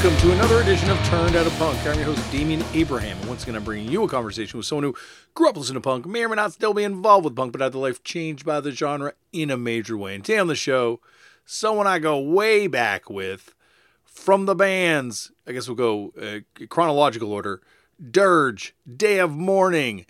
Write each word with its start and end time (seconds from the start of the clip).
Welcome 0.00 0.20
to 0.20 0.32
another 0.32 0.60
edition 0.60 0.90
of 0.90 1.04
Turned 1.06 1.34
Out 1.34 1.48
of 1.48 1.52
Punk. 1.58 1.76
I'm 1.84 1.96
your 1.96 2.04
host, 2.04 2.30
Damian 2.30 2.62
Abraham, 2.72 3.18
once 3.26 3.42
again, 3.42 3.56
I'm 3.56 3.64
bringing 3.64 3.90
you 3.90 4.04
a 4.04 4.08
conversation 4.08 4.56
with 4.56 4.64
someone 4.64 4.84
who 4.84 4.94
grew 5.34 5.48
up 5.48 5.56
listening 5.56 5.74
to 5.74 5.80
punk, 5.80 6.06
may 6.06 6.22
or 6.22 6.28
may 6.28 6.36
not 6.36 6.52
still 6.52 6.72
be 6.72 6.84
involved 6.84 7.24
with 7.24 7.34
punk, 7.34 7.50
but 7.50 7.60
had 7.60 7.72
their 7.72 7.80
life 7.80 8.04
changed 8.04 8.46
by 8.46 8.60
the 8.60 8.70
genre 8.70 9.14
in 9.32 9.50
a 9.50 9.56
major 9.56 9.96
way. 9.96 10.14
And 10.14 10.24
today 10.24 10.38
on 10.38 10.46
the 10.46 10.54
show, 10.54 11.00
someone 11.44 11.88
I 11.88 11.98
go 11.98 12.16
way 12.16 12.68
back 12.68 13.10
with 13.10 13.56
from 14.04 14.46
the 14.46 14.54
bands. 14.54 15.32
I 15.48 15.50
guess 15.50 15.66
we'll 15.66 15.74
go 15.74 16.12
uh, 16.16 16.66
chronological 16.68 17.32
order: 17.32 17.60
Dirge, 18.00 18.76
Day 18.86 19.18
of 19.18 19.32
Mourning, 19.32 20.06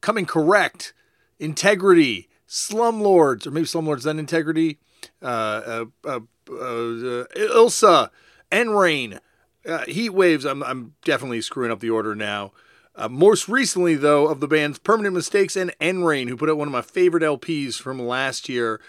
Coming 0.00 0.26
Correct, 0.26 0.92
Integrity, 1.38 2.28
Slumlords, 2.48 3.46
or 3.46 3.52
maybe 3.52 3.66
Slumlords 3.66 4.02
then 4.02 4.18
Integrity, 4.18 4.80
uh, 5.22 5.84
uh, 6.04 6.20
uh, 6.50 8.08
Ilsa. 8.54 8.60
End 8.60 8.78
Reign, 8.78 9.20
uh, 9.66 9.84
Heat 9.86 10.10
Waves. 10.10 10.44
I'm, 10.44 10.62
I'm 10.62 10.94
definitely 11.04 11.40
screwing 11.40 11.70
up 11.70 11.80
the 11.80 11.90
order 11.90 12.14
now. 12.14 12.52
Uh, 12.96 13.08
most 13.08 13.48
recently, 13.48 13.96
though, 13.96 14.28
of 14.28 14.40
the 14.40 14.46
bands 14.46 14.78
Permanent 14.78 15.14
Mistakes 15.14 15.56
and 15.56 15.74
End 15.80 16.06
Reign, 16.06 16.28
who 16.28 16.36
put 16.36 16.48
out 16.48 16.56
one 16.56 16.68
of 16.68 16.72
my 16.72 16.82
favorite 16.82 17.24
LPs 17.24 17.74
from 17.80 17.98
last 17.98 18.48
year. 18.48 18.80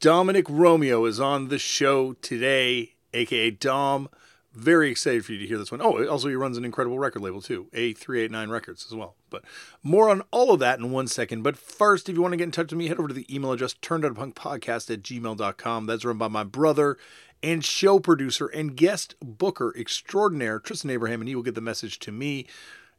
Domenic 0.00 0.46
Romeo 0.48 1.04
is 1.04 1.20
on 1.20 1.48
the 1.48 1.58
show 1.58 2.14
today, 2.14 2.94
aka 3.12 3.50
Dom. 3.50 4.08
Very 4.54 4.90
excited 4.90 5.24
for 5.24 5.32
you 5.32 5.38
to 5.38 5.46
hear 5.46 5.56
this 5.56 5.72
one. 5.72 5.80
Oh, 5.80 6.06
also 6.06 6.28
he 6.28 6.34
runs 6.34 6.58
an 6.58 6.64
incredible 6.64 6.98
record 6.98 7.22
label 7.22 7.40
too, 7.40 7.68
A389 7.72 8.50
Records 8.50 8.86
as 8.86 8.94
well. 8.94 9.16
But 9.30 9.44
more 9.82 10.10
on 10.10 10.22
all 10.30 10.52
of 10.52 10.60
that 10.60 10.78
in 10.78 10.90
one 10.90 11.06
second. 11.06 11.42
But 11.42 11.56
first, 11.56 12.08
if 12.08 12.14
you 12.14 12.20
want 12.20 12.32
to 12.32 12.36
get 12.36 12.44
in 12.44 12.50
touch 12.50 12.70
with 12.70 12.78
me, 12.78 12.88
head 12.88 12.98
over 12.98 13.08
to 13.08 13.14
the 13.14 13.34
email 13.34 13.52
address 13.52 13.74
turnedoutpunkpodcast 13.74 14.92
at 14.92 15.02
gmail.com. 15.02 15.86
That's 15.86 16.04
run 16.04 16.18
by 16.18 16.28
my 16.28 16.44
brother 16.44 16.98
and 17.42 17.64
show 17.64 17.98
producer 17.98 18.46
and 18.46 18.76
guest 18.76 19.14
booker 19.20 19.74
extraordinaire, 19.76 20.58
Tristan 20.58 20.90
Abraham, 20.90 21.20
and 21.20 21.28
he 21.28 21.34
will 21.34 21.42
get 21.42 21.54
the 21.54 21.60
message 21.60 21.98
to 22.00 22.12
me. 22.12 22.46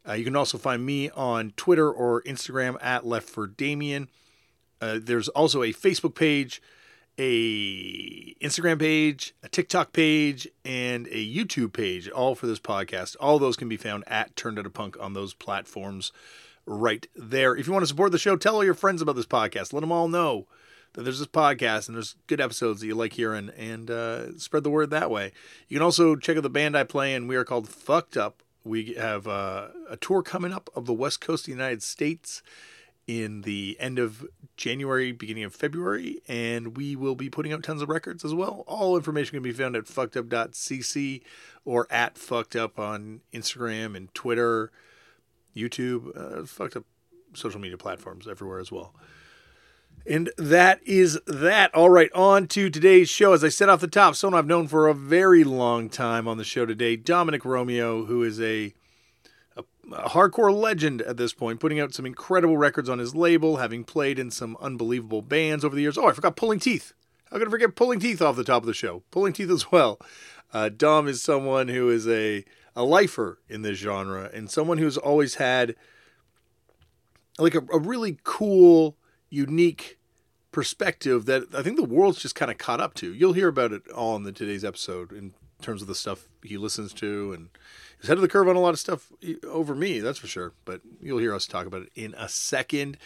Uh, 0.07 0.13
you 0.13 0.25
can 0.25 0.35
also 0.35 0.57
find 0.57 0.85
me 0.85 1.09
on 1.11 1.51
Twitter 1.55 1.89
or 1.89 2.21
Instagram 2.23 2.77
at 2.83 3.05
Left 3.05 3.29
for 3.29 3.47
Damian. 3.47 4.09
Uh, 4.81 4.99
there's 5.01 5.29
also 5.29 5.63
a 5.63 5.71
Facebook 5.71 6.13
page, 6.13 6.61
a 7.17 8.33
Instagram 8.35 8.79
page, 8.79 9.33
a 9.43 9.47
TikTok 9.47 9.93
page, 9.93 10.47
and 10.65 11.07
a 11.07 11.33
YouTube 11.33 11.71
page, 11.71 12.09
all 12.09 12.35
for 12.35 12.47
this 12.47 12.59
podcast. 12.59 13.15
All 13.19 13.39
those 13.39 13.55
can 13.55 13.69
be 13.69 13.77
found 13.77 14.03
at 14.07 14.35
Turned 14.35 14.59
Out 14.59 14.65
of 14.65 14.73
Punk 14.73 14.97
on 14.99 15.13
those 15.13 15.33
platforms 15.33 16.11
right 16.65 17.07
there. 17.15 17.55
If 17.55 17.67
you 17.67 17.73
want 17.73 17.83
to 17.83 17.87
support 17.87 18.11
the 18.11 18.17
show, 18.17 18.35
tell 18.35 18.55
all 18.55 18.63
your 18.65 18.73
friends 18.73 19.01
about 19.01 19.15
this 19.15 19.25
podcast. 19.25 19.71
Let 19.71 19.81
them 19.81 19.91
all 19.91 20.09
know 20.09 20.47
that 20.93 21.03
there's 21.03 21.19
this 21.19 21.27
podcast 21.27 21.87
and 21.87 21.95
there's 21.95 22.15
good 22.27 22.41
episodes 22.41 22.81
that 22.81 22.87
you 22.87 22.95
like 22.95 23.13
hearing 23.13 23.49
and 23.57 23.89
uh, 23.89 24.37
spread 24.37 24.63
the 24.63 24.69
word 24.69 24.89
that 24.91 25.11
way. 25.11 25.31
You 25.67 25.77
can 25.77 25.83
also 25.83 26.15
check 26.15 26.37
out 26.37 26.43
the 26.43 26.49
band 26.49 26.77
I 26.77 26.83
play 26.83 27.13
in. 27.13 27.27
We 27.27 27.35
are 27.35 27.43
called 27.43 27.67
Fucked 27.67 28.17
Up. 28.17 28.43
We 28.63 28.93
have 28.93 29.27
uh, 29.27 29.67
a 29.89 29.97
tour 29.97 30.21
coming 30.21 30.53
up 30.53 30.69
of 30.75 30.85
the 30.85 30.93
West 30.93 31.19
Coast 31.19 31.43
of 31.43 31.45
the 31.47 31.51
United 31.51 31.83
States 31.83 32.41
in 33.07 33.41
the 33.41 33.75
end 33.79 33.99
of 33.99 34.25
January, 34.55 35.11
beginning 35.11 35.43
of 35.43 35.53
February, 35.53 36.21
and 36.27 36.77
we 36.77 36.95
will 36.95 37.15
be 37.15 37.29
putting 37.29 37.51
out 37.51 37.63
tons 37.63 37.81
of 37.81 37.89
records 37.89 38.23
as 38.23 38.33
well. 38.33 38.63
All 38.65 38.95
information 38.95 39.35
can 39.35 39.43
be 39.43 39.51
found 39.51 39.75
at 39.75 39.85
fuckedup.cc 39.85 41.21
or 41.65 41.87
at 41.91 42.17
fucked 42.17 42.55
up 42.55 42.79
on 42.79 43.21
Instagram 43.33 43.97
and 43.97 44.13
Twitter, 44.13 44.71
YouTube, 45.55 46.15
uh, 46.15 46.45
fucked 46.45 46.77
up 46.77 46.85
social 47.33 47.59
media 47.59 47.77
platforms 47.77 48.27
everywhere 48.27 48.59
as 48.59 48.71
well. 48.71 48.93
And 50.05 50.31
that 50.37 50.81
is 50.85 51.19
that. 51.27 51.73
All 51.73 51.89
right, 51.89 52.11
on 52.13 52.47
to 52.47 52.69
today's 52.69 53.09
show. 53.09 53.31
As 53.31 53.43
I 53.43 53.49
said 53.49 53.69
off 53.69 53.79
the 53.79 53.87
top, 53.87 54.15
someone 54.15 54.37
I've 54.37 54.47
known 54.47 54.67
for 54.67 54.87
a 54.87 54.93
very 54.93 55.45
long 55.45 55.89
time 55.89 56.27
on 56.27 56.37
the 56.37 56.43
show 56.43 56.65
today, 56.65 56.97
Domenic 56.97 57.45
Romeo, 57.45 58.03
who 58.03 58.21
is 58.21 58.41
a, 58.41 58.73
a, 59.55 59.63
a, 59.93 60.09
hardcore 60.09 60.53
legend 60.53 61.01
at 61.03 61.15
this 61.15 61.33
point, 61.33 61.61
putting 61.61 61.79
out 61.79 61.93
some 61.93 62.05
incredible 62.05 62.57
records 62.57 62.89
on 62.89 62.99
his 62.99 63.15
label, 63.15 63.57
having 63.57 63.85
played 63.85 64.19
in 64.19 64.29
some 64.29 64.57
unbelievable 64.59 65.21
bands 65.21 65.63
over 65.63 65.73
the 65.73 65.81
years. 65.81 65.97
Oh, 65.97 66.09
I 66.09 66.13
forgot 66.13 66.35
Pulling 66.35 66.59
Teeth. 66.59 66.91
How 67.31 67.37
could 67.37 67.47
I 67.47 67.51
forget 67.51 67.75
Pulling 67.77 68.01
Teeth 68.01 68.21
off 68.21 68.35
the 68.35 68.43
top 68.43 68.63
of 68.63 68.67
the 68.67 68.73
show? 68.73 69.03
Pulling 69.09 69.31
Teeth 69.31 69.49
as 69.49 69.71
well. 69.71 69.99
Uh, 70.53 70.67
Dom 70.67 71.07
is 71.07 71.23
someone 71.23 71.69
who 71.69 71.89
is 71.89 72.09
a, 72.09 72.43
a 72.75 72.83
lifer 72.83 73.39
in 73.47 73.61
this 73.61 73.77
genre 73.77 74.29
and 74.33 74.51
someone 74.51 74.79
who's 74.79 74.97
always 74.97 75.35
had 75.35 75.75
like 77.39 77.55
a, 77.55 77.61
a 77.71 77.79
really 77.79 78.17
cool 78.23 78.97
unique 79.33 79.97
perspective 80.51 81.25
that 81.25 81.53
I 81.53 81.63
think 81.63 81.77
the 81.77 81.83
world's 81.83 82.21
just 82.21 82.35
kind 82.35 82.51
of 82.51 82.57
caught 82.57 82.79
up 82.79 82.93
to. 82.95 83.13
You'll 83.13 83.33
hear 83.33 83.47
about 83.47 83.73
it 83.73 83.89
all 83.89 84.15
in 84.15 84.23
the 84.23 84.31
today's 84.31 84.63
episode 84.63 85.11
in 85.11 85.33
terms 85.61 85.81
of 85.81 85.87
the 85.87 85.95
stuff 85.95 86.27
he 86.43 86.57
listens 86.57 86.93
to 86.93 87.33
and 87.33 87.49
he's 87.97 88.05
ahead 88.05 88.17
of 88.17 88.21
the 88.21 88.27
curve 88.27 88.47
on 88.47 88.55
a 88.55 88.59
lot 88.59 88.73
of 88.73 88.79
stuff 88.79 89.11
over 89.47 89.73
me, 89.73 89.99
that's 89.99 90.19
for 90.19 90.27
sure. 90.27 90.53
But 90.65 90.81
you'll 91.01 91.17
hear 91.17 91.33
us 91.33 91.47
talk 91.47 91.65
about 91.65 91.81
it 91.81 91.91
in 91.95 92.13
a 92.17 92.29
second. 92.29 92.97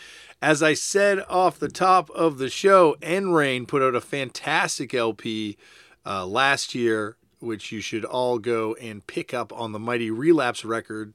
As 0.42 0.62
I 0.62 0.74
said 0.74 1.24
off 1.30 1.58
the 1.58 1.70
top 1.70 2.10
of 2.10 2.38
the 2.38 2.50
show, 2.50 2.98
End 3.02 3.34
Reign 3.34 3.66
put 3.66 3.82
out 3.82 3.96
a 3.96 4.02
fantastic 4.02 4.94
LP 4.94 5.58
uh, 6.06 6.26
last 6.26 6.76
year, 6.76 7.16
which 7.40 7.72
you 7.72 7.80
should 7.80 8.04
all 8.04 8.40
go 8.40 8.74
and 8.76 9.08
pick 9.08 9.34
up 9.34 9.54
on 9.54 9.72
the 9.72 9.80
Mighty 9.80 10.12
Relapse 10.12 10.66
record 10.66 11.14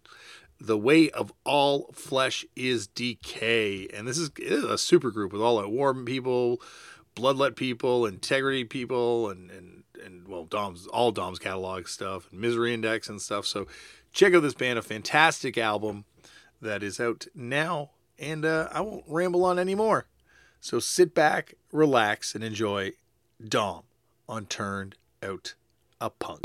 the 0.62 0.78
way 0.78 1.10
of 1.10 1.32
all 1.44 1.90
flesh 1.92 2.46
is 2.54 2.86
decay. 2.86 3.88
And 3.92 4.06
this 4.06 4.16
is, 4.16 4.30
is 4.38 4.64
a 4.64 4.78
super 4.78 5.10
group 5.10 5.32
with 5.32 5.42
All 5.42 5.58
Out 5.58 5.72
War 5.72 5.92
people, 5.94 6.62
bloodlet 7.16 7.56
people, 7.56 8.06
integrity 8.06 8.64
people, 8.64 9.28
and, 9.28 9.50
and, 9.50 9.82
and 10.04 10.28
well, 10.28 10.44
Dom's, 10.44 10.86
all 10.86 11.10
Dom's 11.10 11.40
catalog 11.40 11.88
stuff, 11.88 12.28
and 12.30 12.40
Misery 12.40 12.72
Index 12.72 13.08
and 13.08 13.20
stuff. 13.20 13.44
So 13.44 13.66
check 14.12 14.34
out 14.34 14.42
this 14.42 14.54
band, 14.54 14.78
a 14.78 14.82
fantastic 14.82 15.58
album 15.58 16.04
that 16.60 16.82
is 16.82 17.00
out 17.00 17.26
now. 17.34 17.90
And 18.18 18.44
uh, 18.44 18.68
I 18.70 18.82
won't 18.82 19.04
ramble 19.08 19.44
on 19.44 19.58
anymore. 19.58 20.06
So 20.60 20.78
sit 20.78 21.12
back, 21.12 21.54
relax, 21.72 22.36
and 22.36 22.44
enjoy 22.44 22.92
Dom 23.44 23.82
on 24.28 24.46
Turned 24.46 24.94
Out 25.22 25.54
a 26.00 26.08
Punk. 26.10 26.40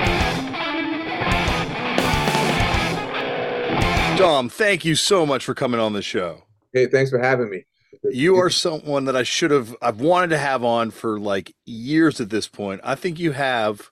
Dom, 4.17 4.49
thank 4.49 4.83
you 4.83 4.95
so 4.95 5.27
much 5.27 5.45
for 5.45 5.53
coming 5.53 5.79
on 5.79 5.93
the 5.93 6.01
show. 6.01 6.41
Hey, 6.73 6.87
thanks 6.87 7.11
for 7.11 7.19
having 7.19 7.51
me. 7.51 7.65
You 8.11 8.35
are 8.37 8.49
someone 8.49 9.05
that 9.05 9.15
I 9.15 9.21
should 9.21 9.51
have 9.51 9.75
I've 9.79 9.99
wanted 9.99 10.31
to 10.31 10.39
have 10.39 10.63
on 10.63 10.89
for 10.89 11.19
like 11.19 11.53
years 11.65 12.19
at 12.19 12.31
this 12.31 12.47
point. 12.47 12.81
I 12.83 12.95
think 12.95 13.19
you 13.19 13.33
have 13.33 13.91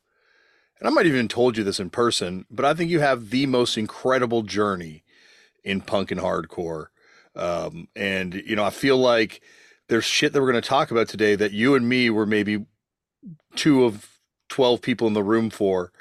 and 0.79 0.87
I 0.87 0.89
might 0.89 1.05
even 1.05 1.27
told 1.27 1.57
you 1.57 1.63
this 1.63 1.79
in 1.79 1.91
person, 1.91 2.47
but 2.49 2.65
I 2.65 2.73
think 2.73 2.89
you 2.89 3.01
have 3.01 3.29
the 3.29 3.45
most 3.45 3.77
incredible 3.77 4.41
journey 4.41 5.03
in 5.63 5.81
punk 5.81 6.09
and 6.09 6.19
hardcore. 6.19 6.87
Um, 7.35 7.87
and 7.95 8.33
you 8.33 8.55
know, 8.55 8.63
I 8.63 8.71
feel 8.71 8.97
like 8.97 9.43
there's 9.89 10.05
shit 10.05 10.33
that 10.33 10.41
we're 10.41 10.51
going 10.51 10.61
to 10.61 10.67
talk 10.67 10.89
about 10.89 11.07
today 11.07 11.35
that 11.35 11.51
you 11.51 11.75
and 11.75 11.87
me 11.87 12.09
were 12.09 12.25
maybe 12.25 12.65
two 13.55 13.85
of 13.85 14.17
12 14.49 14.81
people 14.81 15.07
in 15.07 15.13
the 15.13 15.21
room 15.21 15.51
for. 15.51 15.91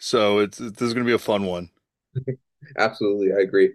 So 0.00 0.40
it's 0.40 0.58
this 0.58 0.82
is 0.82 0.94
going 0.94 1.06
to 1.06 1.10
be 1.10 1.14
a 1.14 1.18
fun 1.18 1.44
one. 1.44 1.70
Absolutely, 2.76 3.32
I 3.32 3.40
agree. 3.40 3.72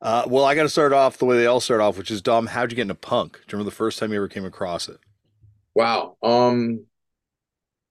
Uh, 0.00 0.24
well, 0.26 0.44
I 0.44 0.54
got 0.54 0.64
to 0.64 0.68
start 0.68 0.92
off 0.92 1.18
the 1.18 1.24
way 1.24 1.36
they 1.36 1.46
all 1.46 1.60
start 1.60 1.80
off, 1.80 1.96
which 1.96 2.10
is 2.10 2.20
Dom. 2.20 2.46
How'd 2.46 2.72
you 2.72 2.76
get 2.76 2.82
into 2.82 2.94
punk? 2.94 3.34
Do 3.34 3.38
you 3.38 3.44
remember 3.52 3.70
the 3.70 3.76
first 3.76 3.98
time 3.98 4.10
you 4.10 4.16
ever 4.16 4.28
came 4.28 4.44
across 4.44 4.88
it? 4.88 4.98
Wow. 5.74 6.16
Um, 6.22 6.86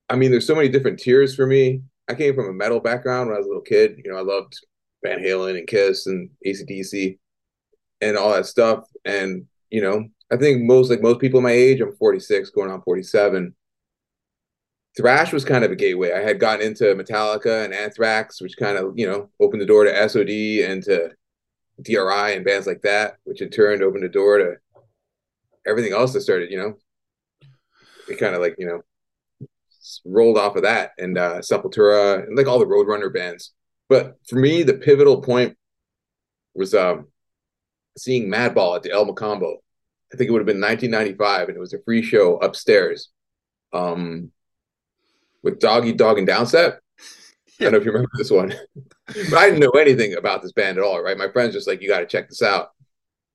I 0.10 0.18
mean, 0.18 0.30
there's 0.30 0.46
so 0.46 0.56
many 0.56 0.68
different 0.68 1.00
tiers 1.00 1.34
for 1.34 1.48
me. 1.48 1.84
I 2.10 2.16
came 2.16 2.36
from 2.36 2.50
a 2.50 2.54
metal 2.54 2.82
background 2.82 3.30
when 3.30 3.36
I 3.36 3.40
was 3.40 3.46
a 3.46 3.50
little 3.50 3.64
kid. 3.64 4.02
You 4.04 4.12
know, 4.12 4.18
I 4.18 4.24
loved 4.24 4.54
Van 5.04 5.20
Halen 5.20 5.58
and 5.58 5.68
Kiss 5.68 6.06
and 6.06 6.30
ACDC 6.46 7.18
and 8.02 8.18
all 8.18 8.34
that 8.34 8.46
stuff. 8.46 8.84
And 9.06 9.46
you 9.70 9.82
know, 9.82 10.06
I 10.32 10.36
think 10.36 10.64
most 10.64 10.90
like 10.90 11.02
most 11.02 11.20
people 11.20 11.40
my 11.40 11.52
age, 11.52 11.80
I'm 11.80 11.96
46, 11.96 12.50
going 12.50 12.70
on 12.70 12.82
47 12.82 13.56
thrash 14.98 15.32
was 15.32 15.46
kind 15.46 15.64
of 15.64 15.72
a 15.72 15.76
gateway. 15.76 16.12
I 16.12 16.22
had 16.22 16.40
gotten 16.40 16.66
into 16.66 16.96
Metallica 16.96 17.64
and 17.64 17.74
Anthrax, 17.74 18.42
which 18.42 18.58
kind 18.58 18.78
of 18.78 18.98
you 18.98 19.08
know 19.08 19.30
opened 19.40 19.62
the 19.62 19.68
door 19.68 19.84
to 19.84 20.10
SOD 20.10 20.30
and 20.70 20.84
to 20.84 21.12
DRI 21.82 22.36
and 22.36 22.46
bands 22.46 22.68
like 22.68 22.82
that, 22.82 23.18
which 23.24 23.42
in 23.42 23.50
turn 23.50 23.82
opened 23.82 24.04
the 24.04 24.10
door 24.10 24.38
to 24.38 24.56
everything 25.66 25.94
else 25.94 26.14
that 26.14 26.22
started. 26.22 26.52
You 26.52 26.58
know, 26.58 26.78
it 28.10 28.20
kind 28.20 28.36
of 28.36 28.42
like 28.42 28.56
you 28.58 28.68
know 28.68 28.82
rolled 30.06 30.38
off 30.38 30.56
of 30.56 30.64
that 30.64 30.92
and 30.98 31.18
uh, 31.18 31.40
Sepultura 31.40 32.26
and 32.28 32.38
like 32.38 32.48
all 32.48 32.60
the 32.60 32.66
Roadrunner 32.66 33.14
bands. 33.14 33.52
But 33.90 34.18
for 34.28 34.38
me, 34.38 34.64
the 34.64 34.76
pivotal 34.76 35.22
point 35.22 35.58
was 36.54 36.74
um, 36.74 37.08
seeing 37.98 38.30
Madball 38.30 38.76
at 38.76 38.84
the 38.84 38.92
El 38.92 39.06
Mocambo. 39.06 39.56
I 40.14 40.18
think 40.18 40.30
it 40.30 40.32
would 40.32 40.40
have 40.40 40.46
been 40.46 40.62
1995, 40.62 41.48
and 41.48 41.58
it 41.58 41.60
was 41.60 41.74
a 41.74 41.82
free 41.84 42.02
show 42.02 42.38
upstairs. 42.38 43.10
Um, 43.74 44.32
with 45.44 45.60
Dog 45.60 45.86
Eat 45.86 45.98
Dog 45.98 46.18
and 46.18 46.28
Downset. 46.28 46.78
Yeah. 47.60 47.68
I 47.68 47.70
don't 47.70 47.72
know 47.74 47.78
if 47.80 47.86
you 47.86 47.92
remember 47.92 48.12
this 48.16 48.32
one, 48.32 48.54
but 49.08 49.34
I 49.34 49.46
didn't 49.46 49.60
know 49.60 49.72
anything 49.72 50.16
about 50.16 50.42
this 50.42 50.52
band 50.52 50.78
at 50.78 50.84
all. 50.84 51.02
Right, 51.02 51.18
my 51.18 51.32
friends 51.32 51.54
just 51.54 51.68
like, 51.68 51.82
you 51.82 51.88
got 51.88 52.00
to 52.00 52.06
check 52.06 52.30
this 52.30 52.42
out. 52.42 52.72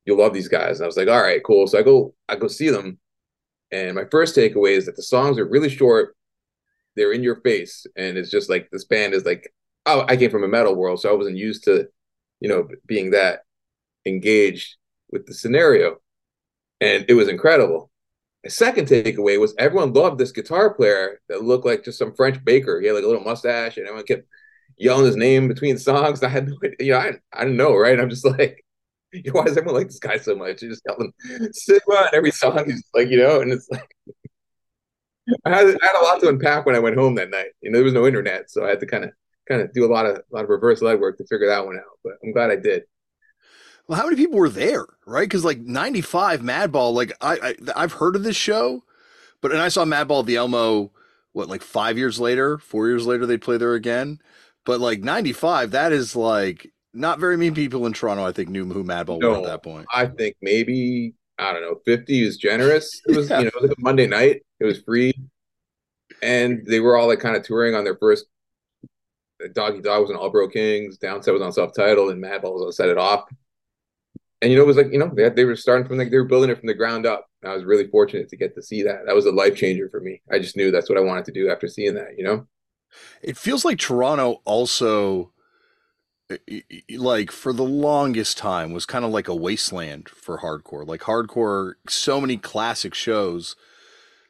You'll 0.05 0.19
love 0.19 0.35
these 0.35 0.49
guys. 0.49 0.79
And 0.79 0.85
I 0.85 0.87
was 0.87 0.97
like, 0.97 1.09
all 1.09 1.23
right, 1.23 1.43
cool. 1.45 1.67
So 1.67 1.79
I 1.79 1.83
go, 1.83 2.15
I 2.29 2.37
go 2.37 2.49
see 2.49 2.71
them, 2.71 2.99
and 3.73 3.95
my 3.95 4.05
first 4.11 4.37
takeaway 4.37 4.77
is 4.77 4.87
that 4.87 4.97
the 4.97 5.03
songs 5.03 5.39
are 5.39 5.49
really 5.49 5.69
short, 5.69 6.17
they're 6.95 7.13
in 7.13 7.23
your 7.23 7.41
face, 7.41 7.87
and 7.97 8.17
it's 8.17 8.31
just 8.31 8.49
like 8.49 8.69
this 8.71 8.85
band 8.85 9.15
is 9.15 9.25
like, 9.25 9.53
oh, 9.87 10.05
I 10.09 10.17
came 10.17 10.31
from 10.31 10.45
a 10.45 10.49
metal 10.49 10.75
world, 10.75 11.01
so 11.01 11.11
I 11.11 11.17
wasn't 11.17 11.37
used 11.37 11.65
to, 11.65 11.87
you 12.41 12.49
know, 12.49 12.69
being 12.87 13.11
that 13.11 13.41
engaged 14.07 14.77
with 15.11 15.27
the 15.27 15.35
scenario, 15.35 15.97
and 16.81 17.05
it 17.09 17.15
was 17.15 17.29
incredible. 17.29 17.91
Second 18.49 18.89
takeaway 18.89 19.39
was 19.41 19.55
everyone 19.59 19.93
loved 19.93 20.19
this 20.19 20.33
guitar 20.33 20.75
player 20.75 21.21
that 21.29 21.43
looked 21.43 21.67
like 21.67 21.85
just 21.85 21.99
some 21.99 22.15
French 22.15 22.43
baker. 22.45 22.81
He 22.81 22.87
had 22.87 22.95
like 22.95 23.05
a 23.05 23.07
little 23.07 23.25
mustache, 23.25 23.77
and 23.77 23.87
everyone 23.87 24.07
kept 24.07 24.27
yelling 24.77 25.07
his 25.07 25.17
name 25.17 25.49
between 25.49 25.79
songs. 25.79 26.23
I 26.23 26.29
had 26.29 26.49
no, 26.49 26.57
you 26.79 26.93
know, 26.93 26.99
I, 26.99 27.13
I 27.33 27.45
didn't 27.45 27.57
know, 27.57 27.75
right? 27.77 27.99
I'm 27.99 28.11
just 28.11 28.25
like, 28.27 28.65
why 29.33 29.45
does 29.45 29.57
everyone 29.57 29.77
like 29.81 29.89
this 29.89 29.99
guy 29.99 30.19
so 30.19 30.37
much? 30.37 30.61
He's 30.61 30.71
just 30.71 30.83
yelling 30.87 31.13
Stigma 31.53 32.09
in 32.13 32.15
every 32.15 32.31
song. 32.31 32.65
He's 32.67 32.85
like, 32.95 33.09
you 33.09 33.19
know, 33.19 33.41
and 33.41 33.53
it's 33.53 33.69
like, 33.71 33.89
I 35.45 35.51
had, 35.51 35.67
I 35.67 35.87
had 35.87 36.01
a 36.01 36.05
lot 36.05 36.21
to 36.21 36.29
unpack 36.29 36.67
when 36.67 36.77
I 36.77 36.81
went 36.81 36.97
home 36.97 37.15
that 37.17 37.31
night. 37.31 37.51
You 37.61 37.71
know, 37.71 37.79
there 37.79 37.85
was 37.85 37.95
no 37.95 38.07
internet, 38.07 38.51
so 38.51 38.65
I 38.65 38.71
had 38.71 38.81
to 38.81 38.87
kind 38.87 39.05
of 39.05 39.11
kind 39.49 39.61
of 39.61 39.73
do 39.73 39.85
a 39.85 39.93
lot 39.93 40.07
of 40.07 40.17
a 40.17 40.23
lot 40.31 40.45
of 40.45 40.51
reverse 40.51 40.81
legwork 40.81 41.17
to 41.19 41.27
figure 41.27 41.49
that 41.49 41.65
one 41.67 41.77
out. 41.77 41.99
But 42.05 42.15
I'm 42.25 42.33
glad 42.33 42.51
I 42.51 42.57
did. 42.57 42.85
Well, 43.89 43.99
how 43.99 44.05
many 44.05 44.17
people 44.17 44.39
were 44.39 44.49
there, 44.49 44.87
right? 45.07 45.29
Because 45.29 45.45
like 45.45 45.59
'95 45.59 46.41
Madball, 46.41 46.93
like 46.93 47.13
I, 47.21 47.37
I 47.37 47.55
I've 47.77 47.93
heard 47.93 48.17
of 48.17 48.25
this 48.25 48.37
show, 48.37 48.83
but 49.41 49.53
and 49.53 49.61
I 49.61 49.69
saw 49.69 49.85
Madball 49.85 50.21
at 50.21 50.27
the 50.27 50.37
Elmo, 50.37 50.91
what 51.33 51.49
like 51.49 51.63
five 51.63 51.97
years 51.97 52.19
later, 52.19 52.59
four 52.59 52.89
years 52.89 53.07
later 53.07 53.27
they'd 53.27 53.41
play 53.41 53.59
there 53.59 53.75
again. 53.75 54.21
But 54.65 54.81
like 54.81 55.01
'95, 55.01 55.71
that 55.71 55.93
is 55.93 56.17
like 56.17 56.73
not 56.93 57.21
very 57.21 57.37
many 57.37 57.53
people 57.53 57.87
in 57.87 57.93
Toronto. 57.93 58.25
I 58.25 58.33
think 58.33 58.49
knew 58.49 58.65
who 58.67 58.83
Madball 58.83 59.21
no, 59.21 59.31
were 59.31 59.37
at 59.39 59.45
that 59.45 59.63
point. 59.63 59.87
I 59.95 60.07
think 60.07 60.37
maybe 60.43 61.15
I 61.39 61.53
don't 61.53 61.63
know, 61.63 61.81
50 61.85 62.23
is 62.23 62.37
generous. 62.37 63.03
It 63.07 63.17
was, 63.17 63.31
yeah. 63.31 63.41
you 63.41 63.45
know, 63.45 63.51
it 63.57 63.63
was 63.63 63.75
Monday 63.79 64.07
night. 64.07 64.43
It 64.61 64.65
was 64.65 64.81
free. 64.81 65.13
And 66.23 66.65
they 66.67 66.81
were 66.81 66.97
all 66.97 67.09
like 67.09 67.21
kind 67.21 67.37
of 67.37 67.43
touring 67.43 67.75
on 67.75 67.85
their 67.85 67.97
first 67.97 68.27
uh, 69.45 69.49
Dog 69.53 69.77
Eat 69.77 69.85
Dog 69.85 70.03
was 70.03 70.11
on 70.11 70.17
All 70.17 70.31
Boro 70.31 70.49
Kings, 70.49 70.99
Downset 70.99 71.33
was 71.33 71.43
on 71.43 71.53
self 71.53 71.75
title, 71.75 72.09
and 72.09 72.23
Madball 72.23 72.55
was 72.55 72.63
on 72.63 72.73
Set 72.73 72.89
It 72.89 72.97
Off. 72.97 73.25
And 74.43 74.51
you 74.51 74.59
know, 74.59 74.65
it 74.65 74.67
was 74.67 74.77
like, 74.77 74.93
you 74.93 74.99
know, 74.99 75.11
they, 75.15 75.29
they 75.31 75.45
were 75.45 75.57
starting 75.57 75.87
from 75.87 75.99
like 75.99 76.11
they 76.11 76.19
were 76.19 76.25
building 76.25 76.51
it 76.51 76.59
from 76.59 76.67
the 76.67 76.75
ground 76.75 77.07
up. 77.07 77.27
I 77.45 77.55
was 77.55 77.65
really 77.65 77.87
fortunate 77.87 78.29
to 78.29 78.37
get 78.37 78.55
to 78.55 78.63
see 78.63 78.83
that. 78.83 79.07
That 79.07 79.15
was 79.15 79.27
a 79.27 79.31
life 79.31 79.57
changer 79.57 79.89
for 79.89 80.01
me. 80.01 80.21
I 80.31 80.39
just 80.39 80.57
knew 80.57 80.71
that's 80.71 80.89
what 80.89 80.99
I 80.99 81.03
wanted 81.03 81.25
to 81.27 81.33
do 81.33 81.51
after 81.51 81.69
seeing 81.69 81.95
that, 81.95 82.19
you 82.19 82.25
know? 82.25 82.47
It 83.23 83.37
feels 83.37 83.65
like 83.65 83.79
Toronto 83.79 84.43
also 84.45 85.33
like 86.91 87.31
for 87.31 87.53
the 87.53 87.63
longest 87.63 88.37
time 88.37 88.73
was 88.73 88.85
kind 88.85 89.05
of 89.05 89.13
like 89.13 89.29
a 89.29 89.35
wasteland 89.35 90.09
for 90.09 90.39
hardcore. 90.39 90.87
Like 90.87 91.03
hardcore, 91.03 91.75
so 91.89 92.21
many 92.21 92.37
classic 92.37 92.95
shows 92.95 93.55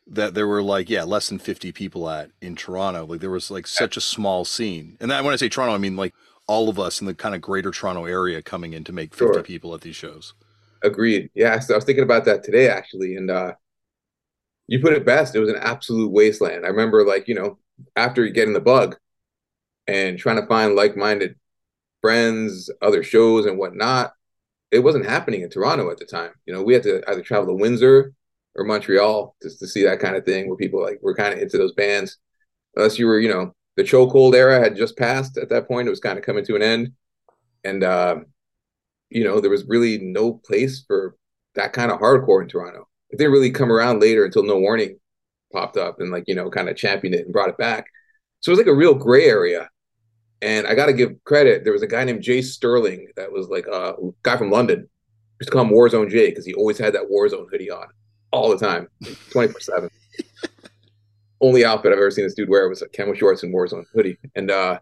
that 0.06 0.35
there 0.35 0.47
were 0.47 0.62
like 0.62 0.88
yeah 0.88 1.02
less 1.02 1.29
than 1.29 1.38
50 1.38 1.73
people 1.73 2.09
at 2.09 2.31
in 2.41 2.55
Toronto. 2.55 3.06
Like 3.06 3.20
there 3.20 3.31
was 3.31 3.50
like 3.50 3.67
such 3.67 3.97
a 3.97 4.02
small 4.02 4.44
scene. 4.44 4.97
And 5.00 5.11
then 5.11 5.25
when 5.25 5.32
I 5.32 5.37
say 5.37 5.49
Toronto, 5.49 5.75
I 5.75 5.79
mean 5.79 5.97
like 5.97 6.14
all 6.47 6.69
of 6.69 6.79
us 6.79 7.01
in 7.01 7.07
the 7.07 7.15
kind 7.15 7.35
of 7.35 7.41
greater 7.41 7.71
Toronto 7.71 8.05
area 8.05 8.43
coming 8.43 8.73
in 8.73 8.85
to 8.85 8.93
make 8.93 9.15
50 9.15 9.35
sure. 9.35 9.43
people 9.43 9.75
at 9.75 9.81
these 9.81 9.97
shows. 9.97 10.35
Agreed. 10.83 11.31
Yeah, 11.35 11.59
so 11.59 11.75
I 11.75 11.77
was 11.77 11.85
thinking 11.85 12.05
about 12.05 12.25
that 12.27 12.45
today 12.45 12.69
actually 12.69 13.17
and 13.17 13.31
uh 13.31 13.53
you 14.69 14.81
put 14.81 14.93
it 14.93 15.07
best. 15.07 15.35
It 15.35 15.41
was 15.41 15.49
an 15.49 15.61
absolute 15.61 16.11
wasteland. 16.11 16.65
I 16.65 16.69
remember 16.69 17.07
like, 17.07 17.29
you 17.29 17.35
know, 17.35 17.59
after 17.95 18.27
getting 18.29 18.55
the 18.55 18.61
bug 18.61 18.97
and 19.87 20.19
trying 20.19 20.41
to 20.41 20.47
find 20.47 20.75
like-minded 20.75 21.37
friends, 22.07 22.71
other 22.81 23.03
shows 23.03 23.47
and 23.47 23.59
whatnot. 23.59 24.13
It 24.71 24.79
wasn't 24.79 25.07
happening 25.07 25.43
in 25.43 25.51
Toronto 25.51 25.91
at 25.91 25.99
the 25.99 26.05
time. 26.05 26.31
You 26.47 26.55
know, 26.55 26.63
we 26.63 26.73
had 26.73 26.85
to 26.85 27.03
either 27.11 27.21
travel 27.21 27.49
to 27.49 27.61
Windsor 27.61 28.13
or 28.55 28.65
Montreal 28.65 29.35
just 29.43 29.59
to 29.59 29.67
see 29.67 29.83
that 29.83 29.99
kind 29.99 30.15
of 30.15 30.25
thing 30.25 30.47
where 30.47 30.57
people 30.57 30.81
like 30.81 31.01
were 31.03 31.17
kind 31.17 31.35
of 31.35 31.41
into 31.41 31.59
those 31.59 31.73
bands. 31.73 32.19
Unless 32.77 33.01
you 33.01 33.07
were, 33.07 33.19
you 33.19 33.29
know, 33.29 33.56
the 33.76 33.82
chokehold 33.82 34.34
era 34.34 34.58
had 34.58 34.76
just 34.76 34.96
passed 34.96 35.37
at 35.37 35.49
that 35.50 35.69
point. 35.69 35.87
It 35.87 35.90
was 35.90 36.00
kind 36.00 36.19
of 36.19 36.25
coming 36.25 36.44
to 36.46 36.56
an 36.56 36.62
end. 36.62 36.93
And 37.64 37.84
uh, 37.84 38.17
you 39.11 39.25
know, 39.25 39.40
there 39.40 39.50
was 39.50 39.67
really 39.67 39.99
no 39.99 40.32
place 40.32 40.84
for 40.87 41.17
that 41.55 41.73
kind 41.73 41.90
of 41.90 42.00
hardcore 42.00 42.43
in 42.43 42.49
Toronto. 42.49 42.88
It 43.11 43.19
didn't 43.19 43.32
really 43.32 43.50
come 43.50 43.70
around 43.70 44.00
later 44.00 44.25
until 44.25 44.43
No 44.43 44.58
Warning 44.58 44.99
popped 45.52 45.76
up 45.76 46.00
and 46.00 46.11
like, 46.11 46.25
you 46.26 46.34
know, 46.34 46.50
kind 46.50 46.69
of 46.69 46.76
championed 46.76 47.14
it 47.14 47.25
and 47.25 47.32
brought 47.32 47.49
it 47.49 47.58
back. 47.58 47.87
So 48.40 48.50
it 48.50 48.52
was 48.52 48.58
like 48.58 48.73
a 48.73 48.75
real 48.75 48.94
gray 48.94 49.26
area. 49.26 49.69
And 50.43 50.67
I 50.67 50.75
got 50.75 50.87
to 50.87 50.93
give 50.93 51.12
credit. 51.25 51.64
There 51.64 51.73
was 51.73 51.82
a 51.82 51.87
guy 51.87 52.05
named 52.05 52.23
Jay 52.23 52.43
Sterling 52.43 53.08
that 53.17 53.32
was 53.32 53.49
like 53.49 53.67
a 53.67 53.94
guy 54.23 54.37
from 54.37 54.50
London. 54.50 54.88
Used 55.40 55.49
to 55.49 55.52
call 55.52 55.64
him 55.64 55.70
Warzone 55.70 56.11
Jay 56.11 56.31
because 56.31 56.44
he 56.44 56.55
always 56.55 56.78
had 56.78 56.94
that 56.94 57.11
Warzone 57.11 57.46
hoodie 57.50 57.70
on 57.70 57.87
all 58.32 58.50
the 58.50 58.58
time, 58.58 58.88
24 59.31 59.61
7. 59.61 59.90
Only 61.47 61.65
outfit 61.65 61.93
I've 61.93 61.99
ever 61.99 62.11
seen 62.11 62.25
this 62.25 62.35
dude 62.35 62.49
wear 62.49 62.69
was 62.69 62.83
a 62.83 62.89
camo 62.89 63.15
shorts 63.15 63.43
and 63.43 63.55
Warzone 63.55 63.85
hoodie. 63.95 64.19
And 64.35 64.51
uh, 64.51 64.81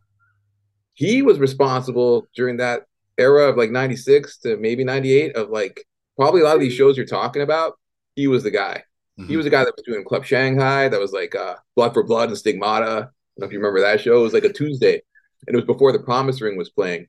he 0.95 1.23
was 1.23 1.39
responsible 1.39 2.27
during 2.35 2.57
that 2.59 2.87
era 3.19 3.49
of 3.49 3.57
like 3.57 3.71
96 3.71 4.39
to 4.39 4.57
maybe 4.57 4.83
98 4.83 5.37
of 5.37 5.51
like 5.51 5.85
probably 6.17 6.41
a 6.41 6.45
lot 6.45 6.55
of 6.55 6.61
these 6.61 6.73
shows 6.73 6.97
you're 6.97 7.07
talking 7.07 7.43
about. 7.43 7.75
He 8.17 8.29
was 8.29 8.43
the 8.43 8.51
guy. 8.51 8.83
Mm-hmm. 9.19 9.29
He 9.29 9.37
was 9.37 9.45
the 9.45 9.51
guy 9.51 9.65
that 9.65 9.75
was 9.77 9.85
doing 9.85 10.05
Club 10.05 10.25
Shanghai. 10.25 10.89
That 10.89 11.01
was 11.01 11.13
like 11.13 11.35
uh, 11.35 11.57
Blood 11.77 11.93
for 11.93 12.03
Blood 12.03 12.31
and 12.31 12.39
Stigmata. 12.39 12.85
I 12.85 12.91
don't 12.95 13.11
know 13.39 13.47
if 13.47 13.53
you 13.53 13.59
remember 13.59 13.81
that 13.81 14.01
show. 14.01 14.19
It 14.19 14.23
was 14.23 14.33
like 14.33 14.45
a 14.45 14.53
Tuesday 14.53 15.03
and 15.47 15.55
it 15.55 15.57
was 15.57 15.67
before 15.67 15.93
the 15.93 15.99
Promise 15.99 16.41
Ring 16.41 16.57
was 16.57 16.71
playing. 16.71 17.09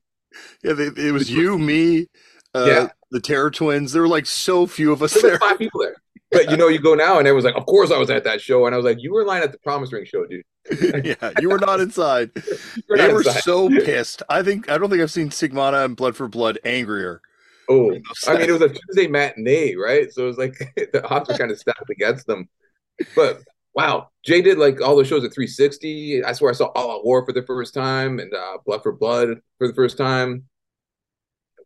Yeah, 0.63 0.73
they, 0.73 0.87
it 0.87 1.13
was 1.13 1.31
you, 1.31 1.57
me, 1.57 2.07
uh, 2.53 2.65
yeah. 2.67 2.87
the 3.11 3.21
Terror 3.21 3.51
Twins. 3.51 3.93
There 3.93 4.01
were 4.01 4.07
like 4.07 4.25
so 4.25 4.67
few 4.67 4.91
of 4.91 5.01
us 5.01 5.13
there. 5.13 5.31
there. 5.31 5.39
five 5.39 5.57
people 5.57 5.81
there. 5.81 5.95
But 6.31 6.49
you 6.49 6.57
know, 6.57 6.67
you 6.67 6.79
go 6.79 6.95
now, 6.95 7.19
and 7.19 7.27
everyone's 7.27 7.45
like, 7.45 7.55
"Of 7.55 7.65
course, 7.65 7.91
I 7.91 7.97
was 7.97 8.09
at 8.09 8.23
that 8.23 8.41
show," 8.41 8.65
and 8.65 8.73
I 8.73 8.77
was 8.77 8.85
like, 8.85 9.01
"You 9.01 9.13
were 9.13 9.25
lying 9.25 9.43
at 9.43 9.51
the 9.51 9.59
Promise 9.59 9.93
Ring 9.93 10.05
show, 10.05 10.25
dude." 10.25 10.43
yeah, 11.05 11.31
you 11.39 11.49
were 11.49 11.59
not 11.59 11.79
inside. 11.79 12.31
were 12.89 12.97
they 12.97 13.07
not 13.07 13.13
were 13.13 13.21
inside. 13.21 13.43
so 13.43 13.69
pissed. 13.69 14.23
I 14.29 14.41
think 14.41 14.69
I 14.69 14.77
don't 14.77 14.89
think 14.89 15.01
I've 15.01 15.11
seen 15.11 15.31
Stigmata 15.31 15.85
and 15.85 15.95
Blood 15.95 16.15
for 16.15 16.27
Blood 16.27 16.59
angrier. 16.65 17.21
Oh, 17.69 17.91
I 18.27 18.33
mean, 18.37 18.49
it 18.49 18.51
was 18.51 18.61
a 18.61 18.69
Tuesday 18.69 19.07
matinee, 19.07 19.75
right? 19.75 20.11
So 20.11 20.23
it 20.23 20.27
was 20.27 20.37
like 20.37 20.57
the 20.93 21.07
odds 21.07 21.29
were 21.29 21.37
kind 21.37 21.51
of 21.51 21.59
stacked 21.59 21.89
against 21.89 22.27
them. 22.27 22.49
But 23.15 23.41
wow, 23.73 24.09
Jay 24.23 24.41
did 24.41 24.57
like 24.57 24.81
all 24.81 24.95
those 24.95 25.07
shows 25.07 25.23
at 25.23 25.33
360. 25.33 26.23
I 26.23 26.33
swear 26.33 26.51
I 26.51 26.55
saw 26.55 26.65
All 26.67 26.91
Out 26.91 27.05
War 27.05 27.25
for 27.25 27.33
the 27.33 27.43
first 27.43 27.73
time 27.73 28.19
and 28.19 28.33
uh, 28.33 28.57
Blood 28.65 28.83
for 28.83 28.91
Blood 28.91 29.39
for 29.57 29.67
the 29.67 29.73
first 29.73 29.97
time. 29.97 30.45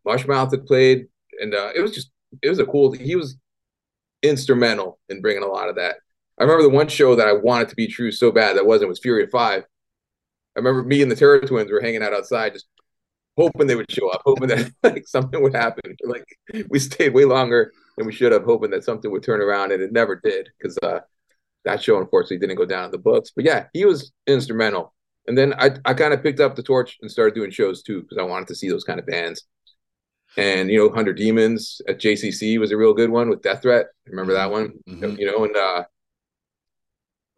Mushmouth 0.06 0.50
had 0.50 0.66
played, 0.66 1.08
and 1.40 1.54
uh, 1.54 1.70
it 1.74 1.80
was 1.80 1.92
just 1.92 2.10
it 2.42 2.48
was 2.48 2.58
a 2.58 2.66
cool. 2.66 2.92
He 2.92 3.16
was 3.16 3.36
instrumental 4.22 4.98
in 5.08 5.20
bringing 5.20 5.42
a 5.42 5.48
lot 5.48 5.68
of 5.68 5.76
that. 5.76 5.96
I 6.38 6.44
remember 6.44 6.62
the 6.62 6.70
one 6.70 6.88
show 6.88 7.14
that 7.16 7.28
I 7.28 7.32
wanted 7.32 7.68
to 7.68 7.76
be 7.76 7.86
true 7.86 8.10
so 8.10 8.32
bad 8.32 8.56
that 8.56 8.66
wasn't 8.66 8.88
was 8.88 8.98
Fury 8.98 9.24
of 9.24 9.30
Five. 9.30 9.64
I 10.56 10.58
remember 10.58 10.82
me 10.82 11.02
and 11.02 11.10
the 11.10 11.16
Terror 11.16 11.40
Twins 11.40 11.70
were 11.70 11.80
hanging 11.80 12.02
out 12.02 12.14
outside, 12.14 12.54
just 12.54 12.66
hoping 13.36 13.66
they 13.66 13.76
would 13.76 13.90
show 13.90 14.10
up, 14.10 14.22
hoping 14.24 14.48
that 14.48 14.72
like 14.82 15.06
something 15.06 15.42
would 15.42 15.54
happen. 15.54 15.96
Like 16.04 16.24
we 16.68 16.78
stayed 16.78 17.14
way 17.14 17.24
longer 17.24 17.72
than 17.96 18.06
we 18.06 18.12
should 18.12 18.32
have, 18.32 18.44
hoping 18.44 18.70
that 18.70 18.84
something 18.84 19.10
would 19.10 19.22
turn 19.22 19.40
around, 19.40 19.70
and 19.70 19.82
it 19.82 19.92
never 19.92 20.16
did 20.16 20.48
because 20.58 20.78
uh, 20.82 21.00
that 21.64 21.82
show 21.82 21.98
unfortunately 21.98 22.38
didn't 22.38 22.56
go 22.56 22.64
down 22.64 22.86
in 22.86 22.90
the 22.90 22.98
books. 22.98 23.30
But 23.34 23.44
yeah, 23.44 23.66
he 23.72 23.84
was 23.84 24.12
instrumental. 24.26 24.94
And 25.26 25.36
then 25.36 25.54
I 25.54 25.70
I 25.84 25.94
kind 25.94 26.14
of 26.14 26.22
picked 26.22 26.40
up 26.40 26.56
the 26.56 26.62
torch 26.62 26.96
and 27.02 27.10
started 27.10 27.34
doing 27.34 27.50
shows 27.50 27.82
too 27.82 28.02
because 28.02 28.18
I 28.18 28.22
wanted 28.22 28.48
to 28.48 28.54
see 28.54 28.68
those 28.68 28.84
kind 28.84 28.98
of 28.98 29.06
bands. 29.06 29.44
And 30.36 30.70
you 30.70 30.78
know, 30.78 30.90
Hundred 30.90 31.16
Demons 31.16 31.80
at 31.88 31.98
JCC 31.98 32.58
was 32.58 32.70
a 32.70 32.76
real 32.76 32.94
good 32.94 33.10
one 33.10 33.28
with 33.28 33.42
Death 33.42 33.62
Threat. 33.62 33.86
Remember 34.06 34.32
that 34.34 34.50
one? 34.50 34.74
Mm-hmm. 34.88 35.16
You 35.18 35.26
know, 35.26 35.44
and 35.44 35.56
uh 35.56 35.84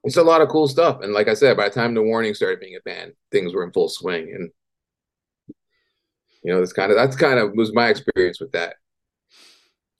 it's 0.04 0.16
a 0.16 0.22
lot 0.22 0.40
of 0.40 0.48
cool 0.48 0.66
stuff. 0.66 1.00
And 1.00 1.12
like 1.12 1.28
I 1.28 1.34
said, 1.34 1.56
by 1.56 1.68
the 1.68 1.74
time 1.74 1.94
the 1.94 2.02
warning 2.02 2.34
started 2.34 2.60
being 2.60 2.76
a 2.76 2.80
band, 2.80 3.12
things 3.30 3.54
were 3.54 3.62
in 3.62 3.72
full 3.72 3.88
swing. 3.88 4.32
And 4.34 4.50
you 6.42 6.52
know, 6.52 6.58
that's 6.58 6.72
kind 6.72 6.90
of 6.90 6.96
that's 6.96 7.16
kind 7.16 7.38
of 7.38 7.52
was 7.54 7.72
my 7.72 7.88
experience 7.88 8.40
with 8.40 8.52
that. 8.52 8.76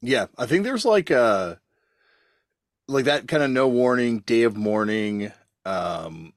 Yeah, 0.00 0.26
I 0.36 0.46
think 0.46 0.64
there's 0.64 0.84
like 0.84 1.10
uh 1.10 1.56
like 2.88 3.04
that 3.04 3.28
kind 3.28 3.42
of 3.42 3.50
no 3.50 3.68
warning, 3.68 4.20
day 4.20 4.42
of 4.42 4.56
mourning. 4.56 5.32
Um, 5.64 6.32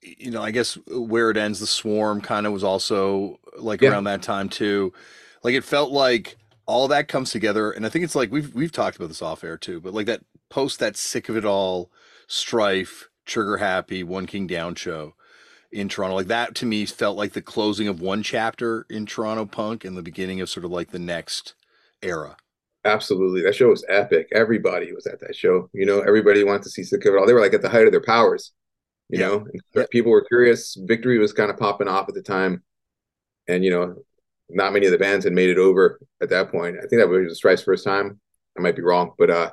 you 0.00 0.30
know, 0.30 0.42
I 0.42 0.52
guess 0.52 0.78
where 0.86 1.30
it 1.30 1.36
ends, 1.36 1.58
the 1.58 1.66
swarm 1.66 2.20
kind 2.20 2.46
of 2.46 2.52
was 2.52 2.64
also 2.64 3.40
like 3.58 3.82
yeah. 3.82 3.90
around 3.90 4.04
that 4.04 4.22
time 4.22 4.48
too. 4.48 4.92
Like 5.42 5.54
it 5.54 5.64
felt 5.64 5.90
like 5.90 6.36
all 6.66 6.88
that 6.88 7.08
comes 7.08 7.30
together, 7.30 7.70
and 7.70 7.86
I 7.86 7.88
think 7.88 8.04
it's 8.04 8.16
like 8.16 8.30
we've 8.30 8.54
we've 8.54 8.72
talked 8.72 8.96
about 8.96 9.08
this 9.08 9.22
off 9.22 9.44
air 9.44 9.56
too, 9.56 9.80
but 9.80 9.94
like 9.94 10.06
that 10.06 10.22
post 10.50 10.78
that 10.80 10.96
sick 10.96 11.28
of 11.28 11.36
it 11.36 11.44
all, 11.44 11.90
strife, 12.26 13.08
trigger 13.26 13.58
happy, 13.58 14.02
one 14.02 14.26
king 14.26 14.46
down 14.46 14.74
show 14.74 15.14
in 15.70 15.88
Toronto. 15.88 16.16
Like 16.16 16.26
that 16.26 16.54
to 16.56 16.66
me 16.66 16.86
felt 16.86 17.16
like 17.16 17.32
the 17.32 17.42
closing 17.42 17.88
of 17.88 18.00
one 18.00 18.22
chapter 18.22 18.86
in 18.90 19.06
Toronto 19.06 19.46
punk 19.46 19.84
and 19.84 19.96
the 19.96 20.02
beginning 20.02 20.40
of 20.40 20.48
sort 20.48 20.64
of 20.64 20.70
like 20.70 20.90
the 20.90 20.98
next 20.98 21.54
era. 22.02 22.36
Absolutely. 22.84 23.42
That 23.42 23.54
show 23.54 23.68
was 23.68 23.84
epic. 23.88 24.28
Everybody 24.32 24.92
was 24.92 25.06
at 25.06 25.20
that 25.20 25.36
show. 25.36 25.68
You 25.72 25.84
know, 25.84 26.00
everybody 26.00 26.44
wanted 26.44 26.62
to 26.62 26.70
see 26.70 26.84
Sick 26.84 27.04
of 27.04 27.14
It 27.14 27.18
All. 27.18 27.26
They 27.26 27.34
were 27.34 27.40
like 27.40 27.54
at 27.54 27.62
the 27.62 27.68
height 27.68 27.86
of 27.86 27.92
their 27.92 28.02
powers. 28.02 28.52
You 29.08 29.20
yeah. 29.20 29.26
know, 29.26 29.46
yeah. 29.74 29.84
people 29.90 30.12
were 30.12 30.24
curious. 30.24 30.76
Victory 30.80 31.18
was 31.18 31.32
kind 31.32 31.50
of 31.50 31.58
popping 31.58 31.88
off 31.88 32.08
at 32.08 32.14
the 32.14 32.22
time. 32.22 32.62
And, 33.46 33.64
you 33.64 33.70
know, 33.70 33.96
not 34.50 34.72
many 34.72 34.86
of 34.86 34.92
the 34.92 34.98
bands 34.98 35.24
had 35.24 35.34
made 35.34 35.50
it 35.50 35.58
over 35.58 36.00
at 36.22 36.30
that 36.30 36.50
point. 36.50 36.76
I 36.78 36.86
think 36.86 37.00
that 37.00 37.08
was 37.08 37.28
the 37.28 37.34
Strife's 37.34 37.62
first 37.62 37.84
time. 37.84 38.20
I 38.56 38.60
might 38.60 38.76
be 38.76 38.82
wrong. 38.82 39.12
But 39.18 39.30
uh 39.30 39.50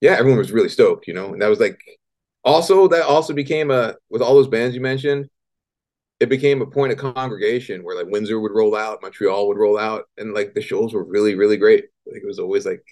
yeah, 0.00 0.12
everyone 0.18 0.38
was 0.38 0.52
really 0.52 0.68
stoked, 0.68 1.06
you 1.06 1.14
know, 1.14 1.32
and 1.32 1.42
that 1.42 1.48
was 1.50 1.60
like 1.60 1.80
Also, 2.44 2.88
that 2.88 3.04
also 3.06 3.32
became 3.34 3.70
a 3.70 3.96
with 4.10 4.22
all 4.22 4.34
those 4.34 4.48
bands 4.48 4.74
you 4.74 4.80
mentioned, 4.80 5.28
it 6.20 6.28
became 6.28 6.62
a 6.62 6.66
point 6.66 6.92
of 6.92 6.98
congregation 6.98 7.82
where 7.82 7.96
like 7.96 8.12
Windsor 8.12 8.40
would 8.40 8.52
roll 8.52 8.76
out, 8.76 9.02
Montreal 9.02 9.48
would 9.48 9.58
roll 9.58 9.78
out, 9.78 10.04
and 10.18 10.34
like 10.34 10.54
the 10.54 10.62
shows 10.62 10.92
were 10.94 11.04
really, 11.04 11.34
really 11.34 11.56
great. 11.56 11.86
Like 12.06 12.22
it 12.22 12.26
was 12.26 12.38
always 12.38 12.66
like 12.66 12.84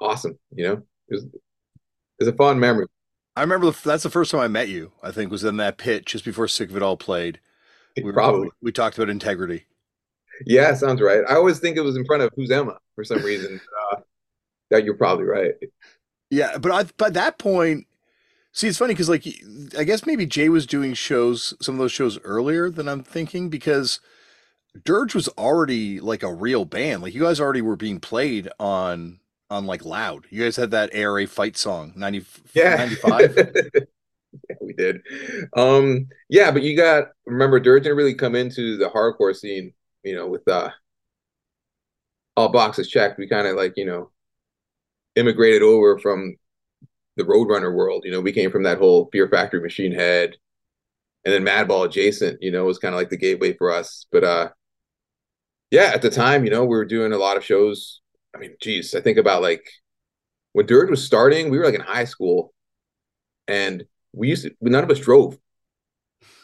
awesome, 0.00 0.38
you 0.54 0.64
know. 0.66 0.74
It 1.08 1.14
was, 1.14 1.24
it 1.24 1.40
was 2.20 2.28
a 2.28 2.32
fond 2.34 2.60
memory. 2.60 2.86
I 3.36 3.40
remember 3.42 3.70
the, 3.70 3.78
that's 3.84 4.02
the 4.04 4.10
first 4.10 4.30
time 4.30 4.40
I 4.40 4.48
met 4.48 4.68
you. 4.68 4.92
I 5.02 5.10
think 5.10 5.30
was 5.30 5.44
in 5.44 5.56
that 5.58 5.78
pit 5.78 6.06
just 6.06 6.24
before 6.24 6.48
Sick 6.48 6.70
of 6.70 6.76
It 6.76 6.82
All 6.82 6.96
played. 6.96 7.40
We 8.02 8.12
Probably. 8.12 8.50
we 8.62 8.72
talked 8.72 8.96
about 8.98 9.10
integrity. 9.10 9.66
Yeah, 10.46 10.74
sounds 10.74 11.00
right. 11.00 11.22
I 11.28 11.34
always 11.34 11.58
think 11.58 11.76
it 11.76 11.82
was 11.82 11.96
in 11.96 12.04
front 12.04 12.22
of 12.22 12.30
Who's 12.36 12.50
Emma 12.50 12.78
for 12.94 13.04
some 13.04 13.22
reason. 13.22 13.60
uh, 13.92 13.96
that 14.70 14.84
you're 14.84 14.96
probably 14.96 15.24
right. 15.24 15.52
Yeah, 16.30 16.58
but 16.58 16.72
I, 16.72 16.84
by 16.96 17.10
that 17.10 17.38
point, 17.38 17.86
see, 18.52 18.68
it's 18.68 18.78
funny 18.78 18.94
because 18.94 19.08
like 19.08 19.26
I 19.78 19.84
guess 19.84 20.06
maybe 20.06 20.26
Jay 20.26 20.48
was 20.48 20.66
doing 20.66 20.94
shows, 20.94 21.54
some 21.60 21.74
of 21.76 21.78
those 21.78 21.92
shows 21.92 22.18
earlier 22.24 22.70
than 22.70 22.88
I'm 22.88 23.02
thinking 23.02 23.48
because 23.48 24.00
Dirge 24.84 25.14
was 25.14 25.28
already 25.38 26.00
like 26.00 26.22
a 26.22 26.32
real 26.32 26.64
band. 26.64 27.02
Like 27.02 27.14
you 27.14 27.22
guys 27.22 27.40
already 27.40 27.62
were 27.62 27.76
being 27.76 28.00
played 28.00 28.48
on 28.58 29.20
on 29.50 29.66
like 29.66 29.84
loud. 29.84 30.24
You 30.30 30.42
guys 30.42 30.56
had 30.56 30.72
that 30.72 30.94
ARA 30.94 31.26
fight 31.26 31.56
song, 31.56 31.92
90, 31.94 32.24
yeah. 32.54 32.76
95. 33.04 33.36
yeah, 34.48 34.56
we 34.60 34.72
did. 34.72 35.00
Um, 35.56 36.08
yeah, 36.28 36.50
but 36.50 36.62
you 36.62 36.76
got 36.76 37.08
remember 37.26 37.60
Dirge 37.60 37.84
didn't 37.84 37.98
really 37.98 38.14
come 38.14 38.34
into 38.34 38.76
the 38.76 38.88
hardcore 38.88 39.36
scene, 39.36 39.72
you 40.04 40.14
know, 40.14 40.28
with 40.28 40.46
uh 40.48 40.70
all 42.36 42.48
boxes 42.50 42.88
checked. 42.88 43.18
We 43.18 43.28
kind 43.28 43.46
of 43.46 43.56
like, 43.56 43.74
you 43.76 43.84
know, 43.86 44.10
immigrated 45.16 45.62
over 45.62 45.98
from 45.98 46.36
the 47.16 47.24
Roadrunner 47.24 47.74
world. 47.74 48.02
You 48.04 48.12
know, 48.12 48.20
we 48.20 48.32
came 48.32 48.50
from 48.50 48.64
that 48.64 48.78
whole 48.78 49.08
Fear 49.12 49.28
Factory 49.28 49.60
Machine 49.60 49.92
Head 49.92 50.36
and 51.24 51.32
then 51.32 51.44
Madball 51.44 51.86
adjacent, 51.86 52.42
you 52.42 52.50
know, 52.50 52.64
was 52.64 52.78
kind 52.78 52.94
of 52.94 52.98
like 52.98 53.10
the 53.10 53.16
gateway 53.16 53.54
for 53.56 53.72
us. 53.72 54.06
But 54.10 54.24
uh 54.24 54.48
yeah, 55.70 55.90
at 55.94 56.02
the 56.02 56.10
time, 56.10 56.44
you 56.44 56.50
know, 56.50 56.62
we 56.64 56.76
were 56.76 56.84
doing 56.84 57.12
a 57.12 57.18
lot 57.18 57.36
of 57.36 57.44
shows. 57.44 58.00
I 58.34 58.38
mean, 58.38 58.54
geez, 58.60 58.94
I 58.94 59.00
think 59.00 59.18
about 59.18 59.42
like 59.42 59.68
when 60.52 60.66
Dirge 60.66 60.90
was 60.90 61.04
starting, 61.04 61.50
we 61.50 61.58
were 61.58 61.64
like 61.64 61.74
in 61.74 61.80
high 61.80 62.04
school 62.04 62.52
and 63.48 63.84
we 64.12 64.28
used 64.28 64.44
to 64.44 64.54
none 64.60 64.84
of 64.84 64.90
us 64.90 65.00
drove. 65.00 65.38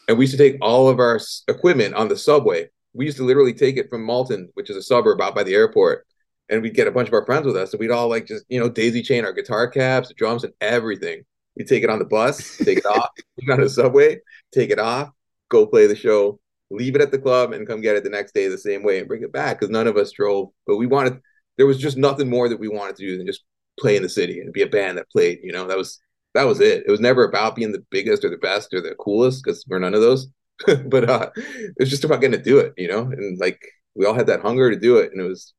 And 0.09 0.19
we 0.19 0.25
used 0.25 0.37
to 0.37 0.39
take 0.39 0.59
all 0.61 0.89
of 0.89 0.99
our 0.99 1.21
equipment 1.47 1.95
on 1.95 2.09
the 2.09 2.17
subway. 2.17 2.71
We 2.93 3.05
used 3.05 3.19
to 3.19 3.25
literally 3.25 3.55
take 3.55 3.77
it 3.77 3.89
from 3.89 4.05
Malton, 4.05 4.49
which 4.55 4.71
is 4.71 4.77
a 4.77 4.83
suburb 4.83 5.21
out 5.21 5.35
by 5.35 5.43
the 5.43 5.55
airport, 5.55 6.07
and 6.49 6.63
we'd 6.63 6.75
get 6.75 6.89
a 6.89 6.93
bunch 6.93 7.09
of 7.09 7.15
our 7.15 7.25
friends 7.25 7.47
with 7.47 7.57
us, 7.57 7.73
and 7.73 7.81
we'd 7.81 7.91
all 7.91 8.09
like 8.09 8.27
just 8.27 8.45
you 8.49 8.59
know 8.61 8.69
daisy 8.69 9.03
chain 9.03 9.25
our 9.25 9.33
guitar 9.33 9.69
caps, 9.69 10.13
drums, 10.17 10.45
and 10.45 10.53
everything. 10.61 11.23
We 11.57 11.65
take 11.65 11.83
it 11.83 11.91
on 11.91 11.99
the 11.99 12.05
bus, 12.05 12.57
take 12.59 12.79
it 12.79 12.87
off, 12.87 13.11
on 13.51 13.61
the 13.61 13.69
subway, 13.69 14.19
take 14.53 14.71
it 14.71 14.79
off, 14.79 15.11
go 15.49 15.67
play 15.67 15.87
the 15.87 15.97
show, 15.97 16.41
leave 16.71 16.95
it 16.95 17.03
at 17.03 17.11
the 17.11 17.19
club, 17.19 17.53
and 17.53 17.67
come 17.67 17.81
get 17.81 17.97
it 17.97 18.05
the 18.05 18.11
next 18.11 18.33
day 18.33 18.49
the 18.49 18.59
same 18.59 18.83
way 18.83 18.99
and 18.99 19.09
bring 19.09 19.23
it 19.23 19.33
back 19.33 19.59
because 19.59 19.71
none 19.71 19.87
of 19.87 19.97
us 19.97 20.13
drove, 20.13 20.49
but 20.67 20.77
we 20.77 20.87
wanted. 20.87 21.21
There 21.57 21.67
was 21.67 21.79
just 21.79 21.99
nothing 21.99 22.31
more 22.31 22.49
that 22.49 22.61
we 22.61 22.69
wanted 22.69 22.97
to 22.97 23.07
do 23.07 23.19
than 23.19 23.27
just 23.27 23.45
play 23.79 23.97
in 23.97 24.03
the 24.03 24.09
city 24.09 24.41
and 24.41 24.53
be 24.53 24.63
a 24.63 24.67
band 24.67 24.99
that 24.99 25.11
played. 25.11 25.41
You 25.43 25.53
know, 25.53 25.67
that 25.67 25.77
was 25.77 26.01
that 26.35 26.45
was 26.45 26.61
it. 26.61 26.85
It 26.87 26.91
was 26.91 27.01
never 27.01 27.25
about 27.25 27.57
being 27.57 27.73
the 27.73 27.85
biggest 27.91 28.25
or 28.25 28.31
the 28.31 28.39
best 28.39 28.73
or 28.73 28.81
the 28.81 28.95
coolest 28.95 29.43
because 29.45 29.65
we're 29.69 29.79
none 29.79 29.95
of 29.95 30.01
those. 30.01 30.29
but 30.87 31.09
uh, 31.09 31.31
it 31.37 31.75
was 31.79 31.91
just 31.91 32.05
about 32.05 32.21
getting 32.21 32.39
to 32.39 32.45
do 32.45 32.59
it, 32.59 32.75
you 32.77 32.89
know, 32.89 33.03
and 33.03 33.39
like 33.39 33.61
we 33.95 34.07
all 34.07 34.15
had 34.15 34.27
that 34.27 34.43
hunger 34.43 34.71
to 34.71 34.79
do 34.79 34.99
it, 34.99 35.13
and 35.13 35.21
it 35.21 35.29
was 35.29 35.55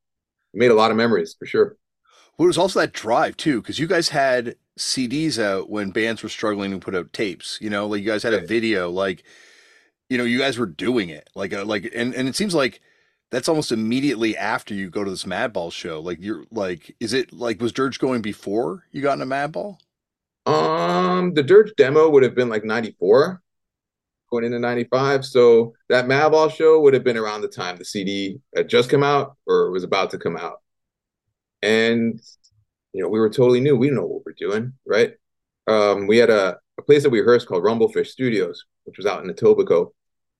made 0.53 0.71
a 0.71 0.75
lot 0.75 0.91
of 0.91 0.97
memories 0.97 1.35
for 1.37 1.45
sure. 1.45 1.77
Well, 2.37 2.45
it 2.45 2.47
was 2.47 2.57
also 2.57 2.79
that 2.79 2.93
drive 2.93 3.37
too, 3.37 3.61
because 3.61 3.79
you 3.79 3.87
guys 3.87 4.09
had 4.09 4.55
CDs 4.77 5.41
out 5.41 5.69
when 5.69 5.91
bands 5.91 6.23
were 6.23 6.29
struggling 6.29 6.71
to 6.71 6.79
put 6.79 6.95
out 6.95 7.13
tapes. 7.13 7.57
You 7.61 7.69
know, 7.69 7.87
like 7.87 8.01
you 8.01 8.07
guys 8.07 8.23
had 8.23 8.33
a 8.33 8.45
video, 8.45 8.89
like 8.89 9.23
you 10.09 10.17
know, 10.17 10.23
you 10.25 10.39
guys 10.39 10.57
were 10.57 10.65
doing 10.65 11.09
it, 11.09 11.29
like 11.35 11.53
a, 11.53 11.61
uh, 11.61 11.65
like, 11.65 11.89
and 11.95 12.13
and 12.13 12.27
it 12.27 12.35
seems 12.35 12.53
like 12.53 12.81
that's 13.31 13.47
almost 13.47 13.71
immediately 13.71 14.35
after 14.35 14.73
you 14.73 14.89
go 14.89 15.03
to 15.03 15.09
this 15.09 15.23
Madball 15.23 15.71
show. 15.71 16.01
Like 16.01 16.17
you're 16.21 16.43
like, 16.51 16.95
is 16.99 17.13
it 17.13 17.31
like 17.31 17.61
was 17.61 17.71
Dirge 17.71 17.97
going 17.97 18.21
before 18.21 18.83
you 18.91 19.01
got 19.01 19.13
in 19.13 19.21
into 19.21 19.33
Madball? 19.33 19.77
Um, 20.45 21.33
the 21.33 21.43
Dirge 21.43 21.73
demo 21.77 22.09
would 22.09 22.23
have 22.23 22.35
been 22.35 22.49
like 22.49 22.65
'94, 22.65 23.41
going 24.31 24.45
into 24.45 24.59
'95. 24.59 25.25
So 25.25 25.73
that 25.89 26.05
Madball 26.05 26.51
show 26.51 26.79
would 26.81 26.93
have 26.93 27.03
been 27.03 27.17
around 27.17 27.41
the 27.41 27.47
time 27.47 27.77
the 27.77 27.85
CD 27.85 28.39
had 28.55 28.69
just 28.69 28.89
come 28.89 29.03
out 29.03 29.35
or 29.45 29.71
was 29.71 29.83
about 29.83 30.11
to 30.11 30.17
come 30.17 30.37
out. 30.37 30.61
And 31.61 32.19
you 32.93 33.01
know, 33.03 33.09
we 33.09 33.19
were 33.19 33.29
totally 33.29 33.59
new. 33.59 33.75
We 33.75 33.87
didn't 33.87 34.01
know 34.01 34.07
what 34.07 34.23
we 34.25 34.31
are 34.31 34.35
doing, 34.49 34.73
right? 34.85 35.13
Um, 35.67 36.07
we 36.07 36.17
had 36.17 36.29
a, 36.29 36.57
a 36.77 36.81
place 36.81 37.03
that 37.03 37.09
we 37.09 37.19
rehearsed 37.19 37.47
called 37.47 37.63
Rumblefish 37.63 38.07
Studios, 38.07 38.65
which 38.85 38.97
was 38.97 39.05
out 39.05 39.23
in 39.23 39.33
Etobicoke, 39.33 39.91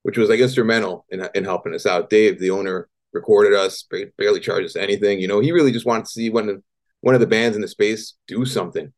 which 0.02 0.18
was 0.18 0.28
like 0.28 0.40
instrumental 0.40 1.06
in 1.10 1.26
in 1.34 1.44
helping 1.44 1.74
us 1.74 1.86
out. 1.86 2.10
Dave, 2.10 2.38
the 2.38 2.50
owner, 2.50 2.88
recorded 3.12 3.54
us, 3.54 3.84
barely 4.18 4.40
charged 4.40 4.66
us 4.66 4.76
anything. 4.76 5.20
You 5.20 5.28
know, 5.28 5.40
he 5.40 5.52
really 5.52 5.72
just 5.72 5.86
wanted 5.86 6.06
to 6.06 6.10
see 6.10 6.30
one 6.30 6.48
of, 6.48 6.62
one 7.00 7.14
of 7.14 7.20
the 7.20 7.26
bands 7.26 7.56
in 7.56 7.62
the 7.62 7.68
space 7.68 8.14
do 8.26 8.44
something. 8.44 8.92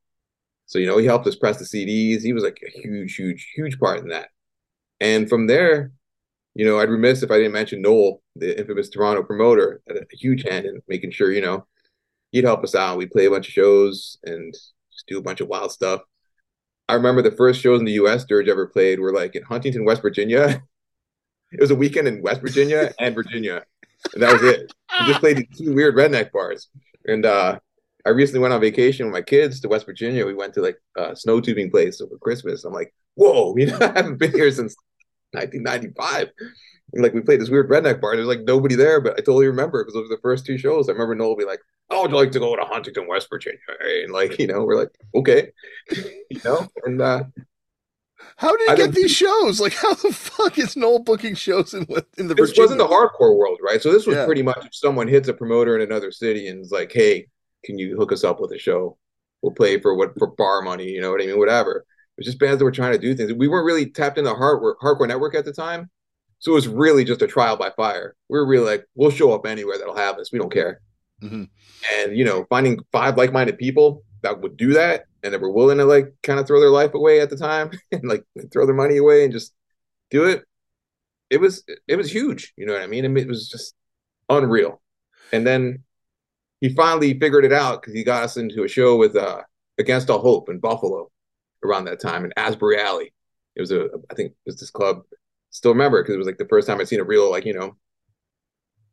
So 0.66 0.78
you 0.78 0.86
know, 0.86 0.98
he 0.98 1.06
helped 1.06 1.26
us 1.26 1.36
press 1.36 1.58
the 1.58 1.64
CDs. 1.64 2.22
He 2.22 2.32
was 2.32 2.44
like 2.44 2.58
a 2.66 2.70
huge, 2.70 3.16
huge, 3.16 3.52
huge 3.54 3.78
part 3.78 4.00
in 4.00 4.08
that. 4.08 4.28
And 5.04 5.28
from 5.28 5.46
there, 5.46 5.92
you 6.54 6.64
know, 6.64 6.80
I'd 6.80 6.88
remiss 6.88 7.22
if 7.22 7.30
I 7.30 7.36
didn't 7.36 7.52
mention 7.52 7.82
Noel, 7.82 8.22
the 8.36 8.58
infamous 8.58 8.88
Toronto 8.88 9.22
promoter, 9.22 9.82
had 9.86 9.98
a 9.98 10.06
huge 10.10 10.44
hand 10.48 10.64
in 10.64 10.80
making 10.88 11.10
sure, 11.10 11.30
you 11.30 11.42
know, 11.42 11.66
he'd 12.32 12.44
help 12.44 12.64
us 12.64 12.74
out. 12.74 12.96
We'd 12.96 13.10
play 13.10 13.26
a 13.26 13.30
bunch 13.30 13.48
of 13.48 13.52
shows 13.52 14.16
and 14.24 14.54
just 14.54 15.06
do 15.06 15.18
a 15.18 15.22
bunch 15.22 15.42
of 15.42 15.48
wild 15.48 15.72
stuff. 15.72 16.00
I 16.88 16.94
remember 16.94 17.20
the 17.20 17.36
first 17.36 17.60
shows 17.60 17.80
in 17.80 17.84
the 17.84 18.00
US 18.04 18.24
Dirge 18.24 18.48
ever 18.48 18.66
played 18.66 18.98
were 18.98 19.12
like 19.12 19.36
in 19.36 19.42
Huntington, 19.42 19.84
West 19.84 20.00
Virginia. 20.00 20.62
it 21.52 21.60
was 21.60 21.70
a 21.70 21.76
weekend 21.76 22.08
in 22.08 22.22
West 22.22 22.40
Virginia 22.40 22.94
and 22.98 23.14
Virginia. 23.14 23.62
And 24.14 24.22
that 24.22 24.32
was 24.32 24.42
it. 24.42 24.72
We 25.00 25.06
just 25.06 25.20
played 25.20 25.46
two 25.54 25.74
weird 25.74 25.96
redneck 25.96 26.32
bars. 26.32 26.68
And 27.04 27.26
uh 27.26 27.58
I 28.06 28.10
recently 28.10 28.40
went 28.40 28.54
on 28.54 28.60
vacation 28.60 29.06
with 29.06 29.14
my 29.14 29.22
kids 29.22 29.60
to 29.60 29.68
West 29.68 29.86
Virginia. 29.86 30.26
We 30.26 30.34
went 30.34 30.54
to 30.54 30.62
like 30.62 30.78
a 30.96 31.14
snow 31.14 31.40
tubing 31.40 31.70
place 31.70 32.00
over 32.00 32.18
Christmas. 32.18 32.64
I'm 32.64 32.72
like, 32.72 32.94
whoa, 33.14 33.54
you 33.56 33.66
know, 33.66 33.78
I 33.80 33.92
haven't 33.94 34.18
been 34.18 34.32
here 34.32 34.50
since 34.50 34.74
1995. 35.34 36.30
And 36.92 37.02
like 37.02 37.12
we 37.12 37.22
played 37.22 37.40
this 37.40 37.50
weird 37.50 37.68
redneck 37.68 38.00
bar. 38.00 38.14
There's 38.14 38.28
like 38.28 38.42
nobody 38.42 38.74
there, 38.74 39.00
but 39.00 39.14
I 39.14 39.16
totally 39.16 39.46
remember 39.46 39.82
because 39.82 39.94
those 39.94 40.08
were 40.08 40.16
the 40.16 40.22
first 40.22 40.46
two 40.46 40.58
shows. 40.58 40.88
I 40.88 40.92
remember 40.92 41.14
Noel 41.14 41.36
be 41.36 41.44
like, 41.44 41.60
"Oh, 41.90 42.02
would 42.02 42.12
you 42.12 42.16
like 42.16 42.30
to 42.32 42.38
go 42.38 42.54
to 42.54 42.64
Huntington, 42.64 43.08
West 43.08 43.28
Virginia?" 43.30 43.58
And 43.80 44.12
like, 44.12 44.38
you 44.38 44.46
know, 44.46 44.62
we're 44.64 44.78
like, 44.78 44.90
"Okay," 45.14 45.50
you 45.90 46.40
know, 46.44 46.68
and 46.84 47.00
uh, 47.00 47.24
how 48.36 48.56
did 48.56 48.70
he 48.70 48.76
get 48.76 48.94
these 48.94 49.10
shows? 49.10 49.60
Like, 49.60 49.72
how 49.82 49.94
the 49.94 50.12
fuck 50.12 50.58
is 50.58 50.76
Noel 50.76 51.00
booking 51.00 51.34
shows 51.34 51.74
in 51.74 51.86
in 52.18 52.28
the? 52.28 52.34
This 52.34 52.50
Virginia? 52.50 52.62
wasn't 52.62 52.78
the 52.78 52.86
hardcore 52.86 53.36
world, 53.36 53.58
right? 53.62 53.82
So 53.82 53.92
this 53.92 54.06
was 54.06 54.16
yeah. 54.16 54.26
pretty 54.26 54.42
much 54.42 54.64
if 54.64 54.74
someone 54.74 55.08
hits 55.08 55.28
a 55.28 55.34
promoter 55.34 55.76
in 55.76 55.82
another 55.82 56.12
city 56.12 56.48
and 56.48 56.60
is 56.60 56.70
like, 56.70 56.92
"Hey, 56.92 57.26
can 57.64 57.78
you 57.78 57.96
hook 57.96 58.12
us 58.12 58.24
up 58.24 58.40
with 58.40 58.52
a 58.52 58.58
show? 58.58 58.98
We'll 59.42 59.52
play 59.52 59.80
for 59.80 59.94
what 59.94 60.16
for 60.18 60.28
bar 60.28 60.62
money, 60.62 60.88
you 60.88 61.00
know 61.00 61.10
what 61.10 61.22
I 61.22 61.26
mean? 61.26 61.38
Whatever." 61.38 61.86
It 62.16 62.20
was 62.20 62.26
just 62.26 62.38
bands 62.38 62.58
that 62.58 62.64
were 62.64 62.70
trying 62.70 62.92
to 62.92 62.98
do 62.98 63.14
things. 63.14 63.32
We 63.32 63.48
weren't 63.48 63.66
really 63.66 63.90
tapped 63.90 64.18
into 64.18 64.32
hardcore 64.32 64.76
hardcore 64.80 65.08
network 65.08 65.34
at 65.34 65.44
the 65.44 65.52
time, 65.52 65.90
so 66.38 66.52
it 66.52 66.54
was 66.54 66.68
really 66.68 67.04
just 67.04 67.22
a 67.22 67.26
trial 67.26 67.56
by 67.56 67.70
fire. 67.70 68.14
We 68.28 68.38
were 68.38 68.46
really 68.46 68.66
like, 68.66 68.86
we'll 68.94 69.10
show 69.10 69.32
up 69.32 69.46
anywhere 69.46 69.78
that'll 69.78 69.96
have 69.96 70.18
us. 70.18 70.30
We 70.30 70.38
don't 70.38 70.52
care. 70.52 70.80
Mm-hmm. 71.22 71.44
And 71.96 72.16
you 72.16 72.24
know, 72.24 72.46
finding 72.50 72.80
five 72.92 73.16
like-minded 73.16 73.58
people 73.58 74.04
that 74.22 74.40
would 74.40 74.56
do 74.56 74.74
that 74.74 75.06
and 75.22 75.32
that 75.32 75.40
were 75.40 75.50
willing 75.50 75.78
to 75.78 75.84
like 75.84 76.14
kind 76.22 76.38
of 76.38 76.46
throw 76.46 76.60
their 76.60 76.70
life 76.70 76.94
away 76.94 77.20
at 77.20 77.30
the 77.30 77.36
time 77.36 77.70
and 77.92 78.04
like 78.04 78.24
throw 78.52 78.66
their 78.66 78.74
money 78.74 78.98
away 78.98 79.24
and 79.24 79.32
just 79.32 79.54
do 80.10 80.24
it. 80.24 80.44
It 81.30 81.40
was 81.40 81.64
it 81.88 81.96
was 81.96 82.12
huge. 82.12 82.52
You 82.56 82.66
know 82.66 82.74
what 82.74 82.82
I 82.82 82.86
mean? 82.86 83.04
I 83.04 83.08
mean 83.08 83.24
it 83.24 83.28
was 83.28 83.48
just 83.48 83.74
unreal. 84.28 84.80
And 85.32 85.46
then 85.46 85.82
he 86.60 86.74
finally 86.74 87.18
figured 87.18 87.44
it 87.44 87.52
out 87.52 87.80
because 87.80 87.94
he 87.94 88.04
got 88.04 88.22
us 88.22 88.36
into 88.36 88.64
a 88.64 88.68
show 88.68 88.96
with 88.96 89.16
uh 89.16 89.42
Against 89.76 90.08
All 90.08 90.20
Hope 90.20 90.48
in 90.50 90.60
Buffalo 90.60 91.10
around 91.64 91.84
that 91.84 92.00
time 92.00 92.24
in 92.24 92.32
Asbury 92.36 92.80
Alley. 92.80 93.12
It 93.56 93.60
was 93.60 93.70
a, 93.70 93.88
I 94.10 94.14
think 94.14 94.32
it 94.32 94.36
was 94.46 94.58
this 94.58 94.70
club. 94.70 95.02
Still 95.50 95.72
remember 95.72 95.98
it 95.98 96.02
because 96.02 96.14
it 96.14 96.18
was 96.18 96.26
like 96.26 96.38
the 96.38 96.48
first 96.48 96.66
time 96.66 96.80
I'd 96.80 96.88
seen 96.88 97.00
a 97.00 97.04
real 97.04 97.30
like 97.30 97.44
you 97.44 97.54
know, 97.54 97.76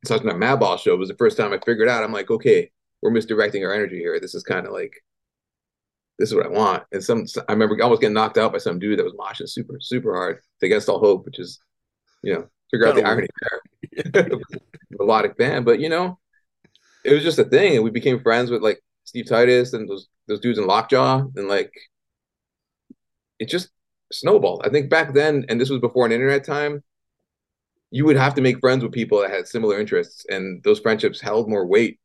such 0.05 0.21
a 0.21 0.25
Madball 0.25 0.79
show. 0.79 0.93
It 0.93 0.99
was 0.99 1.09
the 1.09 1.15
first 1.15 1.37
time 1.37 1.53
I 1.53 1.59
figured 1.65 1.89
out. 1.89 2.03
I'm 2.03 2.13
like, 2.13 2.29
okay, 2.29 2.71
we're 3.01 3.11
misdirecting 3.11 3.65
our 3.65 3.73
energy 3.73 3.97
here. 3.97 4.19
This 4.19 4.35
is 4.35 4.43
kind 4.43 4.65
of 4.65 4.73
like, 4.73 4.93
this 6.19 6.29
is 6.29 6.35
what 6.35 6.45
I 6.45 6.49
want. 6.49 6.83
And 6.91 7.03
some, 7.03 7.25
I 7.47 7.53
remember 7.53 7.81
almost 7.81 8.01
getting 8.01 8.13
knocked 8.13 8.37
out 8.37 8.51
by 8.51 8.59
some 8.59 8.79
dude 8.79 8.99
that 8.99 9.05
was 9.05 9.13
moshing 9.13 9.49
super, 9.49 9.77
super 9.79 10.13
hard 10.13 10.39
against 10.61 10.89
all 10.89 10.99
hope, 10.99 11.25
which 11.25 11.39
is, 11.39 11.59
you 12.23 12.33
know, 12.33 12.47
figure 12.71 12.87
out 12.87 12.95
the 12.95 13.03
irony 13.03 13.27
there. 13.41 14.29
Melodic 14.91 15.37
band, 15.37 15.65
but 15.65 15.79
you 15.79 15.89
know, 15.89 16.19
it 17.03 17.13
was 17.13 17.23
just 17.23 17.39
a 17.39 17.43
thing, 17.43 17.75
and 17.75 17.83
we 17.83 17.89
became 17.89 18.21
friends 18.21 18.51
with 18.51 18.61
like 18.61 18.81
Steve 19.03 19.27
Titus 19.27 19.73
and 19.73 19.89
those 19.89 20.07
those 20.27 20.39
dudes 20.39 20.59
in 20.59 20.67
Lockjaw, 20.67 21.25
and 21.35 21.47
like 21.47 21.71
it 23.41 23.49
just 23.49 23.69
snowballed. 24.11 24.61
I 24.63 24.69
think 24.69 24.89
back 24.89 25.13
then, 25.13 25.45
and 25.49 25.59
this 25.59 25.69
was 25.69 25.81
before 25.81 26.05
an 26.05 26.11
internet 26.11 26.45
time, 26.45 26.83
you 27.89 28.05
would 28.05 28.15
have 28.15 28.35
to 28.35 28.41
make 28.41 28.59
friends 28.59 28.83
with 28.83 28.93
people 28.93 29.19
that 29.19 29.31
had 29.31 29.47
similar 29.47 29.79
interests, 29.79 30.25
and 30.29 30.63
those 30.63 30.79
friendships 30.79 31.19
held 31.19 31.49
more 31.49 31.65
weight. 31.65 31.99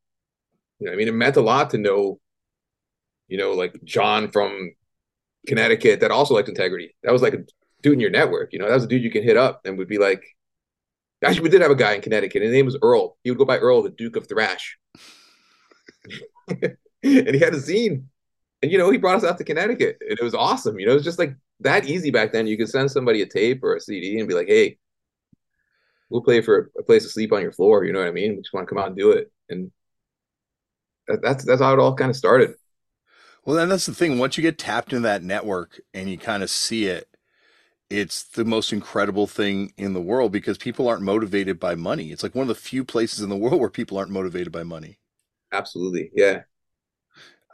You 0.78 0.86
know, 0.86 0.92
I 0.94 0.96
mean, 0.96 1.08
it 1.08 1.14
meant 1.14 1.36
a 1.36 1.42
lot 1.42 1.70
to 1.70 1.78
know, 1.78 2.18
you 3.28 3.36
know, 3.36 3.52
like 3.52 3.78
John 3.84 4.30
from 4.30 4.72
Connecticut 5.46 6.00
that 6.00 6.10
also 6.10 6.34
liked 6.34 6.48
integrity. 6.48 6.96
That 7.02 7.12
was 7.12 7.22
like 7.22 7.34
a 7.34 7.44
dude 7.82 7.92
in 7.92 8.00
your 8.00 8.10
network, 8.10 8.52
you 8.52 8.58
know, 8.58 8.66
that 8.66 8.74
was 8.74 8.84
a 8.84 8.88
dude 8.88 9.04
you 9.04 9.10
can 9.10 9.22
hit 9.22 9.36
up 9.36 9.60
and 9.66 9.76
would 9.76 9.88
be 9.88 9.98
like, 9.98 10.24
actually, 11.22 11.42
we 11.42 11.50
did 11.50 11.60
have 11.60 11.70
a 11.70 11.76
guy 11.76 11.92
in 11.92 12.00
Connecticut. 12.00 12.42
His 12.42 12.52
name 12.52 12.64
was 12.64 12.78
Earl. 12.82 13.18
He 13.22 13.30
would 13.30 13.38
go 13.38 13.44
by 13.44 13.58
Earl, 13.58 13.82
the 13.82 13.90
Duke 13.90 14.16
of 14.16 14.26
Thrash. 14.26 14.78
and 16.48 16.76
he 17.02 17.38
had 17.38 17.54
a 17.54 17.58
zine. 17.58 18.04
And, 18.62 18.72
you 18.72 18.78
know, 18.78 18.90
he 18.90 18.98
brought 18.98 19.16
us 19.16 19.24
out 19.24 19.38
to 19.38 19.44
Connecticut. 19.44 19.98
And 20.00 20.18
it 20.18 20.22
was 20.22 20.34
awesome. 20.34 20.78
You 20.78 20.86
know, 20.86 20.92
it 20.92 20.96
was 20.96 21.04
just 21.04 21.18
like 21.18 21.36
that 21.60 21.86
easy 21.86 22.10
back 22.10 22.32
then. 22.32 22.46
You 22.46 22.56
could 22.56 22.68
send 22.68 22.90
somebody 22.90 23.22
a 23.22 23.26
tape 23.26 23.62
or 23.62 23.76
a 23.76 23.80
CD 23.80 24.18
and 24.18 24.28
be 24.28 24.34
like, 24.34 24.48
hey, 24.48 24.78
we'll 26.08 26.22
play 26.22 26.40
for 26.40 26.70
a 26.78 26.82
place 26.82 27.02
to 27.04 27.08
sleep 27.08 27.32
on 27.32 27.42
your 27.42 27.52
floor. 27.52 27.84
You 27.84 27.92
know 27.92 28.00
what 28.00 28.08
I 28.08 28.12
mean? 28.12 28.36
We 28.36 28.42
just 28.42 28.54
want 28.54 28.66
to 28.66 28.74
come 28.74 28.82
out 28.82 28.88
and 28.88 28.96
do 28.96 29.12
it. 29.12 29.30
And 29.48 29.70
that, 31.08 31.22
that's 31.22 31.44
that's 31.44 31.60
how 31.60 31.72
it 31.72 31.78
all 31.78 31.94
kind 31.94 32.10
of 32.10 32.16
started. 32.16 32.54
Well, 33.44 33.56
then 33.56 33.68
that's 33.68 33.86
the 33.86 33.94
thing. 33.94 34.18
Once 34.18 34.36
you 34.36 34.42
get 34.42 34.58
tapped 34.58 34.92
into 34.92 35.06
that 35.06 35.22
network 35.22 35.80
and 35.94 36.10
you 36.10 36.18
kind 36.18 36.42
of 36.42 36.50
see 36.50 36.86
it, 36.86 37.08
it's 37.88 38.24
the 38.24 38.44
most 38.44 38.72
incredible 38.72 39.28
thing 39.28 39.72
in 39.76 39.92
the 39.92 40.00
world 40.00 40.32
because 40.32 40.58
people 40.58 40.88
aren't 40.88 41.02
motivated 41.02 41.60
by 41.60 41.76
money. 41.76 42.10
It's 42.10 42.24
like 42.24 42.34
one 42.34 42.42
of 42.42 42.48
the 42.48 42.54
few 42.56 42.84
places 42.84 43.20
in 43.20 43.28
the 43.28 43.36
world 43.36 43.60
where 43.60 43.70
people 43.70 43.98
aren't 43.98 44.10
motivated 44.10 44.50
by 44.50 44.64
money. 44.64 44.98
Absolutely. 45.52 46.10
Yeah. 46.12 46.42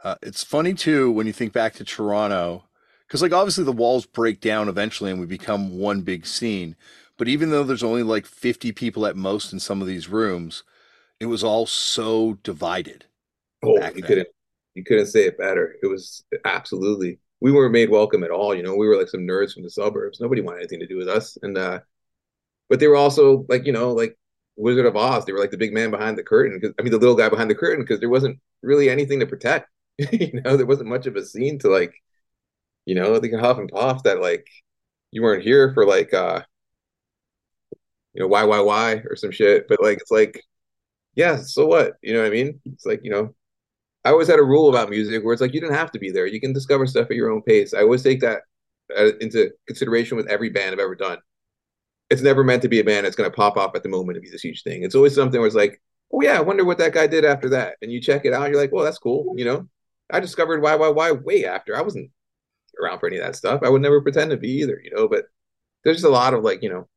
Uh, 0.03 0.15
it's 0.21 0.43
funny 0.43 0.73
too 0.73 1.09
when 1.09 1.25
you 1.25 1.33
think 1.33 1.53
back 1.53 1.73
to 1.75 1.85
Toronto, 1.85 2.65
because 3.07 3.21
like 3.21 3.31
obviously 3.31 3.63
the 3.63 3.71
walls 3.71 4.05
break 4.05 4.41
down 4.41 4.67
eventually 4.67 5.09
and 5.09 5.19
we 5.19 5.25
become 5.25 5.77
one 5.79 6.01
big 6.01 6.25
scene. 6.25 6.75
But 7.17 7.29
even 7.29 7.51
though 7.51 7.63
there's 7.63 7.83
only 7.83 8.03
like 8.03 8.25
50 8.25 8.73
people 8.73 9.05
at 9.05 9.15
most 9.15 9.53
in 9.53 9.59
some 9.59 9.81
of 9.81 9.87
these 9.87 10.09
rooms, 10.09 10.63
it 11.21 11.27
was 11.27 11.43
all 11.43 11.65
so 11.65 12.37
divided. 12.43 13.05
Oh, 13.63 13.77
you 13.95 14.03
couldn't 14.03 14.27
you 14.75 14.83
couldn't 14.83 15.05
say 15.05 15.25
it 15.25 15.37
better. 15.37 15.75
It 15.81 15.87
was 15.87 16.25
absolutely 16.43 17.19
we 17.39 17.53
weren't 17.53 17.71
made 17.71 17.89
welcome 17.89 18.23
at 18.23 18.31
all. 18.31 18.53
You 18.53 18.63
know, 18.63 18.75
we 18.75 18.87
were 18.87 18.97
like 18.97 19.07
some 19.07 19.21
nerds 19.21 19.53
from 19.53 19.63
the 19.63 19.69
suburbs. 19.69 20.19
Nobody 20.19 20.41
wanted 20.41 20.59
anything 20.59 20.79
to 20.81 20.87
do 20.87 20.97
with 20.97 21.07
us. 21.07 21.37
And 21.41 21.57
uh 21.57 21.79
but 22.69 22.79
they 22.81 22.87
were 22.87 22.97
also 22.97 23.45
like, 23.47 23.65
you 23.65 23.71
know, 23.71 23.93
like 23.93 24.17
Wizard 24.57 24.85
of 24.85 24.97
Oz. 24.97 25.23
They 25.23 25.31
were 25.31 25.39
like 25.39 25.51
the 25.51 25.57
big 25.57 25.73
man 25.73 25.91
behind 25.91 26.17
the 26.17 26.23
curtain 26.23 26.59
because 26.59 26.75
I 26.77 26.81
mean 26.81 26.91
the 26.91 26.97
little 26.97 27.15
guy 27.15 27.29
behind 27.29 27.49
the 27.49 27.55
curtain 27.55 27.83
because 27.83 28.01
there 28.01 28.09
wasn't 28.09 28.39
really 28.61 28.89
anything 28.89 29.21
to 29.21 29.25
protect. 29.25 29.69
you 30.11 30.41
know, 30.41 30.57
there 30.57 30.65
wasn't 30.65 30.89
much 30.89 31.07
of 31.07 31.15
a 31.15 31.25
scene 31.25 31.59
to 31.59 31.69
like, 31.69 31.93
you 32.85 32.95
know, 32.95 33.19
they 33.19 33.29
can 33.29 33.39
huff 33.39 33.57
and 33.57 33.69
puff 33.69 34.03
that 34.03 34.21
like 34.21 34.47
you 35.11 35.21
weren't 35.21 35.43
here 35.43 35.73
for 35.73 35.85
like 35.85 36.13
uh 36.13 36.41
you 38.13 38.21
know, 38.21 38.27
why, 38.27 38.43
why, 38.43 38.59
why, 38.59 38.93
or 39.09 39.15
some 39.15 39.31
shit. 39.31 39.67
But 39.67 39.81
like, 39.81 39.99
it's 39.99 40.11
like, 40.11 40.43
yeah, 41.15 41.37
so 41.37 41.65
what? 41.65 41.93
You 42.01 42.13
know 42.13 42.21
what 42.21 42.27
I 42.27 42.31
mean? 42.31 42.59
It's 42.65 42.85
like, 42.85 43.01
you 43.03 43.11
know, 43.11 43.33
I 44.05 44.09
always 44.09 44.27
had 44.27 44.39
a 44.39 44.43
rule 44.43 44.69
about 44.69 44.89
music 44.89 45.23
where 45.23 45.33
it's 45.33 45.41
like 45.41 45.53
you 45.53 45.61
didn't 45.61 45.75
have 45.75 45.91
to 45.91 45.99
be 45.99 46.11
there. 46.11 46.27
You 46.27 46.41
can 46.41 46.53
discover 46.53 46.85
stuff 46.85 47.09
at 47.09 47.15
your 47.15 47.31
own 47.31 47.41
pace. 47.41 47.73
I 47.73 47.81
always 47.81 48.03
take 48.03 48.21
that 48.21 48.41
uh, 48.97 49.15
into 49.21 49.51
consideration 49.67 50.17
with 50.17 50.27
every 50.27 50.49
band 50.49 50.73
I've 50.73 50.79
ever 50.79 50.95
done. 50.95 51.19
It's 52.09 52.21
never 52.21 52.43
meant 52.43 52.61
to 52.63 52.67
be 52.67 52.79
a 52.79 52.83
band 52.83 53.05
that's 53.05 53.15
going 53.15 53.29
to 53.29 53.35
pop 53.35 53.57
off 53.57 53.75
at 53.75 53.83
the 53.83 53.89
moment 53.89 54.17
and 54.17 54.23
be 54.23 54.29
this 54.29 54.41
huge 54.41 54.63
thing. 54.63 54.83
It's 54.83 54.95
always 54.95 55.15
something 55.15 55.39
where 55.39 55.47
it's 55.47 55.55
like, 55.55 55.81
oh 56.13 56.21
yeah, 56.21 56.37
I 56.37 56.41
wonder 56.41 56.65
what 56.65 56.77
that 56.79 56.93
guy 56.93 57.07
did 57.07 57.25
after 57.25 57.49
that. 57.49 57.77
And 57.81 57.91
you 57.91 58.01
check 58.01 58.25
it 58.25 58.33
out, 58.33 58.49
you're 58.49 58.59
like, 58.59 58.71
well, 58.71 58.83
that's 58.83 58.99
cool. 58.99 59.33
You 59.37 59.45
know, 59.45 59.69
I 60.13 60.19
discovered 60.19 60.61
why, 60.61 60.75
why, 60.75 60.89
why 60.89 61.11
way 61.11 61.45
after. 61.45 61.75
I 61.75 61.81
wasn't 61.81 62.11
around 62.81 62.99
for 62.99 63.07
any 63.07 63.17
of 63.17 63.25
that 63.25 63.35
stuff. 63.35 63.61
I 63.63 63.69
would 63.69 63.81
never 63.81 64.01
pretend 64.01 64.31
to 64.31 64.37
be 64.37 64.51
either. 64.61 64.79
You 64.81 64.91
know, 64.95 65.07
but 65.07 65.25
there's 65.83 65.97
just 65.97 66.05
a 66.05 66.09
lot 66.09 66.33
of 66.33 66.43
like, 66.43 66.61
you 66.63 66.69
know, 66.69 66.87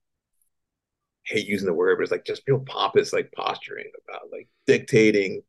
hate 1.24 1.46
using 1.46 1.66
the 1.66 1.74
word, 1.74 1.96
but 1.96 2.02
it's 2.02 2.12
like 2.12 2.24
just 2.24 2.42
real 2.46 2.60
pompous, 2.60 3.12
like 3.12 3.32
posturing 3.32 3.90
about 4.06 4.30
like 4.30 4.48
dictating 4.66 5.42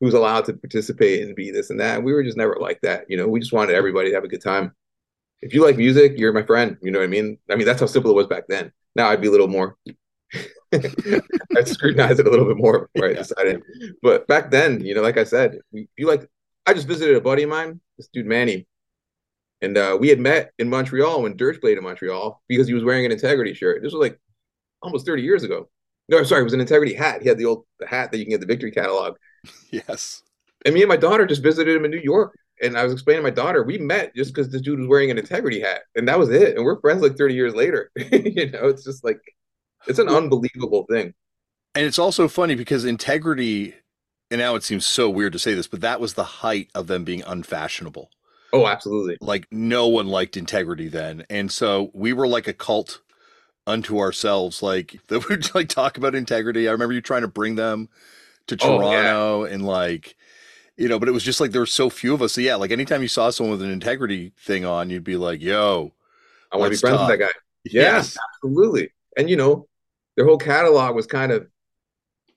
who's 0.00 0.14
allowed 0.14 0.44
to 0.46 0.54
participate 0.54 1.22
and 1.22 1.34
be 1.34 1.50
this 1.50 1.70
and 1.70 1.80
that. 1.80 2.02
We 2.02 2.12
were 2.12 2.22
just 2.22 2.36
never 2.36 2.56
like 2.60 2.80
that. 2.82 3.04
You 3.08 3.16
know, 3.16 3.26
we 3.26 3.40
just 3.40 3.52
wanted 3.52 3.74
everybody 3.74 4.10
to 4.10 4.14
have 4.14 4.24
a 4.24 4.28
good 4.28 4.42
time. 4.42 4.74
If 5.42 5.54
you 5.54 5.62
like 5.62 5.76
music, 5.76 6.14
you're 6.16 6.32
my 6.32 6.42
friend. 6.42 6.76
You 6.82 6.90
know 6.90 6.98
what 6.98 7.06
I 7.06 7.08
mean? 7.08 7.38
I 7.50 7.56
mean, 7.56 7.66
that's 7.66 7.80
how 7.80 7.86
simple 7.86 8.10
it 8.10 8.14
was 8.14 8.26
back 8.26 8.44
then. 8.48 8.72
Now 8.94 9.08
I'd 9.08 9.20
be 9.20 9.28
a 9.28 9.30
little 9.30 9.48
more, 9.48 9.76
I'd 10.72 11.68
scrutinize 11.68 12.18
it 12.18 12.26
a 12.26 12.30
little 12.30 12.46
bit 12.46 12.56
more 12.56 12.88
before 12.92 13.08
yeah. 13.08 13.14
I 13.14 13.18
decided. 13.18 13.62
But 14.02 14.26
back 14.26 14.50
then, 14.50 14.84
you 14.84 14.94
know, 14.94 15.02
like 15.02 15.16
I 15.16 15.24
said, 15.24 15.58
you 15.72 16.06
like, 16.06 16.28
I 16.70 16.72
just 16.72 16.86
visited 16.86 17.16
a 17.16 17.20
buddy 17.20 17.42
of 17.42 17.48
mine, 17.48 17.80
this 17.96 18.06
dude 18.12 18.26
Manny, 18.26 18.64
and 19.60 19.76
uh, 19.76 19.98
we 19.98 20.08
had 20.08 20.20
met 20.20 20.52
in 20.60 20.70
Montreal 20.70 21.22
when 21.22 21.36
Dirge 21.36 21.60
played 21.60 21.76
in 21.76 21.82
Montreal 21.82 22.40
because 22.46 22.68
he 22.68 22.74
was 22.74 22.84
wearing 22.84 23.04
an 23.04 23.10
integrity 23.10 23.54
shirt. 23.54 23.82
This 23.82 23.92
was 23.92 24.00
like 24.00 24.20
almost 24.80 25.04
30 25.04 25.20
years 25.20 25.42
ago. 25.42 25.68
No, 26.08 26.22
sorry, 26.22 26.42
it 26.42 26.44
was 26.44 26.52
an 26.52 26.60
integrity 26.60 26.94
hat. 26.94 27.22
He 27.22 27.28
had 27.28 27.38
the 27.38 27.46
old 27.46 27.66
the 27.80 27.88
hat 27.88 28.12
that 28.12 28.18
you 28.18 28.24
can 28.24 28.30
get 28.30 28.40
the 28.40 28.46
victory 28.46 28.70
catalog. 28.70 29.16
Yes. 29.70 30.22
And 30.64 30.74
me 30.74 30.82
and 30.82 30.88
my 30.88 30.96
daughter 30.96 31.26
just 31.26 31.42
visited 31.42 31.74
him 31.74 31.84
in 31.86 31.90
New 31.90 32.00
York. 32.04 32.38
And 32.62 32.76
I 32.76 32.84
was 32.84 32.92
explaining 32.92 33.22
to 33.24 33.28
my 33.28 33.34
daughter, 33.34 33.64
we 33.64 33.78
met 33.78 34.14
just 34.14 34.32
because 34.32 34.50
this 34.52 34.60
dude 34.60 34.78
was 34.78 34.86
wearing 34.86 35.10
an 35.10 35.18
integrity 35.18 35.60
hat. 35.60 35.80
And 35.96 36.06
that 36.06 36.18
was 36.18 36.28
it. 36.28 36.56
And 36.56 36.64
we're 36.64 36.78
friends 36.80 37.02
like 37.02 37.16
30 37.16 37.34
years 37.34 37.54
later. 37.54 37.90
you 37.96 38.50
know, 38.50 38.68
it's 38.68 38.84
just 38.84 39.02
like 39.02 39.20
it's 39.88 39.98
an 39.98 40.08
unbelievable 40.08 40.86
thing. 40.88 41.14
And 41.74 41.86
it's 41.86 41.98
also 41.98 42.28
funny 42.28 42.54
because 42.54 42.84
integrity, 42.84 43.74
and 44.30 44.38
now 44.38 44.54
it 44.54 44.62
seems 44.62 44.86
so 44.86 45.10
weird 45.10 45.32
to 45.32 45.38
say 45.38 45.54
this, 45.54 45.66
but 45.66 45.80
that 45.80 46.00
was 46.00 46.14
the 46.14 46.24
height 46.24 46.70
of 46.74 46.86
them 46.86 47.04
being 47.04 47.22
unfashionable. 47.26 48.10
Oh, 48.52 48.66
absolutely. 48.66 49.16
Like 49.20 49.46
no 49.50 49.86
one 49.88 50.08
liked 50.08 50.36
integrity 50.36 50.88
then. 50.88 51.24
And 51.30 51.50
so 51.50 51.90
we 51.94 52.12
were 52.12 52.26
like 52.26 52.48
a 52.48 52.52
cult 52.52 53.00
unto 53.66 53.98
ourselves. 53.98 54.62
Like 54.62 54.98
that 55.08 55.28
would 55.28 55.54
like 55.54 55.68
talk 55.68 55.96
about 55.96 56.14
integrity. 56.14 56.68
I 56.68 56.72
remember 56.72 56.94
you 56.94 57.00
trying 57.00 57.22
to 57.22 57.28
bring 57.28 57.56
them 57.56 57.88
to 58.46 58.56
Toronto 58.56 59.42
oh, 59.42 59.44
yeah. 59.44 59.54
and 59.54 59.66
like 59.66 60.16
you 60.76 60.88
know, 60.88 60.98
but 60.98 61.08
it 61.08 61.12
was 61.12 61.22
just 61.22 61.40
like 61.40 61.52
there 61.52 61.60
were 61.60 61.66
so 61.66 61.90
few 61.90 62.14
of 62.14 62.22
us. 62.22 62.32
So 62.32 62.40
yeah, 62.40 62.54
like 62.54 62.70
anytime 62.70 63.02
you 63.02 63.08
saw 63.08 63.28
someone 63.28 63.58
with 63.58 63.62
an 63.62 63.70
integrity 63.70 64.32
thing 64.38 64.64
on, 64.64 64.88
you'd 64.88 65.04
be 65.04 65.18
like, 65.18 65.42
"Yo, 65.42 65.92
I 66.50 66.56
want 66.56 66.72
to 66.72 66.76
be 66.78 66.80
friends 66.80 66.96
talk. 66.96 67.10
with 67.10 67.18
that 67.18 67.24
guy." 67.26 67.32
Yes, 67.64 68.16
absolutely. 68.36 68.90
And 69.18 69.28
you 69.28 69.36
know, 69.36 69.68
their 70.16 70.24
whole 70.24 70.38
catalog 70.38 70.96
was 70.96 71.06
kind 71.06 71.32
of 71.32 71.46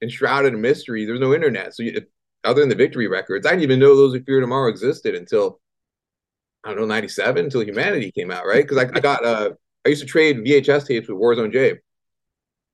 enshrouded 0.04 0.54
in 0.54 0.62
mystery. 0.62 1.06
There 1.06 1.13
was 1.13 1.22
no 1.22 1.34
internet, 1.34 1.76
so 1.76 1.84
you, 1.84 2.02
other 2.44 2.62
than 2.62 2.70
the 2.70 2.76
Victory 2.76 3.08
records, 3.08 3.48
I 3.48 3.52
didn't 3.52 3.63
even 3.63 3.80
know 3.80 3.96
those 3.96 4.13
who 4.13 4.22
fear 4.24 4.39
tomorrow 4.39 4.70
existed 4.70 5.16
until 5.16 5.60
I 6.63 6.70
don't 6.70 6.80
know 6.80 6.86
'97 6.86 7.46
until 7.46 7.63
Humanity 7.63 8.12
came 8.12 8.32
out, 8.32 8.46
right? 8.46 8.63
Because 8.63 8.78
I, 8.78 8.89
I, 8.94 9.00
got 9.00 9.26
uh, 9.26 9.52
I 9.86 9.89
used 9.89 10.02
to 10.02 10.08
trade 10.08 10.38
VHS 10.38 10.88
tapes 10.88 11.08
with 11.08 11.18
Warzone 11.18 11.52
Jay. 11.52 11.80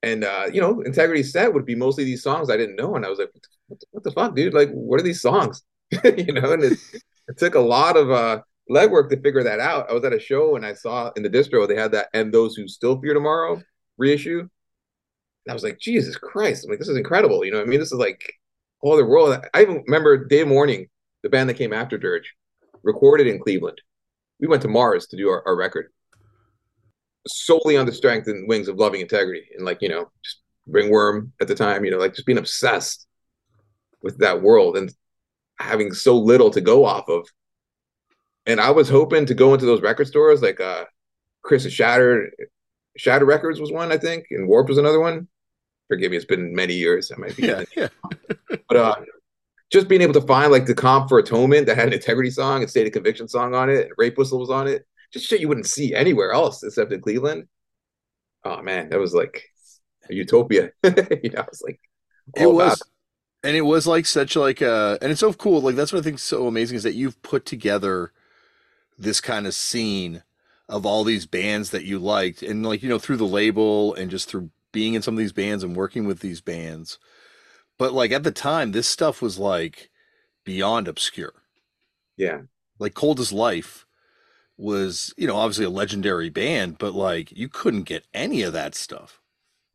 And 0.02 0.24
uh, 0.24 0.48
you 0.52 0.62
know, 0.62 0.82
Integrity 0.82 1.24
set 1.24 1.54
would 1.54 1.66
be 1.66 1.76
mostly 1.76 2.04
these 2.04 2.24
songs 2.24 2.50
I 2.50 2.58
didn't 2.58 2.76
know, 2.76 2.96
and 2.96 3.06
I 3.06 3.10
was 3.10 3.20
like, 3.20 3.30
"What 3.68 3.80
the, 3.80 3.86
what 3.92 4.04
the 4.04 4.12
fuck, 4.12 4.36
dude? 4.36 4.54
Like, 4.54 4.70
what 4.72 5.00
are 5.00 5.04
these 5.04 5.22
songs?" 5.22 5.64
you 6.04 6.34
know, 6.34 6.54
and 6.54 6.64
it, 6.64 6.80
it, 7.28 7.38
took 7.38 7.56
a 7.56 7.60
lot 7.60 7.98
of 7.98 8.12
uh, 8.12 8.42
legwork 8.70 9.10
to 9.10 9.20
figure 9.20 9.44
that 9.44 9.60
out. 9.60 9.90
I 9.90 9.94
was 9.94 10.04
at 10.04 10.14
a 10.14 10.20
show 10.20 10.56
and 10.56 10.66
I 10.66 10.74
saw 10.74 11.12
in 11.16 11.24
the 11.24 11.30
distro 11.30 11.68
they 11.68 11.76
had 11.76 11.92
that 11.92 12.10
"And 12.14 12.34
Those 12.34 12.56
Who 12.56 12.68
Still 12.68 13.00
Fear 13.02 13.16
Tomorrow" 13.16 13.62
reissue, 13.98 14.48
and 15.50 15.54
I 15.54 15.56
was 15.56 15.64
like, 15.64 15.80
"Jesus 15.80 16.16
Christ!" 16.16 16.64
I'm 16.64 16.70
like, 16.70 16.78
"This 16.78 16.90
is 16.90 16.98
incredible." 16.98 17.44
You 17.44 17.52
know, 17.52 17.62
I 17.62 17.66
mean, 17.66 17.80
this 17.80 17.92
is 17.92 17.98
like 17.98 18.22
all 18.82 18.96
the 18.96 19.04
world. 19.04 19.44
I 19.54 19.62
even 19.64 19.84
remember 19.88 20.26
Day 20.26 20.44
Morning, 20.44 20.88
the 21.24 21.30
band 21.30 21.50
that 21.50 21.56
came 21.56 21.74
after 21.74 21.98
Dirge, 21.98 22.36
recorded 22.84 23.26
in 23.26 23.40
Cleveland. 23.40 23.82
We 24.40 24.48
went 24.48 24.62
to 24.62 24.68
Mars 24.68 25.08
to 25.08 25.18
do 25.18 25.28
our, 25.30 25.42
our 25.48 25.56
record 25.56 25.92
solely 27.28 27.78
on 27.78 27.88
the 27.88 27.92
strength 27.92 28.28
and 28.28 28.48
wings 28.48 28.68
of 28.68 28.78
loving 28.78 29.02
integrity 29.02 29.44
and 29.56 29.66
like 29.66 29.82
you 29.82 29.90
know 29.90 30.10
just 30.24 30.38
ringworm 30.68 31.34
at 31.42 31.48
the 31.48 31.56
time 31.56 31.84
you 31.84 31.92
know 31.92 31.98
like 31.98 32.14
just 32.14 32.26
being 32.26 32.38
obsessed 32.38 33.08
with 34.02 34.18
that 34.20 34.42
world 34.42 34.78
and 34.78 34.94
having 35.60 35.92
so 35.92 36.18
little 36.18 36.50
to 36.50 36.62
go 36.62 36.86
off 36.86 37.10
of 37.10 37.28
and 38.46 38.62
i 38.62 38.72
was 38.72 38.88
hoping 38.88 39.26
to 39.26 39.34
go 39.34 39.54
into 39.54 39.66
those 39.66 39.82
record 39.82 40.08
stores 40.08 40.42
like 40.42 40.62
uh 40.62 40.86
chris 41.42 41.70
shattered 41.70 42.32
shatter 42.96 43.26
records 43.26 43.60
was 43.60 43.72
one 43.72 43.92
i 43.92 43.98
think 43.98 44.26
and 44.32 44.48
warp 44.48 44.70
was 44.70 44.78
another 44.78 45.00
one 45.00 45.28
forgive 45.90 46.12
me 46.12 46.18
it's 46.18 46.26
been 46.26 46.56
many 46.56 46.74
years 46.74 47.12
i 47.12 47.20
might 47.20 47.36
be 47.36 47.48
yeah, 47.48 47.64
yeah. 47.76 47.90
but 48.70 48.78
uh 48.78 48.96
just 49.70 49.88
being 49.88 50.02
able 50.02 50.14
to 50.14 50.22
find 50.22 50.52
like 50.52 50.66
the 50.66 50.74
comp 50.74 51.10
for 51.10 51.20
atonement 51.20 51.68
that 51.68 51.76
had 51.76 51.88
an 51.88 51.94
integrity 51.94 52.32
song 52.32 52.62
and 52.62 52.70
state 52.70 52.88
of 52.88 52.94
conviction 52.94 53.28
song 53.28 53.54
on 53.54 53.70
it 53.70 53.88
and 53.88 53.92
rape 53.98 54.18
whistle 54.18 54.40
was 54.40 54.50
on 54.50 54.68
it 54.68 54.86
just 55.12 55.28
shit 55.28 55.42
you 55.42 55.48
wouldn't 55.48 55.66
see 55.66 55.94
anywhere 55.94 56.32
else 56.32 56.64
except 56.64 56.92
in 56.92 57.02
Cleveland. 57.02 57.48
Oh 58.44 58.62
man, 58.62 58.90
that 58.90 59.00
was 59.00 59.14
like 59.14 59.44
a 60.10 60.14
utopia. 60.14 60.72
you 60.84 61.30
know, 61.32 61.42
I 61.42 61.48
was 61.50 61.62
like, 61.66 61.80
it 62.36 62.52
was, 62.52 62.82
and 63.44 63.56
it 63.56 63.62
was 63.62 63.88
like 63.88 64.06
such 64.06 64.36
like 64.36 64.62
uh, 64.62 64.98
and 65.02 65.12
it's 65.12 65.20
so 65.20 65.34
cool. 65.34 65.62
Like 65.62 65.76
that's 65.76 65.92
what 65.92 66.00
I 66.00 66.04
think 66.04 66.16
is 66.16 66.24
so 66.24 66.48
amazing 66.48 66.78
is 66.78 66.84
that 66.84 66.96
you've 66.96 67.22
put 67.22 67.46
together 67.46 68.12
this 68.98 69.22
kind 69.22 69.48
of 69.48 69.54
scene 69.54 70.24
of 70.68 70.86
all 70.86 71.04
these 71.04 71.26
bands 71.26 71.72
that 71.72 71.86
you 71.86 72.00
liked, 72.00 72.44
and 72.44 72.66
like 72.66 72.84
you 72.84 72.90
know 72.90 73.00
through 73.00 73.18
the 73.18 73.26
label 73.26 73.94
and 73.96 74.12
just 74.12 74.30
through 74.30 74.52
being 74.72 74.94
in 74.94 75.02
some 75.02 75.14
of 75.14 75.20
these 75.20 75.34
bands 75.34 75.64
and 75.64 75.76
working 75.76 76.06
with 76.06 76.20
these 76.20 76.42
bands. 76.42 77.00
But 77.78 77.94
like 77.94 78.12
at 78.12 78.24
the 78.24 78.32
time, 78.32 78.72
this 78.72 78.88
stuff 78.88 79.22
was 79.22 79.40
like 79.40 79.90
beyond 80.44 80.88
obscure. 80.88 81.34
Yeah. 82.18 82.42
Like 82.78 82.94
Cold 82.94 83.20
as 83.20 83.32
Life 83.32 83.86
was, 84.58 85.14
you 85.18 85.28
know, 85.28 85.36
obviously 85.36 85.66
a 85.66 85.70
legendary 85.70 86.30
band, 86.30 86.78
but 86.78 86.94
like 86.94 87.32
you 87.32 87.48
couldn't 87.48 87.84
get 87.84 88.06
any 88.14 88.42
of 88.42 88.54
that 88.54 88.76
stuff. 88.76 89.22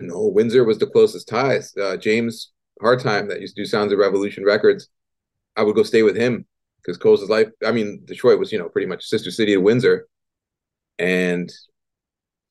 No, 0.00 0.26
Windsor 0.26 0.64
was 0.64 0.78
the 0.78 0.86
closest 0.86 1.28
ties. 1.28 1.74
Uh, 1.76 1.96
James 1.96 2.52
Hardtime 2.82 3.28
that 3.28 3.40
used 3.40 3.56
to 3.56 3.62
do 3.62 3.66
Sounds 3.66 3.92
of 3.92 3.98
Revolution 3.98 4.44
Records, 4.44 4.88
I 5.56 5.62
would 5.62 5.76
go 5.76 5.82
stay 5.82 6.02
with 6.02 6.16
him 6.16 6.44
because 6.78 6.98
Cold 6.98 7.20
as 7.20 7.30
Life. 7.30 7.48
I 7.64 7.72
mean, 7.72 8.02
Detroit 8.04 8.38
was 8.38 8.52
you 8.52 8.58
know 8.58 8.68
pretty 8.68 8.86
much 8.86 9.04
sister 9.04 9.30
city 9.30 9.54
of 9.54 9.62
Windsor, 9.62 10.08
and 10.98 11.52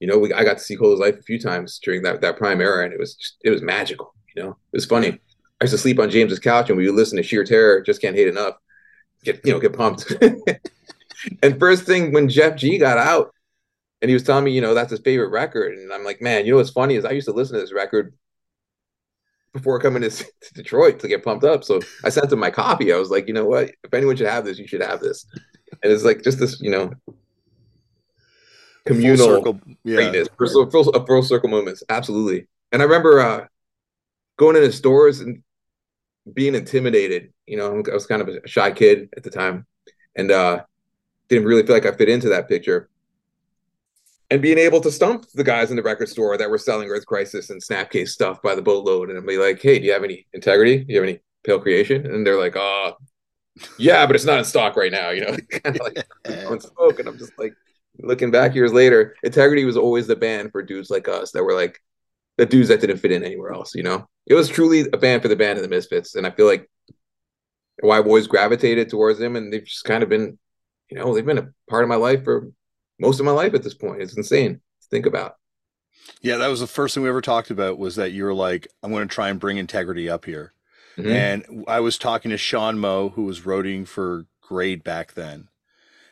you 0.04 0.10
know 0.10 0.18
we 0.18 0.34
I 0.34 0.44
got 0.44 0.58
to 0.58 0.64
see 0.64 0.76
Cold 0.76 0.96
as 0.96 1.00
Life 1.00 1.18
a 1.18 1.24
few 1.24 1.40
times 1.40 1.80
during 1.82 2.02
that 2.02 2.20
that 2.20 2.36
prime 2.36 2.60
era, 2.60 2.84
and 2.84 2.92
it 2.92 3.00
was 3.00 3.16
just, 3.16 3.38
it 3.46 3.52
was 3.52 3.62
magical. 3.62 4.14
You 4.36 4.44
know, 4.44 4.50
it 4.50 4.76
was 4.76 4.86
funny. 4.86 5.12
I 5.12 5.64
used 5.64 5.72
to 5.72 5.78
sleep 5.78 5.98
on 5.98 6.10
James's 6.10 6.40
couch, 6.40 6.68
and 6.68 6.78
we 6.78 6.88
would 6.88 6.96
listen 6.98 7.16
to 7.16 7.24
Sheer 7.24 7.46
Terror. 7.46 7.82
Just 7.82 8.02
can't 8.02 8.14
hate 8.14 8.28
enough. 8.28 8.56
Get 9.24 9.40
you 9.46 9.54
know 9.54 9.62
get 9.62 9.72
pumped. 9.72 10.14
and 11.42 11.58
first 11.58 11.86
thing 11.86 12.12
when 12.12 12.28
Jeff 12.28 12.58
G 12.58 12.78
got 12.78 12.98
out, 12.98 13.34
and 14.02 14.10
he 14.10 14.14
was 14.14 14.24
telling 14.24 14.44
me, 14.44 14.52
you 14.52 14.60
know, 14.60 14.74
that's 14.74 14.92
his 14.92 15.00
favorite 15.00 15.30
record, 15.30 15.78
and 15.78 15.94
I'm 15.94 16.04
like, 16.04 16.22
man, 16.22 16.46
you 16.46 16.52
know 16.52 16.58
what's 16.58 16.70
funny 16.70 16.96
is 16.96 17.06
I 17.06 17.12
used 17.12 17.30
to 17.30 17.34
listen 17.34 17.56
to 17.56 17.62
this 17.62 17.72
record 17.72 18.14
before 19.54 19.80
coming 19.80 20.02
to, 20.02 20.10
to, 20.10 20.54
Detroit 20.54 21.00
to 21.00 21.08
get 21.08 21.24
pumped 21.24 21.46
up. 21.46 21.64
So 21.64 21.80
I 22.04 22.10
sent 22.10 22.30
him 22.30 22.40
my 22.40 22.52
copy. 22.52 22.92
I 22.92 22.98
was 22.98 23.10
like, 23.10 23.30
you 23.30 23.34
know 23.34 23.46
what? 23.46 23.72
If 23.86 23.94
anyone 23.94 24.18
should 24.18 24.28
have 24.28 24.44
this, 24.44 24.60
you 24.60 24.68
should 24.68 24.84
have 24.84 25.00
this. 25.00 25.26
And 25.82 25.94
it's 25.94 26.04
like 26.04 26.24
just 26.24 26.40
this, 26.40 26.60
you 26.60 26.72
know, 26.72 26.92
communal 28.86 29.18
circle, 29.18 29.60
yeah. 29.84 29.96
greatness, 29.96 30.28
full, 30.38 30.70
full, 30.70 31.06
full 31.06 31.24
circle 31.24 31.50
moments. 31.50 31.84
Absolutely. 31.90 32.48
And 32.72 32.82
I 32.82 32.86
remember 32.86 33.20
uh, 33.20 33.46
going 34.38 34.56
into 34.56 34.72
stores 34.72 35.20
and 35.20 35.44
being 36.34 36.56
intimidated. 36.56 37.34
You 37.46 37.58
know, 37.58 37.84
I 37.90 37.94
was 37.94 38.06
kind 38.06 38.22
of 38.22 38.30
a 38.30 38.48
shy 38.48 38.72
kid 38.72 39.10
at 39.16 39.24
the 39.24 39.30
time, 39.30 39.66
and 40.16 40.32
uh, 40.32 40.64
didn't 41.28 41.46
really 41.46 41.64
feel 41.64 41.76
like 41.76 41.86
I 41.86 41.92
fit 41.92 42.10
into 42.10 42.30
that 42.30 42.48
picture 42.48 42.90
and 44.34 44.42
being 44.42 44.58
able 44.58 44.82
to 44.82 44.90
stump 44.90 45.30
the 45.36 45.44
guys 45.44 45.70
in 45.70 45.76
the 45.76 45.84
record 45.84 46.10
store 46.10 46.38
that 46.38 46.50
were 46.50 46.58
selling 46.58 46.90
Earth 46.90 47.06
Crisis 47.06 47.52
and 47.52 47.62
Snapcase 47.62 48.10
stuff 48.10 48.42
by 48.42 48.56
the 48.56 48.64
boatload 48.64 49.12
and 49.12 49.28
be 49.28 49.38
like, 49.38 49.62
hey, 49.62 49.78
do 49.78 49.86
you 49.86 49.94
have 49.94 50.04
any 50.04 50.26
integrity? 50.34 50.84
Do 50.84 50.92
you 50.92 51.00
have 51.00 51.08
any 51.08 51.20
pale 51.44 51.60
creation? 51.60 52.08
And 52.08 52.26
they're 52.26 52.40
like, 52.40 52.56
oh, 52.56 52.98
yeah, 53.78 54.08
but 54.08 54.16
it's 54.16 54.26
not 54.26 54.40
in 54.40 54.46
stock 54.46 54.76
right 54.76 54.92
now, 54.92 55.12
you 55.12 55.22
know, 55.22 55.38
kind 55.64 55.80
of 55.80 55.82
like 55.82 56.08
on 56.50 56.60
smoke. 56.60 56.98
And 56.98 57.08
I'm 57.08 57.20
just 57.20 57.38
like, 57.38 57.54
looking 58.00 58.32
back 58.32 58.56
years 58.56 58.74
later, 58.74 59.16
integrity 59.24 59.66
was 59.66 59.78
always 59.78 60.08
the 60.08 60.16
band 60.16 60.52
for 60.52 60.64
dudes 60.64 60.90
like 60.90 61.08
us 61.08 61.32
that 61.32 61.44
were 61.44 61.54
like 61.54 61.80
the 62.38 62.46
dudes 62.46 62.70
that 62.70 62.82
didn't 62.82 62.98
fit 62.98 63.12
in 63.12 63.24
anywhere 63.24 63.52
else, 63.52 63.76
you 63.76 63.84
know? 63.84 64.08
It 64.26 64.34
was 64.34 64.50
truly 64.50 64.86
a 64.92 64.98
band 64.98 65.22
for 65.22 65.28
the 65.28 65.36
band 65.36 65.58
of 65.58 65.64
the 65.64 65.70
Misfits. 65.70 66.16
And 66.16 66.26
I 66.26 66.32
feel 66.32 66.48
like 66.48 66.70
why 67.82 67.98
I've 67.98 68.08
always 68.08 68.28
gravitated 68.28 68.90
towards 68.90 69.20
them 69.20 69.36
and 69.36 69.52
they've 69.52 69.66
just 69.66 69.86
kind 69.86 70.04
of 70.04 70.10
been, 70.10 70.38
you 70.90 70.98
know, 70.98 71.14
they've 71.14 71.26
been 71.26 71.38
a 71.38 71.50
part 71.70 71.84
of 71.84 71.90
my 71.90 71.96
life 71.96 72.24
for 72.24 72.50
most 73.00 73.20
of 73.20 73.26
my 73.26 73.32
life 73.32 73.54
at 73.54 73.64
this 73.64 73.74
point. 73.74 74.02
It's 74.02 74.18
insane 74.18 74.56
to 74.56 74.88
think 74.90 75.06
about. 75.06 75.36
Yeah, 76.22 76.38
that 76.38 76.48
was 76.48 76.60
the 76.60 76.68
first 76.68 76.94
thing 76.94 77.04
we 77.04 77.10
ever 77.10 77.22
talked 77.22 77.52
about 77.52 77.78
was 77.78 77.96
that 77.96 78.12
you 78.12 78.24
were 78.24 78.34
like, 78.34 78.68
I'm 78.82 78.92
going 78.92 79.08
to 79.08 79.14
try 79.14 79.30
and 79.30 79.40
bring 79.40 79.58
integrity 79.58 80.10
up 80.10 80.26
here. 80.26 80.54
Mm-hmm. 80.98 81.12
And 81.12 81.66
I 81.68 81.80
was 81.80 81.98
talking 81.98 82.32
to 82.32 82.38
Sean 82.38 82.78
Moe, 82.78 83.10
who 83.10 83.24
was 83.24 83.42
roading 83.42 83.88
for 83.88 84.26
Grade 84.42 84.84
back 84.84 85.14
then. 85.14 85.50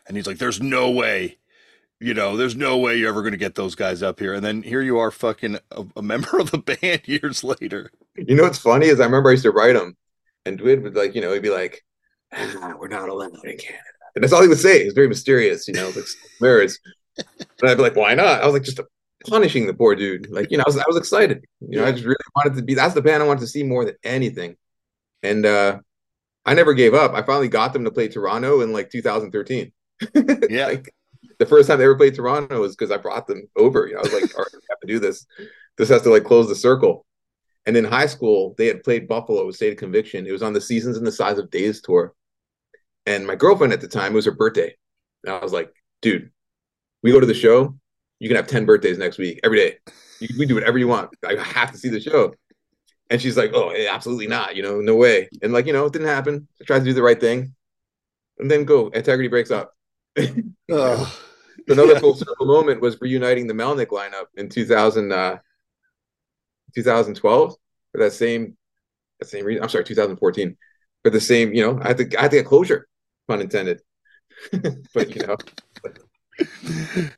And 0.06 0.16
he's 0.16 0.26
like, 0.26 0.38
there's 0.38 0.60
no 0.60 0.90
way, 0.90 1.38
you 2.02 2.14
know, 2.14 2.36
there's 2.36 2.56
no 2.56 2.78
way 2.78 2.96
you're 2.96 3.08
ever 3.08 3.22
going 3.22 3.32
to 3.32 3.38
get 3.38 3.54
those 3.54 3.74
guys 3.74 4.02
up 4.02 4.18
here. 4.18 4.34
And 4.34 4.44
then 4.44 4.62
here 4.62 4.82
you 4.82 4.98
are, 4.98 5.10
fucking 5.10 5.58
a, 5.70 5.84
a 5.96 6.02
member 6.02 6.38
of 6.38 6.50
the 6.50 6.58
band 6.82 7.02
years 7.06 7.44
later. 7.44 7.90
You 8.16 8.34
know 8.34 8.42
what's 8.42 8.58
funny 8.58 8.86
is 8.86 9.00
I 9.00 9.04
remember 9.04 9.30
I 9.30 9.32
used 9.32 9.44
to 9.44 9.50
write 9.50 9.76
him, 9.76 9.96
and 10.44 10.58
Dwid 10.58 10.82
would 10.82 10.96
like, 10.96 11.14
you 11.14 11.20
know, 11.20 11.32
he'd 11.32 11.42
be 11.42 11.50
like, 11.50 11.84
ah, 12.32 12.74
"We're 12.78 12.88
not 12.88 13.08
allowed 13.08 13.32
in 13.44 13.56
Canada." 13.56 13.84
And 14.14 14.22
that's 14.22 14.32
all 14.32 14.42
he 14.42 14.48
would 14.48 14.58
say. 14.58 14.82
It's 14.82 14.94
very 14.94 15.08
mysterious, 15.08 15.66
you 15.68 15.74
know, 15.74 15.90
like 15.94 16.04
mirrors. 16.40 16.78
And 17.16 17.70
I'd 17.70 17.76
be 17.76 17.82
like, 17.82 17.96
why 17.96 18.14
not? 18.14 18.42
I 18.42 18.44
was 18.44 18.52
like, 18.52 18.62
just 18.62 18.80
punishing 19.26 19.66
the 19.66 19.74
poor 19.74 19.94
dude. 19.94 20.30
Like, 20.30 20.50
you 20.50 20.58
know, 20.58 20.64
I 20.66 20.68
was, 20.68 20.76
I 20.76 20.84
was 20.86 20.96
excited. 20.96 21.44
You 21.60 21.78
know, 21.78 21.86
I 21.86 21.92
just 21.92 22.04
really 22.04 22.16
wanted 22.36 22.56
to 22.56 22.62
be, 22.62 22.74
that's 22.74 22.94
the 22.94 23.02
band 23.02 23.22
I 23.22 23.26
wanted 23.26 23.40
to 23.40 23.46
see 23.46 23.62
more 23.62 23.84
than 23.84 23.94
anything. 24.04 24.56
And 25.22 25.46
uh 25.46 25.78
I 26.44 26.54
never 26.54 26.74
gave 26.74 26.92
up. 26.92 27.12
I 27.14 27.22
finally 27.22 27.48
got 27.48 27.72
them 27.72 27.84
to 27.84 27.90
play 27.90 28.08
Toronto 28.08 28.62
in 28.62 28.72
like 28.72 28.90
2013. 28.90 29.72
Yeah. 30.50 30.66
like, 30.66 30.92
the 31.38 31.46
first 31.46 31.68
time 31.68 31.78
they 31.78 31.84
ever 31.84 31.96
played 31.96 32.14
Toronto 32.14 32.60
was 32.60 32.76
because 32.76 32.90
I 32.90 32.96
brought 32.96 33.26
them 33.26 33.48
over. 33.56 33.86
You 33.86 33.94
know, 33.94 34.00
I 34.00 34.02
was 34.02 34.12
like, 34.12 34.36
all 34.36 34.42
right, 34.42 34.52
we 34.52 34.60
have 34.68 34.80
to 34.80 34.86
do 34.86 34.98
this. 34.98 35.26
This 35.78 35.88
has 35.88 36.02
to 36.02 36.10
like 36.10 36.24
close 36.24 36.48
the 36.48 36.54
circle. 36.54 37.06
And 37.66 37.76
in 37.76 37.84
high 37.84 38.06
school, 38.06 38.54
they 38.58 38.66
had 38.66 38.82
played 38.82 39.08
Buffalo 39.08 39.46
with 39.46 39.56
State 39.56 39.72
of 39.72 39.78
Conviction. 39.78 40.26
It 40.26 40.32
was 40.32 40.42
on 40.42 40.52
the 40.52 40.60
Seasons 40.60 40.96
in 40.96 41.04
the 41.04 41.12
Size 41.12 41.38
of 41.38 41.50
Days 41.50 41.80
tour. 41.80 42.14
And 43.06 43.26
my 43.26 43.36
girlfriend 43.36 43.72
at 43.72 43.80
the 43.80 43.88
time, 43.88 44.12
it 44.12 44.16
was 44.16 44.24
her 44.24 44.32
birthday. 44.32 44.74
And 45.24 45.34
I 45.34 45.38
was 45.40 45.52
like, 45.52 45.72
dude, 46.00 46.30
we 47.02 47.12
go 47.12 47.20
to 47.20 47.26
the 47.26 47.34
show, 47.34 47.76
you 48.18 48.28
can 48.28 48.36
have 48.36 48.46
10 48.46 48.66
birthdays 48.66 48.98
next 48.98 49.18
week, 49.18 49.40
every 49.42 49.58
day. 49.58 49.78
You, 50.20 50.28
we 50.38 50.46
do 50.46 50.54
whatever 50.54 50.78
you 50.78 50.86
want. 50.86 51.10
I 51.26 51.34
have 51.42 51.72
to 51.72 51.78
see 51.78 51.88
the 51.88 52.00
show. 52.00 52.34
And 53.10 53.20
she's 53.20 53.36
like, 53.36 53.50
oh, 53.52 53.70
eh, 53.70 53.88
absolutely 53.90 54.28
not. 54.28 54.54
You 54.54 54.62
know, 54.62 54.80
no 54.80 54.94
way. 54.94 55.28
And 55.42 55.52
like, 55.52 55.66
you 55.66 55.72
know, 55.72 55.86
it 55.86 55.92
didn't 55.92 56.08
happen. 56.08 56.46
I 56.60 56.64
tried 56.64 56.78
to 56.80 56.84
do 56.84 56.94
the 56.94 57.02
right 57.02 57.20
thing. 57.20 57.54
And 58.38 58.50
then 58.50 58.64
go, 58.64 58.88
integrity 58.88 59.28
breaks 59.28 59.50
up. 59.50 59.74
Oh, 60.70 61.18
Another 61.68 61.98
full 62.00 62.14
circle 62.14 62.46
moment 62.46 62.80
was 62.80 63.00
reuniting 63.00 63.46
the 63.46 63.54
Melnick 63.54 63.88
lineup 63.88 64.26
in 64.36 64.48
2000, 64.48 65.12
uh, 65.12 65.38
2012 66.74 67.56
for 67.92 67.98
that 67.98 68.12
same, 68.12 68.56
that 69.20 69.28
same 69.28 69.44
reason. 69.44 69.62
I'm 69.62 69.68
sorry, 69.68 69.84
2014 69.84 70.56
for 71.04 71.10
the 71.10 71.20
same, 71.20 71.52
you 71.52 71.64
know, 71.64 71.80
I 71.82 71.88
had 71.88 71.98
to, 71.98 72.18
I 72.18 72.22
had 72.22 72.30
to 72.32 72.38
get 72.38 72.46
closure 72.46 72.88
pun 73.28 73.40
intended. 73.40 73.82
but 74.94 75.14
you 75.14 75.26
know, 75.26 75.36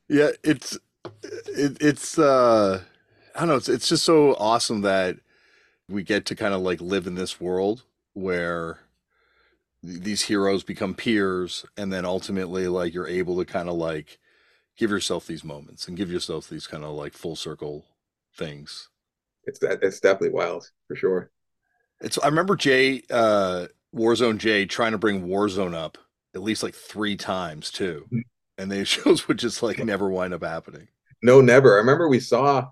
yeah, 0.08 0.30
it's 0.42 0.76
it, 1.22 1.76
it's 1.80 2.18
uh, 2.18 2.82
I 3.34 3.38
don't 3.38 3.48
know. 3.48 3.56
It's 3.56 3.68
it's 3.68 3.88
just 3.88 4.04
so 4.04 4.34
awesome 4.34 4.82
that 4.82 5.16
we 5.88 6.02
get 6.02 6.26
to 6.26 6.34
kind 6.34 6.54
of 6.54 6.60
like 6.60 6.80
live 6.80 7.06
in 7.06 7.14
this 7.14 7.40
world 7.40 7.84
where 8.14 8.78
these 9.84 10.22
heroes 10.22 10.64
become 10.64 10.94
peers, 10.94 11.66
and 11.76 11.92
then 11.92 12.06
ultimately, 12.06 12.68
like 12.68 12.94
you're 12.94 13.06
able 13.06 13.36
to 13.38 13.44
kind 13.44 13.68
of 13.68 13.74
like 13.74 14.18
give 14.76 14.90
yourself 14.90 15.26
these 15.26 15.44
moments 15.44 15.86
and 15.86 15.96
give 15.96 16.10
yourself 16.10 16.48
these 16.48 16.66
kind 16.66 16.84
of 16.84 16.92
like 16.92 17.12
full 17.12 17.36
circle 17.36 17.84
things. 18.34 18.88
It's 19.44 19.58
that 19.60 19.82
it's 19.82 20.00
definitely 20.00 20.30
wild 20.30 20.70
for 20.88 20.96
sure. 20.96 21.30
It's 22.00 22.18
I 22.18 22.28
remember 22.28 22.56
Jay 22.56 23.02
uh 23.10 23.66
Warzone 23.94 24.38
Jay 24.38 24.64
trying 24.64 24.92
to 24.92 24.98
bring 24.98 25.26
Warzone 25.26 25.74
up 25.74 25.98
at 26.34 26.42
least 26.42 26.62
like 26.62 26.74
three 26.74 27.16
times 27.16 27.70
too. 27.70 28.06
Hmm. 28.10 28.18
And 28.56 28.72
these 28.72 28.88
shows 28.88 29.28
would 29.28 29.38
just 29.38 29.62
like 29.62 29.78
never 29.84 30.08
wind 30.08 30.32
up 30.32 30.42
happening. 30.42 30.88
No, 31.22 31.40
never. 31.40 31.74
I 31.74 31.78
remember 31.78 32.08
we 32.08 32.20
saw 32.20 32.68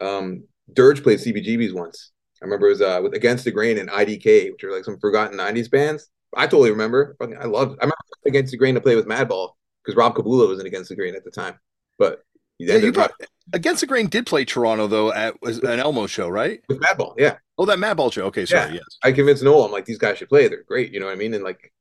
um 0.00 0.44
Dirge 0.72 1.02
played 1.02 1.18
CBGBs 1.18 1.72
once. 1.72 2.12
I 2.42 2.44
remember 2.44 2.66
it 2.66 2.70
was 2.70 2.82
uh 2.82 3.00
with 3.02 3.14
Against 3.14 3.44
the 3.44 3.50
Grain 3.50 3.78
and 3.78 3.88
IDK, 3.88 4.52
which 4.52 4.64
are 4.64 4.72
like 4.72 4.84
some 4.84 4.98
forgotten 4.98 5.38
90s 5.38 5.70
bands. 5.70 6.10
I 6.36 6.46
totally 6.46 6.70
remember. 6.70 7.16
I 7.20 7.44
loved 7.44 7.78
I 7.80 7.84
remember 7.84 7.96
Against 8.26 8.52
the 8.52 8.56
Grain 8.56 8.74
to 8.74 8.80
play 8.80 8.96
with 8.96 9.06
Madball 9.06 9.50
because 9.84 9.96
Rob 9.96 10.14
Kabula 10.14 10.48
was 10.48 10.60
in 10.60 10.66
Against 10.66 10.88
the 10.88 10.96
Grain 10.96 11.14
at 11.14 11.24
the 11.24 11.30
time. 11.30 11.58
But 11.98 12.22
yeah, 12.58 12.76
you 12.76 12.92
brought, 12.92 13.12
Against 13.52 13.80
the 13.80 13.86
Grain 13.86 14.06
did 14.06 14.26
play 14.26 14.44
Toronto 14.44 14.86
though 14.86 15.12
at 15.12 15.34
an 15.42 15.80
Elmo 15.80 16.06
show, 16.06 16.28
right? 16.28 16.60
With 16.68 16.80
Madball, 16.80 17.14
yeah. 17.18 17.36
Oh, 17.58 17.66
that 17.66 17.78
Madball 17.78 18.12
show. 18.12 18.24
Okay, 18.26 18.46
sorry. 18.46 18.70
Yeah. 18.70 18.74
Yes, 18.74 18.98
I 19.02 19.12
convinced 19.12 19.42
Noel. 19.42 19.64
I'm 19.64 19.72
like, 19.72 19.84
these 19.84 19.98
guys 19.98 20.18
should 20.18 20.28
play. 20.28 20.48
They're 20.48 20.64
great. 20.64 20.92
You 20.92 21.00
know 21.00 21.06
what 21.06 21.12
I 21.12 21.16
mean? 21.16 21.34
And 21.34 21.44
like, 21.44 21.72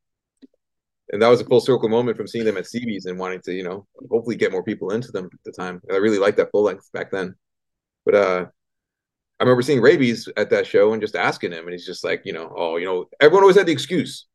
and 1.11 1.21
that 1.21 1.27
was 1.27 1.41
a 1.41 1.45
full 1.45 1.61
circle 1.61 1.89
moment 1.89 2.17
from 2.17 2.27
seeing 2.27 2.45
them 2.45 2.57
at 2.57 2.65
CB's 2.65 3.05
and 3.05 3.19
wanting 3.19 3.41
to, 3.41 3.53
you 3.53 3.63
know, 3.63 3.85
hopefully 4.09 4.35
get 4.35 4.51
more 4.51 4.63
people 4.63 4.91
into 4.91 5.11
them 5.11 5.25
at 5.25 5.39
the 5.45 5.51
time. 5.51 5.81
I 5.91 5.97
really 5.97 6.17
liked 6.17 6.37
that 6.37 6.51
full 6.51 6.63
length 6.63 6.91
back 6.93 7.11
then. 7.11 7.35
But 8.05 8.15
uh 8.15 8.45
I 9.39 9.43
remember 9.43 9.63
seeing 9.63 9.81
Rabies 9.81 10.29
at 10.37 10.51
that 10.51 10.67
show 10.67 10.93
and 10.93 11.01
just 11.01 11.15
asking 11.15 11.51
him, 11.51 11.63
and 11.63 11.71
he's 11.71 11.85
just 11.85 12.03
like, 12.03 12.21
you 12.25 12.33
know, 12.33 12.53
oh, 12.55 12.77
you 12.77 12.85
know, 12.85 13.05
everyone 13.19 13.43
always 13.43 13.57
had 13.57 13.65
the 13.65 13.71
excuse, 13.71 14.27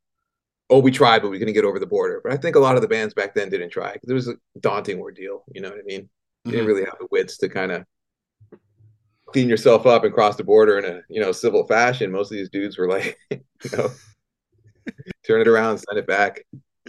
oh, 0.69 0.79
we 0.79 0.91
tried, 0.91 1.21
but 1.21 1.29
we 1.29 1.39
couldn't 1.39 1.53
get 1.53 1.65
over 1.65 1.79
the 1.79 1.85
border. 1.85 2.21
But 2.23 2.33
I 2.33 2.37
think 2.37 2.55
a 2.55 2.59
lot 2.59 2.75
of 2.75 2.81
the 2.81 2.87
bands 2.87 3.13
back 3.13 3.33
then 3.33 3.49
didn't 3.49 3.69
try 3.69 3.93
because 3.93 4.09
it 4.09 4.13
was 4.13 4.27
a 4.27 4.35
daunting 4.59 4.99
ordeal. 4.99 5.43
You 5.53 5.61
know 5.61 5.69
what 5.69 5.79
I 5.79 5.83
mean? 5.83 6.01
Mm-hmm. 6.01 6.51
didn't 6.51 6.67
really 6.67 6.85
have 6.85 6.97
the 6.99 7.07
wits 7.11 7.37
to 7.37 7.49
kind 7.49 7.71
of 7.71 7.85
clean 9.25 9.49
yourself 9.49 9.85
up 9.85 10.03
and 10.03 10.13
cross 10.13 10.37
the 10.37 10.43
border 10.43 10.79
in 10.79 10.85
a 10.85 11.01
you 11.09 11.21
know 11.21 11.31
civil 11.31 11.65
fashion. 11.67 12.11
Most 12.11 12.31
of 12.31 12.37
these 12.37 12.49
dudes 12.49 12.77
were 12.77 12.87
like, 12.87 13.17
you 13.31 13.77
know, 13.77 13.89
turn 15.25 15.41
it 15.41 15.47
around, 15.47 15.79
send 15.79 15.99
it 15.99 16.07
back. 16.07 16.43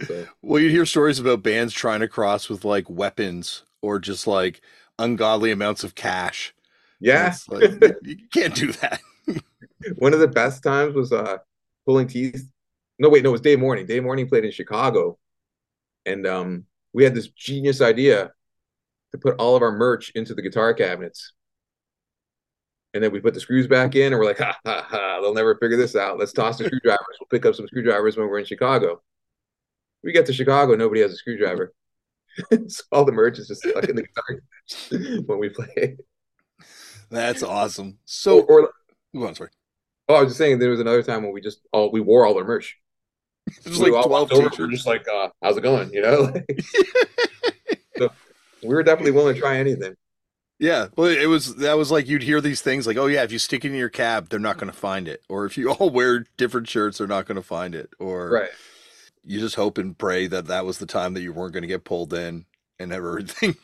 So. 0.05 0.25
Well, 0.41 0.61
you 0.61 0.69
hear 0.69 0.85
stories 0.85 1.19
about 1.19 1.43
bands 1.43 1.73
trying 1.73 1.99
to 1.99 2.07
cross 2.07 2.47
with 2.49 2.63
like 2.63 2.89
weapons 2.89 3.63
or 3.81 3.99
just 3.99 4.27
like 4.27 4.61
ungodly 4.97 5.51
amounts 5.51 5.83
of 5.83 5.95
cash. 5.95 6.53
Yeah, 7.01 7.33
like, 7.47 7.71
you 8.03 8.17
can't 8.33 8.55
do 8.55 8.73
that. 8.73 8.99
One 9.97 10.13
of 10.13 10.19
the 10.19 10.27
best 10.27 10.63
times 10.63 10.95
was 10.95 11.11
uh 11.11 11.37
pulling 11.85 12.07
teeth. 12.07 12.47
No, 12.99 13.09
wait, 13.09 13.23
no, 13.23 13.29
it 13.29 13.33
was 13.33 13.41
Dave 13.41 13.59
Morning. 13.59 13.85
Dave 13.85 14.03
Morning 14.03 14.27
played 14.27 14.45
in 14.45 14.51
Chicago, 14.51 15.17
and 16.05 16.27
um, 16.27 16.65
we 16.93 17.03
had 17.03 17.15
this 17.15 17.29
genius 17.29 17.81
idea 17.81 18.31
to 19.11 19.17
put 19.17 19.35
all 19.37 19.55
of 19.55 19.63
our 19.63 19.71
merch 19.71 20.11
into 20.15 20.35
the 20.35 20.41
guitar 20.41 20.73
cabinets 20.73 21.33
and 22.93 23.03
then 23.03 23.11
we 23.11 23.19
put 23.19 23.33
the 23.33 23.39
screws 23.39 23.67
back 23.67 23.95
in, 23.95 24.13
and 24.13 24.19
we're 24.19 24.25
like, 24.25 24.39
ha 24.39 24.57
ha 24.65 24.85
ha, 24.87 25.19
they'll 25.21 25.33
never 25.33 25.55
figure 25.55 25.77
this 25.77 25.95
out. 25.95 26.17
Let's 26.17 26.33
toss 26.33 26.57
the 26.57 26.65
screwdrivers. 26.65 27.17
We'll 27.19 27.27
pick 27.29 27.45
up 27.45 27.55
some 27.55 27.67
screwdrivers 27.67 28.17
when 28.17 28.27
we're 28.27 28.39
in 28.39 28.45
Chicago. 28.45 29.01
We 30.03 30.11
get 30.11 30.25
to 30.27 30.33
Chicago, 30.33 30.75
nobody 30.75 31.01
has 31.01 31.11
a 31.11 31.17
screwdriver. 31.17 31.73
so 32.67 32.83
all 32.91 33.05
the 33.05 33.11
merch 33.11 33.37
is 33.37 33.47
just 33.47 33.61
stuck 33.61 33.83
in 33.83 33.95
the 33.95 34.03
guitar 34.03 35.21
when 35.25 35.39
we 35.39 35.49
play. 35.49 35.97
That's 37.11 37.43
awesome. 37.43 37.99
So, 38.05 38.41
or, 38.41 38.71
or 39.13 39.27
I'm 39.27 39.35
sorry. 39.35 39.49
Oh, 40.07 40.15
I 40.15 40.21
was 40.21 40.29
just 40.29 40.37
saying 40.37 40.57
there 40.57 40.69
was 40.69 40.79
another 40.79 41.03
time 41.03 41.23
when 41.23 41.33
we 41.33 41.41
just 41.41 41.59
all 41.71 41.91
we 41.91 42.01
wore 42.01 42.25
all 42.25 42.37
our 42.37 42.43
merch. 42.43 42.77
There's 43.63 43.79
like 43.79 43.93
all 43.93 44.03
12 44.03 44.09
walked 44.09 44.33
over, 44.33 44.49
we're 44.59 44.71
just 44.71 44.85
like, 44.87 45.07
uh, 45.07 45.29
how's 45.41 45.57
it 45.57 45.61
going? 45.61 45.91
You 45.93 46.01
know, 46.01 46.33
so 47.97 48.09
we 48.63 48.69
were 48.69 48.83
definitely 48.83 49.11
willing 49.11 49.35
to 49.35 49.39
try 49.41 49.57
anything. 49.57 49.95
Yeah, 50.59 50.87
well, 50.97 51.07
it 51.07 51.27
was 51.27 51.55
that 51.55 51.77
was 51.77 51.89
like 51.89 52.07
you'd 52.09 52.23
hear 52.23 52.41
these 52.41 52.61
things 52.61 52.85
like, 52.85 52.97
"Oh 52.97 53.05
yeah, 53.05 53.23
if 53.23 53.31
you 53.31 53.39
stick 53.39 53.63
it 53.63 53.69
in 53.71 53.77
your 53.77 53.87
cab, 53.89 54.27
they're 54.27 54.39
not 54.39 54.57
going 54.57 54.71
to 54.71 54.77
find 54.77 55.07
it," 55.07 55.21
or 55.29 55.45
if 55.45 55.57
you 55.57 55.71
all 55.73 55.89
wear 55.89 56.25
different 56.37 56.67
shirts, 56.67 56.97
they're 56.97 57.07
not 57.07 57.25
going 57.25 57.37
to 57.37 57.41
find 57.41 57.73
it, 57.73 57.91
or 57.97 58.29
Right. 58.29 58.49
you 59.23 59.39
just 59.39 59.55
hope 59.55 59.77
and 59.77 59.97
pray 59.97 60.27
that 60.27 60.47
that 60.47 60.65
was 60.65 60.79
the 60.79 60.85
time 60.85 61.13
that 61.13 61.21
you 61.21 61.31
weren't 61.31 61.53
going 61.53 61.61
to 61.61 61.67
get 61.67 61.85
pulled 61.85 62.13
in 62.13 62.45
and 62.77 62.91
have 62.91 63.05
everything 63.05 63.55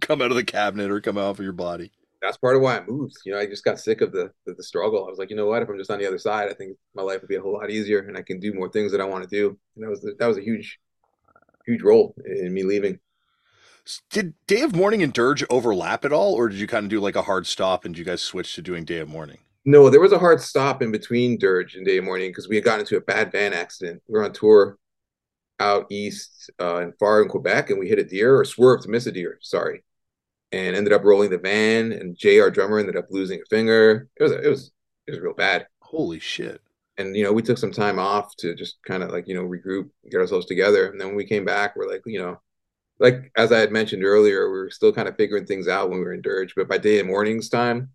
come 0.00 0.22
out 0.22 0.30
of 0.30 0.36
the 0.36 0.44
cabinet 0.44 0.92
or 0.92 1.00
come 1.00 1.18
out 1.18 1.30
of 1.30 1.40
your 1.40 1.52
body. 1.52 1.90
That's 2.24 2.38
part 2.38 2.56
of 2.56 2.62
why 2.62 2.78
I 2.78 2.84
moved. 2.86 3.16
You 3.24 3.32
know, 3.32 3.38
I 3.38 3.46
just 3.46 3.64
got 3.64 3.78
sick 3.78 4.00
of 4.00 4.12
the, 4.12 4.30
the 4.46 4.54
the 4.54 4.62
struggle. 4.62 5.04
I 5.04 5.10
was 5.10 5.18
like, 5.18 5.30
you 5.30 5.36
know 5.36 5.46
what? 5.46 5.62
If 5.62 5.68
I'm 5.68 5.78
just 5.78 5.90
on 5.90 5.98
the 5.98 6.06
other 6.06 6.18
side, 6.18 6.48
I 6.48 6.54
think 6.54 6.76
my 6.94 7.02
life 7.02 7.20
would 7.20 7.28
be 7.28 7.36
a 7.36 7.40
whole 7.40 7.54
lot 7.54 7.70
easier, 7.70 8.00
and 8.00 8.16
I 8.16 8.22
can 8.22 8.40
do 8.40 8.54
more 8.54 8.70
things 8.70 8.92
that 8.92 9.00
I 9.00 9.04
want 9.04 9.24
to 9.24 9.30
do. 9.30 9.58
And 9.76 9.84
that 9.84 9.90
was 9.90 10.00
the, 10.00 10.14
that 10.18 10.26
was 10.26 10.38
a 10.38 10.42
huge, 10.42 10.78
huge 11.66 11.82
role 11.82 12.14
in 12.24 12.52
me 12.52 12.62
leaving. 12.62 12.98
Did 14.08 14.32
Day 14.46 14.62
of 14.62 14.74
Mourning 14.74 15.02
and 15.02 15.12
Dirge 15.12 15.44
overlap 15.50 16.04
at 16.04 16.12
all, 16.12 16.32
or 16.32 16.48
did 16.48 16.58
you 16.58 16.66
kind 16.66 16.84
of 16.84 16.90
do 16.90 17.00
like 17.00 17.16
a 17.16 17.22
hard 17.22 17.46
stop 17.46 17.84
and 17.84 17.96
you 17.96 18.04
guys 18.04 18.22
switch 18.22 18.54
to 18.54 18.62
doing 18.62 18.84
Day 18.84 18.98
of 18.98 19.08
Mourning? 19.08 19.38
No, 19.66 19.90
there 19.90 20.00
was 20.00 20.12
a 20.12 20.18
hard 20.18 20.40
stop 20.40 20.82
in 20.82 20.90
between 20.90 21.38
Dirge 21.38 21.74
and 21.74 21.84
Day 21.84 21.98
of 21.98 22.04
Mourning 22.04 22.30
because 22.30 22.48
we 22.48 22.56
had 22.56 22.64
gotten 22.64 22.80
into 22.80 22.96
a 22.96 23.00
bad 23.00 23.32
van 23.32 23.52
accident. 23.52 24.02
We 24.08 24.18
were 24.18 24.24
on 24.24 24.32
tour 24.32 24.78
out 25.60 25.86
east 25.90 26.50
uh, 26.60 26.78
and 26.78 26.94
far 26.98 27.22
in 27.22 27.28
Quebec, 27.28 27.70
and 27.70 27.78
we 27.78 27.88
hit 27.88 27.98
a 27.98 28.04
deer 28.04 28.38
or 28.38 28.44
swerved 28.44 28.84
to 28.84 28.88
miss 28.88 29.06
a 29.06 29.12
deer. 29.12 29.38
Sorry, 29.40 29.82
and 30.54 30.76
ended 30.76 30.92
up 30.92 31.04
rolling 31.04 31.30
the 31.30 31.38
van. 31.38 31.92
And 31.92 32.16
Jr. 32.16 32.48
drummer, 32.48 32.78
ended 32.78 32.96
up 32.96 33.06
losing 33.10 33.40
a 33.40 33.44
finger. 33.50 34.08
It 34.16 34.22
was 34.22 34.32
it 34.32 34.48
was 34.48 34.72
it 35.06 35.12
was 35.12 35.20
real 35.20 35.34
bad. 35.34 35.66
Holy 35.80 36.20
shit! 36.20 36.60
And 36.98 37.16
you 37.16 37.24
know, 37.24 37.32
we 37.32 37.42
took 37.42 37.58
some 37.58 37.72
time 37.72 37.98
off 37.98 38.36
to 38.36 38.54
just 38.54 38.76
kind 38.86 39.02
of 39.02 39.10
like 39.10 39.28
you 39.28 39.34
know 39.34 39.42
regroup, 39.42 39.90
get 40.10 40.20
ourselves 40.20 40.46
together. 40.46 40.86
And 40.88 41.00
then 41.00 41.08
when 41.08 41.16
we 41.16 41.26
came 41.26 41.44
back, 41.44 41.76
we're 41.76 41.90
like 41.90 42.02
you 42.06 42.20
know, 42.20 42.40
like 42.98 43.32
as 43.36 43.52
I 43.52 43.58
had 43.58 43.72
mentioned 43.72 44.04
earlier, 44.04 44.50
we 44.50 44.58
were 44.58 44.70
still 44.70 44.92
kind 44.92 45.08
of 45.08 45.16
figuring 45.16 45.46
things 45.46 45.68
out 45.68 45.90
when 45.90 45.98
we 45.98 46.04
were 46.04 46.14
in 46.14 46.22
Dirge. 46.22 46.54
But 46.54 46.68
by 46.68 46.78
Day 46.78 47.00
and 47.00 47.08
Morning's 47.08 47.48
time, 47.48 47.90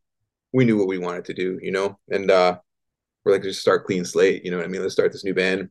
we 0.53 0.65
knew 0.65 0.77
what 0.77 0.87
we 0.87 0.97
wanted 0.97 1.25
to 1.25 1.33
do, 1.33 1.59
you 1.61 1.71
know, 1.71 1.97
and 2.09 2.29
uh, 2.29 2.57
we're 3.23 3.33
like, 3.33 3.43
just 3.43 3.61
start 3.61 3.85
clean 3.85 4.05
slate, 4.05 4.43
you 4.43 4.51
know 4.51 4.57
what 4.57 4.65
I 4.65 4.69
mean? 4.69 4.81
Let's 4.81 4.93
start 4.93 5.11
this 5.11 5.23
new 5.23 5.33
band 5.33 5.69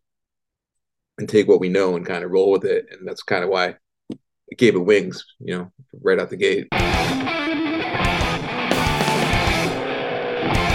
and 1.18 1.28
take 1.28 1.48
what 1.48 1.60
we 1.60 1.68
know 1.68 1.96
and 1.96 2.06
kind 2.06 2.24
of 2.24 2.30
roll 2.30 2.50
with 2.50 2.64
it. 2.64 2.86
And 2.90 3.06
that's 3.06 3.22
kind 3.22 3.42
of 3.42 3.50
why 3.50 3.76
it 4.50 4.58
gave 4.58 4.74
it 4.74 4.78
wings, 4.78 5.24
you 5.40 5.56
know, 5.56 5.72
right 6.02 6.18
out 6.18 6.30
the 6.30 6.36
gate. 6.36 6.68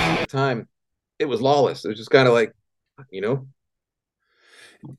At 0.05 0.19
the 0.19 0.25
time, 0.27 0.67
it 1.19 1.25
was 1.25 1.41
lawless. 1.41 1.85
It 1.85 1.89
was 1.89 1.97
just 1.97 2.11
kind 2.11 2.27
of 2.27 2.33
like, 2.33 2.53
you 3.09 3.21
know, 3.21 3.47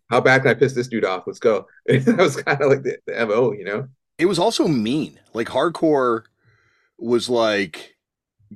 how 0.09 0.21
bad 0.21 0.43
can 0.43 0.51
I 0.51 0.55
piss 0.55 0.73
this 0.75 0.89
dude 0.89 1.05
off? 1.05 1.25
Let's 1.27 1.39
go. 1.39 1.67
that 1.87 2.17
was 2.17 2.37
kind 2.37 2.61
of 2.61 2.71
like 2.71 2.83
the, 2.83 2.99
the 3.07 3.27
MO, 3.27 3.53
you 3.53 3.65
know? 3.65 3.89
It 4.19 4.27
was 4.27 4.39
also 4.39 4.67
mean. 4.69 5.19
Like 5.33 5.49
hardcore 5.49 6.25
was 6.99 7.29
like 7.29 7.97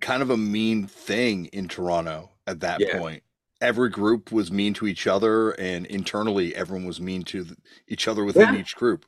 kind 0.01 0.23
of 0.23 0.31
a 0.31 0.37
mean 0.37 0.87
thing 0.87 1.47
in 1.47 1.69
Toronto 1.69 2.31
at 2.47 2.61
that 2.61 2.81
Yeah. 2.81 2.99
point. 2.99 3.23
Every 3.61 3.91
group 3.91 4.31
was 4.31 4.53
mean 4.53 4.73
to 4.75 4.87
each 4.87 5.09
other, 5.09 5.51
and 5.51 5.85
internally, 5.87 6.55
everyone 6.55 6.87
was 6.87 7.01
mean 7.01 7.25
to 7.25 7.45
each 7.89 8.07
other 8.07 8.25
within 8.25 8.55
Yeah. 8.55 8.61
each 8.61 8.77
group. 8.77 9.05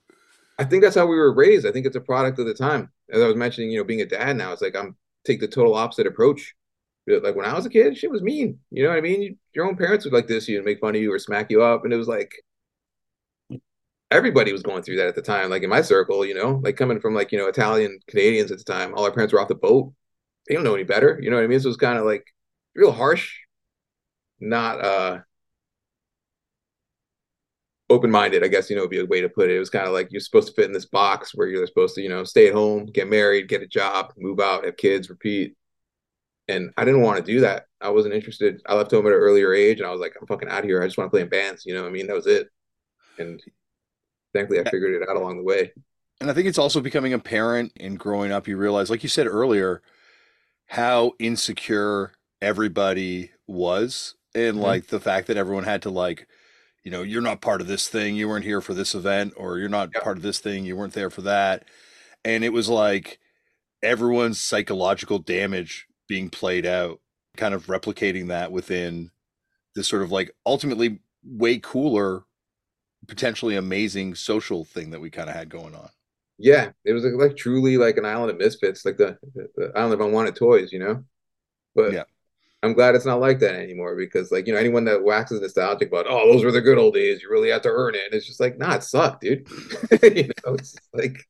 I 0.61 0.65
think 0.65 0.83
that's 0.83 0.95
how 0.95 1.07
we 1.07 1.17
were 1.17 1.33
raised. 1.33 1.67
I 1.67 1.73
think 1.73 1.87
it's 1.87 1.97
a 1.97 2.03
product 2.03 2.39
of 2.39 2.45
the 2.45 2.53
time. 2.53 2.91
As 3.11 3.23
I 3.23 3.27
was 3.27 3.35
mentioning, 3.35 3.71
you 3.71 3.79
know, 3.79 3.85
being 3.85 4.03
a 4.03 4.07
dad 4.07 4.37
now, 4.37 4.53
it's 4.53 4.61
like 4.61 4.77
I'm 4.77 4.95
take 5.25 5.41
the 5.41 5.49
total 5.49 5.75
opposite 5.75 6.07
approach. 6.07 6.55
Like 7.07 7.35
when 7.35 7.47
I 7.47 7.55
was 7.55 7.65
a 7.65 7.71
kid, 7.71 7.97
shit 7.97 8.11
was 8.11 8.21
mean. 8.21 8.59
You 8.71 8.83
know 8.83 8.91
what 8.91 8.99
I 8.99 9.01
mean? 9.01 9.23
You, 9.23 9.37
your 9.55 9.67
own 9.67 9.77
parents 9.77 10.05
would 10.05 10.13
like 10.13 10.27
this 10.27 10.49
you 10.49 10.57
and 10.59 10.67
make 10.67 10.79
fun 10.79 10.95
of 10.95 11.01
you 11.01 11.11
or 11.13 11.19
smack 11.19 11.51
you 11.51 11.63
up, 11.63 11.85
and 11.85 11.95
it 11.95 11.97
was 11.97 12.09
like 12.09 12.35
everybody 14.11 14.53
was 14.53 14.63
going 14.63 14.83
through 14.83 14.97
that 14.97 15.07
at 15.07 15.15
the 15.15 15.23
time. 15.23 15.49
Like 15.49 15.63
in 15.63 15.71
my 15.71 15.81
circle, 15.81 16.27
you 16.27 16.35
know, 16.35 16.61
like 16.63 16.77
coming 16.77 17.01
from 17.01 17.15
like 17.15 17.33
you 17.33 17.39
know 17.39 17.47
Italian 17.47 17.99
Canadians 18.07 18.53
at 18.53 18.59
the 18.59 18.65
time, 18.65 18.95
all 18.95 19.05
our 19.05 19.13
parents 19.13 19.33
were 19.33 19.41
off 19.41 19.49
the 19.49 19.55
boat. 19.55 19.95
They 20.47 20.55
don't 20.55 20.65
know 20.65 20.75
any 20.75 20.85
better. 20.85 21.19
You 21.23 21.31
know 21.31 21.37
what 21.37 21.45
I 21.45 21.49
mean? 21.49 21.61
So 21.61 21.69
it 21.69 21.71
was 21.71 21.77
kind 21.79 21.99
of 21.99 22.05
like 22.05 22.27
real 22.75 22.93
harsh, 22.93 23.39
not 24.41 24.85
uh 24.85 25.19
open-minded, 27.91 28.45
I 28.45 28.49
guess, 28.49 28.71
you 28.71 28.77
know, 28.77 28.83
would 28.83 28.91
be 28.91 29.01
a 29.01 29.05
way 29.05 29.21
to 29.21 29.29
put 29.29 29.51
it. 29.51 29.57
It 29.57 29.59
was 29.59 29.69
kind 29.69 29.87
of 29.87 29.93
like 29.93 30.09
you're 30.11 30.21
supposed 30.21 30.49
to 30.49 30.55
fit 30.55 30.67
in 30.67 30.73
this 30.73 30.87
box 30.87 31.33
where 31.35 31.49
you're 31.49 31.67
supposed 31.67 31.97
to, 31.97 32.03
you 32.03 32.09
know, 32.09 32.25
stay 32.25 32.49
at 32.49 32.55
home, 32.55 32.87
get 32.87 33.09
married, 33.09 33.49
get 33.49 33.63
a 33.63 33.67
job, 33.67 34.13
move 34.17 34.41
out, 34.41 34.65
have 34.65 34.77
kids, 34.77 35.11
repeat. 35.11 35.57
And 36.49 36.73
I 36.77 36.85
didn't 36.85 37.03
want 37.03 37.19
to 37.19 37.33
do 37.33 37.41
that. 37.41 37.67
I 37.81 37.91
wasn't 37.91 38.15
interested. 38.15 38.61
I 38.67 38.75
left 38.75 38.91
home 38.91 39.07
at 39.07 39.13
an 39.13 39.19
earlier 39.19 39.53
age 39.53 39.81
and 39.81 39.87
I 39.87 39.93
was 39.93 40.01
like, 40.01 40.15
I'm 40.21 40.27
fucking 40.27 40.49
out 40.49 40.61
of 40.61 40.65
here. 40.65 40.83
I 40.83 40.87
just 40.87 40.99
want 40.99 41.09
to 41.09 41.11
play 41.11 41.23
in 41.23 41.29
bands. 41.29 41.67
You 41.67 41.75
know 41.75 41.83
what 41.83 41.89
I 41.89 41.93
mean? 41.93 42.07
That 42.07 42.17
was 42.17 42.27
it. 42.27 42.49
And 43.19 43.41
thankfully 44.35 44.61
I 44.61 44.71
figured 44.71 44.95
it 44.95 45.09
out 45.09 45.17
along 45.17 45.39
the 45.39 45.45
way. 45.45 45.73
And 46.21 46.31
I 46.31 46.35
think 46.35 46.47
it's 46.47 46.59
also 46.59 46.81
becoming 46.81 47.13
apparent 47.13 47.73
and 47.79 47.99
growing 47.99 48.31
up, 48.31 48.47
you 48.47 48.57
realize, 48.57 48.91
like 48.91 49.03
you 49.03 49.09
said 49.09 49.27
earlier, 49.27 49.83
how 50.67 51.13
insecure 51.19 52.13
everybody 52.41 53.33
was. 53.47 54.15
And 54.35 54.59
Mhm. 54.59 54.63
like 54.63 54.87
the 54.89 55.01
fact 55.01 55.27
that 55.27 55.37
everyone 55.37 55.65
had 55.65 55.83
to, 55.83 55.91
like, 55.91 56.29
you 56.85 56.91
know, 56.91 57.03
you're 57.03 57.23
not 57.23 57.41
part 57.43 57.61
of 57.61 57.67
this 57.67 57.89
thing, 57.89 58.17
you 58.17 58.29
weren't 58.29 58.45
here 58.45 58.61
for 58.61 58.75
this 58.75 58.95
event, 58.95 59.35
or 59.37 59.59
you're 59.59 59.69
not 59.69 59.91
Yep. 59.95 60.03
part 60.03 60.17
of 60.17 60.23
this 60.23 60.39
thing, 60.39 60.65
you 60.65 60.77
weren't 60.77 60.95
there 60.95 61.11
for 61.11 61.23
that. 61.23 61.65
And 62.25 62.45
it 62.45 62.53
was 62.53 62.69
like 62.69 63.19
everyone's 63.83 64.41
psychological 64.41 65.19
damage 65.19 65.87
being 66.09 66.31
played 66.31 66.67
out, 66.67 67.01
kind 67.37 67.55
of 67.55 67.67
replicating 67.67 68.29
that 68.29 68.53
within 68.53 69.11
this 69.75 69.89
sort 69.89 70.03
of 70.03 70.13
like 70.13 70.33
ultimately 70.47 71.01
way 71.25 71.59
cooler, 71.59 72.25
potentially 73.09 73.57
amazing 73.57 74.15
social 74.15 74.65
thing 74.65 74.91
that 74.91 75.01
we 75.01 75.11
kind 75.11 75.29
of 75.31 75.37
had 75.37 75.49
going 75.49 75.75
on. 75.75 75.91
Yeah, 76.39 76.71
it 76.85 76.93
was 76.93 77.05
like, 77.05 77.15
like 77.15 77.37
truly 77.37 77.77
like 77.77 77.99
an 77.99 78.07
island 78.07 78.31
of 78.31 78.39
misfits, 78.39 78.85
like 78.85 78.97
the, 78.97 79.19
the, 79.35 79.49
the 79.57 79.73
island 79.77 79.95
of 79.95 80.01
unwanted 80.01 80.37
toys, 80.37 80.73
you 80.73 80.79
know? 80.79 81.05
But 81.75 81.93
Yeah. 81.95 82.05
I'm 82.63 82.75
glad 82.75 82.95
it's 82.95 83.07
not 83.07 83.21
like 83.21 83.39
that 83.41 83.55
anymore 83.55 83.97
because, 83.97 84.31
like, 84.31 84.47
you 84.47 84.53
know, 84.53 84.59
anyone 84.59 84.85
that 84.85 85.03
waxes 85.03 85.41
nostalgic 85.41 85.89
about, 85.89 86.07
oh, 86.09 86.31
those 86.31 86.45
were 86.45 86.53
the 86.53 86.61
good 86.61 86.77
old 86.79 86.95
days, 86.95 87.23
you 87.23 87.31
really 87.31 87.49
have 87.51 87.63
to 87.63 87.71
earn 87.71 87.95
it. 87.95 88.03
And 88.05 88.15
it's 88.15 88.27
just 88.27 88.41
like, 88.41 88.59
nah, 88.59 88.75
it 88.75 88.83
sucked, 88.83 89.23
dude. 89.23 89.49
you 90.03 90.29
know, 90.45 90.55
it's 90.55 90.77
like 90.93 91.27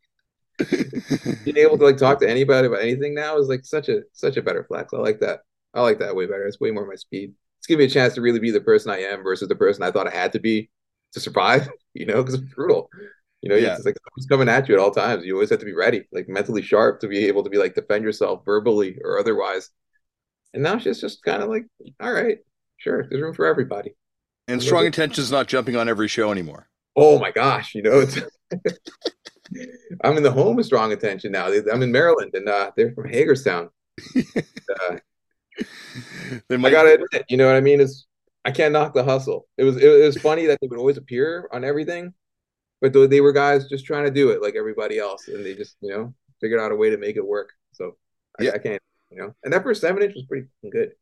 being 1.45 1.57
able 1.57 1.79
to 1.79 1.85
like 1.85 1.97
talk 1.97 2.21
to 2.21 2.29
anybody 2.29 2.67
about 2.67 2.83
anything 2.83 3.15
now 3.15 3.39
is 3.39 3.49
like 3.49 3.65
such 3.65 3.89
a 3.89 4.03
such 4.13 4.37
a 4.37 4.43
better 4.43 4.65
flex. 4.65 4.93
I 4.93 4.99
like 4.99 5.21
that. 5.21 5.41
I 5.75 5.83
like 5.83 5.99
that 6.01 6.15
way 6.17 6.27
better. 6.27 6.47
It's 6.47 6.61
way 6.61 6.71
more 6.71 6.87
my 6.87 6.97
speed. 6.97 7.33
It's 7.59 7.67
giving 7.67 7.85
me 7.85 7.87
a 7.87 7.91
chance 7.91 8.15
to 8.15 8.21
really 8.21 8.41
be 8.41 8.51
the 8.51 8.61
person 8.61 8.91
I 8.91 8.99
am 9.01 9.23
versus 9.23 9.49
the 9.49 9.57
person 9.57 9.83
I 9.83 9.91
thought 9.91 10.09
I 10.09 10.17
had 10.17 10.33
to 10.33 10.41
be 10.41 10.71
to 11.13 11.21
survive. 11.21 11.69
You 11.93 12.07
know, 12.07 12.23
because 12.23 12.35
it's 12.35 12.55
brutal. 12.55 12.89
You 13.43 13.49
know, 13.49 13.57
Yeah. 13.57 13.75
it's 13.75 13.85
like 13.85 13.97
it's 14.17 14.27
coming 14.27 14.49
at 14.49 14.69
you 14.69 14.75
at 14.77 14.81
all 14.81 14.93
times. 14.93 15.25
You 15.27 15.35
always 15.35 15.51
have 15.51 15.59
to 15.59 15.65
be 15.65 15.73
ready, 15.75 16.05
like 16.13 16.29
mentally 16.29 16.63
sharp, 16.63 17.01
to 17.01 17.09
be 17.09 17.27
able 17.27 17.43
to 17.43 17.51
be 17.51 17.59
like 17.59 17.75
defend 17.75 18.05
yourself 18.05 18.45
verbally 18.45 18.97
or 19.03 19.19
otherwise. 19.19 19.71
And 20.55 20.63
now 20.63 20.79
she's 20.79 21.01
just 21.01 21.23
kind 21.23 21.43
of 21.43 21.49
like, 21.49 21.67
all 22.01 22.13
right, 22.13 22.39
sure, 22.79 23.07
there's 23.09 23.23
room 23.23 23.35
for 23.35 23.47
everybody. 23.47 23.95
And 24.49 24.63
strong 24.63 24.85
intention's 24.87 25.31
not 25.31 25.47
jumping 25.47 25.77
on 25.77 25.89
every 25.89 26.09
show 26.09 26.33
anymore. 26.33 26.69
Oh 26.97 27.19
my 27.19 27.31
gosh, 27.31 27.75
you 27.75 27.83
know, 27.83 28.01
it's 28.01 28.19
I'm 30.05 30.17
in 30.17 30.23
the 30.23 30.33
home 30.33 30.59
of 30.59 30.65
strong 30.65 30.93
intention 30.93 31.33
now. 31.33 31.47
I'm 31.47 31.83
in 31.83 31.93
Maryland 31.93 32.33
and 32.35 32.49
uh, 32.49 32.71
they're 32.77 32.93
from 32.93 33.09
Hagerstown. 33.09 33.71
uh, 34.17 34.97
They 36.49 36.57
I 36.57 36.71
gotta 36.71 36.95
admit, 36.95 37.25
you 37.29 37.37
know 37.37 37.47
what 37.47 37.57
I 37.57 37.61
mean? 37.61 37.81
Is 37.81 38.07
I 38.45 38.51
can't 38.51 38.73
knock 38.73 38.95
the 38.95 39.05
hustle. 39.05 39.47
It 39.59 39.65
was 39.65 39.77
it, 39.77 40.05
was 40.05 40.17
funny 40.17 40.47
that 40.47 40.59
they 40.61 40.69
would 40.69 40.79
always 40.79 40.97
appear 40.97 41.49
on 41.53 41.65
everything, 41.65 42.15
but 42.81 42.93
they, 42.93 43.07
they 43.07 43.21
were 43.21 43.33
guys 43.33 43.69
just 43.69 43.85
trying 43.85 44.05
to 44.05 44.11
do 44.11 44.31
it 44.31 44.43
like 44.43 44.55
everybody 44.57 44.99
else, 44.99 45.29
and 45.29 45.45
they 45.45 45.55
just 45.55 45.77
you 45.81 45.91
know 45.91 46.15
figured 46.41 46.61
out 46.61 46.73
a 46.73 46.77
way 46.77 46.91
to 46.91 46.97
make 46.97 47.17
it 47.17 47.27
work. 47.27 47.51
So 47.73 47.97
I, 48.39 48.45
Yeah. 48.45 48.53
I 48.55 48.59
can't, 48.59 48.83
you 49.11 49.19
know. 49.19 49.35
And 49.45 49.53
that 49.53 49.63
first 49.63 49.81
seven 49.81 50.03
inch 50.03 50.15
was 50.15 50.25
pretty 50.25 50.47
good. 50.71 50.93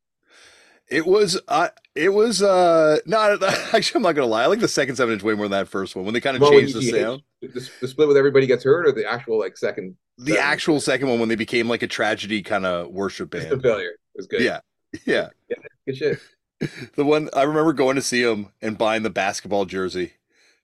it 0.89 1.07
was, 1.07 1.39
uh, 1.49 1.69
it 1.95 2.09
was, 2.11 2.43
uh, 2.43 2.99
no, 3.07 3.39
actually, 3.73 3.99
I'm 3.99 4.03
not 4.03 4.13
gonna 4.15 4.27
lie. 4.27 4.45
I 4.45 4.47
like 4.47 4.61
the 4.61 4.69
second 4.69 4.97
seven 4.97 5.15
inch 5.15 5.23
way 5.23 5.35
more 5.35 5.47
than 5.47 5.53
that 5.59 5.69
first 5.69 5.95
one 5.97 6.05
when 6.05 6.15
they 6.15 6.21
kind 6.21 6.37
of 6.37 6.43
Well, 6.43 6.51
changed 6.53 6.75
the 6.75 6.83
sound. 6.83 7.23
The, 7.43 7.71
the 7.81 7.89
split 7.89 8.09
with 8.09 8.17
everybody 8.17 8.47
gets 8.47 8.65
hurt, 8.65 8.87
or 8.87 8.93
the 8.93 9.09
actual 9.09 9.39
like 9.39 9.57
second 9.57 9.97
The 10.19 10.33
seven. 10.33 10.43
actual 10.45 10.81
second 10.81 11.09
one 11.09 11.21
when 11.21 11.29
they 11.29 11.37
became 11.37 11.69
like 11.69 11.83
a 11.83 11.87
tragedy 11.87 12.43
kind 12.43 12.67
of 12.67 12.89
worship 12.89 13.31
the 13.31 13.39
band. 13.41 13.63
failure 13.63 13.93
was 14.17 14.27
good. 14.27 14.41
Yeah, 14.43 14.61
yeah. 15.07 15.29
yeah. 15.49 15.57
good 15.87 15.97
shit. 15.97 16.19
The 16.97 17.05
one 17.05 17.31
I 17.37 17.43
remember 17.45 17.73
going 17.73 17.95
to 17.95 18.03
see 18.03 18.21
him 18.23 18.49
and 18.61 18.77
buying 18.77 19.05
the 19.05 19.11
basketball 19.11 19.65
jersey 19.65 20.15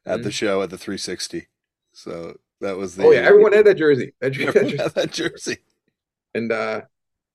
at 0.04 0.24
the 0.24 0.33
show 0.33 0.61
at 0.61 0.70
the 0.70 0.76
360. 0.76 1.46
So 1.92 2.37
that 2.61 2.76
was 2.76 2.96
the 2.96 3.02
Mm-hmm. 3.04 3.09
Oh 3.09 3.12
yeah, 3.12 3.20
everyone 3.28 3.52
had 3.52 3.64
that 3.66 3.76
jersey. 3.76 4.12
That, 4.20 4.33
that 4.35 4.40
everyone 4.42 4.70
jersey. 4.70 4.83
had 4.83 4.94
that 4.96 5.12
jersey. 5.12 5.59
And 6.35 6.50
uh, 6.50 6.80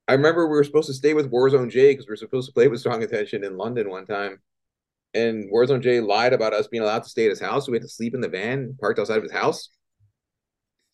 I 0.09 0.13
remember 0.13 0.47
we 0.47 0.55
were 0.55 0.63
supposed 0.63 0.87
to 0.87 0.93
stay 0.95 1.13
with 1.13 1.29
Warzone 1.29 1.69
Jay 1.69 1.91
because 1.91 2.07
we 2.07 2.13
were 2.13 2.17
supposed 2.17 2.47
to 2.47 2.53
play 2.53 2.67
with 2.67 2.79
Strong 2.79 3.03
Intention 3.03 3.43
in 3.43 3.57
London 3.57 3.91
one 3.91 4.07
time. 4.07 4.41
And 5.13 5.51
Warzone 5.53 5.83
Jay 5.83 5.99
lied 5.99 6.33
about 6.33 6.51
us 6.51 6.67
being 6.67 6.81
allowed 6.81 7.03
to 7.03 7.09
stay 7.09 7.25
at 7.25 7.29
his 7.29 7.39
house. 7.39 7.67
So 7.67 7.71
we 7.71 7.75
had 7.75 7.83
to 7.83 7.89
sleep 7.89 8.15
in 8.15 8.21
the 8.21 8.27
van 8.27 8.75
parked 8.81 8.97
outside 8.97 9.17
of 9.17 9.23
his 9.23 9.31
house. 9.31 9.69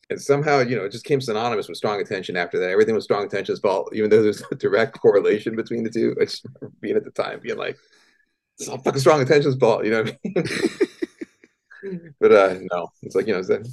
And 0.09 0.21
somehow, 0.21 0.59
you 0.59 0.75
know, 0.75 0.83
it 0.83 0.91
just 0.91 1.05
came 1.05 1.21
synonymous 1.21 1.69
with 1.69 1.77
Strong 1.77 2.01
Attention 2.01 2.35
after 2.35 2.59
that. 2.59 2.69
Everything 2.69 2.93
was 2.93 3.05
Strong 3.05 3.23
Intention's 3.23 3.61
fault, 3.61 3.89
even 3.95 4.09
though 4.09 4.21
there's 4.21 4.43
a 4.51 4.55
direct 4.55 4.99
correlation 4.99 5.55
between 5.55 5.83
the 5.85 5.89
two. 5.89 6.13
I 6.19 6.25
just 6.25 6.45
remember 6.45 6.75
being 6.81 6.97
at 6.97 7.05
the 7.05 7.11
time 7.11 7.39
being 7.41 7.57
like, 7.57 7.77
it's 8.59 8.67
all 8.67 8.79
fucking 8.79 8.99
strong 8.99 9.21
intention's 9.21 9.55
fault, 9.55 9.85
you 9.85 9.91
know 9.91 10.03
what 10.03 10.17
I 10.25 11.89
mean? 11.93 12.13
but 12.19 12.31
uh 12.33 12.55
no, 12.71 12.89
it's 13.01 13.15
like, 13.15 13.27
you 13.27 13.33
know, 13.33 13.63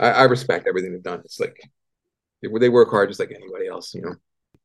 I, 0.00 0.10
I 0.10 0.22
respect 0.24 0.66
everything 0.66 0.92
they've 0.92 1.02
done. 1.02 1.20
It's 1.24 1.38
like 1.38 1.58
they 2.42 2.68
work 2.68 2.90
hard 2.90 3.10
just 3.10 3.20
like 3.20 3.30
anybody 3.30 3.66
else, 3.66 3.94
you 3.94 4.00
know. 4.02 4.14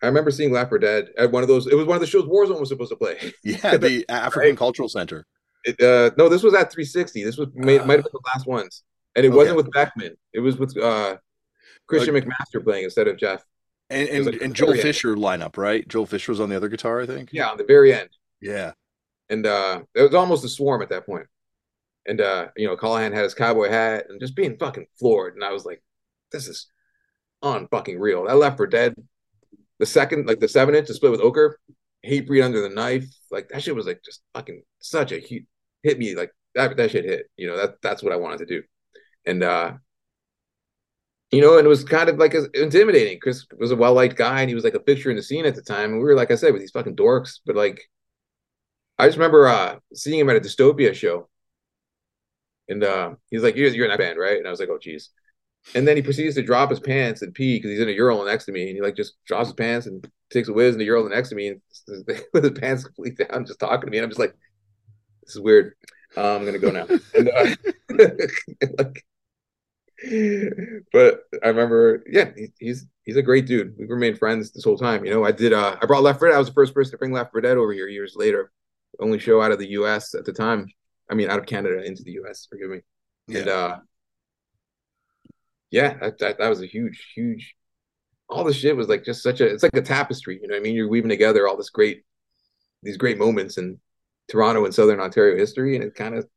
I 0.03 0.07
remember 0.07 0.31
seeing 0.31 0.51
Left 0.51 0.69
for 0.69 0.77
Dead 0.77 1.09
at 1.17 1.31
one 1.31 1.43
of 1.43 1.49
those. 1.49 1.65
It 1.65 1.75
was 1.75 1.85
one 1.85 1.95
of 1.95 2.01
the 2.01 2.07
shows 2.07 2.25
Warzone 2.25 2.59
was 2.59 2.69
supposed 2.69 2.91
to 2.91 2.97
play. 2.97 3.17
Yeah, 3.43 3.77
the 3.77 4.05
African 4.09 4.49
right? 4.49 4.57
Cultural 4.57 4.89
Center. 4.89 5.25
It, 5.63 5.81
uh, 5.81 6.11
no, 6.17 6.27
this 6.27 6.43
was 6.43 6.53
at 6.53 6.71
360. 6.71 7.23
This 7.23 7.37
was 7.37 7.47
made, 7.55 7.79
uh, 7.79 7.85
might 7.85 7.95
have 7.95 8.03
been 8.03 8.11
the 8.11 8.29
last 8.33 8.45
ones, 8.45 8.83
and 9.15 9.25
it 9.25 9.29
okay. 9.29 9.37
wasn't 9.37 9.57
with 9.57 9.71
Beckman. 9.71 10.17
It 10.33 10.41
was 10.41 10.57
with 10.57 10.77
uh, 10.77 11.17
Christian 11.87 12.15
McMaster 12.15 12.61
playing 12.61 12.83
instead 12.83 13.07
of 13.07 13.17
Jeff. 13.17 13.43
And 13.89 14.09
and, 14.09 14.25
like 14.25 14.41
and 14.41 14.53
Joel 14.53 14.75
Fisher 14.75 15.15
lineup, 15.15 15.55
right? 15.55 15.87
Joel 15.87 16.05
Fisher 16.05 16.31
was 16.31 16.41
on 16.41 16.49
the 16.49 16.55
other 16.55 16.69
guitar, 16.69 17.01
I 17.01 17.05
think. 17.05 17.29
Yeah, 17.31 17.49
on 17.49 17.57
the 17.57 17.63
very 17.63 17.93
end. 17.93 18.09
Yeah. 18.41 18.73
And 19.29 19.45
uh 19.45 19.81
it 19.93 20.01
was 20.01 20.15
almost 20.15 20.45
a 20.45 20.49
swarm 20.49 20.81
at 20.81 20.89
that 20.89 21.05
point. 21.05 21.27
And 22.05 22.19
uh, 22.19 22.47
you 22.57 22.67
know, 22.67 22.75
Colohan 22.75 23.13
had 23.13 23.23
his 23.23 23.33
cowboy 23.33 23.69
hat 23.69 24.05
and 24.09 24.19
just 24.19 24.35
being 24.35 24.57
fucking 24.57 24.87
floored. 24.99 25.35
And 25.35 25.43
I 25.43 25.51
was 25.51 25.65
like, 25.65 25.81
this 26.31 26.47
is 26.47 26.67
on 27.41 27.67
fucking 27.67 27.99
real. 27.99 28.25
That 28.25 28.37
left 28.37 28.57
for 28.57 28.67
dead. 28.67 28.95
The 29.79 29.85
second, 29.85 30.27
like 30.27 30.39
the 30.39 30.47
seven 30.47 30.75
inch 30.75 30.87
to 30.87 30.93
split 30.93 31.11
with 31.11 31.21
Acrid, 31.21 31.53
Hatebreed 32.05 32.43
under 32.43 32.61
the 32.61 32.73
knife. 32.73 33.05
Like 33.31 33.49
that 33.49 33.63
shit 33.63 33.75
was 33.75 33.85
like 33.87 34.01
just 34.03 34.21
fucking 34.33 34.63
such 34.79 35.11
a 35.11 35.19
hit, 35.19 35.43
hit 35.83 35.99
me 35.99 36.15
like 36.15 36.31
that 36.55 36.77
that 36.77 36.91
shit 36.91 37.05
hit. 37.05 37.27
You 37.37 37.47
know, 37.47 37.57
that 37.57 37.81
that's 37.81 38.03
what 38.03 38.13
I 38.13 38.17
wanted 38.17 38.39
to 38.39 38.45
do. 38.45 38.63
And 39.25 39.43
uh 39.43 39.73
you 41.31 41.41
know, 41.41 41.57
and 41.57 41.65
it 41.65 41.69
was 41.69 41.83
kind 41.83 42.09
of 42.09 42.17
like 42.19 42.35
intimidating. 42.53 43.19
Chris 43.19 43.45
was 43.57 43.71
a 43.71 43.75
well 43.75 43.93
liked 43.95 44.15
guy, 44.15 44.41
and 44.41 44.49
he 44.49 44.55
was 44.55 44.63
like 44.63 44.75
a 44.75 44.83
fixture 44.83 45.09
in 45.09 45.15
the 45.15 45.23
scene 45.23 45.45
at 45.45 45.55
the 45.55 45.63
time. 45.63 45.91
And 45.91 45.97
we 45.97 46.05
were, 46.05 46.15
like 46.15 46.29
I 46.29 46.35
said, 46.35 46.53
with 46.53 46.61
these 46.61 46.71
fucking 46.71 46.95
dorks. 46.95 47.39
But 47.43 47.55
like, 47.55 47.81
I 48.99 49.07
just 49.07 49.17
remember 49.17 49.47
uh, 49.47 49.77
seeing 49.95 50.19
him 50.19 50.29
at 50.29 50.35
a 50.35 50.39
Dystopia 50.39 50.93
show, 50.93 51.29
and 52.69 52.83
uh, 52.83 53.15
he's 53.31 53.41
like, 53.41 53.55
"You're, 53.55 53.69
you're 53.69 53.85
in 53.85 53.91
that 53.91 53.99
band, 53.99 54.19
right?" 54.19 54.37
And 54.37 54.47
I 54.47 54.51
was 54.51 54.59
like, 54.59 54.69
"Oh, 54.69 54.77
geez." 54.79 55.09
And 55.75 55.87
then 55.87 55.95
he 55.95 56.01
proceeds 56.01 56.35
to 56.35 56.43
drop 56.43 56.69
his 56.69 56.79
pants 56.79 57.21
and 57.21 57.33
pee 57.33 57.57
because 57.57 57.71
he's 57.71 57.79
in 57.79 57.89
a 57.89 57.93
urinal 57.93 58.25
next 58.25 58.45
to 58.45 58.51
me, 58.51 58.67
and 58.67 58.75
he 58.75 58.81
like 58.81 58.95
just 58.95 59.15
drops 59.25 59.47
his 59.47 59.55
pants 59.55 59.87
and 59.87 60.05
takes 60.29 60.49
a 60.49 60.53
whiz 60.53 60.75
in 60.75 60.79
the 60.79 60.85
urinal 60.85 61.09
next 61.09 61.29
to 61.29 61.35
me, 61.35 61.47
and 61.47 61.61
with 62.33 62.43
his 62.43 62.59
pants 62.59 62.83
completely 62.83 63.25
down, 63.25 63.45
just 63.45 63.59
talking 63.59 63.87
to 63.87 63.91
me. 63.91 63.97
And 63.97 64.03
I'm 64.03 64.09
just 64.09 64.19
like, 64.19 64.35
"This 65.23 65.35
is 65.35 65.41
weird." 65.41 65.73
Uh, 66.15 66.35
I'm 66.35 66.45
gonna 66.45 66.59
go 66.59 66.71
now. 66.71 66.85
and, 67.15 67.29
uh, 67.29 67.55
like, 68.77 69.05
but 70.91 71.21
I 71.41 71.47
remember, 71.47 72.03
yeah, 72.07 72.31
he, 72.35 72.51
he's 72.59 72.85
he's 73.03 73.15
a 73.15 73.21
great 73.21 73.45
dude. 73.45 73.75
We've 73.77 73.89
remained 73.89 74.19
friends 74.19 74.51
this 74.51 74.63
whole 74.63 74.77
time. 74.77 75.05
You 75.05 75.11
know, 75.11 75.23
I 75.23 75.31
did. 75.31 75.53
Uh, 75.53 75.77
I 75.81 75.85
brought 75.85 76.03
Left 76.03 76.19
for 76.19 76.27
Dead. 76.27 76.35
I 76.35 76.39
was 76.39 76.47
the 76.47 76.53
first 76.53 76.73
person 76.73 76.91
to 76.91 76.97
bring 76.97 77.13
Left 77.13 77.31
for 77.31 77.41
Dead 77.41 77.57
over 77.57 77.71
here 77.73 77.87
years 77.87 78.15
later. 78.15 78.51
Only 78.99 79.17
show 79.17 79.41
out 79.41 79.51
of 79.51 79.59
the 79.59 79.69
U.S. 79.69 80.13
at 80.13 80.25
the 80.25 80.33
time. 80.33 80.67
I 81.09 81.15
mean, 81.15 81.29
out 81.29 81.39
of 81.39 81.45
Canada 81.45 81.83
into 81.83 82.03
the 82.03 82.11
U.S. 82.13 82.47
Forgive 82.49 82.69
me. 82.69 82.81
Yeah. 83.27 83.39
And 83.39 83.49
uh, 83.49 83.79
yeah, 85.73 85.95
that, 85.95 86.19
that, 86.19 86.37
that 86.37 86.49
was 86.49 86.61
a 86.61 86.67
huge, 86.67 87.11
huge. 87.15 87.55
All 88.29 88.43
this 88.43 88.57
shit 88.57 88.77
was 88.77 88.87
like 88.87 89.03
just 89.03 89.23
such 89.23 89.41
a. 89.41 89.47
It's 89.47 89.63
like 89.63 89.75
a 89.75 89.81
tapestry. 89.81 90.39
You 90.39 90.47
know, 90.47 90.55
I 90.55 90.59
mean, 90.59 90.75
you're 90.75 90.87
weaving 90.87 91.09
together 91.09 91.47
all 91.47 91.57
this 91.57 91.71
great, 91.71 92.03
these 92.83 92.95
great 92.95 93.17
moments 93.17 93.57
in 93.57 93.79
Toronto 94.29 94.65
and 94.65 94.73
Southern 94.73 94.99
Ontario 94.99 95.35
history, 95.35 95.75
and 95.75 95.83
it 95.83 95.95
kind 95.95 96.13
of 96.13 96.27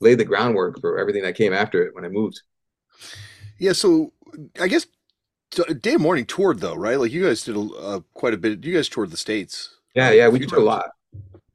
laid 0.00 0.18
the 0.18 0.24
groundwork 0.24 0.80
for 0.80 0.98
everything 0.98 1.22
that 1.22 1.36
came 1.36 1.52
after 1.52 1.86
it 1.86 1.94
when 1.94 2.04
I 2.04 2.08
moved. 2.08 2.42
Yeah, 3.60 3.72
so 3.72 4.12
I 4.60 4.66
guess 4.66 4.88
Day 5.80 5.94
of 5.94 6.00
Mourning 6.00 6.26
toured 6.26 6.58
though, 6.58 6.74
right? 6.74 6.98
Like 6.98 7.12
you 7.12 7.24
guys 7.24 7.44
did 7.44 7.56
a, 7.56 8.02
quite 8.14 8.34
a 8.34 8.36
bit. 8.36 8.64
You 8.64 8.74
guys 8.74 8.88
toured 8.88 9.12
the 9.12 9.16
states. 9.16 9.76
Yeah, 9.94 10.10
yeah, 10.10 10.28
we 10.28 10.40
toured 10.40 10.62
a 10.62 10.64
lot, 10.64 10.90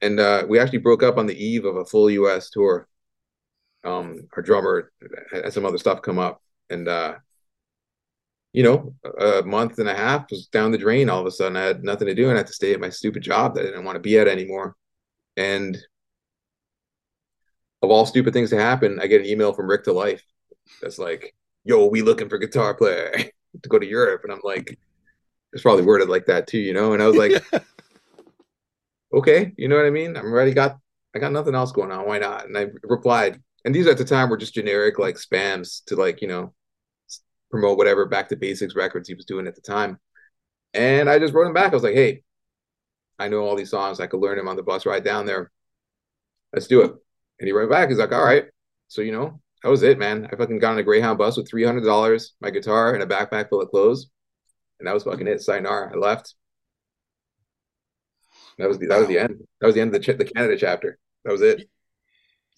and 0.00 0.18
uh, 0.18 0.46
we 0.48 0.58
actually 0.58 0.78
broke 0.78 1.02
up 1.02 1.18
on 1.18 1.26
the 1.26 1.36
eve 1.36 1.66
of 1.66 1.76
a 1.76 1.84
full 1.84 2.08
U.S. 2.08 2.48
tour. 2.48 2.88
Um, 3.84 4.28
our 4.34 4.42
drummer 4.42 4.92
had 5.30 5.52
some 5.52 5.66
other 5.66 5.76
stuff 5.76 6.00
come 6.00 6.18
up, 6.18 6.40
and 6.70 6.88
uh, 6.88 7.14
you 8.52 8.62
know, 8.62 8.94
a 9.18 9.42
month 9.42 9.78
and 9.78 9.88
a 9.88 9.94
half 9.94 10.30
was 10.30 10.46
down 10.46 10.70
the 10.70 10.78
drain. 10.78 11.10
All 11.10 11.20
of 11.20 11.26
a 11.26 11.30
sudden, 11.30 11.56
I 11.56 11.62
had 11.62 11.82
nothing 11.82 12.06
to 12.06 12.14
do, 12.14 12.28
and 12.28 12.34
I 12.34 12.38
had 12.38 12.46
to 12.46 12.52
stay 12.52 12.72
at 12.72 12.80
my 12.80 12.88
stupid 12.88 13.22
job 13.22 13.54
that 13.54 13.62
I 13.62 13.64
didn't 13.64 13.84
want 13.84 13.96
to 13.96 14.00
be 14.00 14.16
at 14.16 14.28
anymore. 14.28 14.76
And 15.36 15.76
of 17.82 17.90
all 17.90 18.06
stupid 18.06 18.32
things 18.32 18.50
to 18.50 18.56
happen, 18.56 19.00
I 19.00 19.08
get 19.08 19.20
an 19.20 19.26
email 19.26 19.52
from 19.52 19.66
Rick 19.66 19.84
Ta 19.84 19.92
Life 19.92 20.22
that's 20.80 20.98
like, 20.98 21.34
"Yo, 21.64 21.86
we 21.86 22.02
looking 22.02 22.28
for 22.28 22.38
guitar 22.38 22.74
player 22.74 23.12
to 23.62 23.68
go 23.68 23.78
to 23.78 23.86
Europe," 23.86 24.22
and 24.24 24.32
I'm 24.32 24.40
like, 24.44 24.78
it's 25.52 25.62
probably 25.62 25.84
worded 25.84 26.08
like 26.08 26.26
that 26.26 26.46
too, 26.46 26.58
you 26.58 26.74
know. 26.74 26.92
And 26.92 27.02
I 27.02 27.06
was 27.06 27.16
like, 27.16 27.44
okay, 29.14 29.52
you 29.56 29.68
know 29.68 29.76
what 29.76 29.86
I 29.86 29.90
mean? 29.90 30.16
I'm 30.16 30.26
already 30.26 30.52
got 30.52 30.78
I 31.14 31.20
got 31.20 31.32
nothing 31.32 31.54
else 31.54 31.72
going 31.72 31.92
on. 31.92 32.06
Why 32.06 32.18
not? 32.18 32.46
And 32.46 32.58
I 32.58 32.66
replied, 32.82 33.40
and 33.64 33.74
these 33.74 33.86
at 33.86 33.98
the 33.98 34.04
time 34.04 34.28
were 34.28 34.36
just 34.36 34.54
generic 34.54 34.98
like 34.98 35.16
spams 35.16 35.84
to 35.86 35.96
like 35.96 36.20
you 36.22 36.28
know 36.28 36.54
promote 37.54 37.78
whatever 37.78 38.04
Back 38.04 38.28
to 38.30 38.36
Basics 38.36 38.74
records 38.74 39.06
he 39.08 39.14
was 39.14 39.24
doing 39.24 39.46
at 39.46 39.54
the 39.54 39.60
time. 39.60 40.00
And 40.72 41.08
I 41.08 41.20
just 41.20 41.32
wrote 41.32 41.46
him 41.46 41.52
back. 41.52 41.70
I 41.70 41.76
was 41.76 41.84
like, 41.84 41.94
hey, 41.94 42.24
I 43.16 43.28
know 43.28 43.42
all 43.42 43.54
these 43.54 43.70
songs. 43.70 44.00
I 44.00 44.08
could 44.08 44.18
learn 44.18 44.36
them 44.38 44.48
on 44.48 44.56
the 44.56 44.64
bus 44.64 44.86
ride 44.86 45.04
down 45.04 45.24
there. 45.24 45.52
Let's 46.52 46.66
do 46.66 46.82
it. 46.82 46.90
And 47.38 47.46
he 47.46 47.52
wrote 47.52 47.70
back. 47.70 47.88
He's 47.88 47.98
like, 47.98 48.10
all 48.10 48.24
right. 48.24 48.46
So, 48.88 49.02
you 49.02 49.12
know, 49.12 49.40
that 49.62 49.70
was 49.70 49.84
it, 49.84 50.00
man. 50.00 50.28
I 50.32 50.36
fucking 50.36 50.58
got 50.58 50.72
on 50.72 50.78
a 50.78 50.82
Greyhound 50.82 51.16
bus 51.16 51.36
with 51.36 51.48
$300, 51.48 52.30
my 52.40 52.50
guitar, 52.50 52.92
and 52.92 53.04
a 53.04 53.06
backpack 53.06 53.50
full 53.50 53.62
of 53.62 53.70
clothes. 53.70 54.10
And 54.80 54.88
that 54.88 54.94
was 54.94 55.04
fucking 55.04 55.28
it. 55.28 55.40
Sayonara. 55.40 55.92
I 55.94 55.96
left. 55.96 56.34
That 58.58 58.66
was 58.66 58.78
the, 58.78 58.88
that 58.88 58.98
was 58.98 59.06
the 59.06 59.18
end. 59.20 59.46
That 59.60 59.66
was 59.68 59.76
the 59.76 59.80
end 59.80 59.94
of 59.94 60.02
the, 60.02 60.12
ch- 60.12 60.18
the 60.18 60.24
Canada 60.24 60.56
chapter. 60.58 60.98
That 61.24 61.30
was 61.30 61.40
it. 61.40 61.68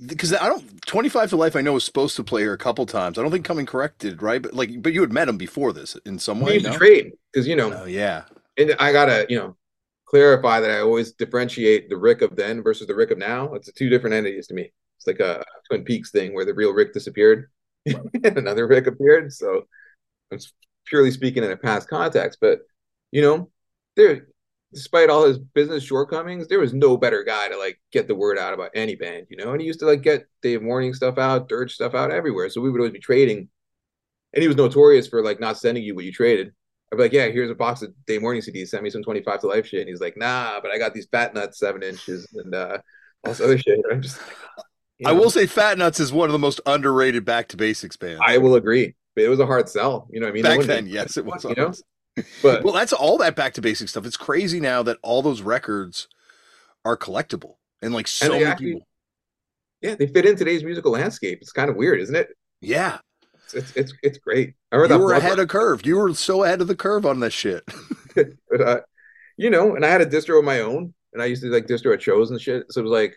Because 0.04 0.34
I 0.34 0.46
don't 0.48 0.84
25 0.86 1.30
ta 1.30 1.36
Life. 1.36 1.56
I 1.56 1.62
know 1.62 1.72
was 1.72 1.84
supposed 1.84 2.16
to 2.16 2.24
play 2.24 2.42
her 2.42 2.52
a 2.52 2.58
couple 2.58 2.84
times. 2.84 3.18
I 3.18 3.22
don't 3.22 3.30
think 3.30 3.46
coming 3.46 3.64
corrected, 3.64 4.20
right? 4.20 4.42
But 4.42 4.52
like, 4.52 4.82
but 4.82 4.92
you 4.92 5.00
had 5.00 5.12
met 5.12 5.28
him 5.28 5.38
before 5.38 5.72
this 5.72 5.96
in 6.04 6.18
some 6.18 6.40
way. 6.40 6.58
No? 6.58 6.72
to 6.72 6.78
trade 6.78 7.12
because 7.32 7.48
you 7.48 7.56
know. 7.56 7.72
Oh, 7.72 7.86
yeah. 7.86 8.24
And 8.58 8.74
I 8.78 8.92
gotta 8.92 9.26
you 9.28 9.38
know 9.38 9.56
clarify 10.04 10.60
that 10.60 10.70
I 10.70 10.80
always 10.80 11.12
differentiate 11.12 11.88
the 11.88 11.96
Rick 11.96 12.22
of 12.22 12.36
then 12.36 12.62
versus 12.62 12.86
the 12.86 12.94
Rick 12.94 13.10
of 13.10 13.18
now. 13.18 13.54
It's 13.54 13.72
two 13.72 13.88
different 13.88 14.14
entities 14.14 14.46
to 14.48 14.54
me. 14.54 14.70
It's 14.98 15.06
like 15.06 15.20
a 15.20 15.44
Twin 15.68 15.84
Peaks 15.84 16.10
thing 16.10 16.34
where 16.34 16.44
the 16.44 16.54
real 16.54 16.72
Rick 16.72 16.92
disappeared 16.92 17.50
and 17.86 18.38
another 18.38 18.66
Rick 18.66 18.86
appeared. 18.86 19.32
So 19.32 19.66
it's 20.30 20.52
purely 20.86 21.10
speaking 21.10 21.42
in 21.44 21.50
a 21.50 21.56
past 21.56 21.88
context. 21.88 22.38
But 22.40 22.60
you 23.12 23.22
know, 23.22 23.50
there 23.96 24.28
despite 24.72 25.10
all 25.10 25.26
his 25.26 25.38
business 25.38 25.82
shortcomings, 25.82 26.48
there 26.48 26.58
was 26.58 26.74
no 26.74 26.96
better 26.96 27.22
guy 27.22 27.48
to 27.48 27.58
like 27.58 27.80
get 27.92 28.08
the 28.08 28.14
word 28.14 28.38
out 28.38 28.54
about 28.54 28.70
any 28.74 28.94
band, 28.94 29.26
you 29.30 29.36
know. 29.36 29.52
And 29.52 29.60
he 29.60 29.66
used 29.66 29.80
to 29.80 29.86
like 29.86 30.02
get 30.02 30.26
Day 30.42 30.54
of 30.54 30.62
Mourning 30.62 30.94
stuff 30.94 31.18
out, 31.18 31.48
Dirge 31.48 31.74
stuff 31.74 31.94
out 31.94 32.10
everywhere. 32.10 32.50
So 32.50 32.60
we 32.60 32.70
would 32.70 32.80
always 32.80 32.92
be 32.92 32.98
trading. 32.98 33.48
And 34.34 34.42
he 34.42 34.48
was 34.48 34.56
notorious 34.56 35.08
for 35.08 35.22
like 35.22 35.40
not 35.40 35.58
sending 35.58 35.82
you 35.82 35.94
what 35.94 36.04
you 36.04 36.12
traded. 36.12 36.52
I'd 36.92 36.96
be 36.96 37.02
like, 37.02 37.12
yeah, 37.12 37.26
here's 37.26 37.50
a 37.50 37.54
box 37.54 37.82
of 37.82 37.92
Day 38.06 38.18
Morning 38.18 38.42
CDs. 38.42 38.68
Send 38.68 38.82
me 38.82 38.90
some 38.90 39.02
25 39.02 39.40
ta 39.40 39.48
Life 39.48 39.66
shit. 39.66 39.80
And 39.80 39.88
he's 39.88 40.00
like, 40.00 40.16
nah, 40.16 40.60
but 40.60 40.70
I 40.70 40.78
got 40.78 40.94
these 40.94 41.06
fat 41.10 41.34
nuts, 41.34 41.58
seven 41.58 41.82
inches, 41.82 42.28
and 42.34 42.54
uh, 42.54 42.78
all 43.24 43.32
this 43.32 43.40
other 43.40 43.58
shit. 43.58 43.78
And 43.78 43.84
I'm 43.92 44.02
just 44.02 44.18
like, 44.18 44.36
I 45.04 45.12
will 45.12 45.30
say 45.30 45.46
Fat 45.46 45.76
Nuts 45.76 46.00
is 46.00 46.10
one 46.10 46.28
of 46.28 46.32
the 46.32 46.38
most 46.38 46.60
underrated 46.64 47.24
back 47.24 47.48
to 47.48 47.56
basics 47.56 47.96
bands. 47.96 48.22
I 48.26 48.38
will 48.38 48.54
agree. 48.54 48.94
But 49.14 49.24
it 49.24 49.28
was 49.28 49.40
a 49.40 49.46
hard 49.46 49.68
sell. 49.68 50.08
You 50.10 50.20
know 50.20 50.26
what 50.26 50.30
I 50.30 50.34
mean? 50.34 50.42
Back 50.42 50.60
then, 50.62 50.86
yes, 50.86 51.16
it 51.16 51.24
was. 51.26 51.44
You 51.44 51.54
know? 51.54 51.72
But 52.42 52.64
well, 52.64 52.72
that's 52.72 52.92
all 52.92 53.18
that 53.18 53.36
back 53.36 53.54
to 53.54 53.60
basic 53.60 53.88
stuff. 53.88 54.06
It's 54.06 54.16
crazy 54.16 54.60
now 54.60 54.82
that 54.82 54.98
all 55.02 55.22
those 55.22 55.42
records 55.42 56.08
are 56.84 56.96
collectible 56.96 57.56
and 57.82 57.92
like 57.92 58.08
so 58.08 58.26
and 58.26 58.34
many 58.34 58.44
actually, 58.44 58.66
people. 58.66 58.88
Yeah, 59.82 59.94
they 59.96 60.06
fit 60.06 60.24
in 60.24 60.36
today's 60.36 60.64
musical 60.64 60.92
landscape. 60.92 61.38
It's 61.42 61.52
kind 61.52 61.68
of 61.68 61.76
weird, 61.76 62.00
isn't 62.00 62.14
it? 62.14 62.28
Yeah. 62.60 62.98
It's 63.44 63.54
it's 63.54 63.72
it's, 63.76 63.92
it's 64.02 64.18
great. 64.18 64.54
I 64.72 64.76
you 64.76 64.98
were 64.98 65.12
ahead 65.12 65.38
of 65.38 65.48
curve. 65.48 65.84
You 65.84 65.96
were 65.96 66.14
so 66.14 66.42
ahead 66.42 66.60
of 66.60 66.68
the 66.68 66.74
curve 66.74 67.06
on 67.06 67.20
this 67.20 67.34
shit. 67.34 67.62
but 68.50 68.60
uh, 68.60 68.80
you 69.36 69.50
know, 69.50 69.76
and 69.76 69.84
I 69.84 69.88
had 69.88 70.00
a 70.00 70.06
distro 70.06 70.38
of 70.38 70.44
my 70.44 70.60
own, 70.60 70.94
and 71.12 71.22
I 71.22 71.26
used 71.26 71.42
to 71.42 71.50
like 71.50 71.66
distro 71.66 71.94
at 71.94 72.02
shows 72.02 72.30
and 72.30 72.40
shit. 72.40 72.72
So 72.72 72.80
it 72.80 72.84
was 72.84 72.92
like, 72.92 73.16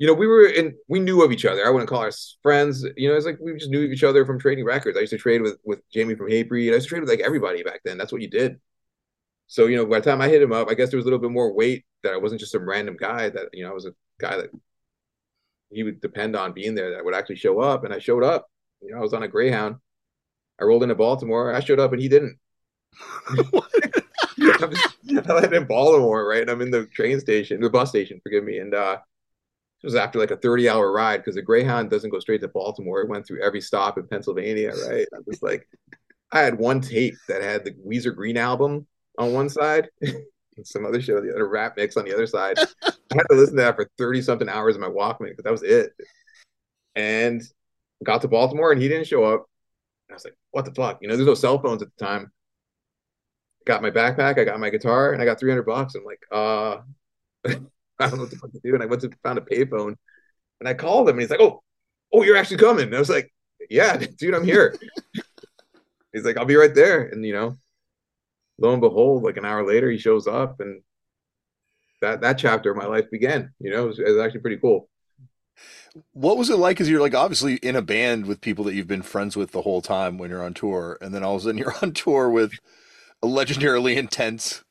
you 0.00 0.06
know, 0.06 0.14
we 0.14 0.26
were 0.26 0.46
in, 0.46 0.74
we 0.88 0.98
knew 0.98 1.22
of 1.22 1.30
each 1.30 1.44
other. 1.44 1.66
I 1.66 1.68
wouldn't 1.68 1.90
call 1.90 2.06
us 2.06 2.38
friends. 2.42 2.86
You 2.96 3.10
know, 3.10 3.16
it's 3.16 3.26
like 3.26 3.38
we 3.38 3.52
just 3.58 3.70
knew 3.70 3.82
each 3.82 4.02
other 4.02 4.24
from 4.24 4.40
trading 4.40 4.64
records. 4.64 4.96
I 4.96 5.02
used 5.02 5.10
to 5.10 5.18
trade 5.18 5.42
with 5.42 5.58
with 5.62 5.82
Jamie 5.90 6.14
from 6.14 6.30
Hatebreed. 6.30 6.70
I 6.70 6.76
used 6.76 6.86
to 6.86 6.88
trade 6.88 7.00
with 7.00 7.10
like 7.10 7.20
everybody 7.20 7.62
back 7.62 7.82
then. 7.84 7.98
That's 7.98 8.10
what 8.10 8.22
you 8.22 8.30
did. 8.30 8.58
So 9.46 9.66
you 9.66 9.76
know, 9.76 9.84
by 9.84 10.00
the 10.00 10.10
time 10.10 10.22
I 10.22 10.28
hit 10.28 10.40
him 10.40 10.54
up, 10.54 10.70
I 10.70 10.74
guess 10.74 10.88
there 10.88 10.96
was 10.96 11.04
a 11.04 11.08
little 11.08 11.18
bit 11.18 11.30
more 11.30 11.52
weight 11.52 11.84
that 12.02 12.14
I 12.14 12.16
wasn't 12.16 12.40
just 12.40 12.52
some 12.52 12.66
random 12.66 12.96
guy. 12.98 13.28
That 13.28 13.48
you 13.52 13.62
know, 13.62 13.70
I 13.70 13.74
was 13.74 13.84
a 13.84 13.92
guy 14.18 14.38
that 14.38 14.48
he 15.70 15.82
would 15.82 16.00
depend 16.00 16.34
on 16.34 16.54
being 16.54 16.74
there. 16.74 16.92
That 16.92 17.04
would 17.04 17.14
actually 17.14 17.36
show 17.36 17.60
up, 17.60 17.84
and 17.84 17.92
I 17.92 17.98
showed 17.98 18.24
up. 18.24 18.48
You 18.80 18.92
know, 18.92 18.98
I 18.98 19.02
was 19.02 19.12
on 19.12 19.22
a 19.22 19.28
Greyhound. 19.28 19.76
I 20.58 20.64
rolled 20.64 20.82
into 20.82 20.94
Baltimore. 20.94 21.54
I 21.54 21.60
showed 21.60 21.78
up, 21.78 21.92
and 21.92 22.00
he 22.00 22.08
didn't. 22.08 22.38
I'm, 24.40 24.72
I'm 25.28 25.54
in 25.54 25.66
Baltimore, 25.66 26.26
right? 26.26 26.42
And 26.42 26.50
I'm 26.50 26.62
in 26.62 26.70
the 26.70 26.86
train 26.86 27.20
station, 27.20 27.60
the 27.60 27.70
bus 27.70 27.90
station, 27.90 28.20
forgive 28.22 28.44
me, 28.44 28.58
and 28.58 28.74
uh 28.74 28.98
was 29.82 29.94
after 29.94 30.18
like 30.18 30.30
a 30.30 30.36
30 30.36 30.68
hour 30.68 30.92
ride 30.92 31.18
because 31.18 31.36
the 31.36 31.42
Greyhound 31.42 31.90
doesn't 31.90 32.10
go 32.10 32.20
straight 32.20 32.40
to 32.42 32.48
Baltimore. 32.48 33.00
It 33.00 33.08
went 33.08 33.26
through 33.26 33.42
every 33.42 33.60
stop 33.60 33.98
in 33.98 34.06
Pennsylvania, 34.06 34.72
right? 34.88 35.06
I 35.14 35.18
was 35.26 35.42
like, 35.42 35.68
I 36.32 36.40
had 36.40 36.58
one 36.58 36.80
tape 36.80 37.14
that 37.28 37.42
had 37.42 37.64
the 37.64 37.72
Weezer 37.72 38.14
Green 38.14 38.36
album 38.36 38.86
on 39.18 39.32
one 39.32 39.48
side. 39.48 39.88
and 40.60 40.66
some 40.66 40.84
other 40.84 41.00
shit 41.00 41.16
on 41.16 41.26
the 41.26 41.32
other 41.32 41.48
rap 41.48 41.74
mix 41.76 41.96
on 41.96 42.04
the 42.04 42.14
other 42.14 42.26
side. 42.26 42.58
I 42.82 42.92
had 43.14 43.26
to 43.30 43.36
listen 43.36 43.56
to 43.56 43.62
that 43.62 43.76
for 43.76 43.90
30 43.98 44.22
something 44.22 44.48
hours 44.48 44.74
in 44.74 44.80
my 44.80 44.88
Walkman 44.88 45.30
because 45.30 45.44
that 45.44 45.52
was 45.52 45.62
it. 45.62 45.92
And 46.94 47.42
got 48.04 48.22
to 48.22 48.28
Baltimore 48.28 48.72
and 48.72 48.80
he 48.80 48.88
didn't 48.88 49.06
show 49.06 49.24
up. 49.24 49.46
I 50.10 50.14
was 50.14 50.24
like, 50.24 50.36
what 50.50 50.64
the 50.64 50.74
fuck? 50.74 50.98
You 51.00 51.08
know, 51.08 51.16
there's 51.16 51.26
no 51.26 51.34
cell 51.34 51.58
phones 51.58 51.82
at 51.82 51.88
the 51.96 52.04
time. 52.04 52.32
Got 53.66 53.82
my 53.82 53.90
backpack, 53.90 54.38
I 54.38 54.44
got 54.44 54.58
my 54.58 54.70
guitar, 54.70 55.12
and 55.12 55.22
I 55.22 55.24
got 55.24 55.38
300 55.38 55.62
bucks. 55.62 55.94
I'm 55.94 56.04
like, 56.04 56.22
uh, 56.32 56.78
I 58.00 58.08
don't 58.08 58.16
know 58.16 58.22
what 58.22 58.30
the 58.30 58.36
fuck 58.36 58.52
to 58.52 58.60
do. 58.62 58.74
And 58.74 58.82
I 58.82 58.86
went 58.86 59.02
to 59.02 59.10
found 59.22 59.38
a 59.38 59.42
payphone 59.42 59.96
and 60.60 60.68
I 60.68 60.74
called 60.74 61.08
him 61.08 61.14
and 61.14 61.20
he's 61.20 61.30
like, 61.30 61.40
oh, 61.40 61.62
oh, 62.12 62.22
you're 62.22 62.36
actually 62.36 62.58
coming. 62.58 62.86
And 62.86 62.96
I 62.96 62.98
was 62.98 63.10
like, 63.10 63.32
yeah, 63.68 63.96
dude, 64.18 64.34
I'm 64.34 64.44
here. 64.44 64.76
he's 66.12 66.24
like, 66.24 66.36
I'll 66.36 66.44
be 66.44 66.56
right 66.56 66.74
there. 66.74 67.06
And, 67.06 67.24
you 67.24 67.32
know, 67.32 67.56
lo 68.58 68.72
and 68.72 68.80
behold, 68.80 69.22
like 69.22 69.36
an 69.36 69.44
hour 69.44 69.66
later, 69.66 69.90
he 69.90 69.98
shows 69.98 70.26
up 70.26 70.60
and 70.60 70.82
that, 72.00 72.22
that 72.22 72.38
chapter 72.38 72.70
of 72.70 72.76
my 72.76 72.86
life 72.86 73.10
began, 73.10 73.52
you 73.58 73.70
know, 73.70 73.84
it 73.84 73.88
was, 73.88 73.98
it 73.98 74.08
was 74.08 74.18
actually 74.18 74.40
pretty 74.40 74.56
cool. 74.56 74.88
What 76.12 76.38
was 76.38 76.50
it 76.50 76.56
like? 76.56 76.76
Because 76.76 76.88
you're 76.88 77.00
like 77.00 77.14
obviously 77.14 77.56
in 77.56 77.76
a 77.76 77.82
band 77.82 78.26
with 78.26 78.40
people 78.40 78.64
that 78.64 78.74
you've 78.74 78.86
been 78.86 79.02
friends 79.02 79.36
with 79.36 79.50
the 79.50 79.62
whole 79.62 79.82
time 79.82 80.16
when 80.16 80.30
you're 80.30 80.44
on 80.44 80.54
tour, 80.54 80.96
and 81.00 81.12
then 81.12 81.22
all 81.22 81.34
of 81.34 81.42
a 81.42 81.44
sudden 81.44 81.58
you're 81.58 81.74
on 81.82 81.92
tour 81.92 82.30
with 82.30 82.52
a 83.22 83.26
legendarily 83.26 83.96
intense 83.96 84.64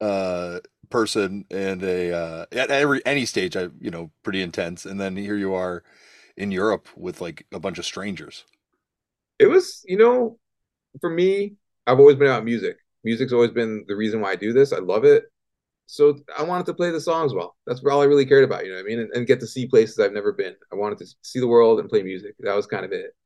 uh, 0.00 0.58
person 0.90 1.44
and 1.50 1.82
a 1.82 2.12
uh, 2.12 2.46
at 2.52 2.70
every 2.70 3.04
any 3.06 3.26
stage, 3.26 3.56
I 3.56 3.68
you 3.80 3.90
know 3.90 4.10
pretty 4.22 4.42
intense, 4.42 4.84
and 4.84 5.00
then 5.00 5.16
here 5.16 5.36
you 5.36 5.54
are 5.54 5.82
in 6.36 6.50
Europe 6.50 6.88
with 6.96 7.20
like 7.20 7.46
a 7.52 7.60
bunch 7.60 7.78
of 7.78 7.84
strangers. 7.84 8.44
It 9.38 9.46
was, 9.46 9.84
you 9.86 9.96
know, 9.96 10.38
for 11.00 11.10
me, 11.10 11.54
I've 11.86 12.00
always 12.00 12.16
been 12.16 12.28
about 12.28 12.44
music. 12.44 12.76
Music's 13.04 13.32
always 13.32 13.52
been 13.52 13.84
the 13.86 13.94
reason 13.94 14.20
why 14.20 14.32
I 14.32 14.36
do 14.36 14.52
this. 14.52 14.72
I 14.72 14.78
love 14.78 15.04
it 15.04 15.24
so 15.90 16.18
I 16.36 16.42
wanted 16.42 16.66
to 16.66 16.74
play 16.74 16.90
the 16.90 17.00
songs 17.00 17.32
well. 17.32 17.56
That's 17.66 17.82
all 17.82 18.02
I 18.02 18.04
really 18.04 18.26
cared 18.26 18.44
about, 18.44 18.64
you 18.64 18.70
know 18.70 18.76
what 18.76 18.84
I 18.84 18.88
mean? 18.88 18.98
And, 19.00 19.10
and, 19.14 19.26
get 19.26 19.40
to 19.40 19.46
see 19.46 19.66
places 19.66 19.98
I've 19.98 20.12
never 20.12 20.32
been. 20.32 20.54
I 20.70 20.76
wanted 20.76 20.98
to 20.98 21.06
see 21.22 21.40
the 21.40 21.48
world 21.48 21.80
and 21.80 21.88
play 21.88 22.02
music. 22.02 22.34
That 22.40 22.54
was 22.54 22.66
kind 22.66 22.84
of 22.84 22.92
it. 22.92 23.16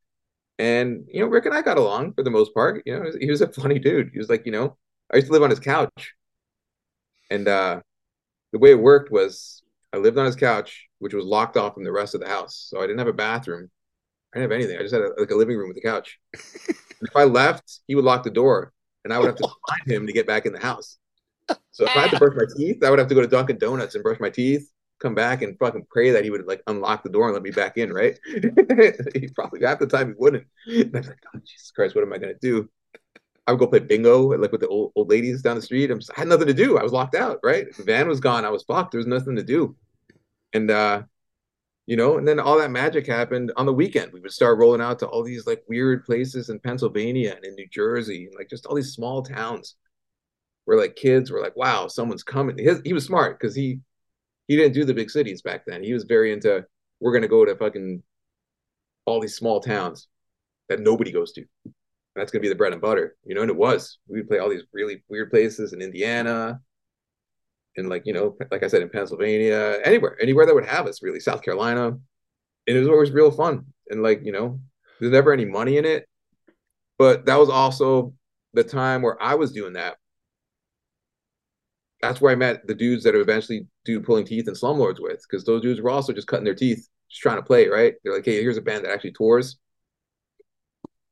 And 0.60 1.04
you 1.08 1.20
know, 1.20 1.26
Rick 1.26 1.46
and 1.46 1.54
I 1.56 1.62
got 1.62 1.76
along 1.76 2.14
for 2.14 2.22
the 2.22 2.30
most 2.30 2.54
part. 2.54 2.80
You 2.86 3.00
know, 3.00 3.10
he 3.18 3.28
was 3.28 3.40
a 3.40 3.52
funny 3.52 3.80
dude. 3.80 4.10
He 4.12 4.18
was 4.18 4.28
like, 4.28 4.46
you 4.46 4.52
know, 4.52 4.76
I 5.12 5.16
used 5.16 5.26
to 5.26 5.32
live 5.32 5.42
on 5.42 5.50
his 5.50 5.58
couch, 5.58 6.14
and 7.32 7.48
uh, 7.48 7.80
the 8.52 8.58
way 8.58 8.72
it 8.72 8.78
worked 8.78 9.10
was 9.10 9.62
I 9.92 9.96
lived 9.96 10.18
on 10.18 10.26
his 10.26 10.36
couch, 10.36 10.88
which 10.98 11.14
was 11.14 11.24
locked 11.24 11.56
off 11.56 11.74
from 11.74 11.84
the 11.84 11.92
rest 11.92 12.14
of 12.14 12.20
the 12.20 12.28
house. 12.28 12.66
So 12.68 12.78
I 12.78 12.82
didn't 12.82 12.98
have 12.98 13.08
a 13.08 13.12
bathroom. 13.12 13.70
I 14.34 14.38
didn't 14.38 14.50
have 14.50 14.60
anything. 14.60 14.78
I 14.78 14.82
just 14.82 14.94
had 14.94 15.02
a, 15.02 15.10
like 15.18 15.30
a 15.30 15.34
living 15.34 15.56
room 15.56 15.68
with 15.68 15.78
a 15.78 15.80
couch. 15.80 16.18
if 16.34 17.16
I 17.16 17.24
left, 17.24 17.80
he 17.88 17.94
would 17.94 18.04
lock 18.04 18.22
the 18.22 18.30
door, 18.30 18.72
and 19.04 19.12
I 19.12 19.18
would 19.18 19.26
have 19.26 19.36
to 19.36 19.48
find 19.68 19.90
him 19.90 20.06
to 20.06 20.12
get 20.12 20.26
back 20.26 20.44
in 20.44 20.52
the 20.52 20.60
house. 20.60 20.98
So 21.70 21.86
if 21.86 21.96
I 21.96 22.02
had 22.02 22.10
to 22.10 22.18
brush 22.18 22.36
my 22.36 22.44
teeth, 22.56 22.84
I 22.84 22.90
would 22.90 22.98
have 22.98 23.08
to 23.08 23.14
go 23.14 23.22
to 23.22 23.26
Dunkin' 23.26 23.58
Donuts 23.58 23.94
and 23.94 24.04
brush 24.04 24.20
my 24.20 24.30
teeth, 24.30 24.70
come 25.00 25.14
back 25.14 25.40
and 25.42 25.58
fucking 25.58 25.86
pray 25.90 26.10
that 26.10 26.24
he 26.24 26.30
would 26.30 26.46
like 26.46 26.62
unlock 26.66 27.02
the 27.02 27.10
door 27.10 27.26
and 27.26 27.34
let 27.34 27.42
me 27.42 27.50
back 27.50 27.78
in, 27.78 27.92
right? 27.92 28.18
he 28.26 29.28
probably 29.34 29.64
half 29.64 29.78
the 29.78 29.86
time 29.86 30.08
he 30.08 30.14
wouldn't. 30.18 30.46
And 30.66 30.94
I 30.94 30.98
was 30.98 31.08
like, 31.08 31.18
oh, 31.34 31.38
Jesus 31.44 31.70
Christ, 31.70 31.94
what 31.94 32.04
am 32.04 32.12
I 32.12 32.18
gonna 32.18 32.34
do? 32.40 32.68
I 33.46 33.52
would 33.52 33.58
go 33.58 33.66
play 33.66 33.80
bingo 33.80 34.20
like 34.38 34.52
with 34.52 34.60
the 34.60 34.68
old, 34.68 34.92
old 34.94 35.10
ladies 35.10 35.42
down 35.42 35.56
the 35.56 35.62
street. 35.62 35.88
Just, 35.88 36.10
I 36.16 36.20
had 36.20 36.28
nothing 36.28 36.46
to 36.46 36.54
do. 36.54 36.78
I 36.78 36.82
was 36.82 36.92
locked 36.92 37.14
out, 37.14 37.40
right? 37.42 37.66
The 37.76 37.82
van 37.82 38.08
was 38.08 38.20
gone. 38.20 38.44
I 38.44 38.50
was 38.50 38.62
fucked. 38.62 38.92
There 38.92 38.98
was 38.98 39.06
nothing 39.06 39.36
to 39.36 39.42
do. 39.42 39.76
And 40.52 40.70
uh, 40.70 41.02
you 41.86 41.96
know, 41.96 42.18
and 42.18 42.26
then 42.26 42.38
all 42.38 42.58
that 42.58 42.70
magic 42.70 43.06
happened 43.06 43.52
on 43.56 43.66
the 43.66 43.72
weekend. 43.72 44.12
We 44.12 44.20
would 44.20 44.32
start 44.32 44.58
rolling 44.58 44.80
out 44.80 45.00
to 45.00 45.06
all 45.06 45.24
these 45.24 45.46
like 45.46 45.64
weird 45.68 46.04
places 46.04 46.48
in 46.48 46.60
Pennsylvania 46.60 47.34
and 47.34 47.44
in 47.44 47.54
New 47.54 47.68
Jersey, 47.68 48.26
and 48.26 48.34
like 48.36 48.48
just 48.48 48.66
all 48.66 48.76
these 48.76 48.92
small 48.92 49.22
towns 49.22 49.76
where 50.64 50.78
like 50.78 50.94
kids 50.94 51.30
were 51.30 51.40
like, 51.40 51.56
wow, 51.56 51.88
someone's 51.88 52.22
coming. 52.22 52.56
He 52.84 52.92
was 52.92 53.04
smart 53.04 53.40
because 53.40 53.54
he 53.56 53.80
he 54.46 54.56
didn't 54.56 54.74
do 54.74 54.84
the 54.84 54.94
big 54.94 55.10
cities 55.10 55.42
back 55.42 55.64
then. 55.66 55.82
He 55.82 55.92
was 55.92 56.04
very 56.04 56.32
into 56.32 56.64
we're 57.00 57.12
gonna 57.12 57.28
go 57.28 57.44
to 57.44 57.56
fucking 57.56 58.02
all 59.04 59.20
these 59.20 59.36
small 59.36 59.60
towns 59.60 60.06
that 60.68 60.80
nobody 60.80 61.10
goes 61.10 61.32
to. 61.32 61.44
That's 62.14 62.30
gonna 62.30 62.42
be 62.42 62.48
the 62.48 62.54
bread 62.54 62.72
and 62.72 62.82
butter, 62.82 63.16
you 63.24 63.34
know. 63.34 63.42
And 63.42 63.50
it 63.50 63.56
was. 63.56 63.98
We 64.08 64.18
would 64.18 64.28
play 64.28 64.38
all 64.38 64.50
these 64.50 64.64
really 64.72 65.02
weird 65.08 65.30
places 65.30 65.72
in 65.72 65.80
Indiana, 65.80 66.60
and 67.76 67.88
like 67.88 68.06
you 68.06 68.12
know, 68.12 68.36
like 68.50 68.62
I 68.62 68.68
said, 68.68 68.82
in 68.82 68.90
Pennsylvania, 68.90 69.80
anywhere, 69.84 70.16
anywhere 70.20 70.46
that 70.46 70.54
would 70.54 70.66
have 70.66 70.86
us, 70.86 71.02
really, 71.02 71.20
South 71.20 71.42
Carolina. 71.42 71.88
And 71.88 72.76
it 72.76 72.78
was 72.78 72.88
always 72.88 73.10
real 73.10 73.30
fun. 73.30 73.66
And 73.88 74.02
like 74.02 74.20
you 74.24 74.32
know, 74.32 74.60
there's 75.00 75.12
never 75.12 75.32
any 75.32 75.44
money 75.44 75.78
in 75.78 75.84
it, 75.84 76.06
but 76.98 77.26
that 77.26 77.38
was 77.38 77.48
also 77.48 78.14
the 78.54 78.64
time 78.64 79.02
where 79.02 79.20
I 79.22 79.34
was 79.34 79.52
doing 79.52 79.72
that 79.74 79.96
that's 82.02 82.20
where 82.20 82.32
I 82.32 82.34
met 82.34 82.66
the 82.66 82.74
dudes 82.74 83.04
that 83.04 83.14
eventually 83.14 83.66
do 83.84 84.00
pulling 84.00 84.26
teeth 84.26 84.48
and 84.48 84.56
slumlords 84.56 85.00
with, 85.00 85.22
because 85.22 85.44
those 85.44 85.62
dudes 85.62 85.80
were 85.80 85.90
also 85.90 86.12
just 86.12 86.26
cutting 86.26 86.44
their 86.44 86.54
teeth, 86.54 86.88
just 87.08 87.22
trying 87.22 87.36
to 87.36 87.42
play, 87.42 87.68
right? 87.68 87.94
They're 88.02 88.12
like, 88.12 88.24
hey, 88.24 88.42
here's 88.42 88.56
a 88.56 88.62
band 88.62 88.84
that 88.84 88.90
actually 88.92 89.12
tours. 89.12 89.58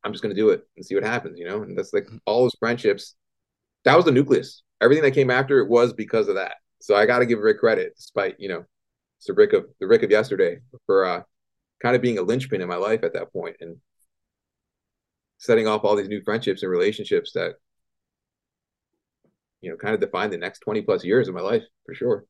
I'm 0.05 0.12
just 0.12 0.22
gonna 0.22 0.34
do 0.34 0.51
it 0.51 0.66
and 0.76 0.84
see 0.84 0.94
what 0.94 1.05
happens, 1.05 1.38
you 1.38 1.46
know. 1.46 1.62
And 1.62 1.76
that's 1.76 1.92
like 1.92 2.09
all 2.26 2.42
those 2.42 2.57
friendships. 2.59 3.14
That 3.84 3.96
was 3.96 4.05
the 4.05 4.12
nucleus. 4.12 4.62
Everything 4.80 5.05
that 5.05 5.12
came 5.12 5.30
after 5.30 5.59
it 5.59 5.68
was 5.68 5.92
because 5.92 6.28
of 6.28 6.36
that. 6.36 6.55
So 6.80 6.94
I 6.94 7.07
got 7.07 7.18
to 7.18 7.26
give 7.26 7.40
Rick 7.40 7.61
credit, 7.61 7.94
despite 7.96 8.36
you 8.38 8.48
know, 8.48 8.64
it's 9.18 9.26
the 9.26 9.34
Rick 9.34 9.53
of 9.53 9.66
the 9.80 9.86
Rick 9.86 10.03
of 10.03 10.11
yesterday 10.11 10.59
for 10.86 11.05
uh, 11.05 11.22
kind 11.82 11.96
of 11.96 12.03
being 12.03 12.18
a 12.18 12.22
linchpin 12.22 12.61
in 12.61 12.68
my 12.68 12.76
life 12.76 13.03
at 13.03 13.12
that 13.14 13.32
point 13.32 13.57
and 13.61 13.76
setting 15.38 15.66
off 15.66 15.84
all 15.84 15.96
these 15.96 16.09
new 16.09 16.22
friendships 16.22 16.62
and 16.62 16.70
relationships 16.70 17.32
that 17.32 17.55
you 19.61 19.70
know 19.70 19.76
kind 19.76 19.94
of 19.94 20.01
defined 20.01 20.32
the 20.32 20.38
next 20.38 20.61
20 20.61 20.82
plus 20.82 21.05
years 21.05 21.28
of 21.28 21.34
my 21.34 21.40
life 21.40 21.62
for 21.84 21.94
sure 21.94 22.24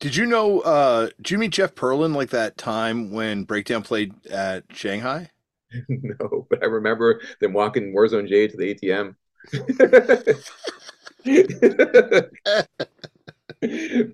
did 0.00 0.16
you 0.16 0.26
know 0.26 0.60
uh 0.60 1.08
did 1.18 1.30
you 1.30 1.38
meet 1.38 1.52
jeff 1.52 1.74
Perlin 1.74 2.14
like 2.14 2.30
that 2.30 2.58
time 2.58 3.12
when 3.12 3.44
breakdown 3.44 3.82
played 3.82 4.14
at 4.26 4.64
shanghai 4.72 5.30
no 5.88 6.46
but 6.50 6.62
i 6.62 6.66
remember 6.66 7.20
them 7.40 7.52
walking 7.52 7.94
warzone 7.94 8.28
Jay 8.28 8.48
to 8.48 8.56
the 8.56 8.74
atm 8.74 9.14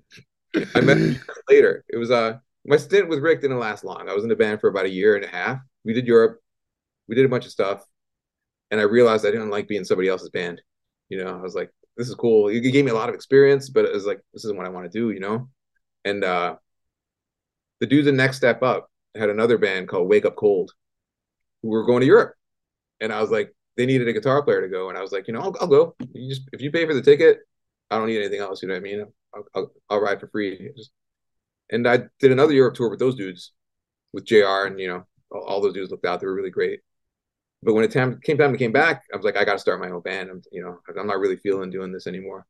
i 0.75 0.81
met 0.81 1.17
later. 1.47 1.83
It 1.89 1.97
was 1.97 2.11
uh 2.11 2.37
my 2.65 2.77
stint 2.77 3.09
with 3.09 3.19
rick 3.19 3.41
didn't 3.41 3.59
last 3.59 3.83
long. 3.83 4.09
I 4.09 4.13
was 4.13 4.23
in 4.23 4.29
the 4.29 4.35
band 4.35 4.59
for 4.59 4.69
about 4.69 4.85
a 4.85 4.89
year 4.89 5.15
and 5.15 5.23
a 5.23 5.27
half. 5.27 5.59
We 5.83 5.93
did 5.93 6.07
europe. 6.07 6.39
We 7.07 7.15
did 7.15 7.25
a 7.25 7.29
bunch 7.29 7.45
of 7.45 7.51
stuff. 7.51 7.83
And 8.71 8.79
i 8.79 8.83
realized 8.83 9.25
i 9.25 9.31
didn't 9.31 9.49
like 9.49 9.67
being 9.67 9.83
somebody 9.83 10.09
else's 10.09 10.29
band. 10.29 10.61
You 11.09 11.23
know 11.23 11.37
i 11.37 11.41
was 11.41 11.55
like 11.55 11.71
this 11.97 12.07
is 12.07 12.15
cool. 12.15 12.47
It 12.47 12.61
gave 12.61 12.85
me 12.85 12.91
a 12.91 12.95
lot 12.95 13.09
of 13.09 13.15
experience, 13.15 13.69
but 13.69 13.83
it 13.83 13.91
was 13.91 14.05
like, 14.05 14.21
this 14.33 14.45
isn't 14.45 14.55
what 14.55 14.65
I 14.65 14.69
want 14.69 14.89
to 14.89 14.97
do, 14.97 15.11
you 15.11 15.19
know? 15.19 15.49
And 16.05 16.23
uh 16.23 16.55
the 17.81 17.87
dude 17.87 18.05
the 18.05 18.11
Next 18.11 18.37
Step 18.37 18.63
Up 18.63 18.89
had 19.15 19.29
another 19.29 19.57
band 19.57 19.89
called 19.89 20.07
Wake 20.07 20.25
Up 20.25 20.35
Cold 20.35 20.71
were 21.61 21.85
going 21.85 22.01
to 22.01 22.05
Europe. 22.07 22.35
And 23.01 23.11
I 23.13 23.21
was 23.21 23.31
like, 23.31 23.53
they 23.77 23.85
needed 23.85 24.07
a 24.07 24.13
guitar 24.13 24.43
player 24.43 24.61
to 24.61 24.67
go. 24.67 24.89
And 24.89 24.97
I 24.97 25.01
was 25.01 25.11
like, 25.11 25.27
you 25.27 25.33
know, 25.33 25.41
I'll, 25.41 25.55
I'll 25.61 25.67
go. 25.67 25.95
You 26.13 26.29
just 26.29 26.49
if 26.51 26.61
you 26.61 26.71
pay 26.71 26.85
for 26.85 26.93
the 26.93 27.01
ticket, 27.01 27.39
I 27.89 27.97
don't 27.97 28.07
need 28.07 28.19
anything 28.19 28.41
else. 28.41 28.61
You 28.61 28.67
know 28.67 28.75
what 28.75 28.81
I 28.81 28.83
mean? 28.83 29.05
I'll, 29.33 29.43
I'll, 29.55 29.71
I'll 29.89 30.01
ride 30.01 30.19
for 30.19 30.27
free. 30.27 30.71
Just, 30.75 30.91
and 31.71 31.87
I 31.87 31.99
did 32.19 32.31
another 32.31 32.53
Europe 32.53 32.75
tour 32.75 32.89
with 32.89 32.99
those 32.99 33.15
dudes, 33.15 33.53
with 34.11 34.25
JR, 34.25 34.65
and 34.65 34.79
you 34.79 34.87
know, 34.87 35.05
all, 35.31 35.43
all 35.43 35.61
those 35.61 35.73
dudes 35.73 35.91
looked 35.91 36.05
out. 36.05 36.19
They 36.19 36.27
were 36.27 36.35
really 36.35 36.49
great. 36.49 36.81
But 37.61 37.73
when 37.73 37.83
it 37.83 37.91
time, 37.91 38.19
came 38.23 38.37
time 38.37 38.51
to 38.51 38.57
came 38.57 38.71
back, 38.71 39.03
I 39.13 39.17
was 39.17 39.25
like, 39.25 39.37
I 39.37 39.43
got 39.43 39.53
to 39.53 39.59
start 39.59 39.81
my 39.81 39.89
own 39.89 40.01
band. 40.01 40.29
I'm, 40.29 40.41
you 40.51 40.63
know, 40.63 40.79
I'm 40.97 41.07
not 41.07 41.19
really 41.19 41.35
feeling 41.37 41.69
doing 41.69 41.91
this 41.91 42.07
anymore. 42.07 42.45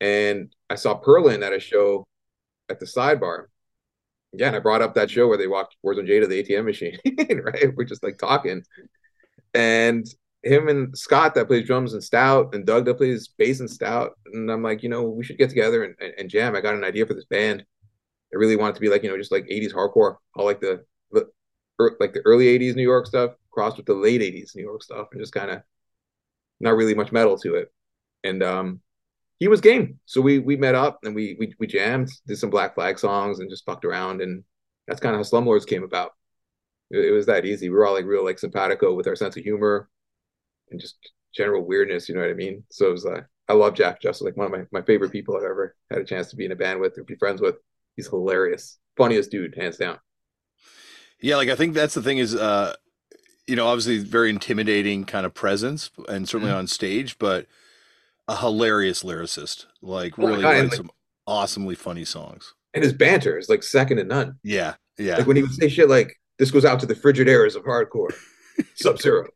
And 0.00 0.54
I 0.68 0.74
saw 0.74 1.00
Perlin 1.00 1.44
at 1.44 1.52
a 1.52 1.60
show 1.60 2.06
at 2.68 2.78
the 2.78 2.86
sidebar. 2.86 3.46
Yeah, 4.32 4.48
and 4.48 4.56
I 4.56 4.58
brought 4.58 4.82
up 4.82 4.94
that 4.94 5.10
show 5.10 5.26
where 5.26 5.38
they 5.38 5.46
walked 5.46 5.76
Warzone 5.84 6.06
Jay 6.06 6.20
to 6.20 6.26
the 6.26 6.42
ATM 6.42 6.64
machine, 6.64 6.98
right? 7.42 7.74
We're 7.74 7.84
just 7.84 8.02
like 8.02 8.18
talking. 8.18 8.62
And 9.54 10.06
him 10.42 10.68
and 10.68 10.96
Scott 10.96 11.34
that 11.34 11.46
plays 11.48 11.66
drums 11.66 11.94
and 11.94 12.04
Stout 12.04 12.54
and 12.54 12.66
Doug 12.66 12.84
that 12.84 12.96
plays 12.98 13.28
bass 13.28 13.60
and 13.60 13.70
Stout. 13.70 14.18
And 14.32 14.50
I'm 14.50 14.62
like, 14.62 14.82
you 14.82 14.88
know, 14.88 15.04
we 15.04 15.24
should 15.24 15.38
get 15.38 15.48
together 15.48 15.84
and, 15.84 15.94
and, 16.00 16.14
and 16.18 16.30
jam. 16.30 16.54
I 16.54 16.60
got 16.60 16.74
an 16.74 16.84
idea 16.84 17.06
for 17.06 17.14
this 17.14 17.24
band. 17.24 17.64
I 18.32 18.36
really 18.36 18.56
want 18.56 18.72
it 18.72 18.74
to 18.74 18.80
be 18.80 18.90
like, 18.90 19.02
you 19.02 19.10
know, 19.10 19.16
just 19.16 19.32
like 19.32 19.46
80s 19.46 19.72
hardcore, 19.72 20.16
all 20.36 20.44
like 20.44 20.60
the, 20.60 20.84
the 21.10 21.28
like 21.98 22.12
the 22.12 22.22
early 22.24 22.46
80s 22.58 22.76
New 22.76 22.82
York 22.82 23.06
stuff, 23.06 23.32
crossed 23.50 23.78
with 23.78 23.86
the 23.86 23.94
late 23.94 24.20
80s 24.20 24.54
New 24.54 24.62
York 24.62 24.82
stuff 24.82 25.08
and 25.12 25.20
just 25.20 25.32
kind 25.32 25.50
of 25.50 25.62
not 26.60 26.76
really 26.76 26.94
much 26.94 27.12
metal 27.12 27.38
to 27.38 27.54
it. 27.54 27.72
And 28.24 28.42
um, 28.42 28.80
he 29.38 29.48
was 29.48 29.60
game. 29.60 29.98
So 30.04 30.20
we 30.20 30.38
we 30.38 30.56
met 30.56 30.74
up 30.74 31.00
and 31.04 31.14
we 31.14 31.36
we 31.38 31.54
we 31.58 31.66
jammed, 31.66 32.10
did 32.26 32.38
some 32.38 32.50
Black 32.50 32.74
Flag 32.74 32.98
songs 32.98 33.38
and 33.38 33.50
just 33.50 33.64
fucked 33.64 33.84
around 33.84 34.20
and 34.20 34.44
that's 34.86 35.00
kind 35.00 35.14
of 35.14 35.18
how 35.18 35.22
Slumlords 35.22 35.66
came 35.66 35.84
about. 35.84 36.12
It, 36.90 37.06
it, 37.06 37.10
was 37.10 37.26
that 37.26 37.44
easy. 37.44 37.68
We 37.68 37.76
were 37.76 37.86
all 37.86 37.94
like 37.94 38.06
real 38.06 38.24
like 38.24 38.38
simpatico 38.38 38.94
with 38.94 39.06
our 39.06 39.14
sense 39.14 39.36
of 39.36 39.44
humor 39.44 39.88
and 40.70 40.80
just 40.80 40.96
general 41.34 41.64
weirdness, 41.64 42.08
you 42.08 42.14
know 42.14 42.22
what 42.22 42.30
I 42.30 42.34
mean? 42.34 42.64
So 42.70 42.88
it 42.88 42.92
was 42.92 43.06
uh, 43.06 43.20
I 43.48 43.52
love 43.52 43.74
Jeff 43.74 44.00
Just 44.00 44.22
like 44.22 44.36
one 44.36 44.46
of 44.46 44.52
my, 44.52 44.64
my 44.72 44.82
favorite 44.82 45.12
people 45.12 45.36
I've 45.36 45.44
ever 45.44 45.76
had 45.90 46.00
a 46.00 46.04
chance 46.04 46.30
to 46.30 46.36
be 46.36 46.46
in 46.46 46.52
a 46.52 46.56
band 46.56 46.80
with 46.80 46.98
or 46.98 47.04
be 47.04 47.14
friends 47.16 47.40
with. 47.40 47.56
He's 47.96 48.08
hilarious. 48.08 48.78
Funniest 48.96 49.30
dude, 49.30 49.56
hands 49.56 49.76
down. 49.76 49.98
Yeah, 51.20 51.36
like 51.36 51.48
I 51.48 51.56
think 51.56 51.74
that's 51.74 51.94
the 51.94 52.02
thing 52.02 52.18
is 52.18 52.34
uh 52.34 52.74
you 53.46 53.56
know, 53.56 53.66
obviously 53.66 53.98
very 53.98 54.28
intimidating 54.28 55.04
kind 55.04 55.24
of 55.24 55.32
presence 55.32 55.90
and 56.08 56.28
certainly 56.28 56.50
mm-hmm. 56.50 56.58
on 56.58 56.66
stage, 56.66 57.18
but 57.18 57.46
a 58.28 58.36
hilarious 58.36 59.02
lyricist. 59.02 59.66
Like 59.82 60.18
oh 60.18 60.28
really 60.28 60.42
God, 60.42 60.64
like, 60.64 60.74
some 60.74 60.90
awesomely 61.26 61.74
funny 61.74 62.04
songs. 62.04 62.54
And 62.74 62.84
his 62.84 62.92
banter 62.92 63.38
is 63.38 63.48
like 63.48 63.62
second 63.62 63.96
to 63.96 64.04
none. 64.04 64.38
Yeah, 64.44 64.74
yeah. 64.98 65.16
Like 65.16 65.26
when 65.26 65.36
he 65.36 65.42
would 65.42 65.52
say 65.52 65.68
shit 65.68 65.88
like, 65.88 66.14
"This 66.38 66.50
goes 66.50 66.64
out 66.64 66.78
to 66.80 66.86
the 66.86 66.94
frigid 66.94 67.28
errors 67.28 67.56
of 67.56 67.64
hardcore, 67.64 68.14
Sub 68.74 69.00
Zero," 69.00 69.26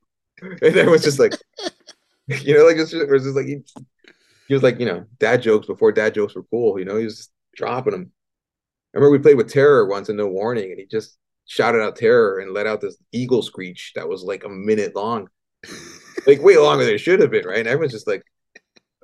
and 0.40 0.74
then 0.74 0.90
was 0.90 1.02
just 1.02 1.18
like, 1.18 1.32
you 2.26 2.54
know, 2.54 2.66
like 2.66 2.76
it's 2.76 2.90
just, 2.90 3.02
it 3.02 3.10
was 3.10 3.24
just 3.24 3.36
like 3.36 3.46
he, 3.46 3.62
he 4.48 4.54
was 4.54 4.62
like, 4.62 4.78
you 4.78 4.86
know, 4.86 5.06
dad 5.18 5.42
jokes 5.42 5.66
before 5.66 5.92
dad 5.92 6.14
jokes 6.14 6.34
were 6.34 6.44
cool. 6.44 6.78
You 6.78 6.84
know, 6.84 6.96
he 6.96 7.04
was 7.04 7.30
dropping 7.56 7.92
them. 7.92 8.12
I 8.94 8.98
remember 8.98 9.12
we 9.12 9.22
played 9.22 9.38
with 9.38 9.50
Terror 9.50 9.86
once 9.86 10.10
and 10.10 10.18
no 10.18 10.28
warning, 10.28 10.70
and 10.70 10.78
he 10.78 10.86
just 10.86 11.16
shouted 11.46 11.82
out 11.82 11.96
Terror 11.96 12.40
and 12.40 12.52
let 12.52 12.66
out 12.66 12.80
this 12.80 12.98
eagle 13.12 13.42
screech 13.42 13.92
that 13.94 14.08
was 14.08 14.22
like 14.22 14.44
a 14.44 14.50
minute 14.50 14.94
long, 14.94 15.28
like 16.26 16.42
way 16.42 16.58
longer 16.58 16.84
than 16.84 16.94
it 16.94 16.98
should 16.98 17.20
have 17.20 17.30
been, 17.30 17.46
right? 17.46 17.60
And 17.60 17.68
everyone's 17.68 17.92
just 17.92 18.06
like, 18.06 18.22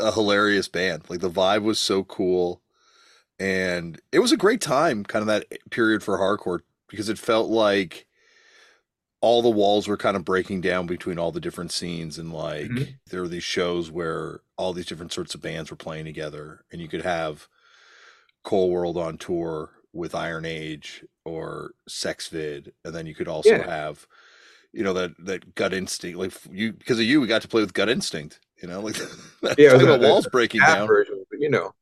a 0.00 0.12
hilarious 0.12 0.68
band. 0.68 1.04
Like 1.08 1.20
the 1.20 1.30
vibe 1.30 1.62
was 1.62 1.78
so 1.78 2.04
cool. 2.04 2.62
And 3.38 4.00
it 4.12 4.18
was 4.18 4.32
a 4.32 4.36
great 4.36 4.60
time, 4.60 5.04
kind 5.04 5.22
of 5.22 5.26
that 5.28 5.46
period 5.70 6.02
for 6.02 6.18
hardcore, 6.18 6.60
because 6.88 7.08
it 7.08 7.18
felt 7.18 7.48
like 7.48 8.06
all 9.22 9.42
the 9.42 9.48
walls 9.50 9.86
were 9.86 9.96
kind 9.96 10.16
of 10.16 10.24
breaking 10.24 10.60
down 10.60 10.86
between 10.86 11.18
all 11.18 11.32
the 11.32 11.40
different 11.40 11.72
scenes 11.72 12.18
and 12.18 12.32
like 12.32 12.70
mm-hmm. 12.70 12.90
there 13.10 13.20
were 13.20 13.28
these 13.28 13.44
shows 13.44 13.90
where 13.90 14.40
all 14.56 14.72
these 14.72 14.86
different 14.86 15.12
sorts 15.12 15.34
of 15.34 15.42
bands 15.42 15.70
were 15.70 15.76
playing 15.76 16.06
together 16.06 16.64
and 16.72 16.80
you 16.80 16.88
could 16.88 17.02
have 17.02 17.46
Cold 18.42 18.72
World 18.72 18.96
on 18.96 19.18
tour 19.18 19.70
with 19.92 20.14
Iron 20.14 20.44
Age 20.44 21.04
or 21.24 21.72
Sex 21.88 22.28
Vid, 22.28 22.72
and 22.84 22.94
then 22.94 23.06
you 23.06 23.14
could 23.14 23.28
also 23.28 23.50
yeah. 23.50 23.66
have, 23.68 24.06
you 24.72 24.82
know, 24.82 24.92
that 24.94 25.12
that 25.24 25.54
gut 25.54 25.72
instinct. 25.72 26.18
Like 26.18 26.32
you, 26.50 26.72
because 26.72 26.98
of 26.98 27.04
you, 27.04 27.20
we 27.20 27.26
got 27.26 27.42
to 27.42 27.48
play 27.48 27.60
with 27.60 27.74
Gut 27.74 27.88
Instinct. 27.88 28.40
You 28.62 28.68
know, 28.68 28.80
like 28.80 28.98
yeah, 29.58 29.76
the 29.76 29.98
walls 30.00 30.26
breaking 30.30 30.60
down. 30.60 30.86
Version, 30.86 31.24
but, 31.30 31.40
you 31.40 31.50
know, 31.50 31.72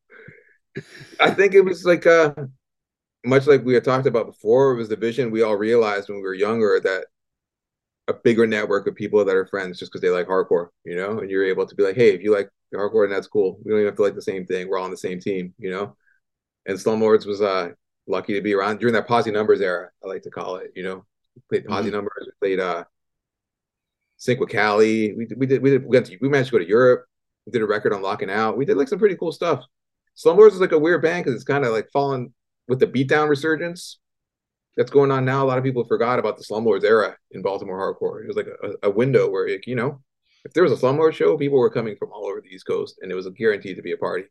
I 1.19 1.31
think 1.31 1.53
it 1.53 1.61
was 1.61 1.85
like 1.85 2.05
uh, 2.05 2.33
much 3.25 3.47
like 3.47 3.63
we 3.63 3.73
had 3.73 3.83
talked 3.83 4.07
about 4.07 4.27
before. 4.27 4.71
It 4.71 4.77
was 4.77 4.89
the 4.89 4.95
vision 4.95 5.31
we 5.31 5.43
all 5.43 5.55
realized 5.55 6.09
when 6.09 6.17
we 6.17 6.23
were 6.23 6.33
younger 6.33 6.79
that 6.83 7.05
a 8.07 8.13
bigger 8.13 8.47
network 8.47 8.87
of 8.87 8.95
people 8.95 9.23
that 9.23 9.35
are 9.35 9.45
friends 9.45 9.77
just 9.77 9.91
because 9.91 10.01
they 10.01 10.09
like 10.09 10.27
hardcore, 10.27 10.69
you 10.83 10.95
know, 10.95 11.19
and 11.19 11.29
you're 11.29 11.45
able 11.45 11.67
to 11.67 11.75
be 11.75 11.83
like, 11.83 11.95
hey, 11.95 12.15
if 12.15 12.21
you 12.21 12.33
like 12.33 12.49
hardcore, 12.73 13.03
and 13.03 13.13
that's 13.13 13.27
cool. 13.27 13.59
We 13.63 13.71
don't 13.71 13.79
even 13.79 13.89
have 13.89 13.97
to 13.97 14.03
like 14.03 14.15
the 14.15 14.21
same 14.21 14.45
thing. 14.45 14.67
We're 14.67 14.77
all 14.77 14.85
on 14.85 14.91
the 14.91 14.97
same 14.97 15.19
team, 15.19 15.53
you 15.57 15.69
know 15.71 15.95
and 16.69 16.77
Slumlords 16.77 17.25
was 17.25 17.41
uh 17.41 17.69
lucky 18.07 18.33
to 18.33 18.41
be 18.41 18.53
around 18.53 18.79
during 18.79 18.93
that 18.93 19.07
Posi 19.07 19.33
Numbers 19.33 19.61
era. 19.61 19.89
I 20.03 20.07
like 20.07 20.23
to 20.23 20.29
call 20.29 20.57
it. 20.57 20.71
You 20.75 20.83
know, 20.83 21.05
played 21.49 21.65
Posi 21.65 21.83
mm-hmm. 21.83 21.91
numbers, 21.91 22.27
we 22.27 22.31
played 22.39 22.59
uh 22.59 22.83
Sync 24.19 24.39
with 24.39 24.49
Cali. 24.49 25.13
We 25.13 25.27
we 25.35 25.45
did 25.47 25.61
we 25.61 25.71
did 25.71 25.83
we, 25.83 25.89
went 25.89 26.05
to, 26.05 26.17
we 26.21 26.29
managed 26.29 26.51
to 26.51 26.57
go 26.57 26.63
to 26.63 26.69
Europe. 26.69 27.05
We 27.45 27.51
did 27.51 27.63
a 27.63 27.65
record 27.65 27.93
on 27.93 28.03
Lockin' 28.03 28.29
Out. 28.29 28.57
We 28.57 28.65
did 28.65 28.77
like 28.77 28.87
some 28.87 28.99
pretty 28.99 29.15
cool 29.15 29.31
stuff. 29.31 29.63
Slumlords 30.15 30.51
is 30.51 30.61
like 30.61 30.73
a 30.73 30.79
weird 30.79 31.01
band 31.01 31.23
because 31.23 31.35
it's 31.35 31.43
kind 31.43 31.65
of 31.65 31.71
like 31.71 31.89
fallen 31.91 32.33
with 32.67 32.79
the 32.79 32.85
beatdown 32.85 33.29
resurgence 33.29 33.99
that's 34.77 34.91
going 34.91 35.11
on 35.11 35.25
now. 35.25 35.43
A 35.43 35.47
lot 35.47 35.57
of 35.57 35.63
people 35.63 35.83
forgot 35.85 36.19
about 36.19 36.37
the 36.37 36.43
Slumlords 36.43 36.83
era 36.83 37.17
in 37.31 37.41
Baltimore 37.41 37.79
hardcore. 37.79 38.23
It 38.23 38.27
was 38.27 38.37
like 38.37 38.47
a, 38.47 38.87
a 38.87 38.91
window 38.91 39.29
where 39.29 39.47
it, 39.47 39.65
you 39.65 39.75
know, 39.75 40.01
if 40.45 40.53
there 40.53 40.63
was 40.63 40.71
a 40.71 40.75
Slumlord 40.75 41.13
show, 41.13 41.37
people 41.37 41.57
were 41.57 41.69
coming 41.69 41.95
from 41.97 42.11
all 42.11 42.27
over 42.27 42.41
the 42.41 42.49
East 42.49 42.67
Coast, 42.67 42.99
and 43.01 43.11
it 43.11 43.15
was 43.15 43.25
a 43.25 43.31
guaranteed 43.31 43.77
to 43.77 43.81
be 43.81 43.93
a 43.93 43.97
party. 43.97 44.25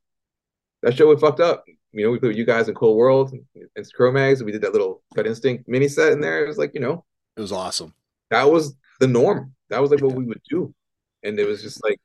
That 0.83 0.97
show 0.97 1.09
was 1.09 1.21
fucked 1.21 1.41
up 1.41 1.65
you 1.93 2.05
know, 2.05 2.11
we 2.11 2.19
put 2.19 2.37
you 2.37 2.45
guys 2.45 2.69
in 2.69 2.75
Cold 2.75 2.97
World 2.97 3.33
and 3.55 3.93
Cro-Mags. 3.95 4.43
We 4.43 4.53
did 4.53 4.63
that 4.63 4.73
little 4.73 5.03
Gut 5.15 5.27
Instinct 5.27 5.69
mini 5.69 5.89
set 5.89 6.13
in 6.13 6.21
there. 6.21 6.45
It 6.45 6.49
was 6.49 6.59
like, 6.59 6.75
you 6.75 6.81
know, 6.81 7.05
it 7.37 7.41
was 7.41 7.53
awesome. 7.53 7.95
That 8.31 8.51
was 8.51 8.75
the 9.01 9.07
norm. 9.07 9.55
That 9.71 9.81
was 9.81 9.91
like 9.91 10.03
what 10.03 10.15
we 10.15 10.25
would 10.25 10.43
do. 10.49 10.75
And 11.23 11.39
it 11.39 11.47
was 11.47 11.63
just 11.63 11.83
like, 11.83 12.01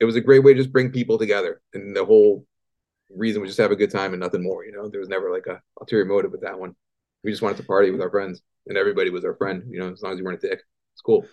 it 0.00 0.04
was 0.04 0.16
a 0.16 0.20
great 0.20 0.42
way 0.42 0.52
to 0.52 0.60
just 0.60 0.72
bring 0.72 0.90
people 0.90 1.18
together. 1.18 1.60
And 1.72 1.94
the 1.94 2.04
whole 2.04 2.44
reason 3.14 3.40
was 3.40 3.50
just 3.50 3.60
have 3.60 3.70
a 3.70 3.76
good 3.76 3.90
time 3.90 4.12
and 4.12 4.20
nothing 4.20 4.42
more. 4.42 4.64
You 4.64 4.72
know, 4.72 4.88
there 4.88 5.00
was 5.00 5.08
never 5.08 5.30
like 5.30 5.46
a 5.46 5.60
ulterior 5.80 6.04
motive 6.04 6.32
with 6.32 6.42
that 6.42 6.58
one. 6.58 6.74
We 7.22 7.30
just 7.30 7.42
wanted 7.42 7.58
to 7.58 7.64
party 7.64 7.90
with 7.90 8.00
our 8.00 8.10
friends 8.10 8.42
and 8.66 8.76
everybody 8.76 9.10
was 9.10 9.24
our 9.24 9.34
friend, 9.34 9.62
you 9.70 9.78
know, 9.78 9.92
as 9.92 10.02
long 10.02 10.12
as 10.12 10.18
you 10.18 10.24
weren't 10.24 10.42
a 10.42 10.48
dick. 10.48 10.60
It's 10.92 11.02
cool. 11.02 11.26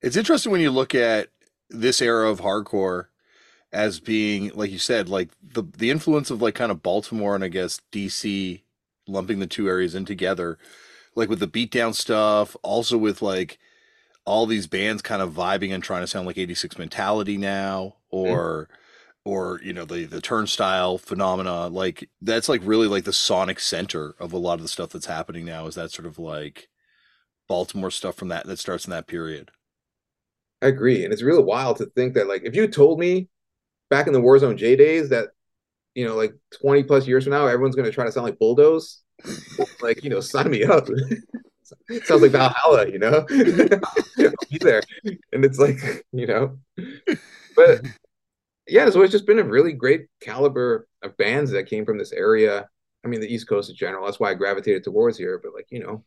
It's 0.00 0.16
interesting 0.16 0.52
when 0.52 0.60
you 0.60 0.70
look 0.70 0.94
at 0.94 1.28
this 1.70 2.02
era 2.02 2.28
of 2.28 2.40
hardcore 2.40 3.06
as 3.72 4.00
being 4.00 4.50
like 4.54 4.70
you 4.70 4.78
said 4.78 5.08
like 5.08 5.30
the 5.42 5.62
the 5.78 5.90
influence 5.90 6.30
of 6.30 6.42
like 6.42 6.54
kind 6.54 6.70
of 6.70 6.82
Baltimore 6.82 7.34
and 7.34 7.42
I 7.42 7.48
guess 7.48 7.80
DC 7.90 8.60
lumping 9.08 9.38
the 9.38 9.46
two 9.46 9.68
areas 9.68 9.94
in 9.94 10.04
together 10.04 10.58
like 11.14 11.30
with 11.30 11.40
the 11.40 11.48
beatdown 11.48 11.94
stuff 11.94 12.54
also 12.62 12.98
with 12.98 13.22
like 13.22 13.58
all 14.24 14.46
these 14.46 14.66
bands 14.66 15.02
kind 15.02 15.22
of 15.22 15.32
vibing 15.32 15.72
and 15.72 15.82
trying 15.82 16.02
to 16.02 16.06
sound 16.06 16.26
like 16.26 16.38
86 16.38 16.78
mentality 16.78 17.36
now 17.36 17.96
or 18.10 18.68
mm. 18.70 18.76
or 19.24 19.60
you 19.64 19.72
know 19.72 19.84
the 19.84 20.04
the 20.04 20.20
turnstile 20.20 20.98
phenomena 20.98 21.68
like 21.68 22.08
that's 22.20 22.48
like 22.48 22.60
really 22.64 22.86
like 22.86 23.04
the 23.04 23.12
sonic 23.12 23.58
center 23.58 24.14
of 24.18 24.32
a 24.32 24.38
lot 24.38 24.54
of 24.54 24.62
the 24.62 24.68
stuff 24.68 24.90
that's 24.90 25.06
happening 25.06 25.44
now 25.44 25.66
is 25.66 25.74
that 25.74 25.90
sort 25.90 26.06
of 26.06 26.18
like 26.18 26.68
Baltimore 27.48 27.90
stuff 27.90 28.14
from 28.14 28.28
that 28.28 28.46
that 28.46 28.58
starts 28.58 28.84
in 28.84 28.90
that 28.90 29.06
period 29.06 29.50
I 30.62 30.68
agree 30.68 31.04
and 31.04 31.12
it's 31.12 31.22
really 31.22 31.42
wild 31.42 31.78
to 31.78 31.86
think 31.86 32.14
that 32.14 32.28
like 32.28 32.42
if 32.44 32.54
you 32.54 32.68
told 32.68 33.00
me 33.00 33.28
back 33.90 34.06
in 34.06 34.12
the 34.12 34.20
Warzone 34.20 34.56
Jay 34.56 34.76
days 34.76 35.08
that 35.08 35.30
you 35.94 36.06
know, 36.06 36.16
like 36.16 36.34
20 36.60 36.84
plus 36.84 37.06
years 37.06 37.24
from 37.24 37.32
now, 37.32 37.46
everyone's 37.46 37.76
going 37.76 37.86
to 37.86 37.92
try 37.92 38.04
to 38.04 38.12
sound 38.12 38.24
like 38.24 38.38
Bulldoze. 38.38 39.02
like, 39.82 40.02
you 40.02 40.10
know, 40.10 40.20
sign 40.20 40.50
me 40.50 40.64
up. 40.64 40.88
Sounds 42.04 42.22
like 42.22 42.32
Valhalla, 42.32 42.88
you 42.88 42.98
know? 42.98 43.22
be 43.28 44.58
there. 44.60 44.82
And 45.32 45.44
it's 45.44 45.58
like, 45.58 45.78
you 46.12 46.26
know, 46.26 46.58
but 47.56 47.82
yeah, 48.66 48.88
so 48.90 49.02
it's 49.02 49.12
just 49.12 49.26
been 49.26 49.38
a 49.38 49.44
really 49.44 49.72
great 49.72 50.06
caliber 50.20 50.88
of 51.02 51.16
bands 51.16 51.50
that 51.50 51.64
came 51.64 51.84
from 51.84 51.98
this 51.98 52.12
area. 52.12 52.68
I 53.04 53.08
mean, 53.08 53.20
the 53.20 53.32
East 53.32 53.48
Coast 53.48 53.70
in 53.70 53.76
general. 53.76 54.04
That's 54.04 54.20
why 54.20 54.30
I 54.30 54.34
gravitated 54.34 54.84
towards 54.84 55.18
here. 55.18 55.40
But 55.42 55.54
like, 55.54 55.66
you 55.70 55.82
know, 55.82 56.04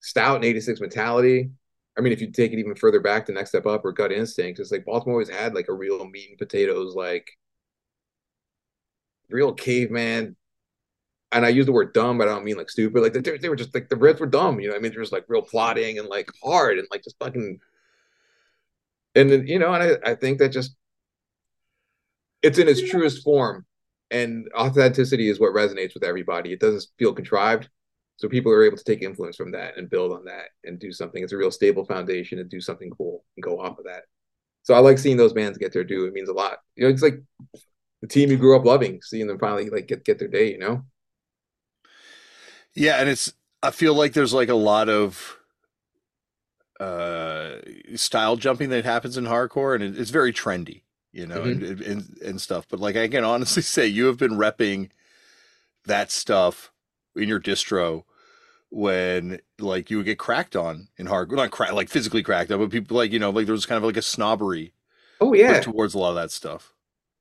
Stout 0.00 0.36
and 0.36 0.44
86 0.44 0.80
Mentality, 0.80 1.50
I 1.98 2.00
mean, 2.00 2.12
if 2.12 2.20
you 2.20 2.30
take 2.30 2.52
it 2.52 2.58
even 2.58 2.74
further 2.74 3.00
back 3.00 3.26
to 3.26 3.32
Next 3.32 3.50
Step 3.50 3.66
Up 3.66 3.84
or 3.84 3.92
Gut 3.92 4.12
Instinct, 4.12 4.60
it's 4.60 4.70
like 4.70 4.84
Baltimore 4.84 5.14
always 5.14 5.30
had 5.30 5.54
like 5.54 5.68
a 5.68 5.74
real 5.74 6.04
meat 6.06 6.30
and 6.30 6.38
potatoes, 6.38 6.94
like 6.94 7.30
real 9.28 9.52
caveman. 9.52 10.36
And 11.36 11.46
I 11.46 11.50
use 11.50 11.66
the 11.66 11.72
word 11.72 11.92
dumb, 11.92 12.18
but 12.18 12.28
I 12.28 12.32
don't 12.32 12.44
mean 12.44 12.56
like 12.56 12.70
stupid. 12.70 13.02
Like 13.02 13.12
they, 13.12 13.38
they 13.38 13.48
were 13.48 13.56
just 13.56 13.74
like 13.74 13.88
the 13.88 13.96
Reds 13.96 14.20
were 14.20 14.26
dumb, 14.26 14.58
you 14.60 14.70
know. 14.70 14.76
I 14.76 14.78
mean, 14.78 14.92
there 14.92 15.00
was 15.00 15.12
like 15.12 15.24
real 15.28 15.42
plotting 15.42 15.98
and 15.98 16.08
like 16.08 16.30
hard 16.42 16.78
and 16.78 16.88
like 16.90 17.04
just 17.04 17.18
fucking. 17.18 17.60
And 19.14 19.30
then 19.30 19.46
you 19.46 19.58
know, 19.58 19.72
and 19.74 19.82
I, 19.82 20.12
I 20.12 20.14
think 20.14 20.38
that 20.38 20.50
just 20.50 20.76
it's 22.42 22.58
in 22.58 22.68
its 22.68 22.88
truest 22.88 23.22
form, 23.22 23.66
and 24.10 24.48
authenticity 24.56 25.28
is 25.28 25.40
what 25.40 25.54
resonates 25.54 25.94
with 25.94 26.04
everybody. 26.04 26.52
It 26.52 26.60
doesn't 26.60 26.86
feel 26.98 27.12
contrived 27.12 27.68
so 28.16 28.28
people 28.28 28.50
are 28.50 28.64
able 28.64 28.76
to 28.76 28.84
take 28.84 29.02
influence 29.02 29.36
from 29.36 29.52
that 29.52 29.76
and 29.76 29.90
build 29.90 30.12
on 30.12 30.24
that 30.24 30.46
and 30.64 30.78
do 30.78 30.92
something 30.92 31.22
it's 31.22 31.32
a 31.32 31.36
real 31.36 31.50
stable 31.50 31.84
foundation 31.84 32.38
and 32.38 32.50
do 32.50 32.60
something 32.60 32.90
cool 32.90 33.24
and 33.36 33.42
go 33.42 33.60
off 33.60 33.78
of 33.78 33.84
that 33.84 34.04
so 34.62 34.74
i 34.74 34.78
like 34.78 34.98
seeing 34.98 35.16
those 35.16 35.32
bands 35.32 35.58
get 35.58 35.72
their 35.72 35.84
due 35.84 36.06
it 36.06 36.12
means 36.12 36.28
a 36.28 36.32
lot 36.34 36.58
you 36.74 36.84
know 36.84 36.90
it's 36.90 37.02
like 37.02 37.22
the 38.02 38.08
team 38.08 38.30
you 38.30 38.36
grew 38.36 38.56
up 38.56 38.64
loving 38.64 39.00
seeing 39.02 39.26
them 39.26 39.38
finally 39.38 39.70
like 39.70 39.86
get 39.86 40.04
get 40.04 40.18
their 40.18 40.28
day 40.28 40.50
you 40.50 40.58
know 40.58 40.82
yeah 42.76 42.96
and 42.98 43.10
it's 43.10 43.34
I 43.62 43.72
feel 43.72 43.94
like 43.94 44.14
there's 44.14 44.34
like 44.34 44.50
a 44.50 44.54
lot 44.54 44.88
of 44.90 45.38
uh 46.80 47.56
style 47.94 48.36
jumping 48.36 48.68
that 48.68 48.84
happens 48.84 49.16
in 49.16 49.24
hardcore 49.24 49.74
and 49.74 49.82
it, 49.82 49.98
it's 49.98 50.10
very 50.10 50.32
trendy 50.32 50.82
you 51.12 51.26
know 51.26 51.44
Mhm. 51.44 51.60
and, 51.62 51.62
and 51.62 52.18
and 52.22 52.40
stuff 52.40 52.66
but 52.68 52.78
like 52.80 52.96
i 52.96 53.08
can 53.08 53.24
honestly 53.24 53.62
say 53.64 53.86
you 53.86 54.04
have 54.06 54.18
been 54.18 54.32
repping 54.32 54.90
that 55.86 56.10
stuff 56.10 56.72
in 57.16 57.28
your 57.28 57.40
distro 57.40 58.04
when 58.70 59.40
like 59.60 59.90
you 59.90 59.98
would 59.98 60.06
get 60.06 60.18
cracked 60.18 60.56
on 60.56 60.88
in 60.98 61.06
hardcore 61.06 61.36
not 61.36 61.50
crack 61.52 61.72
like 61.72 61.90
physically 61.90 62.22
cracked 62.22 62.50
on 62.52 62.60
but 62.60 62.70
people 62.70 62.96
like 62.96 63.12
you 63.12 63.18
know 63.20 63.30
like 63.30 63.46
there 63.46 63.54
was 63.54 63.66
kind 63.66 63.78
of 63.78 63.84
like 63.84 63.96
a 63.98 64.02
snobbery 64.02 64.72
Oh 65.20 65.34
yeah. 65.34 65.62
towards 65.62 65.94
a 65.94 65.98
lot 65.98 66.10
of 66.10 66.16
that 66.16 66.30
stuff 66.30 66.74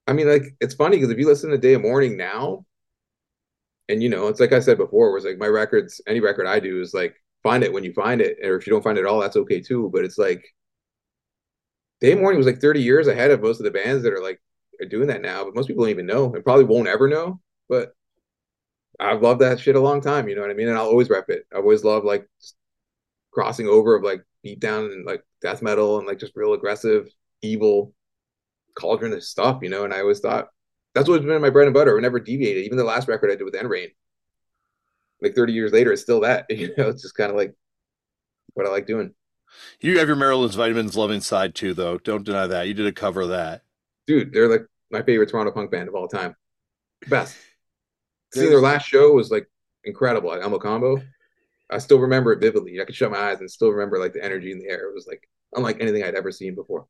I 0.08 0.14
mean, 0.14 0.28
like 0.30 0.56
it's 0.62 0.76
funny 0.76 0.98
because 0.98 1.10
if 1.10 1.18
you 1.18 1.28
listen 1.28 1.50
to 1.52 1.58
Day 1.58 1.74
of 1.74 1.82
Mourning 1.82 2.16
now, 2.18 2.66
and 3.90 4.02
you 4.02 4.10
know, 4.10 4.28
it's 4.28 4.40
like 4.40 4.54
I 4.54 4.60
said 4.60 4.78
before, 4.78 5.16
it's 5.18 5.26
like 5.26 5.38
my 5.38 5.48
records, 5.48 6.02
any 6.08 6.20
record 6.20 6.48
I 6.48 6.60
do 6.60 6.82
is 6.82 6.94
like 6.94 7.16
find 7.44 7.64
it 7.64 7.72
when 7.72 7.84
you 7.84 7.94
find 7.94 8.22
it, 8.22 8.38
or 8.44 8.56
if 8.56 8.66
you 8.66 8.74
don't 8.74 8.84
find 8.84 8.98
it 8.98 9.02
at 9.02 9.08
all, 9.08 9.20
that's 9.20 9.38
okay 9.38 9.62
too. 9.62 9.90
But 9.94 10.06
it's 10.06 10.18
like 10.18 10.44
Day 12.02 12.16
Morning 12.16 12.38
was 12.38 12.48
like 12.48 12.60
30 12.60 12.82
years 12.82 13.08
ahead 13.08 13.32
of 13.32 13.42
most 13.42 13.60
of 13.60 13.64
the 13.64 13.72
bands 13.72 14.04
that 14.04 14.14
are 14.14 14.22
like 14.22 14.42
are 14.82 14.88
doing 14.88 15.08
that 15.08 15.22
now, 15.22 15.44
but 15.46 15.56
most 15.56 15.68
people 15.68 15.84
don't 15.84 15.92
even 15.92 16.06
know 16.06 16.34
and 16.34 16.44
probably 16.44 16.66
won't 16.66 16.88
ever 16.88 17.08
know. 17.08 17.40
But 17.70 17.96
I've 19.00 19.22
loved 19.22 19.42
that 19.42 19.60
shit 19.60 19.76
a 19.76 19.80
long 19.80 20.02
time, 20.02 20.28
you 20.30 20.36
know 20.36 20.42
what 20.42 20.52
I 20.52 20.54
mean? 20.54 20.68
And 20.68 20.78
I'll 20.78 20.86
always 20.88 21.10
rep 21.10 21.30
it. 21.30 21.46
I've 21.52 21.60
always 21.60 21.84
loved 21.84 22.06
like 22.06 22.28
crossing 23.32 23.68
over 23.68 23.96
of 23.96 24.04
like 24.04 24.24
beat 24.44 24.60
down 24.60 24.86
and 24.86 25.06
like 25.06 25.24
death 25.42 25.62
metal 25.62 25.98
and 25.98 26.08
like 26.08 26.20
just 26.20 26.36
real 26.36 26.54
aggressive, 26.54 27.08
evil 27.42 27.94
cauldron 28.76 29.14
of 29.14 29.24
stuff, 29.24 29.60
you 29.62 29.70
know. 29.70 29.84
And 29.86 29.94
I 29.94 30.02
always 30.02 30.20
thought 30.20 30.48
that's 30.96 31.08
what's 31.08 31.24
been 31.26 31.42
my 31.42 31.52
bread 31.52 31.68
and 31.68 31.74
butter. 31.76 31.96
I 31.98 32.02
never 32.02 32.20
deviated. 32.20 32.66
Even 32.66 32.78
the 32.80 32.84
last 32.84 33.08
record 33.08 33.30
I 33.32 33.36
did 33.36 33.44
with 33.44 33.54
End 33.56 33.70
Reign, 33.70 33.90
like 35.22 35.36
30 35.36 35.54
years 35.54 35.72
later, 35.74 35.92
it's 35.94 36.02
still 36.02 36.22
that. 36.22 36.46
You 36.50 36.74
know, 36.78 36.90
it's 36.90 37.04
just 37.04 37.16
kind 37.16 37.30
of 37.30 37.38
like 37.38 37.54
what 38.54 38.66
I 38.66 38.70
like 38.70 38.88
doing. 38.88 39.14
you 39.82 40.00
have 40.00 40.08
your 40.08 40.16
Marilyn's 40.18 40.56
Vitamins 40.56 40.96
loving 40.98 41.22
side 41.22 41.54
too 41.56 41.74
though 41.74 41.98
don't 42.00 42.24
deny 42.26 42.48
that 42.48 42.68
you 42.68 42.74
did 42.74 42.86
a 42.88 42.92
cover 42.92 43.22
of 43.22 43.30
that 43.30 43.62
Dude, 44.08 44.34
they're 44.34 44.50
like 44.50 44.66
my 44.92 45.02
favorite 45.02 45.30
Toronto 45.30 45.52
punk 45.52 45.72
band 45.72 45.88
of 45.90 45.96
all 45.96 46.08
time. 46.08 46.36
Best. 47.10 47.36
Seeing 48.34 48.50
their 48.50 48.62
last 48.62 48.86
show 48.88 49.12
was 49.14 49.32
like 49.32 49.48
incredible 49.84 50.34
at 50.34 50.42
El 50.42 50.52
Mocambo. 50.52 51.04
I 51.72 51.80
still 51.80 52.00
remember 52.00 52.32
it 52.34 52.40
vividly. 52.40 52.80
I 52.80 52.86
could 52.86 52.96
shut 52.96 53.12
my 53.12 53.18
eyes 53.18 53.40
and 53.40 53.50
still 53.50 53.72
remember 53.72 53.98
like 54.00 54.14
the 54.14 54.24
energy 54.24 54.52
in 54.52 54.60
the 54.60 54.68
air. 54.68 54.90
It 54.90 54.94
was 54.94 55.08
like 55.08 55.28
unlike 55.56 55.78
anything 55.82 56.04
I'd 56.04 56.16
ever 56.16 56.32
seen 56.32 56.54
before. 56.56 56.86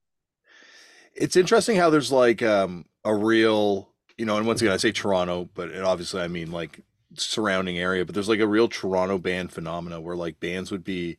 it's 1.13 1.35
interesting 1.37 1.77
how 1.77 1.89
there's 1.89 2.11
like 2.11 2.41
um 2.43 2.85
a 3.05 3.15
real 3.15 3.89
you 4.17 4.25
know 4.25 4.37
and 4.37 4.47
once 4.47 4.61
again 4.61 4.73
i 4.73 4.77
say 4.77 4.91
toronto 4.91 5.49
but 5.53 5.69
it, 5.69 5.83
obviously 5.83 6.21
i 6.21 6.27
mean 6.27 6.51
like 6.51 6.81
surrounding 7.15 7.77
area 7.77 8.05
but 8.05 8.13
there's 8.13 8.29
like 8.29 8.39
a 8.39 8.47
real 8.47 8.67
toronto 8.67 9.17
band 9.17 9.51
phenomena 9.51 9.99
where 10.01 10.15
like 10.15 10.39
bands 10.39 10.71
would 10.71 10.83
be 10.83 11.17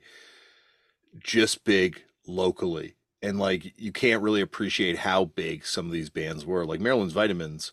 just 1.19 1.65
big 1.65 2.03
locally 2.27 2.95
and 3.23 3.39
like 3.39 3.73
you 3.79 3.93
can't 3.93 4.23
really 4.23 4.41
appreciate 4.41 4.99
how 4.99 5.25
big 5.25 5.65
some 5.65 5.87
of 5.87 5.93
these 5.93 6.11
bands 6.11 6.45
were 6.45 6.67
like 6.67 6.81
Marilyn's 6.81 7.13
Vitamins 7.13 7.73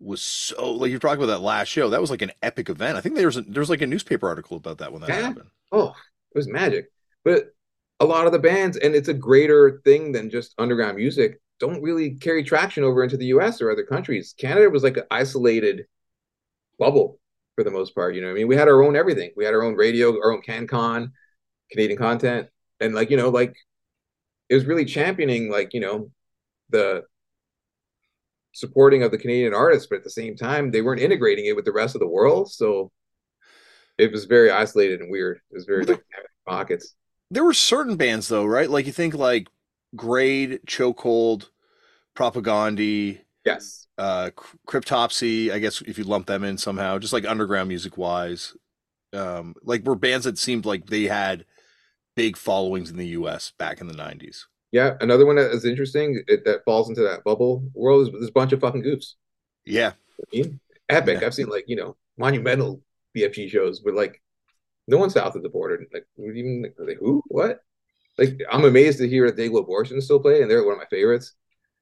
was 0.00 0.22
so 0.22 0.72
like 0.72 0.90
you're 0.90 1.00
talking 1.00 1.22
about 1.22 1.32
that 1.32 1.42
last 1.42 1.68
show 1.68 1.90
that 1.90 2.00
was 2.02 2.10
like 2.10 2.22
an 2.22 2.32
epic 2.42 2.70
event 2.70 2.96
i 2.98 3.02
think 3.02 3.16
there 3.16 3.26
was 3.26 3.38
a, 3.38 3.42
there 3.42 3.60
was 3.62 3.70
like 3.70 3.82
a 3.82 3.86
newspaper 3.88 4.28
article 4.28 4.56
about 4.58 4.78
that 4.78 4.92
when 4.92 5.02
that 5.02 5.14
Yeah. 5.16 5.16
happened 5.16 5.50
Oh, 5.72 5.88
it 5.90 6.38
was 6.38 6.48
magic. 6.48 6.86
But 7.24 7.54
a 8.00 8.04
lot 8.04 8.26
of 8.26 8.32
the 8.32 8.38
bands, 8.38 8.76
and 8.76 8.94
it's 8.94 9.08
a 9.08 9.14
greater 9.14 9.80
thing 9.84 10.12
than 10.12 10.30
just 10.30 10.54
underground 10.58 10.96
music, 10.96 11.40
don't 11.64 11.82
really 11.82 12.10
carry 12.12 12.42
traction 12.44 12.84
over 12.84 13.02
into 13.02 13.16
the 13.16 13.26
US 13.26 13.60
or 13.60 13.70
other 13.70 13.84
countries. 13.84 14.34
Canada 14.38 14.68
was 14.70 14.82
like 14.82 14.96
an 14.96 15.04
isolated 15.10 15.86
bubble 16.78 17.18
for 17.54 17.64
the 17.64 17.70
most 17.70 17.94
part. 17.94 18.14
You 18.14 18.20
know 18.20 18.28
what 18.28 18.34
I 18.34 18.38
mean? 18.38 18.48
We 18.48 18.56
had 18.56 18.68
our 18.68 18.82
own 18.82 18.96
everything. 18.96 19.30
We 19.36 19.44
had 19.44 19.54
our 19.54 19.62
own 19.62 19.74
radio, 19.76 20.10
our 20.20 20.32
own 20.32 20.42
CanCon, 20.42 21.10
Canadian 21.70 21.98
content. 21.98 22.48
And 22.80 22.94
like, 22.94 23.10
you 23.10 23.16
know, 23.16 23.28
like 23.30 23.54
it 24.48 24.54
was 24.54 24.66
really 24.66 24.84
championing 24.84 25.50
like, 25.50 25.74
you 25.74 25.80
know, 25.80 26.10
the 26.70 27.04
supporting 28.52 29.02
of 29.02 29.10
the 29.10 29.18
Canadian 29.18 29.54
artists, 29.54 29.86
but 29.88 29.96
at 29.96 30.04
the 30.04 30.10
same 30.10 30.36
time, 30.36 30.70
they 30.70 30.82
weren't 30.82 31.00
integrating 31.00 31.46
it 31.46 31.56
with 31.56 31.64
the 31.64 31.72
rest 31.72 31.94
of 31.94 32.00
the 32.00 32.08
world. 32.08 32.50
So 32.52 32.90
it 33.98 34.12
was 34.12 34.24
very 34.26 34.50
isolated 34.50 35.00
and 35.00 35.10
weird. 35.10 35.40
It 35.50 35.54
was 35.54 35.64
very 35.64 35.84
like 35.84 36.04
pockets. 36.46 36.94
there 37.30 37.44
were 37.44 37.54
certain 37.54 37.96
bands 37.96 38.28
though 38.28 38.44
right 38.44 38.68
like 38.70 38.86
you 38.86 38.92
think 38.92 39.14
like 39.14 39.48
grade 39.96 40.60
chokehold 40.66 41.48
propaganda 42.14 43.18
Yes. 43.44 43.86
uh 43.98 44.30
cryptopsy 44.66 45.52
i 45.52 45.58
guess 45.58 45.82
if 45.82 45.98
you 45.98 46.04
lump 46.04 46.26
them 46.26 46.44
in 46.44 46.56
somehow 46.56 46.98
just 46.98 47.12
like 47.12 47.26
underground 47.26 47.68
music 47.68 47.98
wise 47.98 48.56
um 49.12 49.54
like 49.62 49.84
were 49.84 49.94
bands 49.94 50.24
that 50.24 50.38
seemed 50.38 50.64
like 50.64 50.86
they 50.86 51.04
had 51.04 51.44
big 52.16 52.36
followings 52.36 52.90
in 52.90 52.96
the 52.96 53.06
us 53.08 53.52
back 53.58 53.80
in 53.80 53.86
the 53.88 53.94
90s 53.94 54.44
Yeah. 54.72 54.94
Another 55.00 55.26
one 55.26 55.36
that 55.36 55.50
is 55.52 55.64
interesting 55.64 56.22
it, 56.26 56.44
that 56.44 56.64
falls 56.64 56.88
into 56.88 57.02
that 57.02 57.22
bubble 57.24 57.68
world 57.74 58.06
is 58.08 58.20
this 58.20 58.30
bunch 58.30 58.52
of 58.52 58.60
fucking 58.60 58.82
goofs. 58.82 59.14
yeah 59.64 59.92
I 60.20 60.24
mean, 60.32 60.60
epic. 60.88 61.20
Yeah. 61.20 61.26
I've 61.26 61.34
seen 61.34 61.48
like, 61.48 61.64
you 61.66 61.76
know, 61.76 61.96
monumental 62.16 62.80
BFG 63.16 63.50
shows 63.50 63.82
with 63.84 63.94
like 63.96 64.22
no 64.86 64.96
one 64.98 65.10
south 65.10 65.34
of 65.34 65.42
the 65.42 65.48
border. 65.48 65.84
Like, 65.92 66.06
even 66.18 66.72
like 66.78 66.98
who? 66.98 67.20
What? 67.28 67.60
Like, 68.16 68.40
I'm 68.50 68.64
amazed 68.64 68.98
to 68.98 69.08
hear 69.08 69.26
that 69.26 69.36
they 69.36 69.48
Dayglo 69.48 69.60
Abortion 69.60 70.00
still 70.00 70.20
play, 70.20 70.40
and 70.42 70.48
they're 70.50 70.62
one 70.64 70.74
of 70.74 70.78
my 70.78 70.86
favorites. 70.86 71.34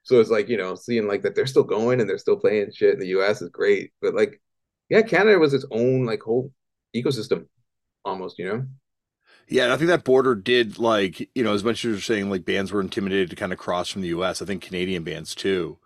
So 0.04 0.20
it's 0.20 0.30
like, 0.30 0.48
you 0.48 0.56
know, 0.56 0.74
seeing 0.74 1.06
like 1.06 1.22
that 1.22 1.34
they're 1.34 1.46
still 1.46 1.62
going 1.62 2.00
and 2.00 2.08
they're 2.08 2.18
still 2.18 2.36
playing 2.36 2.72
shit 2.72 2.94
in 2.94 3.00
the 3.00 3.08
US 3.08 3.42
is 3.42 3.50
great. 3.50 3.92
But 4.00 4.14
like, 4.14 4.40
yeah, 4.88 5.02
Canada 5.02 5.38
was 5.38 5.54
its 5.54 5.66
own 5.70 6.04
like 6.04 6.22
whole 6.22 6.52
ecosystem 6.94 7.46
almost, 8.04 8.38
you 8.38 8.46
know? 8.46 8.66
yeah 9.48 9.64
and 9.64 9.72
i 9.72 9.76
think 9.76 9.88
that 9.88 10.04
border 10.04 10.34
did 10.34 10.78
like 10.78 11.28
you 11.34 11.42
know 11.42 11.52
as 11.52 11.64
much 11.64 11.84
as 11.84 11.90
you're 11.90 12.00
saying 12.00 12.30
like 12.30 12.44
bands 12.44 12.72
were 12.72 12.80
intimidated 12.80 13.30
to 13.30 13.36
kind 13.36 13.52
of 13.52 13.58
cross 13.58 13.88
from 13.88 14.02
the 14.02 14.08
us 14.08 14.40
i 14.40 14.44
think 14.44 14.62
canadian 14.62 15.02
bands 15.02 15.34
too 15.34 15.78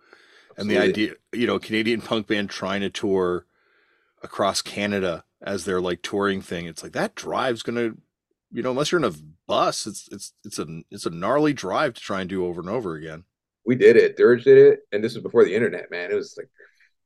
and 0.56 0.70
the 0.70 0.78
idea 0.78 1.12
you 1.32 1.46
know 1.46 1.58
canadian 1.58 2.00
punk 2.00 2.26
band 2.26 2.48
trying 2.48 2.80
to 2.80 2.90
tour 2.90 3.46
across 4.22 4.62
canada 4.62 5.24
as 5.42 5.64
their 5.64 5.80
like 5.80 6.02
touring 6.02 6.40
thing 6.40 6.66
it's 6.66 6.82
like 6.82 6.92
that 6.92 7.14
drive's 7.14 7.62
gonna 7.62 7.92
you 8.50 8.62
know 8.62 8.70
unless 8.70 8.92
you're 8.92 9.00
in 9.00 9.04
a 9.04 9.14
bus 9.46 9.86
it's 9.86 10.08
it's 10.10 10.32
it's 10.44 10.58
a 10.58 10.82
it's 10.90 11.06
a 11.06 11.10
gnarly 11.10 11.52
drive 11.52 11.94
to 11.94 12.00
try 12.00 12.20
and 12.20 12.30
do 12.30 12.46
over 12.46 12.60
and 12.60 12.70
over 12.70 12.94
again 12.94 13.24
we 13.66 13.76
did 13.76 13.96
it. 13.96 14.16
Dirge 14.16 14.44
did 14.44 14.58
it, 14.58 14.80
and 14.92 15.02
this 15.04 15.14
was 15.14 15.22
before 15.22 15.44
the 15.44 15.54
internet, 15.54 15.90
man. 15.90 16.10
It 16.10 16.14
was 16.14 16.34
like 16.38 16.48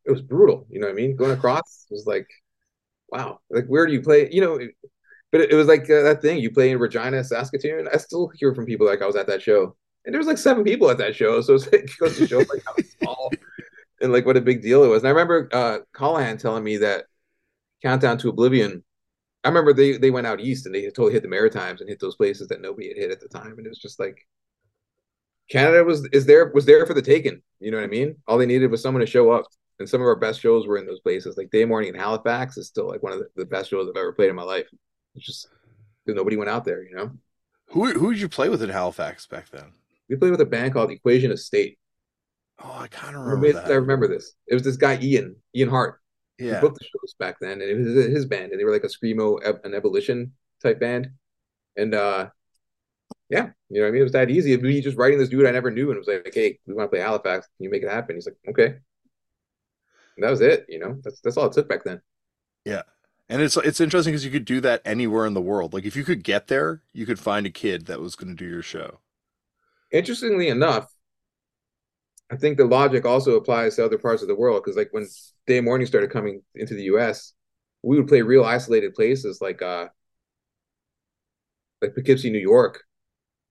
it 0.06 0.10
was 0.12 0.22
brutal. 0.22 0.66
You 0.70 0.80
know 0.80 0.86
what 0.88 0.94
I 0.94 0.96
mean? 0.96 1.16
Going 1.16 1.32
across 1.32 1.86
was 1.90 2.06
like, 2.06 2.28
wow. 3.10 3.40
Like 3.50 3.66
where 3.66 3.86
do 3.86 3.92
you 3.92 4.02
play? 4.02 4.28
You 4.30 4.40
know, 4.40 4.54
it- 4.56 4.72
but 5.32 5.42
it, 5.42 5.52
it 5.52 5.56
was 5.56 5.68
like 5.68 5.82
uh, 5.90 6.02
that 6.02 6.22
thing 6.22 6.38
you 6.38 6.50
play 6.52 6.70
in 6.70 6.78
Regina, 6.78 7.22
Saskatoon. 7.24 7.88
I 7.92 7.98
still 7.98 8.30
hear 8.34 8.54
from 8.54 8.66
people 8.66 8.86
like 8.86 9.02
I 9.02 9.06
was 9.06 9.16
at 9.16 9.26
that 9.28 9.42
show, 9.42 9.76
and 10.06 10.14
there 10.14 10.18
was 10.20 10.26
like 10.28 10.38
seven 10.38 10.64
people 10.64 10.90
at 10.90 10.98
that 10.98 11.16
show. 11.16 11.40
So 11.42 11.54
it's 11.54 11.66
like 11.66 11.74
it 11.84 11.90
goes 12.00 12.16
to 12.16 12.24
show 12.24 12.38
like 12.40 12.62
how 12.66 12.74
small 12.98 13.38
and 14.00 14.12
like 14.12 14.26
what 14.26 14.36
a 14.38 14.40
big 14.42 14.62
deal 14.62 14.84
it 14.84 14.88
was. 14.88 15.02
And 15.02 15.08
I 15.08 15.12
remember 15.12 15.48
uh 15.52 15.78
Colohan 15.94 16.38
telling 16.38 16.64
me 16.64 16.78
that 16.78 17.06
Countdown 17.82 18.18
to 18.18 18.28
Oblivion. 18.30 18.84
I 19.44 19.48
remember 19.48 19.72
they 19.72 19.98
they 19.98 20.10
went 20.10 20.26
out 20.26 20.40
east 20.40 20.66
and 20.66 20.74
they 20.74 20.82
totally 20.86 21.12
hit 21.14 21.22
the 21.22 21.28
Maritimes 21.28 21.80
and 21.80 21.90
hit 21.90 22.00
those 22.00 22.16
places 22.16 22.48
that 22.48 22.60
nobody 22.62 22.88
had 22.88 22.98
hit 22.98 23.10
at 23.12 23.20
the 23.20 23.28
time, 23.28 23.54
and 23.58 23.66
it 23.66 23.70
was 23.70 23.78
just 23.80 24.00
like 24.00 24.18
Canada 25.50 25.84
was 25.84 26.06
is 26.12 26.26
there 26.26 26.50
was 26.54 26.64
there 26.64 26.86
for 26.86 26.94
the 26.94 27.02
taking. 27.02 27.42
You 27.58 27.70
know 27.70 27.76
what 27.78 27.84
I 27.84 27.88
mean? 27.88 28.16
All 28.26 28.38
they 28.38 28.46
needed 28.46 28.70
was 28.70 28.82
someone 28.82 29.00
to 29.00 29.06
show 29.06 29.30
up. 29.30 29.44
And 29.78 29.88
some 29.88 30.02
of 30.02 30.06
our 30.06 30.16
best 30.16 30.40
shows 30.40 30.66
were 30.66 30.76
in 30.76 30.86
those 30.86 31.00
places. 31.00 31.38
Like 31.38 31.50
Day 31.50 31.64
Morning 31.64 31.88
in 31.94 31.98
Halifax 31.98 32.58
is 32.58 32.66
still 32.68 32.86
like 32.86 33.02
one 33.02 33.12
of 33.14 33.18
the, 33.18 33.28
the 33.34 33.46
best 33.46 33.70
shows 33.70 33.88
I've 33.88 33.98
ever 33.98 34.12
played 34.12 34.28
in 34.28 34.36
my 34.36 34.42
life. 34.42 34.66
It's 35.14 35.24
just 35.24 35.48
because 36.04 36.16
nobody 36.16 36.36
went 36.36 36.50
out 36.50 36.64
there, 36.66 36.82
you 36.84 36.94
know. 36.94 37.10
who 37.68 37.92
who 37.92 38.12
did 38.12 38.20
you 38.20 38.28
play 38.28 38.48
with 38.48 38.62
in 38.62 38.68
halifax 38.70 39.26
back 39.26 39.48
then 39.50 39.72
We 40.08 40.16
played 40.16 40.32
with 40.32 40.40
a 40.42 40.46
band 40.46 40.72
called 40.74 40.90
Equation 40.90 41.30
of 41.30 41.40
State. 41.40 41.78
oh 42.62 42.76
i 42.78 42.88
kind 42.88 43.16
of 43.16 43.22
remember 43.22 43.52
that 43.52 43.70
I 43.72 43.74
remember 43.74 44.06
this. 44.06 44.34
It 44.46 44.54
was 44.54 44.62
this 44.62 44.76
guy 44.76 44.98
Ian 45.00 45.36
Ian 45.56 45.70
Hart. 45.70 46.00
He 46.38 46.46
yeah 46.46 46.60
booked 46.60 46.78
the 46.78 46.84
shows 46.84 47.14
back 47.18 47.36
then, 47.40 47.60
and 47.60 47.62
it 47.62 47.76
was 47.76 48.06
his 48.06 48.26
band, 48.26 48.52
and 48.52 48.60
they 48.60 48.64
were 48.64 48.72
like 48.72 48.84
a 48.84 48.88
screamo, 48.88 49.40
an 49.64 49.74
ebullition 49.74 50.32
type 50.62 50.78
band, 50.80 51.10
and 51.76 51.94
uh, 51.94 52.28
yeah, 53.30 53.50
you 53.70 53.76
know 53.80 53.82
what 53.82 53.88
I 53.88 53.92
mean. 53.92 54.00
It 54.02 54.04
was 54.04 54.12
that 54.12 54.30
easy. 54.30 54.52
It'd 54.52 54.62
be 54.62 54.80
just 54.82 54.98
writing 54.98 55.18
this 55.18 55.30
dude 55.30 55.46
I 55.46 55.52
never 55.52 55.70
knew, 55.72 55.90
and 55.90 55.96
it 55.96 56.00
was 56.00 56.08
like, 56.08 56.34
hey, 56.34 56.58
we 56.66 56.74
want 56.74 56.86
to 56.90 56.96
play 56.96 57.00
Halifax. 57.04 57.48
Can 57.58 57.64
you 57.64 57.70
make 57.70 57.82
it 57.84 57.90
happen? 57.90 58.16
He's 58.16 58.26
like, 58.26 58.36
okay. 58.50 58.76
And 60.16 60.24
that 60.24 60.30
was 60.30 60.40
it. 60.40 60.66
You 60.68 60.78
know, 60.78 61.00
that's 61.02 61.20
that's 61.20 61.36
all 61.36 61.46
it 61.46 61.52
took 61.52 61.68
back 61.68 61.82
then. 61.84 62.00
yeah 62.64 62.82
and 63.28 63.40
it's 63.42 63.56
it's 63.58 63.80
interesting 63.80 64.12
because 64.12 64.24
you 64.24 64.30
could 64.30 64.44
do 64.44 64.60
that 64.60 64.82
anywhere 64.84 65.26
in 65.26 65.34
the 65.34 65.40
world 65.40 65.72
like 65.72 65.84
if 65.84 65.96
you 65.96 66.04
could 66.04 66.22
get 66.24 66.48
there 66.48 66.82
you 66.92 67.06
could 67.06 67.18
find 67.18 67.46
a 67.46 67.50
kid 67.50 67.86
that 67.86 68.00
was 68.00 68.14
going 68.16 68.28
to 68.28 68.34
do 68.44 68.48
your 68.50 68.62
show 68.62 68.98
Interestingly 69.92 70.48
enough, 70.48 70.92
I 72.30 72.36
think 72.36 72.56
the 72.56 72.64
logic 72.64 73.04
also 73.04 73.36
applies 73.36 73.76
to 73.76 73.84
other 73.84 73.98
parts 73.98 74.22
of 74.22 74.28
the 74.28 74.34
world 74.36 74.62
because, 74.62 74.76
like, 74.76 74.88
when 74.92 75.06
Day 75.46 75.60
Morning 75.60 75.86
started 75.86 76.10
coming 76.10 76.42
into 76.54 76.74
the 76.74 76.84
U.S., 76.84 77.32
we 77.82 77.96
would 77.98 78.08
play 78.08 78.22
real 78.22 78.44
isolated 78.44 78.94
places 78.94 79.40
like 79.40 79.62
uh, 79.62 79.88
like 81.82 81.94
Poughkeepsie, 81.94 82.30
New 82.30 82.38
York, 82.38 82.84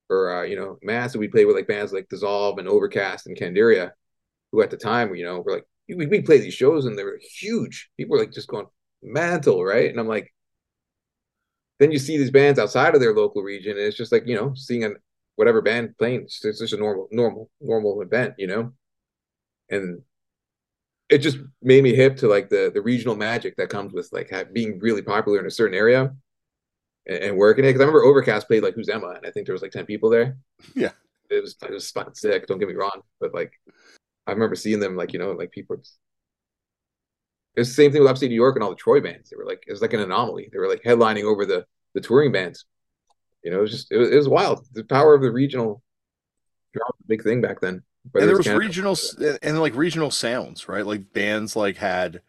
or 0.10 0.40
uh, 0.40 0.44
you 0.44 0.56
know, 0.56 0.78
Mass. 0.82 1.14
And 1.14 1.20
we 1.20 1.28
played 1.28 1.46
with 1.46 1.56
like 1.56 1.68
bands 1.68 1.94
like 1.94 2.10
Dissolve 2.10 2.58
and 2.58 2.68
Overcast 2.68 3.28
and 3.28 3.38
Candiria, 3.38 3.92
who 4.52 4.62
at 4.62 4.70
the 4.72 4.78
time, 4.78 5.14
you 5.16 5.26
know, 5.26 5.42
were 5.42 5.54
like 5.54 5.66
we 5.88 6.06
we 6.06 6.22
play 6.22 6.40
these 6.40 6.54
shows 6.54 6.86
and 6.86 6.98
they 6.98 7.04
were 7.04 7.20
huge. 7.40 7.90
People 7.98 8.14
were 8.14 8.24
like 8.24 8.34
just 8.34 8.48
going 8.48 8.68
mental, 9.02 9.64
right? 9.64 9.90
And 9.90 10.00
I'm 10.00 10.08
like, 10.08 10.34
then 11.80 11.92
you 11.92 12.00
see 12.00 12.18
these 12.18 12.32
bands 12.32 12.60
outside 12.60 12.94
of 12.96 13.02
their 13.02 13.14
local 13.14 13.42
region, 13.42 13.72
and 13.72 13.82
it's 13.82 13.98
just 13.98 14.12
like 14.12 14.28
you 14.28 14.36
know 14.36 14.54
seeing 14.56 14.84
a 14.84 14.92
whatever 15.36 15.62
band 15.62 15.98
playing. 15.98 16.24
It's 16.24 16.42
just 16.42 16.74
a 16.74 16.78
normal, 16.78 17.08
normal, 17.12 17.50
normal 17.62 18.02
event, 18.02 18.36
you 18.38 18.48
know. 18.48 18.74
And 19.70 20.02
it 21.10 21.20
just 21.20 21.38
made 21.62 21.84
me 21.84 21.96
hip 21.96 22.18
to 22.18 22.28
like 22.28 22.50
the 22.50 22.72
the 22.74 22.82
regional 22.82 23.16
magic 23.16 23.56
that 23.58 23.70
comes 23.70 23.94
with 23.94 24.10
like 24.12 24.32
being 24.54 24.80
really 24.80 25.02
popular 25.02 25.40
in 25.40 25.46
a 25.46 25.52
certain 25.52 25.78
area 25.78 26.14
and, 27.10 27.38
working 27.38 27.66
it. 27.66 27.70
Because 27.70 27.82
I 27.82 27.86
remember 27.86 28.04
Overcast 28.04 28.48
played 28.48 28.64
like 28.64 28.76
Who's 28.76 28.90
Emma, 28.90 29.10
and 29.10 29.26
I 29.26 29.32
think 29.32 29.46
there 29.46 29.54
was 29.54 29.62
like 29.62 29.72
ten 29.72 29.86
people 29.86 30.10
there. 30.10 30.38
Yeah, 30.76 30.92
it 31.30 31.42
was 31.42 31.56
it 31.62 31.72
was 31.72 31.92
fucking 31.92 32.16
sick. 32.16 32.48
Don't 32.48 32.60
get 32.60 32.68
me 32.68 32.76
wrong, 32.76 33.02
but 33.20 33.34
like 33.34 33.54
I 34.28 34.32
remember 34.32 34.56
seeing 34.56 34.80
them 34.80 34.96
like 34.96 35.14
you 35.14 35.20
know 35.20 35.32
like 35.32 35.52
people. 35.52 35.78
It's 37.56 37.70
the 37.70 37.76
same 37.76 37.92
thing 37.92 38.02
with 38.02 38.12
upstate 38.12 38.30
New 38.30 38.36
York 38.36 38.56
and 38.56 38.64
all 38.64 38.70
the 38.70 38.76
Troy 38.76 39.02
bands. 39.02 39.30
They 39.30 39.38
were 39.38 39.46
like 39.46 39.64
it 39.68 39.72
was 39.72 39.82
like 39.82 39.94
an 39.94 40.00
anomaly. 40.00 40.50
They 40.52 40.60
were 40.60 40.70
like 40.70 40.84
headlining 40.84 41.24
over 41.24 41.46
the 41.46 41.66
the 41.94 42.02
touring 42.02 42.32
bands. 42.32 42.66
You 43.44 43.52
know, 43.52 43.60
it 43.60 43.62
was 43.62 43.72
just 43.72 43.92
it 43.92 43.98
was, 43.98 44.10
it 44.12 44.16
was 44.16 44.30
wild. 44.30 44.66
The 44.74 44.84
power 44.84 45.14
of 45.14 45.22
the 45.22 45.32
regional, 45.32 45.82
big 47.08 47.24
thing 47.24 47.42
back 47.42 47.60
then 47.60 47.84
and 48.16 48.28
there 48.28 48.38
was 48.38 48.46
Canada. 48.46 48.66
regional 48.66 48.98
and 49.42 49.60
like 49.60 49.76
regional 49.76 50.12
sounds, 50.12 50.68
right? 50.68 50.86
Like 50.86 51.14
bands 51.14 51.56
like 51.56 51.78
had 51.78 52.22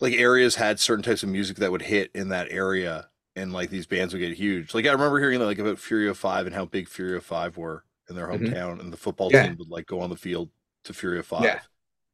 like 0.00 0.14
areas 0.14 0.56
had 0.56 0.80
certain 0.80 1.02
types 1.02 1.22
of 1.22 1.28
music 1.28 1.58
that 1.58 1.70
would 1.70 1.82
hit 1.82 2.10
in 2.14 2.28
that 2.28 2.48
area, 2.50 3.08
and 3.36 3.52
like 3.52 3.70
these 3.70 3.86
bands 3.86 4.12
would 4.12 4.20
get 4.20 4.32
huge. 4.32 4.74
Like 4.74 4.86
I 4.86 4.92
remember 4.92 5.20
hearing 5.20 5.40
like 5.40 5.58
about 5.58 5.78
Fury 5.78 6.08
of 6.08 6.18
Five 6.18 6.46
and 6.46 6.54
how 6.54 6.64
big 6.64 6.88
Fury 6.88 7.16
of 7.16 7.24
Five 7.24 7.56
were 7.56 7.84
in 8.08 8.16
their 8.16 8.26
mm-hmm. 8.26 8.46
hometown, 8.46 8.70
mm-hmm. 8.72 8.80
and 8.80 8.92
the 8.92 8.96
football 8.96 9.30
yeah. 9.32 9.46
team 9.46 9.56
would 9.58 9.68
like 9.68 9.86
go 9.86 10.00
on 10.00 10.10
the 10.10 10.16
field 10.16 10.50
to 10.84 10.92
Fury 10.92 11.18
of 11.18 11.26
Five. 11.26 11.44
Yeah. 11.44 11.60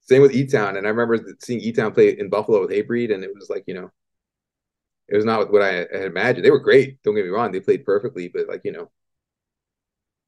Same 0.01 0.21
with 0.21 0.35
E 0.35 0.47
Town, 0.47 0.77
and 0.77 0.87
I 0.87 0.91
remember 0.91 1.35
seeing 1.39 1.61
E 1.61 1.73
Town 1.73 1.93
play 1.93 2.19
in 2.19 2.29
Buffalo 2.29 2.61
with 2.61 2.71
Hatebreed, 2.71 3.15
and 3.15 3.23
it 3.23 3.31
was 3.35 3.49
like 3.49 3.65
you 3.67 3.75
know, 3.75 3.91
it 5.09 5.17
was 5.17 5.25
not 5.25 5.53
what 5.53 5.63
I 5.63 5.73
had 5.73 6.05
imagined. 6.05 6.45
They 6.45 6.51
were 6.51 6.59
great. 6.59 7.01
Don't 7.03 7.15
get 7.15 7.25
me 7.25 7.31
wrong; 7.31 7.53
they 7.53 7.61
played 7.61 7.85
perfectly, 7.85 8.29
but 8.29 8.49
like 8.49 8.63
you 8.65 8.73
know, 8.73 8.91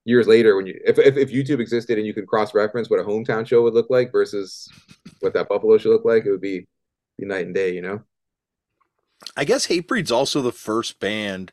years 0.05 0.29
later 0.29 0.55
when 0.57 0.67
you 0.67 0.79
if, 0.85 0.99
if, 0.99 1.17
if 1.17 1.31
youtube 1.31 1.61
existed 1.61 1.97
and 1.97 2.07
you 2.07 2.13
could 2.13 2.27
cross 2.27 2.55
reference 2.55 2.91
what 2.91 3.01
a 3.01 3.03
hometown 3.03 3.47
show 3.47 3.63
would 3.63 3.73
look 3.73 3.89
like 3.89 4.13
versus 4.13 4.69
what 5.21 5.33
that 5.33 5.49
buffalo 5.49 5.79
show 5.79 5.89
looked 5.89 6.07
like 6.07 6.27
it 6.27 6.31
would 6.31 6.41
be, 6.41 6.67
be 7.19 7.25
night 7.25 7.47
and 7.47 7.55
day 7.55 7.73
you 7.73 7.81
know 7.81 8.03
i 9.37 9.45
guess 9.45 9.67
hatebreed's 9.67 10.13
also 10.13 10.41
the 10.41 10.53
first 10.53 11.01
band 11.01 11.53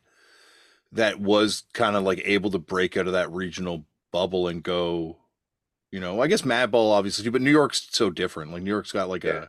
that 0.92 1.20
was 1.20 1.64
kind 1.74 1.96
of 1.96 2.04
like 2.04 2.22
able 2.26 2.52
to 2.52 2.60
break 2.60 2.98
out 2.98 3.08
of 3.08 3.14
that 3.14 3.32
regional 3.32 3.86
bubble 4.12 4.48
and 4.48 4.64
go 4.64 5.18
you 5.92 6.00
know 6.00 6.22
i 6.22 6.28
guess 6.28 6.42
madball 6.42 6.92
obviously 6.92 7.30
but 7.30 7.42
new 7.42 7.52
york's 7.52 7.88
so 7.92 8.10
different 8.10 8.52
like 8.52 8.64
new 8.64 8.70
york's 8.70 8.92
got 8.92 9.10
like 9.10 9.24
yeah. 9.24 9.44
a 9.44 9.48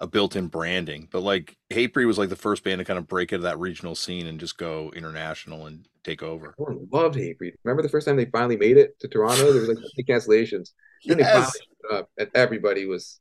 a 0.00 0.06
built-in 0.06 0.48
branding. 0.48 1.08
But 1.10 1.22
like 1.22 1.56
Hatebreed 1.70 2.06
was 2.06 2.18
like 2.18 2.28
the 2.28 2.36
first 2.36 2.64
band 2.64 2.78
to 2.78 2.84
kind 2.84 2.98
of 2.98 3.08
break 3.08 3.32
into 3.32 3.44
that 3.44 3.58
regional 3.58 3.94
scene 3.94 4.26
and 4.26 4.38
just 4.38 4.58
go 4.58 4.92
international 4.94 5.66
and 5.66 5.86
take 6.04 6.22
over. 6.22 6.54
I 6.58 6.72
loved 6.92 7.16
Hatebreed. 7.16 7.54
Remember 7.64 7.82
the 7.82 7.88
first 7.88 8.06
time 8.06 8.16
they 8.16 8.26
finally 8.26 8.56
made 8.56 8.76
it 8.76 8.98
to 9.00 9.08
Toronto? 9.08 9.52
There 9.52 9.60
was 9.60 9.68
like 9.68 9.78
cancellations. 10.08 10.70
Then 11.04 11.18
yes. 11.18 11.28
they 11.28 11.32
finally 11.32 11.50
showed 11.82 11.96
up, 11.96 12.10
and 12.18 12.30
everybody 12.34 12.86
was. 12.86 13.20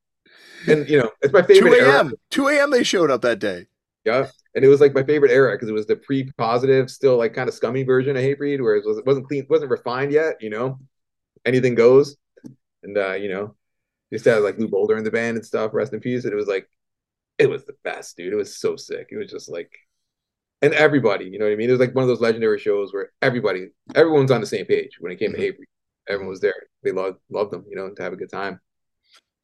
And 0.68 0.90
you 0.90 1.00
know, 1.00 1.12
it's 1.22 1.34
my 1.34 1.42
favorite. 1.42 1.80
Two 1.80 1.86
a.m. 1.86 2.14
Two 2.30 2.48
a.m. 2.48 2.72
They 2.72 2.84
showed 2.84 3.12
up 3.12 3.22
that 3.22 3.40
day. 3.40 3.68
Yeah, 4.08 4.28
and 4.56 4.64
it 4.64 4.70
was 4.70 4.80
like 4.80 4.94
my 4.94 5.04
favorite 5.04 5.32
era 5.32 5.54
because 5.54 5.70
it 5.70 5.74
was 5.74 5.86
the 5.86 5.98
pre-positive, 5.98 6.90
still 6.90 7.18
like 7.18 7.34
kind 7.34 7.50
of 7.50 7.54
scummy 7.54 7.84
version 7.84 8.16
of 8.16 8.24
Hatebreed, 8.24 8.62
where 8.62 8.76
it, 8.76 8.86
was, 8.86 8.98
it 8.98 9.06
wasn't 9.06 9.28
clean, 9.28 9.46
wasn't 9.50 9.70
refined 9.70 10.12
yet. 10.12 10.36
You 10.42 10.50
know, 10.50 10.80
anything 11.46 11.76
goes, 11.76 12.16
and 12.84 12.98
uh, 12.98 13.14
you 13.14 13.30
know, 13.30 13.56
to 14.12 14.30
have 14.32 14.44
like 14.44 14.58
Lou 14.58 14.68
Boulder 14.68 14.98
in 14.98 15.04
the 15.04 15.12
band 15.12 15.38
and 15.38 15.46
stuff, 15.46 15.74
rest 15.74 15.94
in 15.94 16.00
peace. 16.00 16.24
And 16.24 16.34
it 16.34 16.38
was 16.38 16.48
like, 16.48 16.70
it 17.38 17.50
was 17.50 17.66
the 17.66 17.76
best, 17.84 18.18
dude. 18.18 18.34
It 18.34 18.38
was 18.38 18.58
so 18.58 18.76
sick. 18.76 19.10
It 19.12 19.18
was 19.18 19.30
just 19.30 19.50
like, 19.50 19.72
and 20.62 20.74
everybody, 20.74 21.26
you 21.26 21.38
know 21.38 21.46
what 21.46 21.52
I 21.52 21.56
mean? 21.56 21.70
It 21.70 21.74
was 21.74 21.80
like 21.80 21.94
one 21.94 22.04
of 22.04 22.08
those 22.08 22.22
legendary 22.22 22.60
shows 22.60 22.94
where 22.94 23.12
everybody, 23.22 23.68
everyone's 23.94 24.32
on 24.32 24.42
the 24.42 24.48
same 24.48 24.66
page 24.66 24.98
when 25.00 25.12
it 25.12 25.20
came 25.20 25.32
mm-hmm. 25.32 25.42
to 25.42 25.48
Avery. 25.48 25.68
Everyone 26.08 26.30
was 26.30 26.40
there. 26.40 26.68
They 26.84 26.92
loved 26.92 27.20
loved 27.30 27.52
them, 27.52 27.66
you 27.70 27.76
know, 27.76 27.90
to 27.90 28.04
have 28.04 28.14
a 28.14 28.18
good 28.18 28.32
time. 28.32 28.60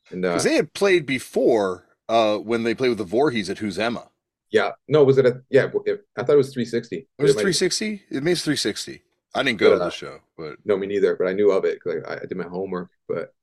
And 0.10 0.24
uh, 0.24 0.38
they 0.40 0.56
had 0.56 0.74
played 0.74 1.06
before 1.06 1.86
uh, 2.08 2.38
when 2.38 2.64
they 2.64 2.74
played 2.74 2.90
with 2.90 2.98
the 2.98 3.04
Voorhees 3.04 3.50
at 3.50 3.58
Who's 3.58 3.78
Emma. 3.78 4.10
Yeah, 4.54 4.70
no, 4.88 5.04
was 5.04 5.18
it 5.18 5.26
a 5.26 5.42
yeah? 5.50 5.66
I 5.66 6.24
thought 6.24 6.34
it 6.34 6.38
was 6.38 6.54
360. 6.54 6.96
It 6.96 7.08
was 7.18 7.32
360. 7.32 8.04
It 8.12 8.24
means 8.24 8.44
360. 8.44 9.02
I 9.34 9.42
didn't 9.42 9.58
go 9.58 9.72
but, 9.72 9.80
to 9.80 9.86
the 9.86 9.90
show, 9.90 10.20
but 10.38 10.58
no, 10.64 10.78
me 10.78 10.86
neither. 10.86 11.16
But 11.16 11.28
I 11.28 11.34
knew 11.34 11.50
of 11.52 11.66
it 11.66 11.80
because 11.84 12.04
I, 12.08 12.18
I, 12.18 12.20
did 12.20 12.38
my 12.38 12.44
homework. 12.44 12.92
But 13.10 13.34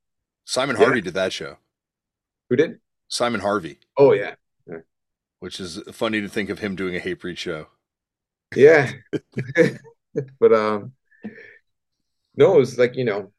Simon 0.44 0.76
yeah. 0.76 0.84
Harvey 0.84 1.00
did 1.00 1.14
that 1.14 1.32
show. 1.32 1.56
Who 2.48 2.54
did? 2.54 2.78
Simon 3.08 3.40
Harvey. 3.40 3.80
Oh 3.96 4.12
yeah. 4.12 4.36
yeah. 4.68 4.78
Which 5.40 5.58
is 5.58 5.82
funny 5.90 6.20
to 6.20 6.28
think 6.28 6.48
of 6.48 6.60
him 6.60 6.76
doing 6.76 6.94
a 6.94 7.00
Hatebreed 7.00 7.38
show. 7.38 7.66
Yeah. 8.54 8.92
but 10.38 10.54
um 10.54 10.92
no, 12.36 12.54
it 12.54 12.58
was 12.58 12.78
like, 12.78 12.94
you 12.94 13.04
know, 13.04 13.32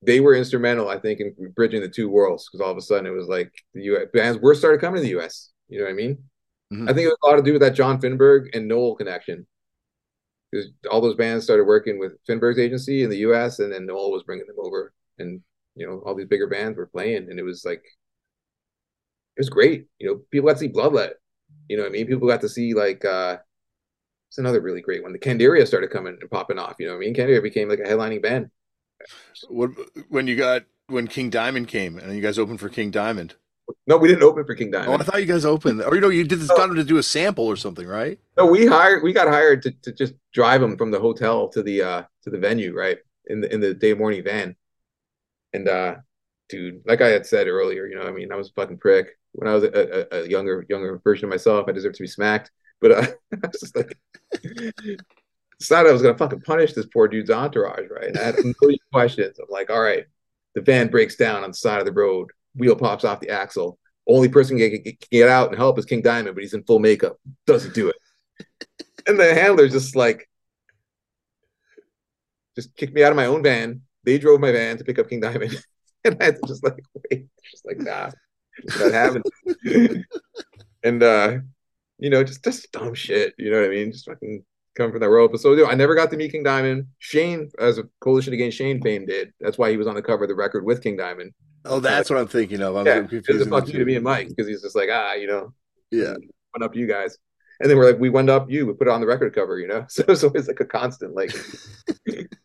they 0.00 0.20
were 0.20 0.36
instrumental, 0.36 0.88
I 0.88 0.98
think, 1.00 1.18
in 1.18 1.34
bridging 1.56 1.80
the 1.80 1.88
two 1.88 2.08
worlds 2.08 2.48
because 2.48 2.64
all 2.64 2.70
of 2.70 2.78
a 2.78 2.82
sudden 2.82 3.06
it 3.06 3.10
was 3.10 3.26
like 3.26 3.52
the 3.74 3.82
US 3.82 4.06
bands 4.12 4.38
were 4.38 4.54
started 4.54 4.80
coming 4.80 5.02
to 5.02 5.02
the 5.02 5.18
US. 5.18 5.50
You 5.68 5.80
know 5.80 5.86
what 5.86 5.90
I 5.90 5.94
mean? 5.94 6.18
Mm-hmm. 6.72 6.88
I 6.88 6.92
think 6.92 7.06
it 7.06 7.08
was 7.08 7.18
a 7.22 7.26
lot 7.26 7.36
to 7.36 7.42
do 7.42 7.52
with 7.52 7.62
that 7.62 7.74
John 7.74 8.00
Finberg 8.00 8.54
and 8.54 8.68
Noel 8.68 8.94
connection. 8.94 9.46
Because 10.50 10.68
all 10.90 11.00
those 11.00 11.16
bands 11.16 11.44
started 11.44 11.64
working 11.64 11.98
with 11.98 12.12
Finberg's 12.26 12.58
agency 12.58 13.02
in 13.02 13.10
the 13.10 13.18
US 13.18 13.58
and 13.58 13.72
then 13.72 13.86
Noel 13.86 14.10
was 14.10 14.22
bringing 14.22 14.46
them 14.46 14.56
over 14.58 14.92
and 15.18 15.42
you 15.78 15.86
know, 15.86 16.02
all 16.04 16.14
these 16.14 16.26
bigger 16.26 16.48
bands 16.48 16.76
were 16.76 16.86
playing, 16.86 17.30
and 17.30 17.38
it 17.38 17.44
was 17.44 17.64
like, 17.64 17.78
it 19.36 19.40
was 19.40 19.48
great. 19.48 19.86
You 19.98 20.08
know, 20.08 20.20
people 20.30 20.48
got 20.48 20.54
to 20.54 20.58
see 20.58 20.68
Bloodlet. 20.68 21.12
You 21.68 21.76
know 21.76 21.84
what 21.84 21.90
I 21.90 21.92
mean? 21.92 22.06
People 22.06 22.28
got 22.28 22.40
to 22.40 22.48
see 22.48 22.74
like, 22.74 23.04
uh, 23.04 23.38
it's 24.28 24.38
another 24.38 24.60
really 24.60 24.80
great 24.80 25.02
one. 25.02 25.12
The 25.12 25.18
Candiria 25.18 25.66
started 25.66 25.90
coming 25.90 26.18
and 26.20 26.30
popping 26.30 26.58
off. 26.58 26.74
You 26.78 26.86
know 26.86 26.94
what 26.94 26.98
I 26.98 27.06
mean? 27.06 27.14
Candiria 27.14 27.42
became 27.42 27.68
like 27.68 27.78
a 27.78 27.84
headlining 27.84 28.22
band. 28.22 28.50
What 29.48 29.70
when 30.08 30.26
you 30.26 30.36
got 30.36 30.64
when 30.88 31.06
King 31.06 31.30
Diamond 31.30 31.68
came 31.68 31.96
and 31.96 32.12
you 32.14 32.20
guys 32.20 32.38
opened 32.38 32.58
for 32.58 32.68
King 32.68 32.90
Diamond? 32.90 33.36
No, 33.86 33.96
we 33.96 34.08
didn't 34.08 34.22
open 34.22 34.44
for 34.44 34.54
King 34.54 34.70
Diamond. 34.70 34.90
Oh, 34.90 34.94
I 34.94 35.04
thought 35.04 35.20
you 35.20 35.26
guys 35.26 35.44
opened, 35.44 35.82
or 35.82 35.94
you 35.94 36.00
know, 36.00 36.08
you 36.08 36.24
did 36.24 36.40
this, 36.40 36.48
got 36.48 36.70
him 36.70 36.76
to 36.76 36.84
do 36.84 36.98
a 36.98 37.02
sample 37.02 37.46
or 37.46 37.56
something, 37.56 37.86
right? 37.86 38.18
No, 38.36 38.46
we 38.46 38.66
hired, 38.66 39.02
we 39.02 39.12
got 39.12 39.28
hired 39.28 39.62
to, 39.62 39.70
to 39.82 39.92
just 39.92 40.14
drive 40.32 40.62
him 40.62 40.76
from 40.76 40.90
the 40.90 41.00
hotel 41.00 41.48
to 41.48 41.62
the 41.62 41.82
uh 41.82 42.02
to 42.22 42.30
the 42.30 42.38
venue, 42.38 42.74
right 42.74 42.98
in 43.26 43.40
the 43.40 43.52
in 43.52 43.60
the 43.60 43.74
day 43.74 43.94
morning 43.94 44.24
van. 44.24 44.56
And 45.52 45.68
uh, 45.68 45.96
dude, 46.48 46.82
like 46.86 47.00
I 47.00 47.08
had 47.08 47.26
said 47.26 47.46
earlier, 47.46 47.86
you 47.86 47.96
know, 47.96 48.02
I 48.02 48.10
mean, 48.10 48.32
I 48.32 48.36
was 48.36 48.48
a 48.48 48.52
fucking 48.52 48.78
prick 48.78 49.18
when 49.32 49.48
I 49.48 49.54
was 49.54 49.64
a, 49.64 50.14
a, 50.14 50.22
a 50.22 50.28
younger 50.28 50.64
younger 50.68 51.00
version 51.04 51.26
of 51.26 51.30
myself. 51.30 51.66
I 51.68 51.72
deserve 51.72 51.94
to 51.94 52.02
be 52.02 52.08
smacked, 52.08 52.50
but 52.80 52.92
uh, 52.92 53.06
I 53.32 53.46
was 53.46 53.60
just 53.60 53.76
like, 53.76 53.98
decided 55.58 55.88
I 55.88 55.92
was 55.92 56.02
gonna 56.02 56.18
fucking 56.18 56.40
punish 56.40 56.72
this 56.72 56.86
poor 56.86 57.08
dude's 57.08 57.30
entourage, 57.30 57.88
right? 57.90 58.08
And 58.08 58.18
I 58.18 58.24
had 58.24 58.36
no 58.44 58.76
questions. 58.92 59.38
I'm 59.38 59.46
like, 59.50 59.70
all 59.70 59.80
right, 59.80 60.06
the 60.54 60.60
van 60.60 60.88
breaks 60.88 61.16
down 61.16 61.44
on 61.44 61.50
the 61.50 61.56
side 61.56 61.80
of 61.80 61.86
the 61.86 61.92
road, 61.92 62.30
wheel 62.58 62.76
pops 62.76 63.04
off 63.04 63.20
the 63.20 63.30
axle. 63.30 63.78
Only 64.06 64.28
person 64.28 64.58
can 64.58 64.82
get, 64.82 65.10
get 65.10 65.28
out 65.28 65.48
and 65.48 65.56
help 65.56 65.78
is 65.78 65.84
King 65.84 66.02
Diamond, 66.02 66.34
but 66.34 66.42
he's 66.42 66.54
in 66.54 66.64
full 66.64 66.78
makeup. 66.78 67.18
Doesn't 67.46 67.74
do 67.74 67.88
it. 67.88 67.96
And 69.06 69.18
the 69.18 69.34
handler's 69.34 69.72
just 69.72 69.96
like, 69.96 70.28
just 72.54 72.74
kicked 72.76 72.94
me 72.94 73.04
out 73.04 73.12
of 73.12 73.16
my 73.16 73.26
own 73.26 73.42
van, 73.42 73.82
they 74.04 74.18
drove 74.18 74.40
my 74.40 74.50
van 74.50 74.78
to 74.78 74.84
pick 74.84 74.98
up 74.98 75.08
King 75.08 75.20
Diamond, 75.20 75.54
and 76.04 76.16
I 76.20 76.24
had 76.24 76.36
to 76.36 76.48
just 76.48 76.64
like 76.64 76.82
wait, 76.94 77.26
just 77.50 77.66
like 77.66 77.78
nah, 77.78 78.10
not 78.78 78.92
happening. 78.92 79.22
and 80.82 81.02
uh, 81.02 81.36
you 81.98 82.10
know, 82.10 82.24
just 82.24 82.42
just 82.42 82.72
dumb 82.72 82.94
shit. 82.94 83.34
You 83.38 83.50
know 83.50 83.60
what 83.60 83.66
I 83.66 83.74
mean? 83.74 83.92
Just 83.92 84.06
fucking 84.06 84.44
come 84.76 84.90
from 84.90 85.00
that 85.00 85.10
world. 85.10 85.32
But 85.32 85.40
so 85.40 85.52
you 85.52 85.62
know, 85.62 85.70
I 85.70 85.74
never 85.74 85.94
got 85.94 86.10
to 86.10 86.16
meet 86.16 86.32
King 86.32 86.42
Diamond. 86.42 86.86
Shane, 86.98 87.50
as 87.58 87.78
a 87.78 87.84
coalition 88.00 88.32
against 88.32 88.56
Shane 88.56 88.80
fame, 88.80 89.06
did. 89.06 89.32
That's 89.40 89.58
why 89.58 89.70
he 89.70 89.76
was 89.76 89.86
on 89.86 89.94
the 89.94 90.02
cover 90.02 90.24
of 90.24 90.28
the 90.28 90.34
record 90.34 90.64
with 90.64 90.82
King 90.82 90.96
Diamond. 90.96 91.32
Oh, 91.64 91.80
that's 91.80 92.10
like, 92.10 92.16
what 92.16 92.22
I'm 92.22 92.28
thinking 92.28 92.62
of. 92.62 92.76
I'm 92.76 92.86
yeah, 92.86 93.00
confused. 93.00 93.48
fuck 93.48 93.68
you 93.68 93.78
to 93.78 93.84
me 93.84 93.96
and 93.96 94.04
Mike 94.04 94.28
because 94.28 94.46
he's 94.46 94.62
just 94.62 94.76
like 94.76 94.88
ah, 94.92 95.14
you 95.14 95.26
know, 95.26 95.52
yeah, 95.90 96.14
one 96.52 96.62
up 96.62 96.74
you 96.74 96.86
guys. 96.86 97.18
And 97.60 97.68
then 97.68 97.76
we're 97.76 97.90
like, 97.90 97.98
we 97.98 98.08
went 98.08 98.30
up 98.30 98.50
you, 98.50 98.66
we 98.66 98.74
put 98.74 98.86
it 98.86 98.90
on 98.90 99.00
the 99.00 99.06
record 99.06 99.34
cover, 99.34 99.58
you 99.58 99.66
know. 99.66 99.84
So 99.88 100.02
so 100.14 100.30
it's 100.34 100.48
like 100.48 100.60
a 100.60 100.64
constant, 100.64 101.14
like 101.14 101.32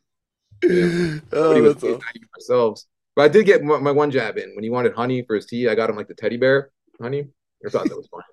oh, 0.63 1.61
that's 1.61 1.83
all. 1.83 1.99
ourselves. 2.35 2.87
But 3.15 3.23
I 3.23 3.27
did 3.27 3.45
get 3.45 3.63
my, 3.63 3.77
my, 3.77 3.91
one 3.91 4.09
jab 4.09 4.37
in 4.37 4.55
when 4.55 4.63
he 4.63 4.71
wanted 4.71 4.93
honey 4.93 5.23
for 5.23 5.35
his 5.35 5.45
tea. 5.45 5.67
I 5.67 5.75
got 5.75 5.89
him 5.89 5.95
like 5.95 6.07
the 6.07 6.15
teddy 6.15 6.37
bear 6.37 6.71
honey. 6.99 7.27
I 7.65 7.69
thought 7.69 7.87
that 7.87 7.95
was 7.95 8.07
fun. 8.07 8.23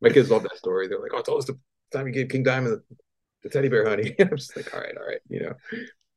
my 0.00 0.08
kids 0.08 0.30
love 0.30 0.42
that 0.42 0.56
story. 0.56 0.88
They're 0.88 1.00
like, 1.00 1.12
"Oh, 1.14 1.22
tell 1.22 1.38
us 1.38 1.44
the 1.44 1.58
time 1.92 2.06
you 2.06 2.12
gave 2.12 2.28
King 2.28 2.42
Diamond 2.42 2.74
the, 2.74 2.96
the 3.44 3.48
teddy 3.48 3.68
bear 3.68 3.88
honey." 3.88 4.14
I'm 4.20 4.36
just 4.36 4.56
like, 4.56 4.74
"All 4.74 4.80
right, 4.80 4.96
all 4.96 5.06
right," 5.06 5.20
you 5.28 5.40
know. 5.40 5.52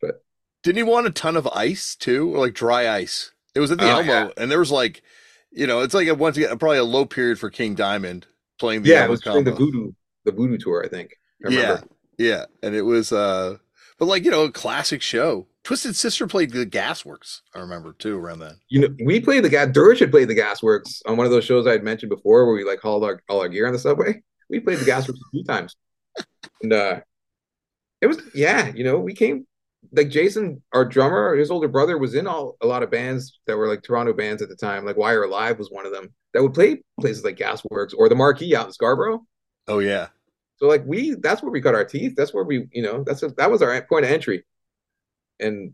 But 0.01 0.23
didn't 0.63 0.77
he 0.77 0.83
want 0.83 1.05
a 1.05 1.11
ton 1.11 1.37
of 1.37 1.47
ice 1.47 1.95
too, 1.95 2.35
or 2.35 2.39
like 2.39 2.55
dry 2.55 2.89
ice? 2.89 3.33
It 3.57 3.59
was 3.59 3.71
at 3.71 3.79
the 3.79 3.85
oh, 3.85 3.97
Elmo, 3.97 4.11
yeah. 4.11 4.29
and 4.37 4.51
there 4.51 4.59
was 4.59 4.69
like, 4.69 5.01
you 5.49 5.65
know, 5.65 5.79
it's 5.79 5.95
like 5.95 6.07
a 6.07 6.13
once 6.13 6.37
again 6.37 6.55
probably 6.59 6.77
a 6.77 6.83
low 6.83 7.05
period 7.05 7.39
for 7.39 7.49
King 7.49 7.73
Diamond 7.73 8.27
playing 8.59 8.83
the 8.83 8.89
yeah, 8.89 8.97
Elmo 8.97 9.07
it 9.07 9.09
was 9.09 9.21
during 9.21 9.43
the 9.45 9.51
voodoo 9.51 9.93
the 10.25 10.31
voodoo 10.31 10.59
tour, 10.59 10.83
I 10.85 10.87
think. 10.87 11.15
I 11.43 11.49
yeah, 11.49 11.79
yeah, 12.19 12.45
and 12.61 12.75
it 12.75 12.83
was 12.83 13.11
uh, 13.11 13.57
but 13.97 14.05
like 14.05 14.23
you 14.23 14.29
know, 14.29 14.43
a 14.43 14.51
classic 14.51 15.01
show. 15.01 15.47
Twisted 15.63 15.95
Sister 15.95 16.27
played 16.27 16.51
the 16.51 16.67
Gasworks. 16.67 17.41
I 17.55 17.59
remember 17.59 17.93
too 17.93 18.19
around 18.19 18.39
then. 18.39 18.59
You 18.69 18.81
know, 18.81 18.95
we 19.03 19.19
played 19.19 19.43
the 19.43 19.49
gas. 19.49 19.69
Dirge 19.71 19.99
had 20.01 20.11
played 20.11 20.27
the 20.27 20.35
Gasworks 20.35 21.01
on 21.07 21.17
one 21.17 21.25
of 21.25 21.31
those 21.31 21.43
shows 21.43 21.65
I 21.65 21.71
had 21.71 21.83
mentioned 21.83 22.11
before, 22.11 22.45
where 22.45 22.53
we 22.53 22.63
like 22.63 22.79
hauled 22.79 23.03
our 23.03 23.23
all 23.27 23.41
our 23.41 23.49
gear 23.49 23.65
on 23.65 23.73
the 23.73 23.79
subway. 23.79 24.21
We 24.51 24.59
played 24.59 24.77
the 24.77 24.85
Gasworks 24.85 25.15
a 25.15 25.31
few 25.31 25.43
times. 25.45 25.75
and 26.61 26.73
uh, 26.73 26.99
it 28.01 28.07
was 28.07 28.19
yeah, 28.35 28.71
you 28.75 28.83
know, 28.83 28.99
we 28.99 29.15
came 29.15 29.47
like 29.91 30.09
Jason, 30.09 30.61
our 30.73 30.85
drummer, 30.85 31.35
his 31.35 31.51
older 31.51 31.67
brother 31.67 31.97
was 31.97 32.15
in 32.15 32.27
all 32.27 32.57
a 32.61 32.67
lot 32.67 32.83
of 32.83 32.91
bands 32.91 33.39
that 33.47 33.57
were 33.57 33.67
like 33.67 33.83
Toronto 33.83 34.13
bands 34.13 34.41
at 34.41 34.49
the 34.49 34.55
time. 34.55 34.85
Like 34.85 34.97
Wire 34.97 35.23
Alive 35.23 35.57
was 35.57 35.71
one 35.71 35.85
of 35.85 35.91
them 35.91 36.13
that 36.33 36.41
would 36.41 36.53
play 36.53 36.81
places 36.99 37.23
like 37.23 37.37
Gasworks 37.37 37.93
or 37.97 38.09
the 38.09 38.15
Marquee 38.15 38.55
out 38.55 38.67
in 38.67 38.73
Scarborough. 38.73 39.25
Oh 39.67 39.79
yeah. 39.79 40.07
So 40.57 40.67
like 40.67 40.83
we, 40.85 41.15
that's 41.15 41.41
where 41.41 41.51
we 41.51 41.61
cut 41.61 41.75
our 41.75 41.85
teeth. 41.85 42.15
That's 42.15 42.33
where 42.33 42.43
we, 42.43 42.67
you 42.71 42.81
know, 42.81 43.03
that's 43.03 43.23
a, 43.23 43.29
that 43.37 43.51
was 43.51 43.61
our 43.61 43.79
point 43.83 44.05
of 44.05 44.11
entry. 44.11 44.43
And 45.39 45.73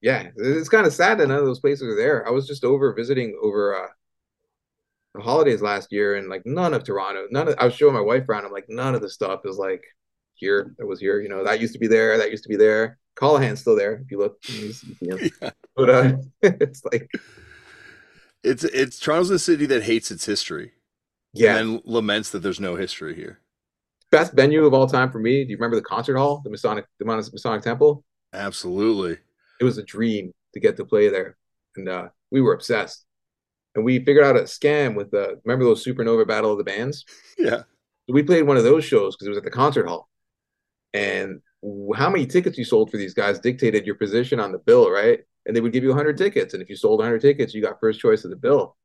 yeah, 0.00 0.30
it's 0.36 0.68
kind 0.68 0.86
of 0.86 0.92
sad 0.92 1.18
that 1.18 1.28
none 1.28 1.38
of 1.38 1.44
those 1.44 1.60
places 1.60 1.86
are 1.86 1.96
there. 1.96 2.26
I 2.26 2.30
was 2.30 2.46
just 2.46 2.64
over 2.64 2.92
visiting 2.94 3.38
over 3.42 3.76
uh, 3.76 3.88
the 5.14 5.22
holidays 5.22 5.60
last 5.62 5.92
year, 5.92 6.14
and 6.14 6.28
like 6.28 6.42
none 6.46 6.72
of 6.74 6.84
Toronto, 6.84 7.26
none 7.30 7.48
of 7.48 7.54
I 7.58 7.66
was 7.66 7.74
showing 7.74 7.94
my 7.94 8.00
wife 8.00 8.28
around. 8.28 8.46
I'm 8.46 8.52
like, 8.52 8.66
none 8.68 8.94
of 8.94 9.02
the 9.02 9.10
stuff 9.10 9.40
is 9.44 9.58
like 9.58 9.82
here 10.34 10.74
that 10.78 10.86
was 10.86 11.00
here. 11.00 11.20
You 11.20 11.28
know, 11.28 11.44
that 11.44 11.60
used 11.60 11.74
to 11.74 11.78
be 11.78 11.86
there. 11.86 12.16
That 12.16 12.30
used 12.30 12.44
to 12.44 12.48
be 12.48 12.56
there. 12.56 12.98
Callahan's 13.20 13.60
still 13.60 13.76
there 13.76 14.02
if 14.02 14.10
you 14.10 14.18
look. 14.18 14.42
yeah. 15.00 15.50
But 15.76 15.90
uh, 15.90 16.12
it's 16.42 16.82
like 16.90 17.10
it's 18.42 18.64
it's 18.64 18.98
Toronto's 18.98 19.30
a 19.30 19.38
city 19.38 19.66
that 19.66 19.82
hates 19.82 20.10
its 20.10 20.24
history. 20.24 20.72
Yeah, 21.32 21.58
and 21.58 21.80
laments 21.84 22.30
that 22.30 22.40
there's 22.40 22.58
no 22.58 22.74
history 22.74 23.14
here. 23.14 23.40
Best 24.10 24.32
venue 24.32 24.64
of 24.64 24.74
all 24.74 24.88
time 24.88 25.12
for 25.12 25.20
me. 25.20 25.44
Do 25.44 25.50
you 25.50 25.56
remember 25.56 25.76
the 25.76 25.82
concert 25.82 26.16
hall, 26.16 26.40
the 26.42 26.50
Masonic, 26.50 26.86
the 26.98 27.04
Masonic 27.04 27.62
Temple? 27.62 28.02
Absolutely. 28.32 29.18
It 29.60 29.64
was 29.64 29.78
a 29.78 29.84
dream 29.84 30.32
to 30.54 30.60
get 30.60 30.76
to 30.78 30.84
play 30.84 31.08
there, 31.08 31.36
and 31.76 31.88
uh, 31.88 32.08
we 32.30 32.40
were 32.40 32.54
obsessed. 32.54 33.04
And 33.76 33.84
we 33.84 34.04
figured 34.04 34.24
out 34.24 34.36
a 34.36 34.40
scam 34.40 34.96
with 34.96 35.12
the 35.12 35.40
remember 35.44 35.64
those 35.64 35.84
Supernova 35.84 36.26
Battle 36.26 36.52
of 36.52 36.58
the 36.58 36.64
Bands? 36.64 37.04
Yeah. 37.38 37.62
So 38.06 38.14
we 38.14 38.22
played 38.22 38.42
one 38.42 38.58
of 38.58 38.64
those 38.64 38.84
shows 38.84 39.14
because 39.14 39.28
it 39.28 39.30
was 39.30 39.38
at 39.38 39.44
the 39.44 39.50
concert 39.50 39.86
hall, 39.86 40.10
and 40.92 41.40
how 41.94 42.08
many 42.08 42.26
tickets 42.26 42.56
you 42.56 42.64
sold 42.64 42.90
for 42.90 42.96
these 42.96 43.14
guys 43.14 43.38
dictated 43.38 43.84
your 43.84 43.94
position 43.94 44.40
on 44.40 44.52
the 44.52 44.58
bill, 44.58 44.90
right? 44.90 45.20
And 45.46 45.54
they 45.54 45.60
would 45.60 45.72
give 45.72 45.82
you 45.82 45.90
100 45.90 46.16
mm-hmm. 46.16 46.24
tickets, 46.24 46.54
and 46.54 46.62
if 46.62 46.68
you 46.68 46.76
sold 46.76 46.98
100 46.98 47.20
tickets, 47.20 47.54
you 47.54 47.62
got 47.62 47.80
first 47.80 48.00
choice 48.00 48.24
of 48.24 48.30
the 48.30 48.36
bill. 48.36 48.76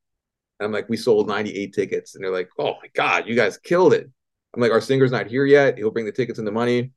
And 0.60 0.66
I'm 0.66 0.72
like, 0.72 0.90
we 0.90 0.98
sold 0.98 1.28
98 1.28 1.74
tickets, 1.74 2.16
and 2.16 2.24
they're 2.24 2.32
like, 2.32 2.50
oh 2.58 2.74
my 2.82 2.90
god, 2.94 3.28
you 3.28 3.36
guys 3.36 3.58
killed 3.58 3.94
it. 3.94 4.10
I'm 4.54 4.62
like, 4.62 4.72
our 4.72 4.82
singer's 4.82 5.12
not 5.12 5.28
here 5.28 5.46
yet. 5.46 5.78
He'll 5.78 5.92
bring 5.92 6.06
the 6.06 6.12
tickets 6.12 6.40
and 6.40 6.48
the 6.48 6.52
money. 6.52 6.92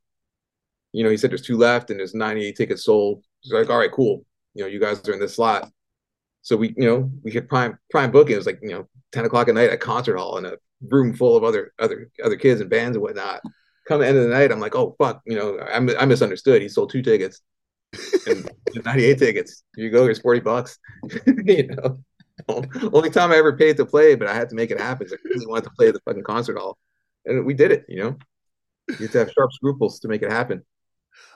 You 0.93 1.05
know, 1.05 1.11
he 1.11 1.17
said 1.17 1.31
there's 1.31 1.43
two 1.43 1.57
left, 1.57 1.91
and 1.91 1.99
there's 1.99 2.15
98 2.15 2.57
tickets 2.57 2.85
sold. 2.85 3.25
He's 3.41 3.53
like, 3.53 3.71
all 3.71 3.79
right, 3.79 3.93
cool. 3.93 4.25
You 4.55 4.65
know, 4.65 4.69
you 4.69 4.81
guys 4.81 5.07
are 5.09 5.13
in 5.13 5.21
this 5.21 5.37
slot. 5.37 5.71
So 6.43 6.57
we, 6.57 6.75
you 6.77 6.87
know, 6.87 7.11
we 7.23 7.31
hit 7.31 7.49
prime 7.49 7.79
prime 7.91 8.11
booking. 8.11 8.35
It 8.35 8.39
was 8.39 8.47
like, 8.47 8.61
you 8.63 8.71
know, 8.71 8.89
10 9.13 9.27
o'clock 9.27 9.49
at 9.49 9.55
night 9.55 9.71
at 9.71 9.81
concert 9.81 10.17
hall 10.17 10.39
in 10.39 10.47
a 10.47 10.55
room 10.89 11.15
full 11.15 11.37
of 11.37 11.45
other 11.45 11.73
other 11.79 12.11
other 12.25 12.37
kids 12.37 12.61
and 12.61 12.71
bands 12.71 12.97
and 12.97 13.03
whatnot 13.03 13.41
come 13.89 14.01
the 14.01 14.07
end 14.07 14.19
of 14.19 14.25
the 14.25 14.31
night, 14.31 14.53
I'm 14.53 14.61
like, 14.61 14.75
oh 14.75 14.95
fuck, 14.99 15.23
you 15.27 15.37
know, 15.37 15.59
I, 15.59 16.03
I 16.03 16.05
misunderstood. 16.05 16.63
He 16.63 16.69
sold 16.69 16.91
two 16.91 17.03
tickets, 17.03 17.41
and 18.27 18.49
98 18.85 19.19
tickets. 19.19 19.65
You 19.77 19.91
go. 19.91 20.05
Here's 20.05 20.21
40 20.21 20.41
bucks. 20.41 20.79
you 21.27 21.69
know, 21.69 21.99
only 22.93 23.11
time 23.11 23.33
I 23.33 23.37
ever 23.37 23.57
paid 23.57 23.77
to 23.79 23.87
play, 23.87 24.15
but 24.15 24.29
I 24.29 24.35
had 24.35 24.51
to 24.51 24.55
make 24.55 24.71
it 24.71 24.81
happen. 24.81 25.09
I 25.11 25.17
really 25.25 25.47
wanted 25.47 25.65
to 25.65 25.71
play 25.71 25.89
at 25.89 25.95
the 25.95 26.01
fucking 26.01 26.25
concert 26.25 26.59
hall, 26.59 26.79
and 27.25 27.45
we 27.45 27.55
did 27.55 27.73
it. 27.73 27.85
You 27.89 28.03
know, 28.03 28.19
you 28.89 28.97
have 28.97 29.11
to 29.13 29.19
have 29.19 29.33
sharp 29.33 29.53
scruples 29.53 30.01
to 30.01 30.09
make 30.09 30.23
it 30.23 30.31
happen. 30.31 30.65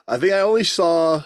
I 0.07 0.17
think 0.17 0.33
I 0.33 0.41
only 0.41 0.63
saw 0.63 1.23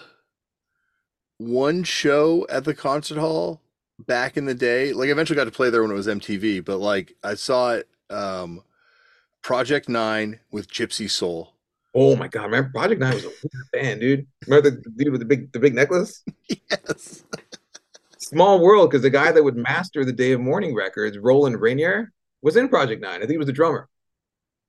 one 1.36 1.84
show 1.84 2.46
at 2.48 2.64
the 2.64 2.74
concert 2.74 3.18
hall 3.18 3.60
back 3.98 4.36
in 4.36 4.46
the 4.46 4.54
day. 4.54 4.92
Like, 4.92 5.08
I 5.08 5.12
eventually 5.12 5.36
got 5.36 5.44
to 5.44 5.50
play 5.50 5.70
there 5.70 5.82
when 5.82 5.90
it 5.90 5.94
was 5.94 6.06
MTV, 6.06 6.64
but 6.64 6.78
like 6.78 7.14
I 7.22 7.34
saw 7.34 7.74
it. 7.74 7.88
Um, 8.10 8.62
Project 9.48 9.88
Nine 9.88 10.40
with 10.50 10.70
Gypsy 10.70 11.10
Soul. 11.10 11.54
Oh 11.94 12.14
my 12.16 12.28
god, 12.28 12.50
man! 12.50 12.70
Project 12.70 13.00
Nine 13.00 13.14
was 13.14 13.24
a 13.24 13.28
weird 13.28 13.70
band, 13.72 14.00
dude. 14.02 14.26
Remember 14.46 14.68
the 14.68 14.82
dude 14.94 15.10
with 15.10 15.20
the 15.20 15.24
big 15.24 15.50
the 15.52 15.58
big 15.58 15.74
necklace? 15.74 16.22
yes. 16.70 17.24
Small 18.18 18.60
world, 18.60 18.90
because 18.90 19.00
the 19.00 19.08
guy 19.08 19.32
that 19.32 19.42
would 19.42 19.56
master 19.56 20.04
the 20.04 20.12
Day 20.12 20.32
of 20.32 20.40
Mourning 20.42 20.74
records, 20.74 21.16
Roland 21.16 21.62
Rainier, 21.62 22.12
was 22.42 22.58
in 22.58 22.68
Project 22.68 23.00
Nine. 23.00 23.16
I 23.16 23.20
think 23.20 23.30
he 23.30 23.38
was 23.38 23.46
the 23.46 23.54
drummer. 23.54 23.88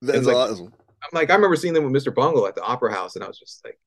That's 0.02 0.26
like, 0.26 0.38
awesome. 0.38 0.68
I'm 0.68 1.10
like, 1.12 1.30
I 1.30 1.36
remember 1.36 1.58
seeing 1.58 1.74
them 1.74 1.84
with 1.84 2.02
Mr. 2.02 2.16
Bungle 2.16 2.48
at 2.48 2.56
the 2.56 2.64
Opera 2.64 2.94
House, 2.94 3.16
and 3.16 3.24
I 3.26 3.28
was 3.28 3.38
just 3.38 3.60
like, 3.66 3.78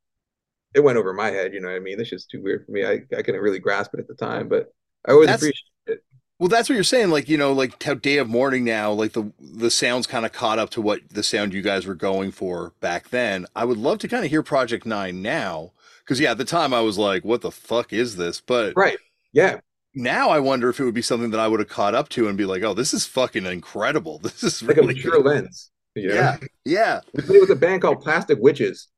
it 0.75 0.81
went 0.81 0.99
over 0.99 1.15
my 1.15 1.31
head. 1.31 1.55
You 1.55 1.61
know 1.61 1.69
what 1.69 1.77
I 1.77 1.81
mean? 1.81 1.97
This 1.97 2.13
is 2.13 2.27
too 2.27 2.43
weird 2.43 2.67
for 2.67 2.73
me. 2.73 2.85
I, 2.85 3.01
I 3.17 3.23
couldn't 3.23 3.41
really 3.41 3.61
grasp 3.61 3.95
it 3.95 4.01
at 4.01 4.09
the 4.09 4.15
time, 4.15 4.47
but 4.47 4.67
I 5.09 5.13
always 5.13 5.31
appreciate 5.31 5.57
it. 5.87 6.05
Well, 6.43 6.49
that's 6.49 6.69
what 6.69 6.75
you're 6.75 6.83
saying. 6.83 7.11
Like, 7.11 7.29
you 7.29 7.39
know, 7.39 7.53
like 7.53 7.81
how 7.81 7.95
Day 7.95 8.17
of 8.17 8.29
Mourning 8.29 8.65
now, 8.65 8.91
like 8.91 9.13
the 9.13 9.31
the 9.39 9.71
sounds 9.71 10.09
kind 10.09 10.27
of 10.27 10.33
caught 10.33 10.59
up 10.59 10.71
to 10.71 10.83
what 10.83 10.99
the 11.09 11.23
sound 11.23 11.55
you 11.55 11.63
guys 11.63 11.87
were 11.87 11.95
going 11.95 12.33
for 12.33 12.73
back 12.81 13.11
then. 13.11 13.47
I 13.55 13.65
would 13.65 13.79
love 13.79 14.01
to 14.01 14.09
kind 14.09 14.25
of 14.25 14.31
hear 14.33 14.43
Project 14.43 14.85
Nine 14.85 15.23
now, 15.23 15.71
because 16.01 16.19
yeah, 16.19 16.33
at 16.33 16.39
the 16.39 16.45
time 16.45 16.75
I 16.75 16.81
was 16.81 16.99
like, 16.99 17.25
"What 17.25 17.43
the 17.43 17.53
fuck 17.53 17.93
is 17.93 18.17
this?" 18.17 18.41
But 18.41 18.73
right, 18.75 18.99
yeah. 19.33 19.61
Now 19.95 20.31
I 20.31 20.41
wonder 20.41 20.69
if 20.69 20.81
it 20.81 20.85
would 20.85 20.95
be 20.95 21.01
something 21.01 21.31
that 21.31 21.39
I 21.39 21.47
would 21.47 21.61
have 21.61 21.69
caught 21.69 21.95
up 21.95 22.09
to 22.09 22.27
and 22.27 22.37
be 22.37 22.45
like, 22.45 22.65
"Oh, 22.65 22.75
this 22.75 22.93
is 22.93 23.07
fucking 23.07 23.47
incredible. 23.47 24.19
This 24.25 24.43
is 24.43 24.65
like 24.65 24.79
really 24.79 24.95
a 24.95 24.97
mature 24.97 25.23
lens." 25.23 25.71
You 25.95 26.09
know? 26.09 26.15
Yeah, 26.17 26.37
yeah. 26.65 27.01
We 27.15 27.23
played 27.23 27.41
with 27.43 27.51
a 27.51 27.55
band 27.55 27.83
called 27.83 28.03
Plastic 28.03 28.39
Witches 28.41 28.89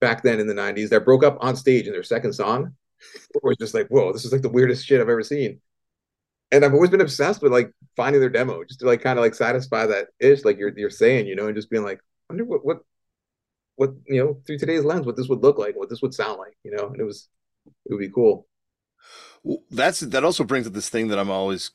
back 0.00 0.22
then 0.22 0.38
in 0.38 0.46
the 0.46 0.54
'90s 0.54 0.90
that 0.90 1.04
broke 1.04 1.24
up 1.24 1.38
on 1.40 1.56
stage 1.56 1.88
in 1.88 1.92
their 1.92 2.04
second 2.04 2.34
song. 2.34 2.76
It 3.34 3.42
was 3.42 3.56
just 3.56 3.74
like, 3.74 3.88
"Whoa, 3.88 4.12
this 4.12 4.24
is 4.24 4.30
like 4.30 4.42
the 4.42 4.48
weirdest 4.48 4.86
shit 4.86 5.00
I've 5.00 5.08
ever 5.08 5.24
seen." 5.24 5.60
And 6.52 6.64
I've 6.64 6.74
always 6.74 6.90
been 6.90 7.00
obsessed 7.00 7.42
with 7.42 7.50
like 7.50 7.72
finding 7.96 8.20
their 8.20 8.30
demo 8.30 8.62
just 8.62 8.80
to 8.80 8.86
like 8.86 9.00
kind 9.00 9.18
of 9.18 9.24
like 9.24 9.34
satisfy 9.34 9.86
that 9.86 10.08
ish, 10.20 10.44
like 10.44 10.58
you're 10.58 10.78
you're 10.78 10.90
saying, 10.90 11.26
you 11.26 11.34
know, 11.34 11.46
and 11.46 11.56
just 11.56 11.70
being 11.70 11.82
like, 11.82 11.98
I 11.98 12.34
wonder 12.34 12.44
what 12.44 12.64
what 12.64 12.80
what 13.76 13.94
you 14.06 14.22
know 14.22 14.40
through 14.46 14.58
today's 14.58 14.84
lens, 14.84 15.06
what 15.06 15.16
this 15.16 15.28
would 15.28 15.42
look 15.42 15.58
like, 15.58 15.74
what 15.74 15.88
this 15.88 16.02
would 16.02 16.14
sound 16.14 16.38
like, 16.38 16.56
you 16.62 16.70
know, 16.70 16.88
and 16.88 17.00
it 17.00 17.04
was 17.04 17.28
it 17.66 17.92
would 17.92 18.00
be 18.00 18.10
cool. 18.10 18.46
Well, 19.42 19.62
that's 19.70 20.00
that 20.00 20.24
also 20.24 20.44
brings 20.44 20.66
up 20.66 20.74
this 20.74 20.90
thing 20.90 21.08
that 21.08 21.18
I'm 21.18 21.30
always 21.30 21.70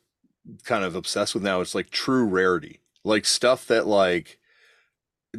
kind 0.63 0.85
of 0.85 0.95
obsessed 0.95 1.33
with 1.33 1.43
now. 1.43 1.59
It's 1.59 1.75
like 1.75 1.89
true 1.89 2.25
rarity, 2.25 2.79
like 3.03 3.25
stuff 3.25 3.65
that 3.67 3.87
like 3.87 4.37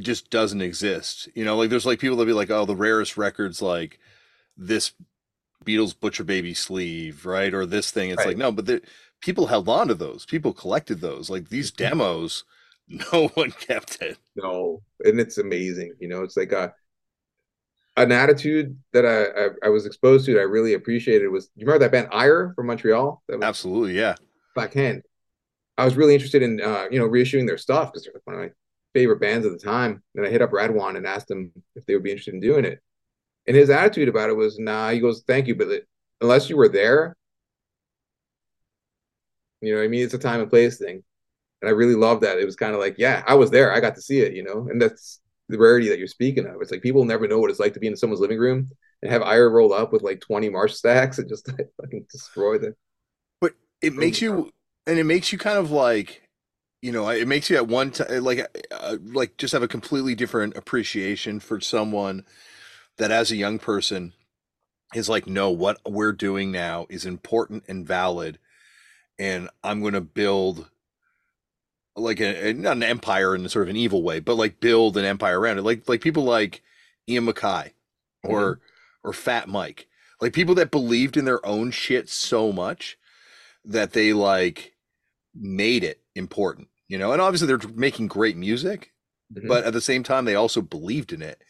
just 0.01 0.30
doesn't 0.30 0.62
exist. 0.62 1.28
You 1.34 1.45
know, 1.45 1.57
like 1.57 1.70
there's 1.70 1.86
like 1.86 2.01
people 2.01 2.16
that 2.16 2.26
be 2.26 2.32
like, 2.32 2.51
oh, 2.51 2.64
the 2.64 2.76
rarest 2.76 3.16
records 3.16 3.62
like 3.62 4.01
this 4.57 4.93
Beatles 5.64 5.99
Butcher 5.99 6.24
Baby 6.24 6.55
sleeve, 6.55 7.26
right? 7.26 7.53
Or 7.53 7.66
this 7.66 7.91
thing. 7.91 8.11
It's 8.11 8.18
right. 8.18 8.28
like, 8.28 8.36
no, 8.36 8.53
but 8.53 8.82
people 9.21 9.47
held 9.47 9.69
on 9.69 9.89
to 9.89 9.95
those. 9.95 10.25
People 10.27 10.53
collected 10.53 11.01
those. 11.01 11.31
Like 11.31 11.49
these 11.49 11.71
mm-hmm. 11.71 11.91
demos, 11.91 12.45
no 12.89 13.29
one 13.35 13.51
kept 13.53 14.03
it. 14.03 14.19
No, 14.37 14.83
and 15.05 15.21
it's 15.21 15.39
amazing. 15.39 15.95
You 16.01 16.09
know, 16.09 16.23
it's 16.23 16.37
like 16.37 16.53
a 16.53 16.73
an 17.97 18.12
attitude 18.12 18.79
that 18.93 19.05
I, 19.05 19.25
I, 19.25 19.49
I 19.64 19.69
was 19.71 19.85
exposed 19.85 20.25
to 20.27 20.35
that 20.35 20.41
I 20.41 20.45
really 20.45 20.75
appreciated 20.75 21.29
was 21.29 21.51
you 21.57 21.66
remember 21.66 21.85
that 21.85 21.93
band 21.93 22.09
Ire 22.12 22.53
from 22.55 22.66
Montreal? 22.66 23.23
That 23.29 23.39
was 23.39 23.45
Absolutely, 23.45 23.97
yeah. 23.97 24.14
Black 24.55 24.73
Hand. 24.73 25.03
I 25.77 25.85
was 25.85 25.97
really 25.97 26.14
interested 26.14 26.43
in 26.43 26.61
uh, 26.61 26.87
you 26.91 26.99
know 26.99 27.09
reissuing 27.09 27.47
their 27.47 27.59
stuff 27.59 27.93
because 27.93 28.05
they're 28.05 28.21
one 28.25 28.37
of 28.37 28.43
my 28.43 28.51
favorite 28.95 29.21
bands 29.21 29.47
at 29.47 29.53
the 29.53 29.59
time. 29.59 30.03
And 30.14 30.27
I 30.27 30.31
hit 30.31 30.43
up 30.43 30.51
Radwan 30.51 30.97
and 30.97 31.07
asked 31.07 31.29
them 31.29 31.53
if 31.77 31.87
they 31.87 31.95
would 31.95 32.03
be 32.03 32.11
interested 32.11 32.35
in 32.35 32.41
doing 32.41 32.64
it. 32.64 32.81
And 33.47 33.57
his 33.57 33.71
attitude 33.71 34.09
about 34.09 34.29
it 34.29 34.37
was, 34.37 34.59
nah, 34.59 34.91
he 34.91 35.01
goes, 35.01 35.23
thank 35.27 35.47
you, 35.47 35.55
but 35.55 35.69
unless 36.21 36.51
you 36.51 36.57
were 36.57 36.69
there, 36.69 37.16
you 39.61 39.74
know 39.74 39.82
I 39.82 39.88
mean? 39.88 40.04
It's 40.04 40.14
a 40.14 40.18
time 40.18 40.40
and 40.40 40.50
place 40.50 40.78
thing. 40.78 41.02
And 41.61 41.68
I 41.68 41.72
really 41.72 41.94
love 41.94 42.20
that. 42.20 42.38
It 42.38 42.44
was 42.44 42.56
kind 42.56 42.74
of 42.74 42.80
like, 42.80 42.96
yeah, 42.98 43.24
I 43.26 43.34
was 43.34 43.50
there. 43.50 43.72
I 43.72 43.80
got 43.80 43.96
to 43.96 44.02
see 44.02 44.20
it, 44.20 44.34
you 44.34 44.44
know? 44.44 44.68
And 44.70 44.80
that's 44.80 45.20
the 45.48 45.59
rarity 45.59 45.88
that 45.88 45.98
you're 45.98 46.06
speaking 46.06 46.46
of. 46.46 46.61
It's 46.61 46.70
like 46.70 46.82
people 46.82 47.04
never 47.04 47.26
know 47.26 47.38
what 47.38 47.50
it's 47.50 47.59
like 47.59 47.74
to 47.74 47.80
be 47.80 47.86
in 47.86 47.96
someone's 47.96 48.20
living 48.20 48.38
room 48.38 48.68
and 49.02 49.11
have 49.11 49.22
Ire 49.22 49.50
roll 49.50 49.72
up 49.72 49.92
with 49.92 50.02
like 50.02 50.20
20 50.20 50.48
marsh 50.50 50.74
stacks 50.74 51.18
and 51.18 51.28
just 51.28 51.48
like 51.48 51.68
fucking 51.80 52.06
destroy 52.11 52.59
them. 52.59 52.76
But 53.40 53.54
it 53.80 53.94
makes 53.94 54.20
you, 54.20 54.52
and 54.86 54.98
it 54.98 55.04
makes 55.04 55.32
you 55.32 55.38
kind 55.38 55.59
of 55.59 55.70
like, 55.70 56.22
you 56.80 56.92
know, 56.92 57.09
it 57.09 57.26
makes 57.26 57.50
you 57.50 57.56
at 57.56 57.66
one 57.66 57.90
time, 57.90 58.22
like, 58.22 58.46
uh, 58.70 58.96
like 59.02 59.36
just 59.36 59.52
have 59.52 59.62
a 59.62 59.68
completely 59.68 60.14
different 60.14 60.56
appreciation 60.56 61.40
for 61.40 61.61
someone 61.61 62.24
that 62.98 63.11
as 63.11 63.32
a 63.32 63.36
young 63.36 63.59
person 63.59 64.12
is 64.94 65.09
like, 65.09 65.26
no, 65.26 65.50
what 65.50 65.78
we're 65.86 66.12
doing 66.12 66.52
now 66.52 66.86
is 66.88 67.04
important 67.04 67.64
and 67.68 67.86
valid 67.86 68.38
and 69.19 69.49
I'm 69.64 69.81
going 69.81 69.95
to 69.95 70.01
build 70.01 70.71
like 71.97 72.21
a, 72.21 72.53
not 72.53 72.77
an 72.77 72.83
empire 72.83 73.35
in 73.35 73.49
sort 73.49 73.64
of 73.64 73.71
an 73.71 73.77
evil 73.77 74.03
way, 74.03 74.21
but 74.21 74.37
like 74.37 74.61
build 74.61 74.97
an 74.97 75.05
empire 75.05 75.39
around 75.39 75.59
it. 75.59 75.64
Like 75.64 75.89
like 75.89 76.01
people 76.01 76.25
like 76.25 76.62
Ian 77.09 77.27
MacKaye 77.27 77.73
or 78.23 78.57
mm-hmm. 78.57 79.09
or 79.09 79.12
Fat 79.12 79.49
Mike, 79.49 79.89
like 80.21 80.33
people 80.33 80.55
that 80.57 80.71
believed 80.71 81.16
in 81.16 81.25
their 81.25 81.45
own 81.45 81.71
shit 81.71 82.09
so 82.09 82.53
much 82.53 82.99
that 83.64 83.93
they 83.93 84.12
like 84.12 84.75
made 85.35 85.85
it 85.85 86.01
important, 86.14 86.69
you 86.87 86.99
know. 86.99 87.12
And 87.12 87.21
obviously 87.21 87.49
they're 87.49 87.71
making 87.75 88.09
great 88.09 88.37
music, 88.37 88.93
mm-hmm. 89.33 89.49
but 89.49 89.64
at 89.64 89.73
the 89.73 89.81
same 89.81 90.03
time 90.03 90.25
they 90.25 90.35
also 90.35 90.62
believed 90.62 91.12
in 91.12 91.23
it 91.23 91.43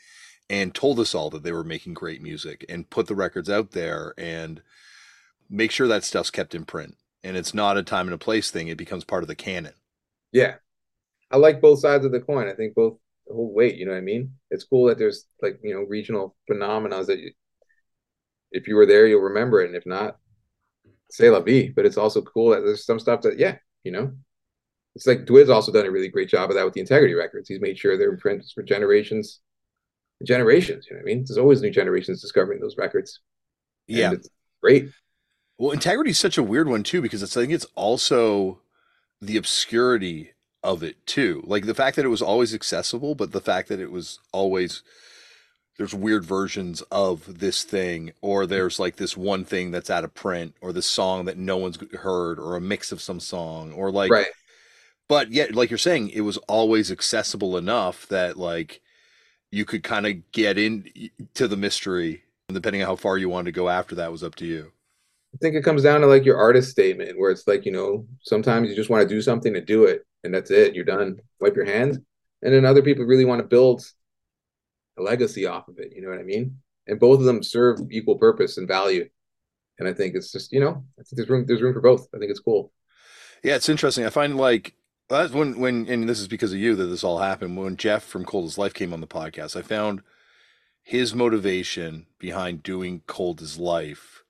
and 0.50 0.74
told 0.74 0.98
us 0.98 1.14
all 1.14 1.28
that 1.30 1.42
they 1.42 1.52
were 1.52 1.64
making 1.64 1.92
great 1.92 2.22
music 2.22 2.64
and 2.68 2.88
put 2.88 3.06
the 3.06 3.14
records 3.14 3.50
out 3.50 3.72
there 3.72 4.14
and 4.16 4.62
make 5.50 5.70
sure 5.70 5.86
that 5.88 6.04
stuff's 6.04 6.30
kept 6.30 6.54
in 6.54 6.64
print 6.64 6.96
and 7.22 7.36
it's 7.36 7.54
not 7.54 7.76
a 7.76 7.82
time 7.82 8.06
and 8.06 8.14
a 8.14 8.18
place 8.18 8.50
thing. 8.50 8.68
It 8.68 8.78
becomes 8.78 9.04
part 9.04 9.22
of 9.22 9.28
the 9.28 9.34
canon. 9.34 9.74
Yeah. 10.32 10.54
I 11.30 11.36
like 11.36 11.60
both 11.60 11.80
sides 11.80 12.04
of 12.04 12.12
the 12.12 12.20
coin. 12.20 12.48
I 12.48 12.54
think 12.54 12.74
both 12.74 12.98
hold 13.30 13.54
weight. 13.54 13.76
You 13.76 13.86
know 13.86 13.92
what 13.92 13.98
I 13.98 14.02
mean? 14.02 14.32
It's 14.50 14.64
cool 14.64 14.86
that 14.86 14.98
there's 14.98 15.26
like 15.42 15.58
you 15.62 15.74
know 15.74 15.82
regional 15.82 16.36
phenomena 16.46 17.04
that 17.04 17.18
you, 17.18 17.32
if 18.50 18.66
you 18.66 18.76
were 18.76 18.86
there, 18.86 19.06
you'll 19.06 19.20
remember 19.20 19.60
it, 19.60 19.66
and 19.66 19.76
if 19.76 19.86
not, 19.86 20.16
say 21.10 21.30
la 21.30 21.40
vie. 21.40 21.72
But 21.74 21.86
it's 21.86 21.98
also 21.98 22.22
cool 22.22 22.50
that 22.50 22.60
there's 22.60 22.86
some 22.86 22.98
stuff 22.98 23.22
that 23.22 23.38
yeah, 23.38 23.56
you 23.84 23.92
know, 23.92 24.12
it's 24.94 25.06
like 25.06 25.26
Dwid's 25.26 25.50
also 25.50 25.72
done 25.72 25.86
a 25.86 25.90
really 25.90 26.08
great 26.08 26.28
job 26.28 26.50
of 26.50 26.56
that 26.56 26.64
with 26.64 26.74
the 26.74 26.80
integrity 26.80 27.14
records. 27.14 27.48
He's 27.48 27.60
made 27.60 27.78
sure 27.78 27.96
they're 27.96 28.10
imprints 28.10 28.52
for 28.52 28.62
generations, 28.62 29.40
generations. 30.24 30.86
You 30.88 30.96
know 30.96 31.02
what 31.02 31.10
I 31.10 31.14
mean? 31.14 31.24
There's 31.26 31.38
always 31.38 31.60
new 31.60 31.70
generations 31.70 32.22
discovering 32.22 32.60
those 32.60 32.76
records. 32.76 33.20
Yeah, 33.86 34.12
it's 34.12 34.28
great. 34.62 34.88
Well, 35.58 35.72
integrity 35.72 36.10
is 36.10 36.18
such 36.18 36.38
a 36.38 36.42
weird 36.42 36.68
one 36.68 36.84
too 36.84 37.02
because 37.02 37.22
it's 37.22 37.36
I 37.36 37.40
think 37.40 37.52
it's 37.52 37.66
also 37.74 38.60
the 39.20 39.36
obscurity 39.36 40.32
of 40.62 40.82
it 40.82 41.04
too. 41.06 41.42
Like 41.46 41.66
the 41.66 41.74
fact 41.74 41.96
that 41.96 42.04
it 42.04 42.10
was 42.10 42.22
always 42.22 42.54
accessible, 42.54 43.14
but 43.14 43.32
the 43.32 43.40
fact 43.40 43.68
that 43.68 43.80
it 43.80 43.90
was 43.90 44.20
always 44.32 44.82
there's 45.78 45.94
weird 45.94 46.24
versions 46.24 46.82
of 46.90 47.38
this 47.38 47.62
thing, 47.62 48.12
or 48.20 48.46
there's 48.46 48.80
like 48.80 48.96
this 48.96 49.16
one 49.16 49.44
thing 49.44 49.70
that's 49.70 49.90
out 49.90 50.04
of 50.04 50.14
print, 50.14 50.54
or 50.60 50.72
this 50.72 50.86
song 50.86 51.24
that 51.26 51.38
no 51.38 51.56
one's 51.56 51.78
heard, 51.92 52.38
or 52.38 52.56
a 52.56 52.60
mix 52.60 52.90
of 52.90 53.00
some 53.00 53.20
song, 53.20 53.72
or 53.72 53.90
like, 53.92 54.10
right. 54.10 54.26
but 55.08 55.30
yet, 55.30 55.54
like 55.54 55.70
you're 55.70 55.78
saying, 55.78 56.10
it 56.10 56.22
was 56.22 56.36
always 56.48 56.90
accessible 56.90 57.56
enough 57.56 58.08
that 58.08 58.36
like 58.36 58.80
you 59.52 59.64
could 59.64 59.84
kind 59.84 60.06
of 60.06 60.32
get 60.32 60.58
in 60.58 61.10
to 61.34 61.46
the 61.46 61.56
mystery, 61.56 62.24
and 62.48 62.56
depending 62.56 62.82
on 62.82 62.88
how 62.88 62.96
far 62.96 63.16
you 63.16 63.28
wanted 63.28 63.46
to 63.46 63.52
go 63.52 63.68
after 63.68 63.94
that 63.94 64.10
was 64.10 64.24
up 64.24 64.34
to 64.34 64.46
you. 64.46 64.72
I 65.34 65.38
think 65.38 65.54
it 65.54 65.64
comes 65.64 65.82
down 65.82 66.00
to 66.00 66.06
like 66.06 66.24
your 66.24 66.38
artist 66.38 66.70
statement, 66.70 67.18
where 67.18 67.30
it's 67.30 67.46
like 67.46 67.64
you 67.66 67.72
know 67.72 68.06
sometimes 68.22 68.68
you 68.68 68.76
just 68.76 68.90
want 68.90 69.06
to 69.06 69.14
do 69.14 69.22
something 69.22 69.54
to 69.54 69.60
do 69.60 69.84
it, 69.84 70.06
and 70.24 70.34
that's 70.34 70.50
it. 70.50 70.74
You're 70.74 70.84
done. 70.84 71.18
Wipe 71.40 71.56
your 71.56 71.64
hands. 71.64 71.98
And 72.42 72.54
then 72.54 72.64
other 72.64 72.82
people 72.82 73.04
really 73.04 73.24
want 73.24 73.40
to 73.40 73.46
build 73.46 73.84
a 74.98 75.02
legacy 75.02 75.46
off 75.46 75.68
of 75.68 75.78
it. 75.78 75.92
You 75.94 76.02
know 76.02 76.08
what 76.08 76.20
I 76.20 76.22
mean? 76.22 76.58
And 76.86 77.00
both 77.00 77.18
of 77.18 77.24
them 77.24 77.42
serve 77.42 77.80
equal 77.90 78.16
purpose 78.16 78.56
and 78.56 78.68
value. 78.68 79.08
And 79.78 79.88
I 79.88 79.92
think 79.92 80.14
it's 80.14 80.32
just 80.32 80.52
you 80.52 80.60
know 80.60 80.84
I 80.98 81.02
think 81.02 81.16
there's 81.16 81.28
room 81.28 81.44
there's 81.46 81.62
room 81.62 81.74
for 81.74 81.80
both. 81.80 82.08
I 82.14 82.18
think 82.18 82.30
it's 82.30 82.40
cool. 82.40 82.72
Yeah, 83.42 83.56
it's 83.56 83.68
interesting. 83.68 84.04
I 84.04 84.10
find 84.10 84.36
like 84.36 84.74
that's 85.08 85.32
when 85.32 85.58
when 85.58 85.88
and 85.88 86.08
this 86.08 86.20
is 86.20 86.28
because 86.28 86.52
of 86.52 86.58
you 86.58 86.74
that 86.76 86.86
this 86.86 87.04
all 87.04 87.18
happened. 87.18 87.56
When 87.56 87.76
Jeff 87.76 88.04
from 88.04 88.24
Cold 88.24 88.46
as 88.46 88.58
Life 88.58 88.74
came 88.74 88.92
on 88.92 89.00
the 89.00 89.06
podcast, 89.06 89.56
I 89.56 89.62
found 89.62 90.02
his 90.82 91.14
motivation 91.14 92.06
behind 92.18 92.62
doing 92.62 93.02
Cold 93.06 93.42
as 93.42 93.58
Life 93.58 94.24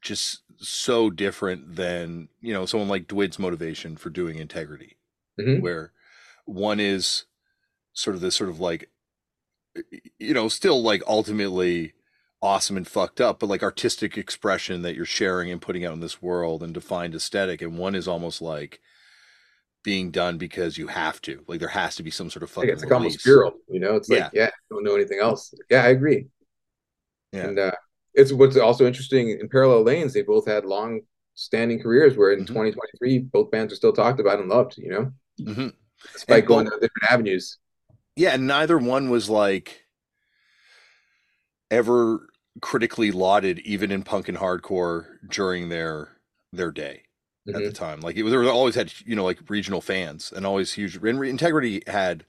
just 0.00 0.42
so 0.58 1.10
different 1.10 1.76
than 1.76 2.28
you 2.40 2.52
know 2.52 2.66
someone 2.66 2.88
like 2.88 3.08
Dwid's 3.08 3.38
motivation 3.38 3.96
for 3.96 4.10
doing 4.10 4.38
integrity, 4.38 4.96
mm-hmm. 5.38 5.62
where 5.62 5.92
one 6.44 6.80
is 6.80 7.24
sort 7.92 8.16
of 8.16 8.22
this 8.22 8.36
sort 8.36 8.50
of 8.50 8.60
like 8.60 8.90
you 10.18 10.34
know, 10.34 10.48
still 10.48 10.82
like 10.82 11.02
ultimately 11.06 11.94
awesome 12.42 12.76
and 12.76 12.88
fucked 12.88 13.20
up, 13.20 13.38
but 13.38 13.48
like 13.48 13.62
artistic 13.62 14.16
expression 14.16 14.82
that 14.82 14.94
you're 14.94 15.04
sharing 15.04 15.50
and 15.50 15.62
putting 15.62 15.84
out 15.84 15.94
in 15.94 16.00
this 16.00 16.22
world 16.22 16.62
and 16.62 16.74
defined 16.74 17.14
aesthetic. 17.14 17.62
And 17.62 17.78
one 17.78 17.94
is 17.94 18.08
almost 18.08 18.42
like 18.42 18.80
being 19.82 20.10
done 20.10 20.38
because 20.38 20.78
you 20.78 20.88
have 20.88 21.20
to. 21.22 21.44
Like 21.46 21.60
there 21.60 21.68
has 21.68 21.94
to 21.96 22.02
be 22.02 22.10
some 22.10 22.30
sort 22.30 22.42
of 22.42 22.50
fucking. 22.50 22.70
It's 22.70 22.82
like 22.82 22.92
almost 22.92 23.24
you 23.26 23.52
know. 23.68 23.96
It's 23.96 24.08
like 24.08 24.18
yeah. 24.18 24.30
yeah, 24.32 24.50
don't 24.70 24.84
know 24.84 24.94
anything 24.94 25.20
else. 25.20 25.54
Yeah, 25.70 25.84
I 25.84 25.88
agree. 25.88 26.26
Yeah, 27.32 27.46
and 27.46 27.58
uh, 27.58 27.72
it's 28.14 28.32
what's 28.32 28.56
also 28.56 28.86
interesting 28.86 29.30
in 29.30 29.48
parallel 29.48 29.82
lanes. 29.82 30.12
They 30.12 30.22
both 30.22 30.46
had 30.46 30.64
long 30.64 31.00
standing 31.34 31.80
careers 31.80 32.16
where 32.16 32.32
in 32.32 32.40
mm-hmm. 32.40 32.54
2023 32.54 33.18
both 33.20 33.50
bands 33.50 33.72
are 33.72 33.76
still 33.76 33.92
talked 33.92 34.20
about 34.20 34.38
and 34.38 34.48
loved. 34.48 34.76
You 34.78 34.90
know, 34.90 35.12
mm-hmm. 35.40 35.68
despite 36.12 36.46
going 36.46 36.66
down 36.66 36.80
different 36.80 37.10
avenues 37.10 37.58
yeah, 38.20 38.34
and 38.34 38.46
neither 38.46 38.76
one 38.76 39.08
was 39.08 39.30
like 39.30 39.86
ever 41.70 42.28
critically 42.60 43.10
lauded, 43.10 43.60
even 43.60 43.90
in 43.90 44.02
punk 44.02 44.28
and 44.28 44.36
hardcore 44.36 45.06
during 45.26 45.70
their 45.70 46.16
their 46.52 46.70
day 46.70 47.04
mm-hmm. 47.48 47.56
at 47.56 47.62
the 47.62 47.68
mm-hmm. 47.70 47.84
time. 47.84 48.00
Like 48.00 48.16
it 48.16 48.22
was, 48.22 48.32
they 48.32 48.48
always 48.48 48.74
had 48.74 48.92
you 49.06 49.16
know 49.16 49.24
like 49.24 49.38
regional 49.48 49.80
fans 49.80 50.32
and 50.36 50.44
always 50.44 50.74
huge. 50.74 50.96
And 50.96 51.24
Integrity 51.24 51.82
had 51.86 52.24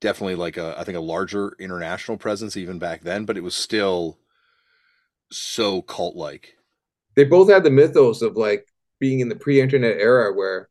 definitely 0.00 0.36
like 0.36 0.56
a 0.56 0.78
I 0.78 0.84
think 0.84 0.96
a 0.96 1.00
larger 1.00 1.56
international 1.58 2.16
presence 2.16 2.56
even 2.56 2.78
back 2.78 3.02
then, 3.02 3.24
but 3.24 3.36
it 3.36 3.42
was 3.42 3.56
still 3.56 4.18
so 5.36 5.82
cult 5.82 6.16
like. 6.16 6.54
They 7.16 7.24
both 7.24 7.50
had 7.50 7.64
the 7.64 7.70
mythos 7.70 8.22
of 8.22 8.36
like 8.36 8.66
being 8.98 9.20
in 9.20 9.28
the 9.28 9.36
pre-internet 9.36 9.98
era 9.98 10.32
where 10.32 10.68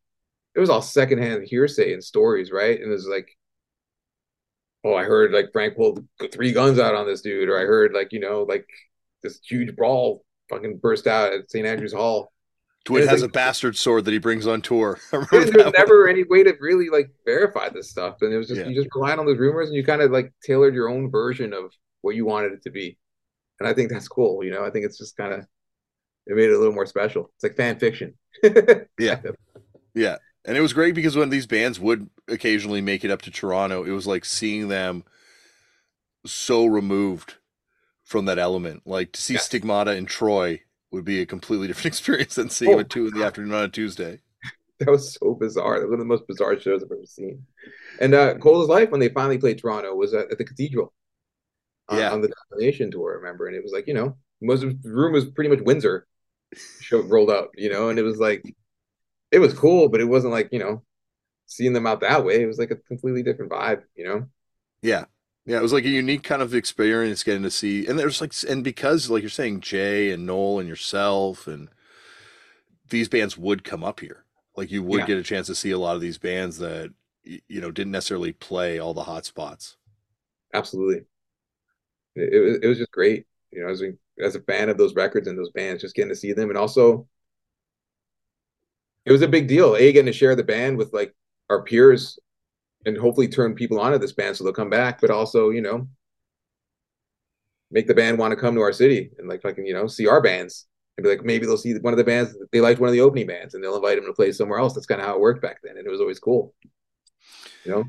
it 0.55 0.59
was 0.59 0.70
all 0.70 0.82
secondhand 0.82 1.45
hearsay 1.47 1.93
and 1.93 2.03
stories, 2.03 2.51
right? 2.51 2.80
And 2.80 2.89
it 2.89 2.93
was 2.93 3.07
like 3.07 3.30
oh, 4.84 4.95
I 4.95 5.03
heard 5.03 5.32
like 5.32 5.51
Frank 5.51 5.76
pulled 5.76 6.05
three 6.32 6.51
guns 6.51 6.80
out 6.80 6.95
on 6.95 7.07
this 7.07 7.22
dude, 7.22 7.49
or 7.49 7.59
I 7.59 7.64
heard 7.64 7.93
like 7.93 8.11
you 8.11 8.20
know 8.20 8.43
like 8.43 8.68
this 9.22 9.39
huge 9.43 9.76
brawl 9.76 10.24
fucking 10.49 10.78
burst 10.78 11.07
out 11.07 11.34
at 11.34 11.49
St. 11.49 11.66
Andrews 11.66 11.93
Hall. 11.93 12.32
Dwid 12.86 13.07
has 13.07 13.22
like, 13.22 13.30
a 13.30 13.32
bastard 13.32 13.78
sword 13.78 14.03
that 14.03 14.11
he 14.11 14.18
brings 14.18 14.45
on 14.45 14.61
tour. 14.61 14.99
There's 15.32 15.51
never 15.51 16.09
any 16.09 16.26
way 16.26 16.43
to 16.43 16.53
really 16.59 16.89
like 16.89 17.09
verify 17.26 17.70
this 17.70 17.89
stuff, 17.89 18.18
and 18.22 18.34
it 18.34 18.38
was 18.38 18.47
just 18.47 18.59
yeah. 18.61 18.68
you 18.68 18.76
just 18.76 18.93
relied 18.93 19.20
on 19.20 19.26
those 19.26 19.38
rumors, 19.39 19.70
and 19.70 19.76
you 19.76 19.86
kind 19.86 20.01
of 20.01 20.11
like 20.11 20.34
tailored 20.43 20.76
your 20.76 20.89
own 20.89 21.09
version 21.09 21.53
of 21.53 21.72
what 22.01 22.16
you 22.16 22.26
wanted 22.26 22.51
it 22.51 22.64
to 22.64 22.72
be. 22.72 22.97
And 23.64 23.72
I 23.72 23.74
think 23.74 23.89
that's 23.89 24.07
cool. 24.07 24.43
You 24.43 24.51
know, 24.51 24.66
I 24.66 24.70
think 24.70 24.86
it's 24.86 24.97
just 24.97 25.18
kind 25.18 25.34
of 25.34 25.39
it 26.28 26.36
made 26.36 26.49
it 26.49 26.53
a 26.53 26.57
little 26.57 26.74
more 26.74 26.86
special. 26.86 27.32
It's 27.36 27.43
like 27.43 27.55
fan 27.55 27.80
fiction. 27.80 28.16
yeah, 28.99 29.22
yeah 29.93 30.18
and 30.45 30.57
it 30.57 30.61
was 30.61 30.74
great 30.74 30.95
because 30.95 31.16
when 31.16 31.30
these 31.30 31.47
bands 31.47 31.80
would 31.80 32.09
occasionally 32.28 32.82
make 32.82 33.03
it 33.03 33.11
up 33.11 33.22
to 33.24 33.32
Toronto, 33.32 33.84
it 33.84 33.91
was 33.91 34.07
like 34.07 34.26
seeing 34.26 34.68
them 34.68 35.03
so 36.26 36.66
removed 36.66 37.36
from 38.03 38.26
that 38.26 38.39
element. 38.39 38.84
Like 38.86 39.14
to 39.14 39.22
see 39.22 39.36
yeah. 39.36 39.39
Stigmata 39.39 39.95
in 39.95 40.05
Troy 40.05 40.61
would 40.91 41.05
be 41.05 41.22
a 41.22 41.26
completely 41.26 41.68
different 41.70 41.88
experience 41.88 42.36
than 42.36 42.49
seeing 42.49 42.72
oh, 42.72 42.76
them 42.76 42.82
at 42.82 42.89
two 42.89 43.07
in 43.07 43.14
the 43.14 43.26
afternoon 43.26 43.53
on 43.53 43.64
a 43.64 43.70
Tuesday. 43.70 44.20
That 44.80 44.89
was 44.89 45.14
so 45.14 45.36
bizarre. 45.36 45.80
That 45.80 45.86
was 45.88 45.91
one 45.91 45.99
of 46.01 46.05
the 46.07 46.14
most 46.14 46.28
bizarre 46.28 46.59
shows 46.59 46.84
I've 46.84 46.91
ever 46.91 47.05
seen. 47.05 47.45
And 48.01 48.14
uh, 48.14 48.36
Cold 48.36 48.64
as 48.64 48.70
Life, 48.70 48.89
when 48.89 48.99
they 48.99 49.09
finally 49.09 49.38
played 49.38 49.59
Toronto, 49.59 49.95
was 49.95 50.14
at, 50.14 50.32
at 50.32 50.38
the 50.38 50.43
Cathedral. 50.43 50.91
On, 51.89 51.97
yeah. 51.97 52.11
on 52.11 52.21
the 52.21 52.31
Domination 52.49 52.91
tour, 52.91 53.11
I 53.11 53.15
remember, 53.15 53.47
and 53.47 53.55
it 53.55 53.63
was 53.63 53.73
like 53.73 53.88
you 53.88 53.93
know, 53.93 54.17
most 54.41 54.63
of 54.63 54.81
the 54.81 54.89
room 54.89 55.13
was 55.13 55.25
pretty 55.25 55.49
much 55.49 55.59
Windsor. 55.61 56.07
Show 56.81 57.01
rolled 57.01 57.29
up, 57.29 57.51
you 57.55 57.69
know, 57.69 57.89
and 57.89 57.97
it 57.97 58.03
was 58.03 58.19
like 58.19 58.43
it 59.31 59.39
was 59.39 59.53
cool, 59.53 59.89
but 59.89 60.01
it 60.01 60.05
wasn't 60.05 60.34
like 60.34 60.49
you 60.51 60.59
know 60.59 60.84
seeing 61.45 61.73
them 61.73 61.88
out 61.88 62.01
that 62.01 62.23
way. 62.23 62.41
It 62.41 62.47
was 62.47 62.59
like 62.59 62.71
a 62.71 62.75
completely 62.75 63.23
different 63.23 63.51
vibe, 63.51 63.84
you 63.95 64.05
know. 64.05 64.27
Yeah, 64.81 65.05
yeah, 65.45 65.57
it 65.57 65.61
was 65.61 65.73
like 65.73 65.86
a 65.86 65.89
unique 65.89 66.23
kind 66.23 66.41
of 66.41 66.55
experience 66.55 67.23
getting 67.23 67.43
to 67.43 67.51
see, 67.51 67.86
and 67.86 67.99
there's 67.99 68.21
like, 68.21 68.34
and 68.47 68.63
because 68.63 69.09
like 69.09 69.21
you're 69.21 69.29
saying, 69.29 69.59
Jay 69.59 70.11
and 70.11 70.25
Noel 70.25 70.59
and 70.59 70.69
yourself 70.69 71.47
and 71.47 71.69
these 72.89 73.09
bands 73.09 73.38
would 73.38 73.63
come 73.63 73.84
up 73.84 73.99
here. 73.99 74.23
Like 74.55 74.71
you 74.71 74.84
would 74.84 75.01
yeah. 75.01 75.07
get 75.07 75.17
a 75.17 75.23
chance 75.23 75.47
to 75.47 75.55
see 75.55 75.71
a 75.71 75.79
lot 75.79 75.95
of 75.95 76.01
these 76.01 76.17
bands 76.17 76.59
that 76.59 76.93
you 77.23 77.59
know 77.59 77.71
didn't 77.71 77.91
necessarily 77.91 78.31
play 78.31 78.79
all 78.79 78.93
the 78.93 79.03
hot 79.03 79.25
spots. 79.25 79.75
Absolutely, 80.53 81.05
it, 82.16 82.43
was 82.43 82.59
it 82.61 82.68
was 82.68 82.78
just 82.78 82.91
great. 82.91 83.26
You 83.51 83.64
know, 83.64 83.70
as 83.70 83.82
a 83.82 83.93
as 84.20 84.36
a 84.36 84.41
fan 84.41 84.70
of 84.70 84.78
those 84.78 84.95
records 84.95 85.28
and 85.28 85.38
those 85.38 85.51
bands, 85.51 85.82
just 85.82 85.95
getting 85.95 86.09
to 86.09 86.16
see 86.16 86.34
them, 86.34 86.49
and 86.49 86.57
also 86.57 87.07
it 89.05 89.11
was 89.11 89.22
a 89.22 89.28
big 89.28 89.47
deal. 89.47 89.76
A 89.76 89.91
getting 89.91 90.11
to 90.11 90.18
share 90.18 90.36
the 90.36 90.43
band 90.43 90.78
with 90.78 90.93
like 90.93 91.14
our 91.49 91.64
peers 91.64 92.18
and 92.86 92.97
hopefully 92.97 93.28
turn 93.28 93.55
people 93.55 93.80
onto 93.80 93.97
this 93.97 94.14
band 94.14 94.36
so 94.36 94.43
they'll 94.43 94.53
come 94.53 94.70
back, 94.70 95.01
but 95.01 95.09
also, 95.09 95.49
you 95.49 95.61
know, 95.61 95.88
make 97.72 97.88
the 97.88 97.93
band 97.93 98.18
want 98.18 98.32
to 98.32 98.38
come 98.39 98.55
to 98.55 98.61
our 98.61 98.74
city 98.74 99.11
and 99.18 99.28
like 99.28 99.41
fucking, 99.41 99.66
you 99.66 99.74
know, 99.74 99.88
see 99.88 100.07
our 100.07 100.22
bands 100.22 100.68
and 100.97 101.03
be 101.03 101.09
like, 101.09 101.24
maybe 101.24 101.45
they'll 101.45 101.57
see 101.57 101.74
one 101.80 101.93
of 101.93 101.97
the 101.97 102.03
bands 102.03 102.36
they 102.51 102.61
liked 102.61 102.80
one 102.80 102.89
of 102.89 102.93
the 102.93 103.01
opening 103.01 103.28
bands 103.28 103.53
and 103.53 103.64
they'll 103.64 103.76
invite 103.76 103.97
them 103.97 104.05
to 104.05 104.14
play 104.14 104.32
somewhere 104.32 104.59
else. 104.59 104.74
That's 104.74 104.86
kind 104.86 105.01
of 105.01 105.07
how 105.07 105.16
it 105.16 105.22
worked 105.22 105.41
back 105.41 105.57
then. 105.64 105.78
And 105.78 105.88
it 105.88 105.89
was 105.89 106.01
always 106.01 106.20
cool. 106.20 106.53
You 107.66 107.72
know? 107.72 107.84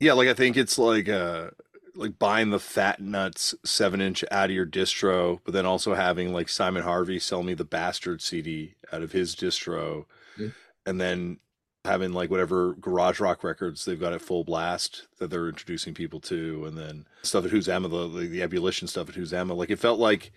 Yeah, 0.00 0.12
like 0.12 0.28
I 0.28 0.34
think 0.34 0.56
it's 0.56 0.78
like 0.78 1.08
uh 1.08 1.50
like 1.96 2.18
buying 2.18 2.50
the 2.50 2.58
fat 2.58 3.00
nuts 3.00 3.54
seven 3.64 4.00
inch 4.00 4.24
out 4.30 4.50
of 4.50 4.56
your 4.56 4.66
distro, 4.66 5.40
but 5.44 5.54
then 5.54 5.66
also 5.66 5.94
having 5.94 6.32
like 6.32 6.48
Simon 6.48 6.82
Harvey 6.82 7.18
sell 7.18 7.42
me 7.42 7.54
the 7.54 7.64
bastard 7.64 8.22
CD 8.22 8.74
out 8.92 9.02
of 9.02 9.12
his 9.12 9.34
distro 9.34 10.04
mm-hmm. 10.38 10.48
and 10.84 11.00
then 11.00 11.38
having 11.84 12.12
like 12.12 12.30
whatever 12.30 12.74
garage 12.74 13.20
rock 13.20 13.42
records 13.42 13.84
they've 13.84 14.00
got 14.00 14.12
at 14.12 14.20
full 14.20 14.44
blast 14.44 15.06
that 15.18 15.30
they're 15.30 15.48
introducing 15.48 15.94
people 15.94 16.20
to, 16.20 16.64
and 16.66 16.76
then 16.76 17.06
stuff 17.22 17.44
at 17.44 17.50
Who's 17.50 17.68
Emma, 17.68 17.88
the 17.88 18.26
the 18.26 18.42
ebullition 18.42 18.88
stuff 18.88 19.08
at 19.08 19.14
Who's 19.14 19.32
Emma. 19.32 19.54
Like 19.54 19.70
it 19.70 19.78
felt 19.78 19.98
like 19.98 20.32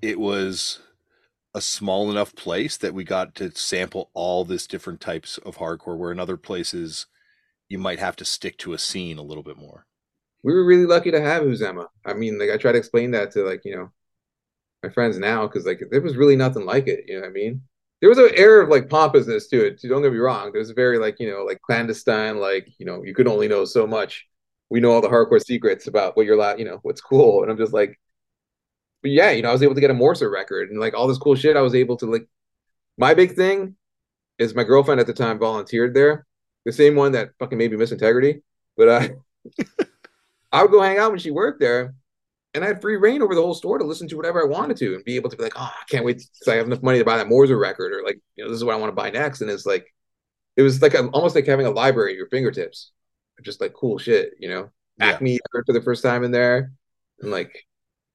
it 0.00 0.18
was 0.18 0.80
a 1.54 1.60
small 1.60 2.10
enough 2.10 2.34
place 2.34 2.76
that 2.78 2.94
we 2.94 3.04
got 3.04 3.34
to 3.34 3.50
sample 3.50 4.10
all 4.14 4.44
this 4.44 4.66
different 4.66 5.00
types 5.00 5.38
of 5.38 5.58
hardcore, 5.58 5.98
where 5.98 6.12
in 6.12 6.20
other 6.20 6.38
places 6.38 7.06
you 7.68 7.78
might 7.78 7.98
have 7.98 8.16
to 8.16 8.24
stick 8.24 8.56
to 8.58 8.72
a 8.72 8.78
scene 8.78 9.18
a 9.18 9.22
little 9.22 9.42
bit 9.42 9.56
more. 9.56 9.86
We 10.42 10.52
were 10.52 10.64
really 10.64 10.86
lucky 10.86 11.10
to 11.10 11.20
have 11.20 11.42
Emma. 11.62 11.88
I 12.04 12.14
mean, 12.14 12.38
like 12.38 12.50
I 12.50 12.56
try 12.56 12.72
to 12.72 12.78
explain 12.78 13.12
that 13.12 13.30
to 13.32 13.44
like 13.44 13.62
you 13.64 13.76
know 13.76 13.92
my 14.82 14.90
friends 14.90 15.18
now 15.18 15.46
because 15.46 15.66
like 15.66 15.82
there 15.90 16.00
was 16.00 16.16
really 16.16 16.36
nothing 16.36 16.64
like 16.64 16.88
it. 16.88 17.04
You 17.06 17.16
know 17.16 17.20
what 17.22 17.30
I 17.30 17.32
mean? 17.32 17.62
there 18.00 18.08
was 18.08 18.18
an 18.18 18.30
air 18.34 18.60
of 18.60 18.68
like 18.68 18.90
pompousness 18.90 19.46
to 19.46 19.64
it. 19.64 19.80
Don't 19.80 20.02
get 20.02 20.12
me 20.12 20.18
wrong. 20.18 20.50
There 20.50 20.58
was 20.58 20.70
a 20.70 20.74
very 20.74 20.98
like 20.98 21.20
you 21.20 21.30
know 21.30 21.44
like 21.44 21.60
clandestine, 21.62 22.38
like 22.38 22.68
you 22.78 22.84
know 22.84 23.04
you 23.04 23.14
could 23.14 23.28
only 23.28 23.48
know 23.48 23.64
so 23.64 23.86
much 23.86 24.26
we 24.72 24.80
know 24.80 24.90
all 24.90 25.02
the 25.02 25.08
hardcore 25.08 25.44
secrets 25.44 25.86
about 25.86 26.16
what 26.16 26.24
you're 26.24 26.34
allowed, 26.34 26.58
you 26.58 26.64
know, 26.64 26.78
what's 26.80 27.02
cool. 27.02 27.42
And 27.42 27.50
I'm 27.52 27.58
just 27.58 27.74
like, 27.74 28.00
but 29.02 29.10
yeah, 29.10 29.30
you 29.30 29.42
know, 29.42 29.50
I 29.50 29.52
was 29.52 29.62
able 29.62 29.74
to 29.74 29.82
get 29.82 29.90
a 29.90 29.94
Morser 29.94 30.32
record 30.32 30.70
and 30.70 30.80
like 30.80 30.94
all 30.94 31.06
this 31.06 31.18
cool 31.18 31.34
shit. 31.34 31.58
I 31.58 31.60
was 31.60 31.74
able 31.74 31.96
to 31.98 32.06
like. 32.06 32.26
My 32.96 33.12
big 33.12 33.36
thing 33.36 33.76
is 34.38 34.54
my 34.54 34.64
girlfriend 34.64 35.00
at 35.00 35.06
the 35.06 35.12
time 35.12 35.38
volunteered 35.38 35.92
there, 35.92 36.26
the 36.64 36.72
same 36.72 36.96
one 36.96 37.12
that 37.12 37.32
fucking 37.38 37.58
made 37.58 37.70
me 37.70 37.76
miss 37.76 37.92
integrity. 37.92 38.42
But 38.76 38.88
uh, 38.88 39.08
I 40.52 40.62
would 40.62 40.70
go 40.70 40.82
hang 40.82 40.98
out 40.98 41.10
when 41.10 41.20
she 41.20 41.30
worked 41.30 41.60
there, 41.60 41.94
and 42.54 42.62
I 42.62 42.68
had 42.68 42.80
free 42.80 42.96
reign 42.96 43.22
over 43.22 43.34
the 43.34 43.40
whole 43.40 43.54
store 43.54 43.78
to 43.78 43.84
listen 43.84 44.08
to 44.08 44.16
whatever 44.16 44.42
I 44.42 44.46
wanted 44.46 44.76
to 44.78 44.94
and 44.94 45.04
be 45.04 45.16
able 45.16 45.30
to 45.30 45.36
be 45.36 45.42
like, 45.42 45.54
oh, 45.56 45.72
I 45.72 45.84
can't 45.88 46.04
wait 46.04 46.22
to 46.44 46.52
I 46.52 46.56
have 46.56 46.66
enough 46.66 46.82
money 46.82 46.98
to 46.98 47.04
buy 47.04 47.16
that 47.16 47.26
Morser 47.26 47.58
record 47.58 47.92
or 47.92 48.02
like, 48.04 48.20
you 48.36 48.44
know, 48.44 48.50
this 48.50 48.58
is 48.58 48.64
what 48.64 48.74
I 48.74 48.78
want 48.78 48.90
to 48.90 48.94
buy 48.94 49.10
next. 49.10 49.40
And 49.40 49.50
it's 49.50 49.64
like, 49.64 49.86
it 50.56 50.62
was 50.62 50.82
like 50.82 50.94
almost 50.94 51.34
like 51.34 51.46
having 51.46 51.66
a 51.66 51.70
library 51.70 52.12
at 52.12 52.18
your 52.18 52.28
fingertips, 52.28 52.90
just 53.42 53.60
like 53.60 53.72
cool 53.72 53.98
shit, 53.98 54.34
you 54.38 54.48
know. 54.48 54.70
Yeah. 54.98 55.12
Acme 55.12 55.38
for 55.64 55.72
the 55.72 55.80
first 55.80 56.02
time 56.02 56.22
in 56.22 56.30
there, 56.30 56.72
and 57.20 57.30
like, 57.30 57.66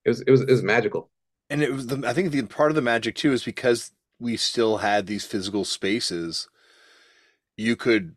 it 0.05 0.09
was 0.09 0.21
it 0.21 0.29
was 0.29 0.41
it 0.41 0.51
was 0.51 0.61
magical. 0.61 1.09
And 1.49 1.63
it 1.63 1.73
was 1.73 1.88
the 1.88 2.07
I 2.07 2.13
think 2.13 2.31
the 2.31 2.43
part 2.43 2.69
of 2.69 2.75
the 2.75 2.81
magic 2.83 3.15
too 3.15 3.33
is 3.33 3.43
because 3.43 3.91
we 4.19 4.38
still 4.38 4.77
had 4.77 5.07
these 5.07 5.25
physical 5.25 5.65
spaces. 5.65 6.47
You 7.57 7.75
could 7.75 8.15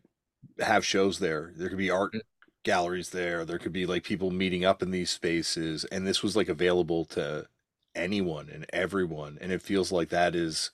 have 0.58 0.84
shows 0.84 1.18
there. 1.18 1.52
There 1.56 1.70
could 1.70 1.78
be 1.78 1.90
art 1.90 2.12
mm 2.12 2.20
galleries 2.62 3.10
there. 3.10 3.44
There 3.44 3.58
could 3.58 3.72
be 3.72 3.86
like 3.86 4.04
people 4.04 4.30
meeting 4.30 4.64
up 4.64 4.82
in 4.82 4.90
these 4.90 5.10
spaces, 5.10 5.84
and 5.86 6.06
this 6.06 6.22
was 6.22 6.36
like 6.36 6.48
available 6.48 7.04
to 7.06 7.46
anyone 7.94 8.48
and 8.52 8.66
everyone. 8.72 9.38
And 9.40 9.52
it 9.52 9.62
feels 9.62 9.90
like 9.92 10.10
that 10.10 10.34
is 10.34 10.70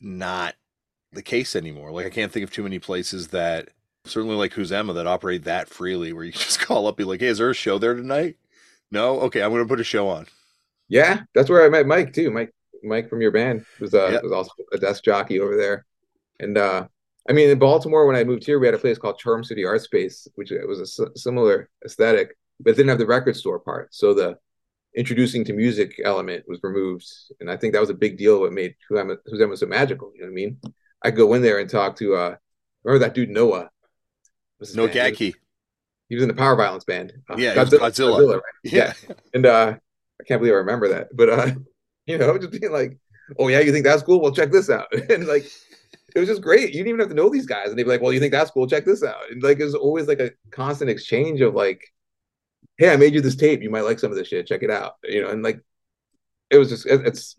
not 0.00 0.54
the 1.12 1.22
case 1.22 1.56
anymore. 1.56 1.92
Like 1.92 2.06
I 2.06 2.10
can't 2.10 2.32
think 2.32 2.44
of 2.44 2.52
too 2.52 2.62
many 2.62 2.78
places 2.78 3.28
that 3.28 3.70
certainly 4.04 4.36
like 4.36 4.52
Who's 4.52 4.72
Emma 4.72 4.92
that 4.94 5.06
operate 5.06 5.44
that 5.44 5.68
freely 5.68 6.12
where 6.12 6.24
you 6.24 6.32
just 6.32 6.60
call 6.60 6.86
up 6.86 6.96
be 6.96 7.04
like, 7.04 7.20
Hey, 7.20 7.26
is 7.26 7.38
there 7.38 7.50
a 7.50 7.54
show 7.54 7.78
there 7.78 7.94
tonight? 7.94 8.36
No? 8.90 9.20
Okay, 9.22 9.42
I'm 9.42 9.50
gonna 9.50 9.66
put 9.66 9.80
a 9.80 9.84
show 9.84 10.08
on. 10.08 10.26
Yeah, 10.88 11.22
that's 11.34 11.50
where 11.50 11.64
I 11.64 11.68
met 11.68 11.86
Mike 11.86 12.12
too. 12.12 12.30
Mike 12.30 12.52
Mike 12.82 13.08
from 13.10 13.20
your 13.20 13.32
band 13.32 13.66
was 13.80 13.94
uh 13.94 14.08
yep. 14.08 14.22
was 14.22 14.32
also 14.32 14.52
a 14.72 14.78
desk 14.78 15.04
jockey 15.04 15.40
over 15.40 15.56
there. 15.56 15.84
And 16.40 16.56
uh 16.56 16.88
I 17.28 17.32
mean, 17.32 17.50
in 17.50 17.58
Baltimore, 17.58 18.06
when 18.06 18.16
I 18.16 18.24
moved 18.24 18.44
here, 18.44 18.58
we 18.58 18.66
had 18.66 18.74
a 18.74 18.78
place 18.78 18.96
called 18.96 19.18
Charm 19.18 19.44
City 19.44 19.64
Art 19.64 19.82
Space, 19.82 20.26
which 20.36 20.50
was 20.66 20.98
a 20.98 21.18
similar 21.18 21.68
aesthetic, 21.84 22.36
but 22.60 22.74
didn't 22.74 22.88
have 22.88 22.98
the 22.98 23.06
record 23.06 23.36
store 23.36 23.60
part. 23.60 23.94
So 23.94 24.14
the 24.14 24.38
introducing 24.96 25.44
to 25.44 25.52
music 25.52 26.00
element 26.02 26.44
was 26.48 26.60
removed, 26.62 27.06
and 27.40 27.50
I 27.50 27.56
think 27.56 27.74
that 27.74 27.80
was 27.80 27.90
a 27.90 27.94
big 27.94 28.16
deal. 28.16 28.40
What 28.40 28.52
made 28.52 28.74
Who's 28.88 29.40
Emma 29.40 29.56
so 29.56 29.66
magical? 29.66 30.10
You 30.14 30.22
know 30.22 30.26
what 30.26 30.32
I 30.32 30.34
mean? 30.34 30.60
I 31.04 31.10
go 31.10 31.34
in 31.34 31.42
there 31.42 31.58
and 31.58 31.68
talk 31.68 31.96
to 31.96 32.14
uh, 32.14 32.36
remember 32.82 33.04
that 33.04 33.14
dude 33.14 33.30
Noah? 33.30 33.70
No 34.74 34.88
Gagky. 34.88 35.34
He 36.08 36.14
was 36.14 36.22
in 36.22 36.28
the 36.28 36.34
Power 36.34 36.56
Violence 36.56 36.84
band. 36.84 37.12
Uh, 37.28 37.36
yeah, 37.36 37.54
Godzilla. 37.54 37.80
Godzilla. 37.80 38.18
Godzilla 38.18 38.34
right? 38.34 38.42
yeah. 38.64 38.92
yeah. 39.06 39.14
and 39.34 39.46
uh, 39.46 39.74
I 40.20 40.24
can't 40.24 40.40
believe 40.40 40.54
I 40.54 40.58
remember 40.58 40.88
that. 40.88 41.08
But 41.14 41.28
uh, 41.28 41.50
you 42.06 42.16
know, 42.16 42.38
just 42.38 42.52
being 42.52 42.72
like, 42.72 42.98
"Oh 43.38 43.48
yeah, 43.48 43.60
you 43.60 43.72
think 43.72 43.84
that's 43.84 44.02
cool? 44.02 44.20
Well, 44.20 44.32
check 44.32 44.50
this 44.50 44.70
out." 44.70 44.92
and 45.10 45.26
like 45.26 45.44
it 46.14 46.18
was 46.18 46.28
just 46.28 46.42
great. 46.42 46.68
You 46.68 46.84
didn't 46.84 46.88
even 46.88 47.00
have 47.00 47.08
to 47.10 47.14
know 47.14 47.28
these 47.28 47.46
guys, 47.46 47.68
and 47.68 47.78
they'd 47.78 47.84
be 47.84 47.88
like, 47.90 48.00
"Well, 48.00 48.12
you 48.12 48.20
think 48.20 48.32
that's 48.32 48.50
cool? 48.50 48.66
Check 48.66 48.84
this 48.84 49.02
out." 49.02 49.30
And 49.30 49.42
like, 49.42 49.60
it 49.60 49.64
was 49.64 49.74
always 49.74 50.08
like 50.08 50.20
a 50.20 50.32
constant 50.50 50.90
exchange 50.90 51.40
of 51.40 51.54
like, 51.54 51.82
"Hey, 52.78 52.92
I 52.92 52.96
made 52.96 53.14
you 53.14 53.20
this 53.20 53.36
tape. 53.36 53.62
You 53.62 53.70
might 53.70 53.82
like 53.82 53.98
some 53.98 54.10
of 54.10 54.16
this 54.16 54.28
shit. 54.28 54.46
Check 54.46 54.62
it 54.62 54.70
out." 54.70 54.94
You 55.04 55.22
know, 55.22 55.28
and 55.30 55.42
like, 55.42 55.60
it 56.50 56.58
was 56.58 56.70
just 56.70 56.86
it's. 56.86 57.36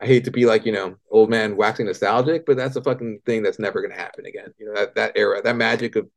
I 0.00 0.06
hate 0.06 0.24
to 0.24 0.30
be 0.30 0.46
like 0.46 0.64
you 0.64 0.72
know 0.72 0.96
old 1.10 1.30
man 1.30 1.56
waxing 1.56 1.86
nostalgic, 1.86 2.46
but 2.46 2.56
that's 2.56 2.76
a 2.76 2.82
fucking 2.82 3.20
thing 3.26 3.42
that's 3.42 3.58
never 3.58 3.82
gonna 3.82 3.94
happen 3.94 4.26
again. 4.26 4.52
You 4.58 4.66
know 4.66 4.74
that 4.74 4.94
that 4.96 5.12
era, 5.16 5.42
that 5.42 5.56
magic 5.56 5.96
of 5.96 6.08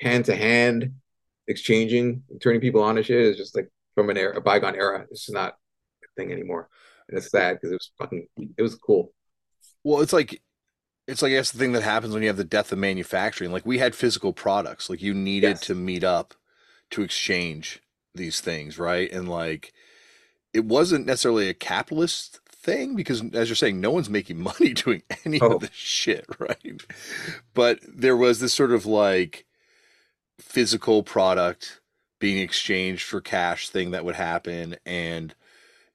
hand 0.00 0.24
to 0.26 0.36
hand 0.36 0.92
exchanging, 1.48 2.22
turning 2.40 2.60
people 2.60 2.82
on 2.82 2.96
to 2.96 3.02
shit 3.02 3.20
is 3.20 3.36
just 3.36 3.56
like 3.56 3.70
from 3.94 4.10
an 4.10 4.16
era, 4.16 4.36
a 4.36 4.40
bygone 4.40 4.76
era. 4.76 5.06
It's 5.10 5.26
just 5.26 5.34
not 5.34 5.56
a 6.04 6.20
thing 6.20 6.32
anymore, 6.32 6.68
and 7.08 7.18
it's 7.18 7.30
sad 7.30 7.54
because 7.54 7.72
it 7.72 7.76
was 7.76 7.90
fucking, 7.98 8.26
it 8.56 8.62
was 8.62 8.74
cool. 8.76 9.12
Well, 9.84 10.00
it's 10.00 10.12
like 10.12 10.42
it's 11.06 11.22
like 11.22 11.30
I 11.30 11.36
guess 11.36 11.52
the 11.52 11.58
thing 11.58 11.72
that 11.72 11.82
happens 11.82 12.12
when 12.12 12.22
you 12.22 12.28
have 12.28 12.36
the 12.36 12.44
death 12.44 12.72
of 12.72 12.78
manufacturing. 12.78 13.52
Like 13.52 13.66
we 13.66 13.78
had 13.78 13.94
physical 13.94 14.32
products, 14.32 14.90
like 14.90 15.02
you 15.02 15.14
needed 15.14 15.48
yes. 15.48 15.60
to 15.62 15.74
meet 15.74 16.04
up 16.04 16.34
to 16.90 17.02
exchange 17.02 17.80
these 18.14 18.40
things, 18.40 18.78
right? 18.78 19.10
And 19.10 19.28
like 19.28 19.72
it 20.52 20.64
wasn't 20.64 21.06
necessarily 21.06 21.48
a 21.48 21.54
capitalist 21.54 22.40
thing 22.48 22.96
because 22.96 23.22
as 23.34 23.48
you're 23.48 23.56
saying, 23.56 23.80
no 23.80 23.90
one's 23.90 24.10
making 24.10 24.40
money 24.42 24.72
doing 24.72 25.02
any 25.24 25.40
oh. 25.40 25.54
of 25.54 25.60
this 25.60 25.70
shit, 25.72 26.26
right? 26.38 26.82
But 27.54 27.80
there 27.86 28.16
was 28.16 28.40
this 28.40 28.54
sort 28.54 28.72
of 28.72 28.86
like 28.86 29.46
physical 30.38 31.02
product 31.02 31.80
being 32.18 32.38
exchanged 32.38 33.04
for 33.04 33.20
cash 33.20 33.68
thing 33.68 33.90
that 33.90 34.04
would 34.04 34.14
happen 34.14 34.76
and 34.86 35.34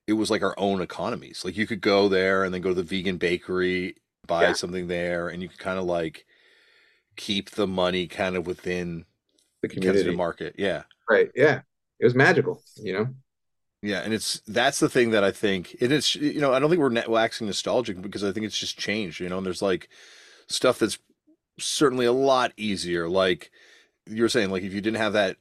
it 0.07 0.13
was 0.13 0.29
like 0.29 0.43
our 0.43 0.55
own 0.57 0.81
economies. 0.81 1.43
Like 1.43 1.57
you 1.57 1.67
could 1.67 1.81
go 1.81 2.07
there 2.07 2.43
and 2.43 2.53
then 2.53 2.61
go 2.61 2.69
to 2.69 2.75
the 2.75 2.83
vegan 2.83 3.17
bakery 3.17 3.95
buy 4.31 4.43
yeah. 4.43 4.53
something 4.53 4.87
there, 4.87 5.27
and 5.27 5.41
you 5.41 5.49
can 5.49 5.57
kind 5.57 5.77
of 5.77 5.85
like 5.85 6.25
keep 7.17 7.51
the 7.51 7.67
money 7.67 8.07
kind 8.07 8.37
of 8.37 8.47
within 8.47 9.05
the 9.61 9.67
community 9.67 10.15
market. 10.15 10.55
Yeah. 10.57 10.83
Right. 11.09 11.29
Yeah. 11.35 11.61
It 11.99 12.05
was 12.05 12.15
magical, 12.15 12.63
you 12.77 12.93
know? 12.93 13.07
Yeah, 13.83 14.01
and 14.01 14.13
it's 14.13 14.41
that's 14.47 14.79
the 14.79 14.89
thing 14.89 15.11
that 15.11 15.23
I 15.23 15.31
think 15.31 15.75
and 15.81 15.91
it 15.91 15.91
is. 15.91 16.15
You 16.15 16.39
know, 16.39 16.53
I 16.53 16.59
don't 16.59 16.69
think 16.69 16.79
we're 16.79 16.89
net 16.89 17.09
waxing 17.09 17.47
nostalgic 17.47 17.99
because 17.99 18.23
I 18.23 18.31
think 18.31 18.45
it's 18.45 18.57
just 18.57 18.77
changed. 18.77 19.19
You 19.19 19.27
know, 19.27 19.37
and 19.37 19.45
there's 19.45 19.61
like 19.61 19.89
stuff 20.47 20.77
that's 20.77 20.99
certainly 21.59 22.05
a 22.05 22.11
lot 22.11 22.53
easier. 22.57 23.09
Like 23.09 23.49
you 24.05 24.21
were 24.21 24.29
saying, 24.29 24.51
like 24.51 24.61
if 24.61 24.71
you 24.71 24.81
didn't 24.81 25.01
have 25.01 25.13
that 25.13 25.37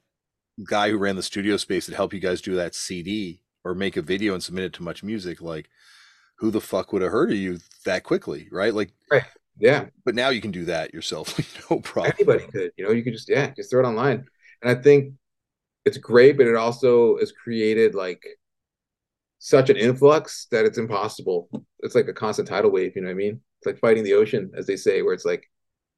guy 0.65 0.91
who 0.91 0.97
ran 0.97 1.17
the 1.17 1.23
studio 1.23 1.59
space 1.59 1.85
that 1.85 1.95
helped 1.95 2.15
you 2.15 2.21
guys 2.21 2.41
do 2.41 2.55
that 2.55 2.75
CD 2.75 3.43
or 3.63 3.75
make 3.75 3.99
a 3.99 4.03
video 4.03 4.33
and 4.33 4.43
submit 4.43 4.65
it 4.65 4.73
to 4.75 4.83
Much 4.83 5.03
Music, 5.03 5.43
like 5.43 5.69
who 6.41 6.51
the 6.51 6.61
fuck 6.61 6.93
would 6.93 7.03
have 7.03 7.13
heard 7.13 7.31
of 7.31 7.37
you 7.37 7.59
that 7.85 8.03
quickly, 8.03 8.49
right? 8.51 8.73
Like, 8.75 8.93
right. 9.11 9.25
yeah. 9.59 9.87
But 10.07 10.15
now 10.15 10.31
you 10.31 10.41
can 10.41 10.51
do 10.51 10.65
that 10.65 10.95
yourself, 10.95 11.39
no 11.71 11.81
problem. 11.81 12.15
Anybody 12.19 12.47
could, 12.51 12.73
you 12.79 12.85
know, 12.85 12.93
you 12.93 13.05
could 13.05 13.13
just 13.13 13.29
yeah, 13.29 13.51
just 13.51 13.71
throw 13.71 13.85
it 13.85 13.89
online, 13.89 14.27
and 14.63 14.71
I 14.71 14.81
think 14.81 15.15
it's 15.85 15.99
great, 15.99 16.39
but 16.39 16.47
it 16.47 16.57
also 16.57 17.19
has 17.19 17.31
created 17.31 17.95
like 17.95 18.25
such 19.39 19.69
an 19.69 19.77
influx 19.77 20.47
that 20.51 20.65
it's 20.65 20.79
impossible. 20.79 21.49
It's 21.81 21.95
like 21.95 22.09
a 22.09 22.15
constant 22.15 22.49
tidal 22.49 22.71
wave, 22.71 22.93
you 22.97 23.03
know 23.03 23.09
what 23.09 23.13
I 23.13 23.17
mean? 23.17 23.41
It's 23.59 23.67
like 23.67 23.79
fighting 23.79 24.05
the 24.05 24.15
ocean, 24.15 24.51
as 24.57 24.67
they 24.67 24.77
say, 24.77 25.03
where 25.03 25.15
it's 25.15 25.27
like, 25.27 25.45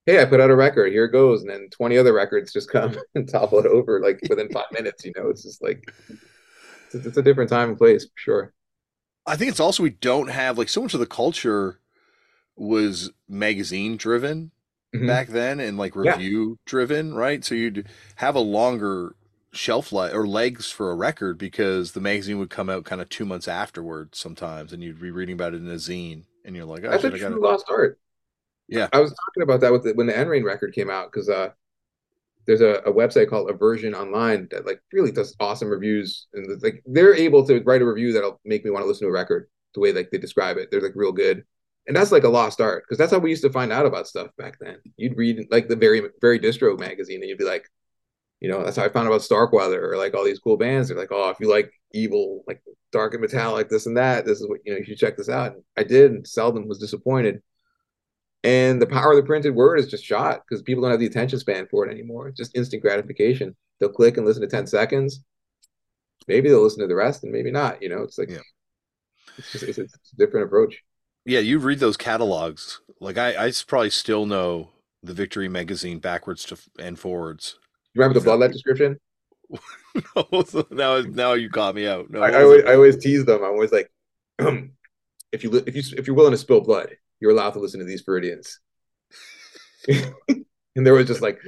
hey, 0.06 0.20
I 0.20 0.24
put 0.24 0.40
out 0.40 0.50
a 0.50 0.56
record, 0.56 0.92
here 0.92 1.04
it 1.04 1.12
goes, 1.12 1.42
and 1.42 1.50
then 1.50 1.68
twenty 1.70 1.98
other 1.98 2.12
records 2.12 2.52
just 2.52 2.68
come 2.68 2.96
and 3.14 3.28
topple 3.28 3.60
it 3.60 3.66
over 3.66 4.00
like 4.00 4.18
within 4.28 4.48
five 4.48 4.72
minutes. 4.72 5.04
You 5.04 5.12
know, 5.16 5.28
it's 5.28 5.44
just 5.44 5.62
like 5.62 5.88
it's, 6.92 7.06
it's 7.06 7.16
a 7.16 7.22
different 7.22 7.48
time 7.48 7.68
and 7.68 7.78
place 7.78 8.04
for 8.06 8.10
sure. 8.16 8.54
I 9.26 9.36
think 9.36 9.50
it's 9.50 9.60
also 9.60 9.82
we 9.82 9.90
don't 9.90 10.28
have 10.28 10.58
like 10.58 10.68
so 10.68 10.82
much 10.82 10.94
of 10.94 11.00
the 11.00 11.06
culture 11.06 11.78
was 12.56 13.10
magazine 13.28 13.96
driven 13.96 14.50
mm-hmm. 14.94 15.06
back 15.06 15.28
then 15.28 15.60
and 15.60 15.78
like 15.78 15.96
review 15.96 16.50
yeah. 16.50 16.62
driven, 16.66 17.14
right? 17.14 17.44
So 17.44 17.54
you'd 17.54 17.88
have 18.16 18.34
a 18.34 18.40
longer 18.40 19.14
shelf 19.52 19.92
life 19.92 20.14
or 20.14 20.26
legs 20.26 20.70
for 20.70 20.90
a 20.90 20.94
record 20.94 21.38
because 21.38 21.92
the 21.92 22.00
magazine 22.00 22.38
would 22.38 22.50
come 22.50 22.70
out 22.70 22.84
kind 22.84 23.00
of 23.00 23.08
two 23.08 23.24
months 23.24 23.48
afterwards 23.48 24.18
sometimes, 24.18 24.72
and 24.72 24.82
you'd 24.82 25.00
be 25.00 25.10
reading 25.10 25.34
about 25.34 25.54
it 25.54 25.58
in 25.58 25.68
a 25.68 25.74
zine, 25.74 26.24
and 26.44 26.56
you're 26.56 26.64
like, 26.64 26.84
oh, 26.84 26.90
that's 26.90 27.02
shit, 27.02 27.14
a 27.14 27.18
true 27.18 27.28
gotta... 27.28 27.40
lost 27.40 27.66
art. 27.68 27.98
Yeah, 28.68 28.88
I 28.92 29.00
was 29.00 29.10
talking 29.10 29.42
about 29.42 29.60
that 29.60 29.72
with 29.72 29.84
the, 29.84 29.92
when 29.92 30.06
the 30.06 30.16
End 30.16 30.30
Reign 30.30 30.44
record 30.44 30.74
came 30.74 30.88
out 30.88 31.12
because 31.12 31.28
uh, 31.28 31.50
there's 32.46 32.60
a, 32.60 32.80
a 32.86 32.92
website 32.92 33.28
called 33.28 33.50
Aversion 33.50 33.94
Online 33.94 34.48
that 34.50 34.66
like 34.66 34.80
really 34.92 35.12
does 35.12 35.36
awesome 35.40 35.68
reviews, 35.68 36.26
and 36.34 36.60
like 36.62 36.82
they're 36.86 37.14
able 37.14 37.46
to 37.46 37.60
write 37.62 37.82
a 37.82 37.86
review 37.86 38.12
that'll 38.12 38.40
make 38.44 38.64
me 38.64 38.70
want 38.70 38.82
to 38.82 38.88
listen 38.88 39.06
to 39.06 39.10
a 39.10 39.12
record 39.12 39.48
the 39.74 39.80
way 39.80 39.92
like 39.92 40.10
they 40.10 40.18
describe 40.18 40.56
it. 40.56 40.70
They're 40.70 40.80
like 40.80 40.92
real 40.94 41.12
good, 41.12 41.44
and 41.86 41.96
that's 41.96 42.12
like 42.12 42.24
a 42.24 42.28
lost 42.28 42.60
art 42.60 42.84
because 42.84 42.98
that's 42.98 43.12
how 43.12 43.18
we 43.18 43.30
used 43.30 43.44
to 43.44 43.52
find 43.52 43.72
out 43.72 43.86
about 43.86 44.08
stuff 44.08 44.30
back 44.36 44.56
then. 44.60 44.78
You'd 44.96 45.16
read 45.16 45.46
like 45.50 45.68
the 45.68 45.76
very 45.76 46.02
very 46.20 46.38
distro 46.40 46.78
magazine, 46.78 47.20
and 47.20 47.28
you'd 47.28 47.38
be 47.38 47.44
like, 47.44 47.68
you 48.40 48.48
know, 48.48 48.64
that's 48.64 48.76
how 48.76 48.84
I 48.84 48.88
found 48.88 49.06
out 49.06 49.12
about 49.12 49.22
Starkweather 49.22 49.92
or 49.92 49.96
like 49.96 50.14
all 50.14 50.24
these 50.24 50.40
cool 50.40 50.56
bands. 50.56 50.88
They're 50.88 50.98
like, 50.98 51.12
oh, 51.12 51.30
if 51.30 51.38
you 51.40 51.48
like 51.48 51.72
evil, 51.92 52.42
like 52.48 52.62
dark 52.90 53.14
and 53.14 53.20
metallic, 53.20 53.68
this 53.68 53.86
and 53.86 53.96
that, 53.96 54.26
this 54.26 54.40
is 54.40 54.48
what 54.48 54.60
you 54.64 54.72
know. 54.72 54.78
You 54.78 54.84
should 54.84 54.98
check 54.98 55.16
this 55.16 55.28
out. 55.28 55.52
And 55.52 55.62
I 55.76 55.84
did, 55.84 56.10
and 56.10 56.26
seldom 56.26 56.66
was 56.66 56.78
disappointed 56.78 57.40
and 58.44 58.82
the 58.82 58.86
power 58.86 59.12
of 59.12 59.16
the 59.16 59.22
printed 59.22 59.54
word 59.54 59.78
is 59.78 59.88
just 59.88 60.04
shot 60.04 60.42
because 60.46 60.62
people 60.62 60.82
don't 60.82 60.90
have 60.90 61.00
the 61.00 61.06
attention 61.06 61.38
span 61.38 61.66
for 61.70 61.86
it 61.86 61.92
anymore. 61.92 62.28
It's 62.28 62.38
just 62.38 62.56
instant 62.56 62.82
gratification. 62.82 63.54
They'll 63.78 63.92
click 63.92 64.16
and 64.16 64.26
listen 64.26 64.42
to 64.42 64.48
10 64.48 64.66
seconds. 64.66 65.22
Maybe 66.26 66.48
they'll 66.48 66.62
listen 66.62 66.80
to 66.80 66.88
the 66.88 66.94
rest 66.94 67.22
and 67.22 67.32
maybe 67.32 67.50
not. 67.50 67.82
You 67.82 67.88
know, 67.88 68.02
it's 68.02 68.18
like, 68.18 68.30
yeah. 68.30 68.38
it's 69.38 69.52
just 69.52 69.64
it's, 69.64 69.78
it's 69.78 70.12
a 70.12 70.16
different 70.16 70.46
approach. 70.46 70.82
Yeah, 71.24 71.40
you 71.40 71.58
read 71.58 71.78
those 71.78 71.96
catalogs. 71.96 72.80
Like 73.00 73.16
I, 73.16 73.46
I 73.46 73.52
probably 73.66 73.90
still 73.90 74.26
know 74.26 74.70
the 75.02 75.14
Victory 75.14 75.48
magazine 75.48 75.98
backwards 75.98 76.44
to 76.46 76.58
and 76.78 76.98
forwards. 76.98 77.58
You 77.94 78.02
remember 78.02 78.18
the 78.18 78.28
bloodlet 78.28 78.52
description? 78.52 78.98
no, 80.16 80.64
now 80.70 81.00
now 81.00 81.32
you 81.34 81.48
caught 81.48 81.74
me 81.74 81.86
out. 81.86 82.10
No, 82.10 82.22
I, 82.22 82.30
I, 82.30 82.42
always, 82.42 82.64
I 82.64 82.74
always 82.74 82.96
tease 82.96 83.24
them. 83.24 83.42
I'm 83.44 83.50
always 83.50 83.72
like, 83.72 83.90
if 84.38 85.44
you 85.44 85.62
if 85.66 85.76
you 85.76 85.82
if 85.96 86.06
you're 86.06 86.16
willing 86.16 86.32
to 86.32 86.38
spill 86.38 86.60
blood, 86.60 86.96
you're 87.22 87.30
allowed 87.30 87.52
to 87.52 87.60
listen 87.60 87.78
to 87.78 87.86
these 87.86 88.02
Freudians. 88.02 88.58
and 89.88 90.44
there 90.74 90.92
was 90.92 91.06
just 91.06 91.22
like, 91.22 91.38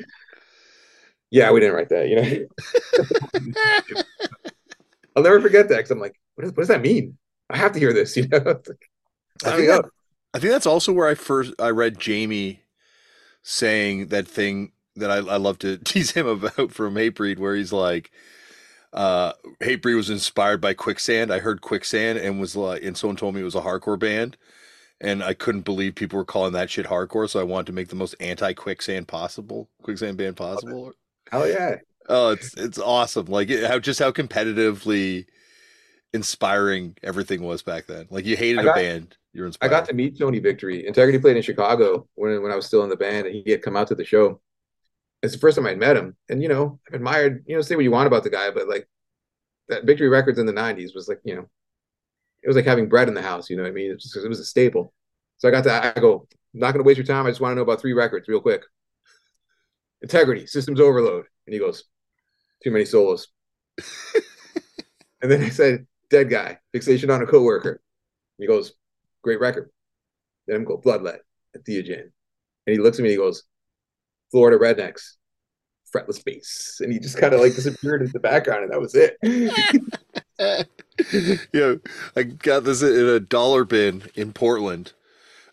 Yeah, 1.30 1.50
we 1.50 1.58
didn't 1.58 1.74
write 1.74 1.88
that. 1.88 2.08
You 2.08 2.22
know, 2.22 4.02
I'll 5.16 5.24
never 5.24 5.40
forget 5.40 5.68
that 5.68 5.78
because 5.78 5.90
I'm 5.90 5.98
like, 5.98 6.14
what 6.36 6.42
does, 6.42 6.52
what 6.52 6.58
does 6.58 6.68
that 6.68 6.80
mean? 6.80 7.18
I 7.50 7.56
have 7.56 7.72
to 7.72 7.80
hear 7.80 7.92
this. 7.92 8.16
You 8.24 8.28
know, 8.28 8.60
I 9.44 9.56
think, 9.56 9.66
that, 9.66 9.84
I 10.32 10.38
think 10.38 10.52
that's 10.52 10.66
also 10.66 10.92
where 10.92 11.08
I 11.08 11.16
first 11.16 11.52
I 11.58 11.70
read 11.70 11.98
Jamie 11.98 12.62
saying 13.42 14.06
that 14.06 14.28
thing 14.28 14.70
that 14.94 15.10
I, 15.10 15.16
I 15.16 15.38
love 15.38 15.58
to 15.58 15.76
tease 15.78 16.12
him 16.12 16.28
about 16.28 16.70
from 16.70 16.94
Hatebreed, 16.94 17.40
where 17.40 17.56
he's 17.56 17.72
like, 17.72 18.12
uh, 18.92 19.32
Hatebreed 19.60 19.96
was 19.96 20.08
inspired 20.08 20.60
by 20.60 20.72
Quicksand. 20.72 21.32
I 21.32 21.40
heard 21.40 21.62
Quicksand 21.62 22.20
and 22.20 22.40
was 22.40 22.54
like, 22.54 22.84
and 22.84 22.96
someone 22.96 23.16
told 23.16 23.34
me 23.34 23.40
it 23.40 23.44
was 23.44 23.56
a 23.56 23.60
hardcore 23.60 23.98
band, 23.98 24.36
and 25.00 25.22
I 25.22 25.34
couldn't 25.34 25.62
believe 25.62 25.94
people 25.94 26.16
were 26.16 26.24
calling 26.24 26.52
that 26.52 26.70
shit 26.70 26.86
hardcore. 26.86 27.28
So 27.28 27.40
I 27.40 27.44
wanted 27.44 27.66
to 27.66 27.72
make 27.72 27.88
the 27.88 27.96
most 27.96 28.14
anti 28.20 28.52
Quicksand 28.52 29.08
possible, 29.08 29.68
Quicksand 29.82 30.16
band 30.16 30.36
possible. 30.36 30.92
Hell 31.30 31.48
yeah! 31.48 31.76
Oh, 32.08 32.30
it's 32.30 32.54
it's 32.54 32.78
awesome. 32.78 33.26
Like 33.26 33.50
it, 33.50 33.68
how 33.68 33.78
just 33.78 33.98
how 33.98 34.12
competitively 34.12 35.26
inspiring 36.12 36.96
everything 37.02 37.42
was 37.42 37.62
back 37.62 37.86
then. 37.86 38.06
Like 38.10 38.24
you 38.24 38.36
hated 38.36 38.64
got, 38.64 38.78
a 38.78 38.80
band, 38.80 39.16
you're 39.32 39.46
inspired. 39.46 39.68
I 39.68 39.70
got 39.70 39.86
to 39.88 39.94
meet 39.94 40.18
Tony 40.18 40.38
Victory. 40.38 40.86
Integrity 40.86 41.18
played 41.18 41.36
in 41.36 41.42
Chicago 41.42 42.06
when 42.14 42.40
when 42.42 42.52
I 42.52 42.56
was 42.56 42.66
still 42.66 42.84
in 42.84 42.90
the 42.90 42.96
band, 42.96 43.26
and 43.26 43.34
he 43.44 43.50
had 43.50 43.62
come 43.62 43.76
out 43.76 43.88
to 43.88 43.94
the 43.94 44.04
show. 44.04 44.40
It's 45.22 45.32
the 45.32 45.40
first 45.40 45.56
time 45.56 45.66
I'd 45.66 45.78
met 45.78 45.96
him, 45.96 46.16
and 46.28 46.42
you 46.42 46.48
know, 46.48 46.78
I've 46.88 46.94
admired. 46.94 47.44
You 47.46 47.56
know, 47.56 47.62
say 47.62 47.76
what 47.76 47.84
you 47.84 47.90
want 47.90 48.06
about 48.06 48.24
the 48.24 48.30
guy, 48.30 48.50
but 48.50 48.68
like 48.68 48.88
that 49.68 49.84
Victory 49.84 50.08
Records 50.08 50.38
in 50.38 50.46
the 50.46 50.52
'90s 50.52 50.94
was 50.94 51.08
like, 51.08 51.20
you 51.24 51.34
know, 51.34 51.48
it 52.44 52.48
was 52.48 52.56
like 52.56 52.66
having 52.66 52.88
bread 52.88 53.08
in 53.08 53.14
the 53.14 53.22
house. 53.22 53.48
You 53.48 53.56
know 53.56 53.62
what 53.62 53.70
I 53.70 53.72
mean? 53.72 53.90
It, 53.90 53.98
just, 53.98 54.16
it 54.16 54.28
was 54.28 54.38
a 54.38 54.44
staple. 54.44 54.92
So 55.38 55.48
I 55.48 55.50
got 55.50 55.64
to. 55.64 55.96
I 55.96 56.00
go, 56.00 56.28
I'm 56.52 56.60
not 56.60 56.72
going 56.72 56.84
to 56.84 56.86
waste 56.86 56.98
your 56.98 57.06
time. 57.06 57.26
I 57.26 57.30
just 57.30 57.40
want 57.40 57.52
to 57.52 57.56
know 57.56 57.62
about 57.62 57.80
three 57.80 57.94
records, 57.94 58.28
real 58.28 58.40
quick. 58.40 58.62
Integrity, 60.02 60.46
Systems 60.46 60.78
Overload, 60.78 61.24
and 61.46 61.54
he 61.54 61.58
goes, 61.58 61.84
too 62.62 62.70
many 62.70 62.84
solos. 62.84 63.28
and 65.22 65.30
then 65.30 65.42
I 65.42 65.48
said, 65.48 65.86
dead 66.10 66.28
guy, 66.28 66.58
fixation 66.72 67.10
on 67.10 67.22
a 67.22 67.26
coworker. 67.26 67.70
And 67.70 68.42
He 68.42 68.46
goes, 68.46 68.74
great 69.22 69.40
record. 69.40 69.70
Then 70.46 70.56
I'm 70.56 70.64
go, 70.64 70.78
Bloodlet 70.78 71.20
at. 71.54 71.66
And 71.66 72.10
he 72.66 72.78
looks 72.78 72.98
at 72.98 73.02
me 73.02 73.08
and 73.08 73.12
he 73.12 73.16
goes, 73.16 73.44
Florida 74.30 74.58
Rednecks, 74.58 75.14
fretless 75.94 76.22
bass. 76.22 76.78
And 76.80 76.92
he 76.92 76.98
just 76.98 77.16
kind 77.16 77.32
of 77.32 77.40
like 77.40 77.54
disappeared 77.54 78.02
into 78.02 78.12
the 78.12 78.20
background 78.20 78.64
and 78.64 78.72
that 78.72 78.80
was 78.80 78.94
it. 78.94 79.16
yeah, 81.52 81.74
I 82.16 82.22
got 82.22 82.64
this 82.64 82.82
in 82.82 83.06
a 83.08 83.20
dollar 83.20 83.64
bin 83.64 84.04
in 84.14 84.32
Portland. 84.32 84.92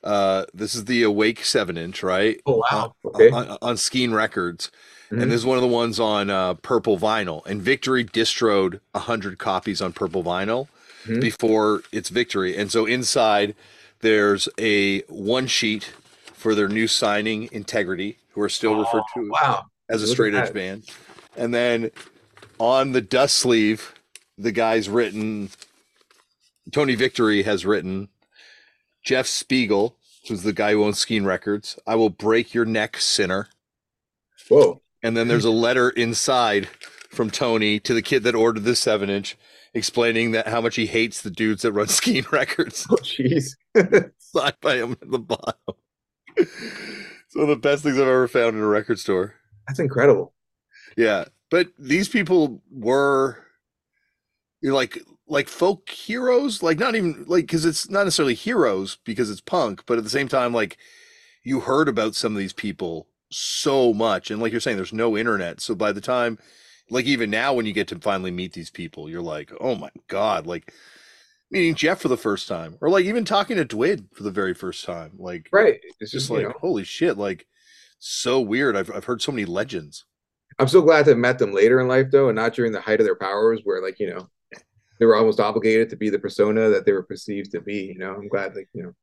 Uh, 0.04 0.46
this 0.54 0.74
is 0.74 0.86
the 0.86 1.04
Awake 1.04 1.46
seven 1.46 1.78
inch, 1.78 2.02
right? 2.02 2.42
Oh 2.46 2.64
wow! 2.72 2.96
Okay. 3.06 3.30
On, 3.30 3.58
on 3.62 3.78
Skene 3.78 4.14
Records, 4.14 4.72
Mm-hmm. 5.12 5.24
And 5.24 5.32
this 5.32 5.42
is 5.42 5.46
one 5.46 5.58
of 5.58 5.62
the 5.62 5.68
ones 5.68 6.00
on 6.00 6.30
uh, 6.30 6.54
purple 6.56 6.98
vinyl. 6.98 7.46
And 7.46 7.62
Victory 7.62 8.06
distroed 8.06 8.80
100 8.92 9.38
copies 9.38 9.82
on 9.82 9.92
purple 9.92 10.24
vinyl 10.24 10.70
mm-hmm. 11.04 11.20
before 11.20 11.84
its 11.92 12.08
victory. 12.08 12.56
And 12.56 12.72
so 12.72 12.86
inside, 12.86 13.54
there's 14.00 14.48
a 14.58 15.02
one 15.02 15.48
sheet 15.48 15.92
for 16.34 16.56
their 16.56 16.70
new 16.70 16.88
signing, 16.88 17.50
Integrity, 17.52 18.20
who 18.32 18.42
are 18.42 18.50
still 18.50 18.76
oh, 18.76 18.80
referred 18.80 19.04
to 19.16 19.30
wow. 19.30 19.66
as 19.90 20.02
a 20.02 20.08
straight 20.08 20.34
edge 20.34 20.54
band. 20.54 20.90
And 21.36 21.54
then 21.54 21.92
on 22.58 22.94
the 22.94 23.02
dust 23.02 23.36
sleeve, 23.38 23.94
the 24.42 24.52
guy's 24.52 24.90
written, 24.90 25.50
Tony 26.72 26.96
Victory 26.96 27.44
has 27.44 27.66
written, 27.66 28.10
Jeff 29.04 29.28
Spiegel, 29.28 29.98
who's 30.28 30.44
the 30.44 30.54
guy 30.54 30.72
who 30.72 30.84
owns 30.84 31.00
Skene 31.00 31.26
Records, 31.26 31.80
I 31.88 31.96
will 31.96 32.10
break 32.10 32.54
your 32.54 32.66
neck, 32.66 32.98
sinner. 32.98 33.50
Whoa 34.50 34.82
and 35.04 35.18
then 35.18 35.28
there's 35.28 35.46
a 35.46 35.52
letter 35.52 35.90
inside 35.90 36.68
from 37.10 37.30
Tony 37.30 37.80
to 37.80 37.94
the 37.94 38.02
kid 38.02 38.24
that 38.24 38.36
ordered 38.36 38.64
the 38.64 38.76
seven 38.76 39.10
inch, 39.10 39.38
explaining 39.74 40.32
that 40.32 40.48
how 40.48 40.62
much 40.62 40.76
he 40.76 40.86
hates 40.86 41.22
the 41.22 41.32
dudes 41.32 41.64
that 41.64 41.72
run 41.72 41.88
Skene 41.90 42.26
Records. 42.32 42.88
Oh, 42.90 42.96
jeez. 42.98 43.56
Signed 44.18 44.58
by 44.62 44.78
him 44.78 44.94
at 44.94 45.12
the 45.12 45.20
bottom. 45.20 45.76
So 47.30 47.46
the 47.46 47.56
best 47.56 47.84
things 47.84 47.96
I've 47.98 48.04
ever 48.04 48.28
found 48.28 48.56
in 48.56 48.62
a 48.62 48.68
record 48.68 49.00
store. 49.00 49.36
That's 49.68 49.80
incredible. 49.80 50.34
Yeah, 50.98 51.26
but 51.50 51.70
these 51.80 52.10
people 52.10 52.62
were 52.72 53.38
you 54.62 54.74
like 54.74 55.02
like 55.28 55.48
folk 55.48 55.90
heroes, 55.90 56.62
like 56.62 56.78
not 56.78 56.96
even 56.96 57.26
like 57.28 57.46
because 57.46 57.66
it's 57.66 57.90
not 57.90 58.04
necessarily 58.04 58.36
heroes 58.36 58.98
because 59.06 59.30
it's 59.30 59.42
punk, 59.42 59.84
but 59.86 59.98
at 59.98 60.04
the 60.04 60.10
same 60.10 60.28
time, 60.28 60.54
like 60.54 60.78
you 61.44 61.62
heard 61.62 61.88
about 61.88 62.16
some 62.16 62.34
of 62.34 62.38
these 62.38 62.54
people 62.54 63.08
so 63.32 63.94
much. 63.94 64.30
And 64.30 64.42
like 64.42 64.52
you're 64.52 64.62
saying, 64.62 64.78
there's 64.78 64.94
no 64.94 65.18
internet. 65.18 65.62
So 65.62 65.74
by 65.74 65.92
the 65.92 66.02
time, 66.02 66.38
like 66.90 67.06
even 67.06 67.30
now, 67.30 67.54
when 67.54 67.66
you 67.66 67.74
get 67.74 67.88
to 67.90 68.00
finally 68.00 68.32
meet 68.32 68.54
these 68.54 68.70
people, 68.70 69.10
you're 69.10 69.22
like, 69.22 69.52
oh 69.60 69.76
my 69.76 69.90
God, 70.08 70.46
like 70.46 70.74
meeting 71.50 71.76
Jeff 71.76 72.02
for 72.02 72.10
the 72.10 72.18
first 72.18 72.48
time, 72.48 72.78
or 72.82 72.90
like 72.90 73.06
even 73.06 73.26
talking 73.26 73.58
to 73.58 73.66
Dwid 73.66 74.06
for 74.14 74.24
the 74.24 74.32
very 74.32 74.54
first 74.54 74.86
time. 74.86 75.14
Like, 75.18 75.50
right. 75.52 75.80
It's 75.82 76.12
just, 76.12 76.14
just 76.14 76.30
like, 76.30 76.44
know. 76.44 76.54
holy 76.60 76.84
shit, 76.84 77.18
like 77.18 77.48
so 78.00 78.42
weird. 78.42 78.76
I've, 78.76 78.92
I've 78.94 79.06
heard 79.06 79.22
so 79.22 79.32
many 79.32 79.46
legends. 79.46 80.06
I'm 80.60 80.68
so 80.68 80.82
glad 80.82 81.06
to 81.06 81.12
have 81.12 81.18
met 81.18 81.40
them 81.40 81.54
later 81.54 81.80
in 81.80 81.88
life 81.88 82.08
though, 82.12 82.28
and 82.28 82.36
not 82.36 82.54
during 82.54 82.74
the 82.74 82.82
height 82.82 83.00
of 83.00 83.06
their 83.06 83.16
powers 83.16 83.62
where 83.64 83.82
like, 83.82 84.00
you 84.00 84.10
know, 84.10 84.30
they 85.02 85.08
were 85.08 85.16
almost 85.16 85.40
obligated 85.40 85.90
to 85.90 85.96
be 85.96 86.12
the 86.12 86.20
persona 86.20 86.70
that 86.70 86.86
they 86.86 86.92
were 86.92 87.02
perceived 87.02 87.50
to 87.52 87.60
be. 87.60 87.86
You 87.86 87.98
know, 87.98 88.14
I'm 88.14 88.28
glad 88.28 88.56
like, 88.56 88.70
you 88.72 88.84
know, 88.84 88.94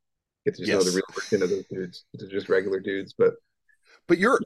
get 0.45 0.55
to 0.55 0.61
just 0.65 0.69
yes. 0.69 0.85
know 0.85 0.89
the 0.89 0.97
real 0.97 1.05
version 1.13 1.43
of 1.43 1.51
those 1.51 1.67
dudes. 1.67 2.05
They're 2.15 2.29
just 2.29 2.49
regular 2.49 2.79
dudes. 2.79 3.13
But 3.19 3.35
but 4.07 4.17
you're, 4.17 4.39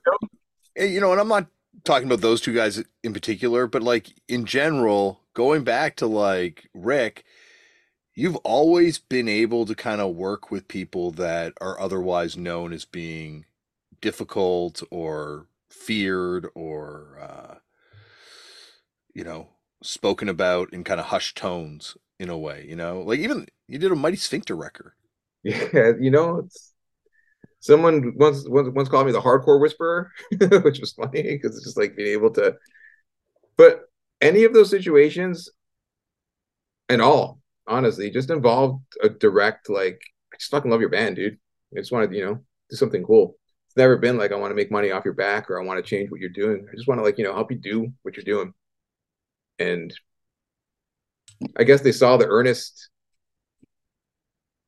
eh, 0.76 0.86
you 0.86 0.98
know, 0.98 1.12
and 1.12 1.20
I'm 1.20 1.28
not 1.28 1.48
talking 1.84 2.08
about 2.08 2.22
those 2.22 2.40
two 2.40 2.54
guys 2.54 2.82
in 3.04 3.12
particular, 3.12 3.66
but 3.66 3.82
like 3.82 4.14
in 4.28 4.46
general, 4.46 5.20
going 5.34 5.62
back 5.62 5.96
to 5.96 6.06
like 6.06 6.70
Rick, 6.72 7.22
you've 8.14 8.36
always 8.36 8.98
been 8.98 9.28
able 9.28 9.66
to 9.66 9.74
kind 9.74 10.00
of 10.00 10.16
work 10.16 10.50
with 10.50 10.68
people 10.68 11.10
that 11.10 11.52
are 11.60 11.78
otherwise 11.78 12.34
known 12.34 12.72
as 12.72 12.86
being 12.86 13.44
difficult 14.00 14.82
or 14.90 15.48
feared 15.68 16.48
or, 16.54 17.18
uh, 17.20 17.54
you 19.12 19.22
know, 19.22 19.48
spoken 19.82 20.28
about 20.28 20.72
in 20.72 20.84
kind 20.84 21.00
of 21.00 21.06
hushed 21.06 21.36
tones 21.36 21.96
in 22.18 22.28
a 22.28 22.38
way, 22.38 22.64
you 22.68 22.76
know, 22.76 23.00
like 23.02 23.18
even 23.18 23.46
you 23.68 23.78
did 23.78 23.92
a 23.92 23.96
Mighty 23.96 24.16
Sphincter 24.16 24.56
record. 24.56 24.92
Yeah, 25.44 25.94
you 26.00 26.12
know, 26.12 26.38
it's 26.38 26.72
someone 27.60 28.14
once 28.16 28.48
once, 28.48 28.68
once 28.74 28.88
called 28.88 29.06
me 29.06 29.12
the 29.12 29.20
hardcore 29.20 29.60
whisperer, 29.60 30.12
which 30.62 30.80
was 30.80 30.92
funny 30.92 31.22
because 31.22 31.56
it's 31.56 31.64
just 31.64 31.78
like 31.78 31.96
being 31.96 32.12
able 32.12 32.30
to. 32.32 32.56
But 33.56 33.82
any 34.20 34.44
of 34.44 34.52
those 34.52 34.70
situations, 34.70 35.50
and 36.88 37.02
all 37.02 37.40
honestly, 37.66 38.10
just 38.10 38.30
involved 38.30 38.84
a 39.02 39.08
direct 39.08 39.68
like, 39.68 40.00
I 40.32 40.36
just 40.36 40.50
fucking 40.50 40.70
love 40.70 40.80
your 40.80 40.90
band, 40.90 41.16
dude. 41.16 41.38
I 41.74 41.80
just 41.80 41.92
want 41.92 42.10
to 42.10 42.16
you 42.16 42.24
know 42.24 42.34
do 42.70 42.76
something 42.76 43.02
cool. 43.04 43.36
It's 43.68 43.76
never 43.76 43.96
been 43.96 44.18
like 44.18 44.32
I 44.32 44.36
want 44.36 44.50
to 44.50 44.56
make 44.56 44.70
money 44.70 44.90
off 44.90 45.04
your 45.04 45.14
back 45.14 45.50
or 45.50 45.60
I 45.60 45.64
want 45.64 45.82
to 45.84 45.88
change 45.88 46.10
what 46.10 46.20
you're 46.20 46.30
doing. 46.30 46.66
I 46.70 46.76
just 46.76 46.88
want 46.88 46.98
to 46.98 47.04
like 47.04 47.18
you 47.18 47.24
know 47.24 47.34
help 47.34 47.50
you 47.50 47.58
do 47.58 47.92
what 48.02 48.16
you're 48.16 48.24
doing. 48.24 48.52
And 49.62 49.94
I 51.56 51.64
guess 51.64 51.80
they 51.80 51.92
saw 51.92 52.16
the 52.16 52.26
earnest 52.26 52.88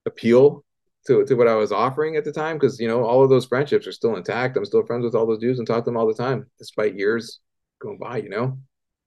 appeal 0.06 0.64
to, 1.06 1.24
to 1.24 1.34
what 1.34 1.48
I 1.48 1.54
was 1.54 1.72
offering 1.72 2.16
at 2.16 2.24
the 2.24 2.32
time 2.32 2.56
because 2.56 2.78
you 2.80 2.88
know 2.88 3.04
all 3.04 3.22
of 3.22 3.30
those 3.30 3.46
friendships 3.46 3.86
are 3.86 3.92
still 3.92 4.16
intact. 4.16 4.56
I'm 4.56 4.64
still 4.64 4.86
friends 4.86 5.04
with 5.04 5.14
all 5.14 5.26
those 5.26 5.38
dudes 5.38 5.58
and 5.58 5.68
talk 5.68 5.84
to 5.84 5.90
them 5.90 5.96
all 5.96 6.06
the 6.06 6.14
time, 6.14 6.46
despite 6.58 6.94
years 6.96 7.40
going 7.80 7.98
by. 7.98 8.18
You 8.18 8.30
know, 8.30 8.58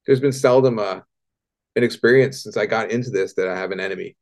there's 0.06 0.20
been 0.20 0.32
seldom 0.32 0.80
uh, 0.80 1.00
an 1.76 1.84
experience 1.84 2.44
since 2.44 2.58
I 2.58 2.66
got 2.66 2.92
into 2.92 3.10
this 3.10 3.34
that 3.36 3.48
I 3.48 3.58
have 3.58 3.72
an 3.72 3.80
enemy 3.80 4.16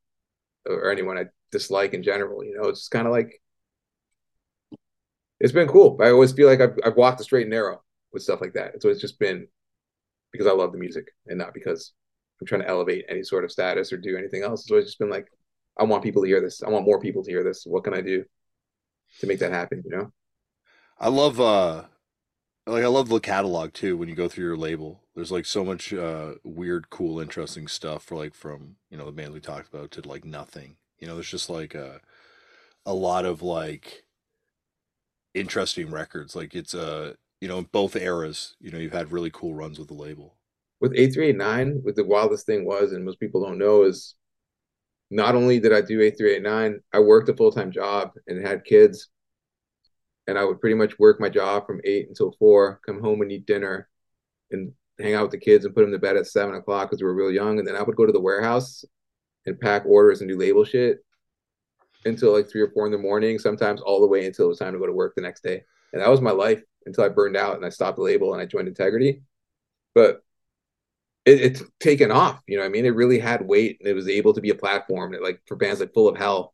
or 0.66 0.92
anyone 0.92 1.18
I 1.18 1.26
dislike 1.52 1.94
in 1.94 2.04
general. 2.04 2.44
You 2.44 2.58
know, 2.58 2.70
it's 2.70 2.88
kind 2.88 3.08
of 3.08 3.14
like 3.14 3.42
it's 5.40 5.54
been 5.54 5.68
cool. 5.68 5.98
I 6.02 6.12
always 6.12 6.32
feel 6.32 6.48
like 6.48 6.62
I've, 6.62 6.78
I've 6.84 6.96
walked 6.96 7.18
the 7.18 7.24
straight 7.24 7.44
and 7.44 7.52
narrow 7.52 7.82
with 8.14 8.24
stuff 8.24 8.42
like 8.42 8.54
that. 8.54 8.82
So 8.82 8.90
it's 8.90 9.02
just 9.02 9.20
been 9.20 9.48
because 10.38 10.52
I 10.52 10.56
love 10.56 10.72
the 10.72 10.78
music 10.80 11.07
and 11.28 11.38
not 11.38 11.53
because 11.53 11.94
I'm 12.41 12.48
trying 12.48 12.62
to 12.62 12.68
elevate 12.68 13.06
any 13.10 13.24
sort 13.24 13.44
of 13.44 13.52
status 13.52 13.94
or 13.94 13.98
do 13.98 14.18
anything 14.18 14.44
else. 14.44 14.70
It's 14.70 14.86
just 14.86 14.99
been 14.99 15.10
like 15.10 15.28
I 15.78 15.84
want 15.84 16.03
people 16.03 16.22
to 16.24 16.28
hear 16.28 16.41
this. 16.41 16.64
I 16.64 16.70
want 16.70 16.86
more 16.86 16.99
people 16.99 17.24
to 17.24 17.32
hear 17.32 17.44
this. 17.44 17.64
What 17.66 17.84
can 17.84 17.94
I 17.94 18.02
do 18.02 18.26
to 19.20 19.28
make 19.28 19.40
that 19.40 19.52
happen? 19.52 19.84
You 19.86 19.98
know, 19.98 20.12
I 20.99 21.10
love 21.10 21.40
uh 21.40 21.86
like 22.68 22.84
I 22.84 22.88
love 22.88 23.10
the 23.10 23.20
catalog 23.20 23.74
too. 23.74 23.98
When 23.98 24.10
you 24.10 24.16
go 24.16 24.28
through 24.28 24.45
your 24.45 24.57
label, 24.57 25.03
there's 25.16 25.32
like 25.32 25.45
so 25.45 25.64
much 25.66 25.94
uh 25.94 26.36
weird, 26.44 26.90
cool, 26.90 27.20
interesting 27.20 27.68
stuff 27.68 28.03
for 28.03 28.16
like 28.16 28.34
from 28.34 28.78
you 28.90 28.98
know 28.98 29.06
the 29.06 29.12
bands 29.12 29.34
we 29.34 29.41
talked 29.41 29.74
about 29.74 29.91
to 29.91 30.07
like 30.07 30.26
nothing. 30.26 30.78
You 30.99 31.07
know, 31.07 31.16
there's 31.16 31.30
just 31.32 31.49
like 31.49 31.76
a 31.76 32.02
a 32.86 32.94
lot 32.94 33.26
of 33.26 33.41
like 33.41 34.06
interesting 35.34 35.91
records. 35.91 36.36
Like 36.36 36.56
it's 36.56 36.74
uh 36.74 37.14
you 37.41 37.48
know 37.48 37.57
in 37.60 37.68
both 37.72 37.95
eras. 37.95 38.56
You 38.60 38.72
know, 38.72 38.78
you've 38.78 38.94
had 38.94 39.12
really 39.12 39.32
cool 39.32 39.53
runs 39.53 39.80
with 39.80 39.88
the 39.88 39.94
label. 39.94 40.36
With 40.82 40.94
A 40.95 41.10
three 41.10 41.30
eight 41.30 41.38
nine, 41.38 41.80
what 41.84 41.95
the 41.95 42.03
wildest 42.03 42.45
thing 42.45 42.66
was, 42.66 42.91
and 42.91 43.06
most 43.06 43.20
people 43.20 43.44
don't 43.44 43.57
know, 43.57 43.84
is 43.84 44.16
not 45.12 45.36
only 45.36 45.60
did 45.60 45.74
I 45.74 45.82
do 45.82 45.99
A389, 45.99 46.80
I 46.94 46.99
worked 46.99 47.30
a 47.30 47.36
full 47.36 47.52
time 47.52 47.72
job 47.72 48.12
and 48.28 48.45
had 48.45 48.66
kids. 48.66 49.10
And 50.28 50.40
I 50.40 50.44
would 50.44 50.60
pretty 50.60 50.76
much 50.76 50.98
work 50.98 51.20
my 51.20 51.30
job 51.30 51.68
from 51.68 51.82
eight 51.84 52.07
until 52.07 52.36
four, 52.40 52.80
come 52.84 52.99
home 52.99 53.22
and 53.22 53.32
eat 53.32 53.45
dinner, 53.45 53.88
and 54.49 54.72
hang 54.99 55.14
out 55.14 55.24
with 55.24 55.32
the 55.32 55.38
kids 55.38 55.66
and 55.66 55.76
put 55.76 55.82
them 55.82 55.91
to 55.91 55.99
bed 55.99 56.18
at 56.18 56.26
seven 56.26 56.56
o'clock 56.56 56.90
because 56.90 57.02
we 57.02 57.06
were 57.06 57.14
real 57.14 57.32
young. 57.32 57.60
And 57.60 57.68
then 57.68 57.76
I 57.76 57.84
would 57.84 57.95
go 57.95 58.07
to 58.07 58.12
the 58.12 58.20
warehouse 58.20 58.84
and 59.45 59.60
pack 59.60 59.86
orders 59.86 60.22
and 60.22 60.30
do 60.30 60.38
label 60.38 60.66
shit 60.66 61.06
until 62.06 62.34
like 62.34 62.49
three 62.49 62.62
or 62.62 62.72
four 62.72 62.88
in 62.88 62.91
the 62.91 62.98
morning, 62.98 63.38
sometimes 63.38 63.82
all 63.82 64.02
the 64.02 64.07
way 64.07 64.26
until 64.26 64.45
it 64.45 64.49
was 64.49 64.60
time 64.60 64.74
to 64.74 64.80
go 64.80 64.88
to 64.88 64.94
work 64.94 65.14
the 65.16 65.22
next 65.22 65.44
day. 65.44 65.64
And 65.94 66.02
that 66.02 66.10
was 66.10 66.22
my 66.22 66.32
life 66.32 66.64
until 66.86 67.03
I 67.03 67.10
burned 67.10 67.38
out 67.38 67.56
and 67.56 67.66
I 67.66 67.70
stopped 67.70 67.98
the 67.98 68.03
label 68.03 68.34
and 68.34 68.41
I 68.41 68.45
joined 68.45 68.68
Integrity. 68.68 69.22
But 69.94 70.24
it, 71.26 71.41
it's 71.41 71.64
taken 71.80 72.12
off, 72.12 72.41
you 72.48 72.57
know 72.57 72.66
I 72.66 72.70
mean? 72.70 72.86
It 72.86 72.95
really 72.95 73.20
had 73.20 73.48
weight 73.48 73.78
and 73.80 73.90
it 73.90 73.94
was 73.94 74.07
able 74.07 74.34
to 74.34 74.41
be 74.41 74.52
a 74.52 74.56
platform 74.56 75.14
that 75.14 75.24
like 75.24 75.41
for 75.48 75.56
bands 75.56 75.80
like 75.80 75.94
Full 75.94 76.07
of 76.07 76.18
Hell 76.18 76.53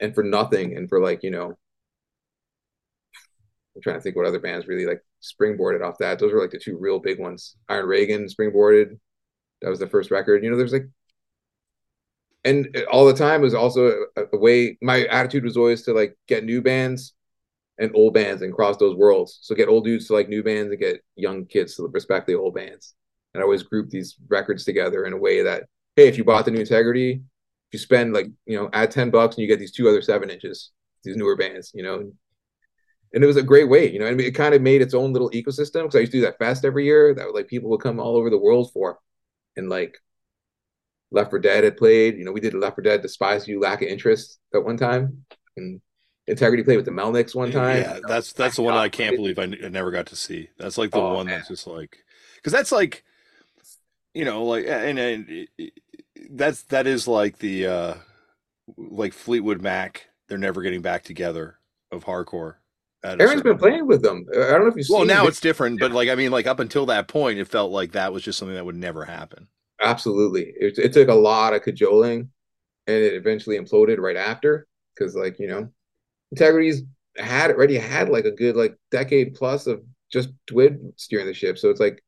and 0.00 0.14
for 0.14 0.22
nothing 0.22 0.76
and 0.76 0.88
for 0.88 1.00
like, 1.00 1.22
you 1.22 1.30
know, 1.30 1.56
I'm 3.74 3.82
trying 3.82 3.96
to 3.96 4.00
think 4.02 4.16
what 4.16 4.26
other 4.26 4.40
bands 4.40 4.66
really 4.66 4.86
like 4.86 5.02
springboarded 5.22 5.84
off 5.84 5.98
that. 5.98 6.18
Those 6.18 6.32
were 6.32 6.40
like 6.40 6.50
the 6.50 6.58
two 6.58 6.78
real 6.78 6.98
big 6.98 7.18
ones. 7.18 7.56
Iron 7.68 7.86
Reagan 7.86 8.26
springboarded. 8.26 8.98
That 9.62 9.70
was 9.70 9.78
the 9.78 9.88
first 9.88 10.10
record. 10.10 10.42
You 10.42 10.50
know, 10.50 10.56
there's 10.56 10.72
like 10.72 10.88
and 12.46 12.74
uh, 12.76 12.82
all 12.90 13.04
the 13.04 13.12
time 13.12 13.42
was 13.42 13.54
also 13.54 14.06
a, 14.16 14.22
a, 14.32 14.38
way 14.38 14.78
my 14.80 15.04
attitude 15.06 15.44
was 15.44 15.56
always 15.56 15.82
to 15.82 15.92
like 15.92 16.16
get 16.28 16.44
new 16.44 16.62
bands 16.62 17.12
and 17.78 17.90
old 17.94 18.14
bands 18.14 18.42
and 18.42 18.54
cross 18.54 18.76
those 18.76 18.96
worlds 18.96 19.38
so 19.42 19.54
get 19.54 19.68
old 19.68 19.84
dudes 19.84 20.06
to 20.06 20.12
like 20.12 20.28
new 20.28 20.42
bands 20.42 20.70
and 20.70 20.80
get 20.80 21.02
young 21.14 21.44
kids 21.46 21.76
to 21.76 21.86
respect 21.88 22.26
the 22.26 22.34
old 22.34 22.54
bands 22.54 22.94
and 23.34 23.40
i 23.40 23.44
always 23.44 23.62
group 23.62 23.90
these 23.90 24.16
records 24.28 24.64
together 24.64 25.04
in 25.04 25.12
a 25.12 25.16
way 25.16 25.42
that 25.42 25.64
hey 25.96 26.08
if 26.08 26.16
you 26.16 26.24
bought 26.24 26.44
the 26.44 26.50
new 26.50 26.60
integrity 26.60 27.12
if 27.12 27.72
you 27.72 27.78
spend 27.78 28.12
like 28.12 28.26
you 28.46 28.56
know 28.56 28.70
add 28.72 28.90
10 28.90 29.10
bucks 29.10 29.36
and 29.36 29.42
you 29.42 29.48
get 29.48 29.58
these 29.58 29.72
two 29.72 29.88
other 29.88 30.02
seven 30.02 30.30
inches 30.30 30.70
these 31.04 31.16
newer 31.16 31.36
bands 31.36 31.72
you 31.74 31.82
know 31.82 32.10
and 33.14 33.22
it 33.22 33.26
was 33.26 33.36
a 33.36 33.42
great 33.42 33.68
way 33.68 33.90
you 33.90 33.98
know 33.98 34.06
I 34.06 34.14
mean, 34.14 34.26
it 34.26 34.34
kind 34.34 34.54
of 34.54 34.62
made 34.62 34.82
its 34.82 34.94
own 34.94 35.12
little 35.12 35.30
ecosystem 35.30 35.82
because 35.82 35.96
i 35.96 36.00
used 36.00 36.12
to 36.12 36.18
do 36.18 36.24
that 36.24 36.38
fest 36.38 36.64
every 36.64 36.84
year 36.84 37.14
that 37.14 37.34
like 37.34 37.48
people 37.48 37.70
would 37.70 37.80
come 37.80 38.00
all 38.00 38.16
over 38.16 38.30
the 38.30 38.38
world 38.38 38.72
for 38.72 38.98
and 39.56 39.68
like 39.68 39.98
Left 41.10 41.30
for 41.30 41.38
Dead 41.38 41.64
had 41.64 41.76
played. 41.76 42.16
You 42.16 42.24
know, 42.24 42.32
we 42.32 42.40
did 42.40 42.54
Left 42.54 42.76
for 42.76 42.82
Dead, 42.82 43.02
Despise 43.02 43.46
You, 43.46 43.60
Lack 43.60 43.82
of 43.82 43.88
Interest 43.88 44.38
at 44.54 44.64
one 44.64 44.76
time. 44.76 45.24
And 45.56 45.80
Integrity 46.28 46.62
played 46.62 46.76
with 46.76 46.84
the 46.84 46.90
Melnicks 46.90 47.34
one 47.34 47.52
time. 47.52 47.82
Yeah, 47.82 48.00
that's 48.06 48.32
that's 48.32 48.56
the 48.56 48.62
one 48.62 48.74
I 48.74 48.88
can't 48.88 49.16
believe 49.16 49.38
I, 49.38 49.44
I 49.44 49.68
never 49.68 49.90
got 49.90 50.06
to 50.06 50.16
see. 50.16 50.48
That's 50.58 50.76
like 50.76 50.90
the 50.90 50.98
oh, 50.98 51.14
one 51.14 51.26
man. 51.26 51.36
that's 51.36 51.48
just 51.48 51.66
like 51.66 51.98
because 52.36 52.52
that's 52.52 52.72
like 52.72 53.04
you 54.12 54.24
know 54.24 54.44
like 54.44 54.66
and, 54.66 54.98
and 54.98 55.48
it, 55.56 55.72
that's 56.30 56.62
that 56.64 56.86
is 56.86 57.06
like 57.06 57.38
the 57.38 57.66
uh 57.66 57.94
like 58.76 59.12
Fleetwood 59.12 59.62
Mac. 59.62 60.08
They're 60.28 60.38
never 60.38 60.62
getting 60.62 60.82
back 60.82 61.04
together 61.04 61.58
of 61.92 62.04
hardcore. 62.04 62.56
Aaron's 63.04 63.42
been 63.42 63.58
playing 63.58 63.86
with 63.86 64.02
them. 64.02 64.26
I 64.32 64.50
don't 64.50 64.62
know 64.62 64.66
if 64.66 64.76
you. 64.76 64.84
Well, 64.92 65.04
now 65.04 65.26
it. 65.26 65.28
it's 65.28 65.40
different, 65.40 65.78
but 65.78 65.92
like 65.92 66.08
I 66.08 66.16
mean, 66.16 66.32
like 66.32 66.48
up 66.48 66.58
until 66.58 66.86
that 66.86 67.06
point, 67.06 67.38
it 67.38 67.46
felt 67.46 67.70
like 67.70 67.92
that 67.92 68.12
was 68.12 68.24
just 68.24 68.36
something 68.36 68.56
that 68.56 68.64
would 68.64 68.74
never 68.74 69.04
happen. 69.04 69.46
Absolutely. 69.82 70.52
It, 70.58 70.78
it 70.78 70.92
took 70.92 71.08
a 71.08 71.14
lot 71.14 71.54
of 71.54 71.62
cajoling 71.62 72.30
and 72.86 72.96
it 72.96 73.14
eventually 73.14 73.58
imploded 73.58 73.98
right 73.98 74.16
after 74.16 74.66
because, 74.94 75.14
like, 75.14 75.38
you 75.38 75.48
know, 75.48 75.68
Integrity's 76.34 76.82
had 77.16 77.50
already 77.50 77.78
had 77.78 78.08
like 78.08 78.24
a 78.24 78.30
good 78.30 78.56
like 78.56 78.76
decade 78.90 79.34
plus 79.34 79.66
of 79.66 79.82
just 80.12 80.30
Dwid 80.50 80.78
steering 80.96 81.26
the 81.26 81.34
ship. 81.34 81.58
So 81.58 81.70
it's 81.70 81.80
like, 81.80 82.02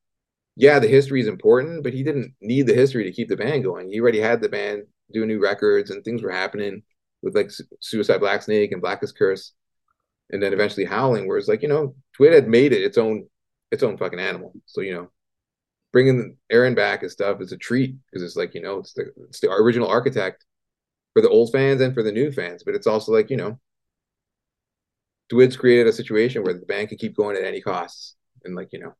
yeah, 0.57 0.79
the 0.79 0.89
history 0.89 1.21
is 1.21 1.29
important, 1.29 1.83
but 1.83 1.93
he 1.93 2.03
didn't 2.03 2.35
need 2.41 2.67
the 2.67 2.75
history 2.75 3.05
to 3.05 3.13
keep 3.13 3.29
the 3.29 3.37
band 3.37 3.65
going. 3.65 3.91
He 3.91 4.01
already 4.01 4.21
had 4.21 4.41
the 4.41 4.49
band 4.49 4.85
doing 5.13 5.29
new 5.29 5.43
records 5.43 5.91
and 5.91 6.05
things 6.05 6.23
were 6.23 6.31
happening 6.31 6.83
with 7.23 7.35
like 7.35 7.51
Suicide 7.81 8.19
Black 8.19 8.43
Snake 8.43 8.73
and 8.73 8.81
Blackest 8.83 9.17
Curse, 9.17 9.53
and 10.31 10.43
then 10.43 10.53
eventually 10.53 10.85
Howling, 10.85 11.27
where 11.27 11.39
it's 11.39 11.49
like 11.49 11.63
you 11.63 11.69
know 11.69 11.95
Dwid 12.19 12.35
had 12.35 12.49
made 12.49 12.73
it 12.73 12.83
its 12.83 12.99
own 12.99 13.27
its 13.71 13.83
own 13.83 13.97
fucking 13.97 14.21
animal. 14.21 14.53
So 14.67 14.81
you 14.81 14.95
know 14.95 15.11
bringing 15.93 16.37
Aaron 16.51 16.75
back 16.75 17.03
and 17.03 17.11
stuff 17.11 17.41
is 17.41 17.53
a 17.53 17.57
treat 17.57 17.97
because 18.07 18.23
it's 18.23 18.37
like 18.37 18.55
you 18.55 18.61
know 18.61 18.79
it's 18.79 18.93
the 18.93 19.11
it's 19.29 19.41
the 19.41 19.51
original 19.51 19.89
architect 19.89 20.45
for 21.15 21.23
the 21.23 21.29
old 21.29 21.51
fans 21.53 21.81
and 21.81 21.95
for 21.95 22.03
the 22.03 22.13
new 22.13 22.31
fans, 22.31 22.63
but 22.65 22.75
it's 22.75 22.87
also 22.87 23.13
like 23.13 23.31
you 23.31 23.37
know, 23.37 23.59
Dwid's 25.29 25.57
created 25.57 25.87
a 25.87 25.93
situation 25.93 26.43
where 26.43 26.55
the 26.55 26.67
band 26.67 26.89
can 26.89 26.99
keep 26.99 27.17
going 27.17 27.37
at 27.37 27.45
any 27.45 27.61
costs, 27.61 28.17
and 28.45 28.55
like 28.55 28.73
you 28.73 28.81
know, 28.81 28.95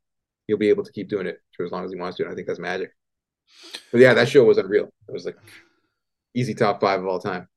he'll 0.47 0.59
be 0.59 0.69
able 0.69 0.85
to 0.85 0.93
keep 0.93 1.09
doing 1.09 1.27
it 1.27 1.41
for 1.57 1.65
as 1.65 1.73
long 1.73 1.85
as 1.85 1.93
he 1.93 1.99
wants 1.99 2.17
to. 2.17 2.25
And 2.25 2.33
I 2.33 2.35
think 2.35 2.47
that's 2.47 2.59
magic. 2.59 2.93
But 3.91 4.01
yeah, 4.01 4.15
that 4.15 4.29
show 4.29 4.45
was 4.45 4.59
unreal. 4.59 4.91
It 5.09 5.13
was 5.13 5.25
like 5.25 5.39
easy 6.35 6.55
top 6.55 6.81
five 6.81 7.01
of 7.01 7.07
all 7.07 7.19
time. 7.19 7.49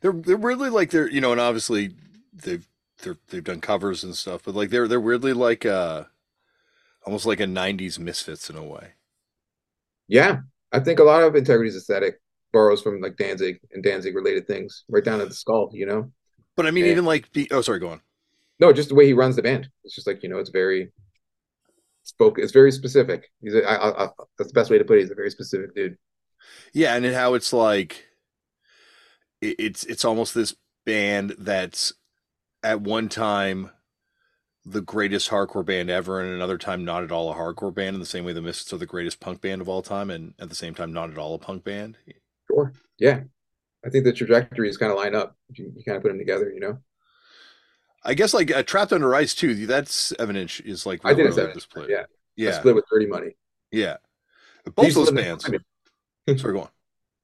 They're 0.00 0.12
they're 0.12 0.36
really 0.36 0.70
like 0.70 0.90
they're 0.90 1.10
you 1.10 1.20
know, 1.20 1.32
and 1.32 1.40
obviously 1.40 1.94
they've 2.32 2.66
they're, 2.98 3.18
they've 3.30 3.42
done 3.42 3.60
covers 3.60 4.04
and 4.04 4.14
stuff, 4.14 4.42
but 4.44 4.54
like 4.54 4.70
they're 4.70 4.86
they're 4.86 5.00
weirdly 5.00 5.32
like 5.32 5.66
uh 5.66 6.04
almost 7.04 7.26
like 7.26 7.40
a 7.40 7.44
90s 7.44 7.98
misfits 7.98 8.48
in 8.48 8.56
a 8.56 8.62
way 8.62 8.92
yeah 10.08 10.38
i 10.72 10.78
think 10.78 10.98
a 10.98 11.04
lot 11.04 11.22
of 11.22 11.36
integrity's 11.36 11.76
aesthetic 11.76 12.20
borrows 12.52 12.82
from 12.82 13.00
like 13.00 13.16
danzig 13.16 13.58
and 13.72 13.82
danzig 13.82 14.14
related 14.14 14.46
things 14.46 14.84
right 14.88 15.04
down 15.04 15.18
to 15.18 15.26
the 15.26 15.34
skull 15.34 15.70
you 15.72 15.86
know 15.86 16.10
but 16.56 16.66
i 16.66 16.70
mean 16.70 16.84
and, 16.84 16.92
even 16.92 17.04
like 17.04 17.32
the 17.32 17.48
oh 17.50 17.60
sorry 17.60 17.78
go 17.78 17.88
on 17.88 18.00
no 18.60 18.72
just 18.72 18.88
the 18.88 18.94
way 18.94 19.06
he 19.06 19.12
runs 19.12 19.36
the 19.36 19.42
band 19.42 19.68
it's 19.84 19.94
just 19.94 20.06
like 20.06 20.22
you 20.22 20.28
know 20.28 20.38
it's 20.38 20.50
very 20.50 20.92
spoke 22.02 22.38
it's 22.38 22.52
very 22.52 22.72
specific 22.72 23.30
he's 23.40 23.54
a, 23.54 23.64
I, 23.68 24.04
I, 24.04 24.08
that's 24.38 24.50
the 24.50 24.54
best 24.54 24.70
way 24.70 24.78
to 24.78 24.84
put 24.84 24.98
it 24.98 25.02
he's 25.02 25.10
a 25.10 25.14
very 25.14 25.30
specific 25.30 25.74
dude 25.74 25.96
yeah 26.72 26.94
and 26.96 27.06
how 27.06 27.34
it's 27.34 27.52
like 27.52 28.06
it's 29.40 29.84
it's 29.84 30.04
almost 30.04 30.34
this 30.34 30.54
band 30.84 31.34
that's 31.38 31.92
at 32.62 32.80
one 32.80 33.08
time 33.08 33.70
the 34.64 34.80
greatest 34.80 35.30
hardcore 35.30 35.64
band 35.64 35.90
ever, 35.90 36.20
and 36.20 36.32
another 36.32 36.58
time 36.58 36.84
not 36.84 37.02
at 37.02 37.10
all 37.10 37.30
a 37.30 37.34
hardcore 37.34 37.74
band, 37.74 37.94
in 37.94 38.00
the 38.00 38.06
same 38.06 38.24
way 38.24 38.32
the 38.32 38.40
Misfits 38.40 38.72
are 38.72 38.78
the 38.78 38.86
greatest 38.86 39.20
punk 39.20 39.40
band 39.40 39.60
of 39.60 39.68
all 39.68 39.82
time, 39.82 40.10
and 40.10 40.34
at 40.38 40.48
the 40.48 40.54
same 40.54 40.74
time 40.74 40.92
not 40.92 41.10
at 41.10 41.18
all 41.18 41.34
a 41.34 41.38
punk 41.38 41.64
band. 41.64 41.96
Sure. 42.48 42.72
Yeah. 42.98 43.20
I 43.84 43.90
think 43.90 44.04
the 44.04 44.12
trajectories 44.12 44.76
kind 44.76 44.92
of 44.92 44.98
line 44.98 45.14
up. 45.14 45.36
You, 45.52 45.72
you 45.76 45.84
kind 45.84 45.96
of 45.96 46.02
put 46.02 46.08
them 46.08 46.18
together, 46.18 46.50
you 46.52 46.60
know. 46.60 46.78
I 48.04 48.14
guess 48.14 48.34
like 48.34 48.50
uh, 48.50 48.62
Trapped 48.62 48.92
Under 48.92 49.14
Ice 49.14 49.34
too. 49.34 49.66
That's 49.66 50.12
Evidence 50.18 50.60
is 50.60 50.86
like 50.86 51.00
I 51.04 51.14
did 51.14 51.26
a 51.26 51.32
seven. 51.32 51.56
Yeah. 51.88 52.04
Yeah. 52.36 52.50
I 52.50 52.52
split 52.52 52.74
with 52.74 52.84
Dirty 52.90 53.06
Money. 53.06 53.36
Yeah. 53.70 53.96
Both 54.74 54.94
those 54.94 55.12
bands. 55.12 55.44
Sorry, 56.36 56.52
go 56.52 56.60
on. 56.60 56.68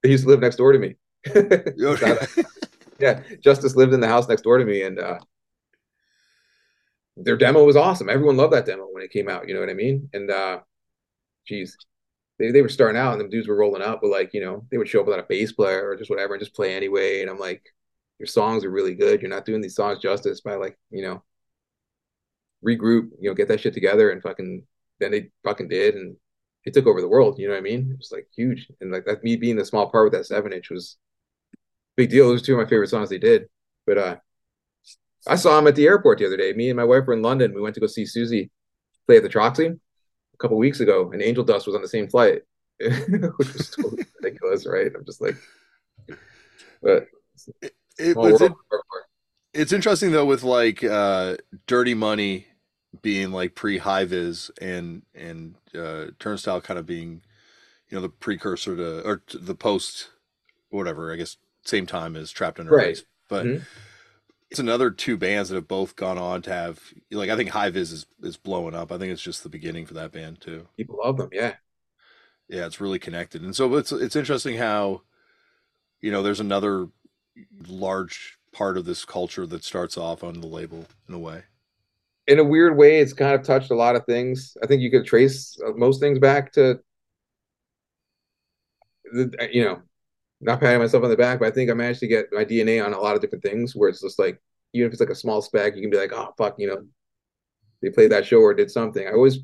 He 0.03 0.09
used 0.09 0.23
to 0.23 0.29
live 0.29 0.39
next 0.39 0.57
door 0.57 0.71
to 0.71 0.79
me. 0.79 0.95
yeah, 2.99 3.21
Justice 3.41 3.75
lived 3.75 3.93
in 3.93 3.99
the 3.99 4.07
house 4.07 4.27
next 4.27 4.43
door 4.43 4.57
to 4.57 4.65
me, 4.65 4.83
and 4.83 4.99
uh, 4.99 5.19
their 7.17 7.37
demo 7.37 7.63
was 7.65 7.75
awesome. 7.75 8.09
Everyone 8.09 8.37
loved 8.37 8.53
that 8.53 8.65
demo 8.65 8.87
when 8.91 9.03
it 9.03 9.11
came 9.11 9.29
out. 9.29 9.47
You 9.47 9.53
know 9.53 9.59
what 9.59 9.69
I 9.69 9.73
mean? 9.73 10.09
And 10.13 10.29
uh, 10.29 10.59
geez, 11.45 11.77
they 12.39 12.51
they 12.51 12.61
were 12.61 12.69
starting 12.69 12.99
out, 12.99 13.13
and 13.13 13.21
the 13.21 13.27
dudes 13.27 13.47
were 13.47 13.55
rolling 13.55 13.83
out, 13.83 13.99
but 14.01 14.09
like 14.09 14.33
you 14.33 14.41
know, 14.41 14.65
they 14.71 14.77
would 14.77 14.87
show 14.87 15.01
up 15.01 15.05
without 15.05 15.19
a 15.19 15.27
bass 15.27 15.51
player 15.51 15.87
or 15.87 15.95
just 15.95 16.09
whatever, 16.09 16.33
and 16.33 16.41
just 16.41 16.55
play 16.55 16.73
anyway. 16.73 17.21
And 17.21 17.29
I'm 17.29 17.37
like, 17.37 17.63
your 18.17 18.27
songs 18.27 18.63
are 18.65 18.71
really 18.71 18.95
good. 18.95 19.21
You're 19.21 19.29
not 19.29 19.45
doing 19.45 19.61
these 19.61 19.75
songs 19.75 19.99
justice 19.99 20.41
by 20.41 20.55
like 20.55 20.77
you 20.89 21.03
know, 21.03 21.23
regroup, 22.65 23.09
you 23.19 23.29
know, 23.29 23.33
get 23.35 23.49
that 23.49 23.59
shit 23.59 23.73
together, 23.73 24.09
and 24.11 24.21
fucking. 24.23 24.63
Then 24.99 25.11
they 25.11 25.31
fucking 25.45 25.69
did, 25.69 25.95
and 25.95 26.17
it 26.65 26.73
took 26.73 26.85
over 26.85 26.99
the 27.01 27.07
world. 27.07 27.39
You 27.39 27.47
know 27.47 27.53
what 27.53 27.59
I 27.59 27.63
mean? 27.63 27.91
It 27.93 27.97
was 27.97 28.11
like 28.11 28.27
huge, 28.35 28.67
and 28.81 28.91
like 28.91 29.05
that 29.05 29.23
me 29.23 29.35
being 29.37 29.59
a 29.59 29.65
small 29.65 29.89
part 29.89 30.05
with 30.05 30.13
that 30.13 30.25
seven 30.25 30.53
inch 30.53 30.69
was 30.69 30.97
big 31.95 32.09
deal. 32.09 32.27
Those 32.27 32.41
two 32.41 32.53
of 32.53 32.59
my 32.63 32.69
favorite 32.69 32.89
songs 32.89 33.09
they 33.09 33.17
did, 33.17 33.47
but 33.85 33.97
uh 33.97 34.15
I 35.27 35.35
saw 35.35 35.59
him 35.59 35.67
at 35.67 35.75
the 35.75 35.85
airport 35.85 36.19
the 36.19 36.25
other 36.25 36.37
day. 36.37 36.53
Me 36.53 36.69
and 36.69 36.77
my 36.77 36.83
wife 36.85 37.05
were 37.05 37.13
in 37.13 37.21
London. 37.21 37.53
We 37.53 37.61
went 37.61 37.75
to 37.75 37.81
go 37.81 37.87
see 37.87 38.05
Susie 38.05 38.51
play 39.05 39.17
at 39.17 39.23
the 39.23 39.29
Troxy 39.29 39.77
couple 40.39 40.57
weeks 40.57 40.79
ago, 40.79 41.11
and 41.11 41.21
Angel 41.21 41.43
Dust 41.43 41.67
was 41.67 41.75
on 41.75 41.81
the 41.81 41.87
same 41.87 42.07
flight, 42.07 42.41
which 42.79 43.53
was 43.53 43.69
totally 43.69 44.05
ridiculous, 44.21 44.65
right? 44.65 44.91
I'm 44.95 45.05
just 45.05 45.21
like, 45.21 45.35
but 46.81 47.07
it, 47.61 47.73
it 47.97 48.15
was 48.15 48.41
it, 48.41 48.53
it's 49.53 49.73
interesting 49.73 50.11
though 50.11 50.25
with 50.25 50.43
like 50.43 50.83
uh, 50.83 51.37
Dirty 51.67 51.93
Money 51.93 52.47
being 53.01 53.31
like 53.31 53.55
pre 53.55 53.77
high 53.77 54.05
vis 54.05 54.49
and 54.61 55.03
and 55.13 55.55
uh, 55.77 56.07
Turnstile 56.19 56.61
kind 56.61 56.79
of 56.79 56.85
being 56.85 57.21
you 57.89 57.95
know 57.95 58.01
the 58.01 58.09
precursor 58.09 58.75
to 58.75 59.07
or 59.07 59.17
to 59.27 59.37
the 59.37 59.55
post 59.55 60.09
whatever 60.69 61.11
I 61.11 61.17
guess 61.17 61.37
same 61.65 61.85
time 61.85 62.15
as 62.15 62.31
Trapped 62.31 62.59
Under 62.59 62.71
right. 62.71 62.89
Ice, 62.89 63.03
but. 63.27 63.45
Mm-hmm 63.45 63.63
it's 64.51 64.59
another 64.59 64.89
two 64.89 65.17
bands 65.17 65.49
that 65.49 65.55
have 65.55 65.67
both 65.67 65.95
gone 65.95 66.17
on 66.17 66.41
to 66.43 66.51
have 66.51 66.81
like 67.11 67.29
I 67.29 67.35
think 67.35 67.49
High 67.49 67.69
Vis 67.69 67.91
is 67.91 68.05
is 68.21 68.37
blowing 68.37 68.75
up. 68.75 68.91
I 68.91 68.97
think 68.97 69.11
it's 69.11 69.21
just 69.21 69.43
the 69.43 69.49
beginning 69.49 69.85
for 69.85 69.93
that 69.95 70.11
band 70.11 70.41
too. 70.41 70.67
People 70.77 70.99
love 71.03 71.17
them, 71.17 71.29
yeah. 71.31 71.53
Yeah, 72.47 72.65
it's 72.65 72.81
really 72.81 72.99
connected. 72.99 73.43
And 73.43 73.55
so 73.55 73.75
it's 73.75 73.91
it's 73.91 74.15
interesting 74.15 74.57
how 74.57 75.01
you 76.01 76.11
know, 76.11 76.23
there's 76.23 76.39
another 76.39 76.87
large 77.67 78.37
part 78.51 78.77
of 78.77 78.85
this 78.85 79.05
culture 79.05 79.45
that 79.45 79.63
starts 79.63 79.97
off 79.97 80.23
on 80.23 80.41
the 80.41 80.47
label 80.47 80.85
in 81.07 81.13
a 81.13 81.19
way. 81.19 81.43
In 82.27 82.39
a 82.39 82.43
weird 82.43 82.77
way, 82.77 82.99
it's 82.99 83.13
kind 83.13 83.33
of 83.33 83.43
touched 83.43 83.71
a 83.71 83.75
lot 83.75 83.95
of 83.95 84.05
things. 84.05 84.55
I 84.63 84.67
think 84.67 84.81
you 84.81 84.91
could 84.91 85.05
trace 85.05 85.57
uh, 85.65 85.71
most 85.71 85.99
things 85.99 86.19
back 86.19 86.51
to 86.53 86.79
the, 89.11 89.49
you 89.51 89.63
know, 89.63 89.81
not 90.41 90.59
patting 90.59 90.79
myself 90.79 91.03
on 91.03 91.09
the 91.09 91.17
back, 91.17 91.39
but 91.39 91.47
I 91.47 91.51
think 91.51 91.69
I 91.69 91.73
managed 91.73 91.99
to 92.01 92.07
get 92.07 92.27
my 92.31 92.45
DNA 92.45 92.85
on 92.85 92.93
a 92.93 92.99
lot 92.99 93.15
of 93.15 93.21
different 93.21 93.43
things 93.43 93.75
where 93.75 93.89
it's 93.89 94.01
just 94.01 94.19
like, 94.19 94.41
even 94.73 94.87
if 94.87 94.93
it's 94.93 95.01
like 95.01 95.09
a 95.09 95.15
small 95.15 95.41
spec, 95.41 95.75
you 95.75 95.81
can 95.81 95.89
be 95.89 95.97
like, 95.97 96.13
oh, 96.13 96.33
fuck, 96.37 96.55
you 96.57 96.67
know, 96.67 96.85
they 97.81 97.89
played 97.89 98.11
that 98.11 98.25
show 98.25 98.39
or 98.39 98.53
did 98.53 98.71
something. 98.71 99.07
I 99.07 99.11
always 99.11 99.39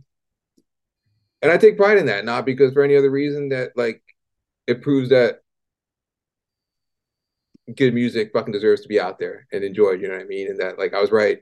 and 1.41 1.51
I 1.51 1.57
take 1.57 1.77
pride 1.77 1.97
in 1.97 2.07
that, 2.07 2.25
not 2.25 2.45
because 2.45 2.73
for 2.73 2.83
any 2.83 2.95
other 2.95 3.11
reason 3.11 3.49
that 3.49 3.71
like 3.75 4.01
it 4.67 4.81
proves 4.81 5.09
that 5.09 5.41
good 7.75 7.93
music 7.93 8.31
fucking 8.33 8.51
deserves 8.53 8.81
to 8.81 8.87
be 8.87 8.99
out 8.99 9.19
there 9.19 9.47
and 9.51 9.63
enjoyed. 9.63 10.01
You 10.01 10.07
know 10.07 10.15
what 10.15 10.23
I 10.23 10.27
mean? 10.27 10.49
And 10.49 10.59
that 10.59 10.77
like 10.79 10.93
I 10.93 11.01
was 11.01 11.11
right, 11.11 11.39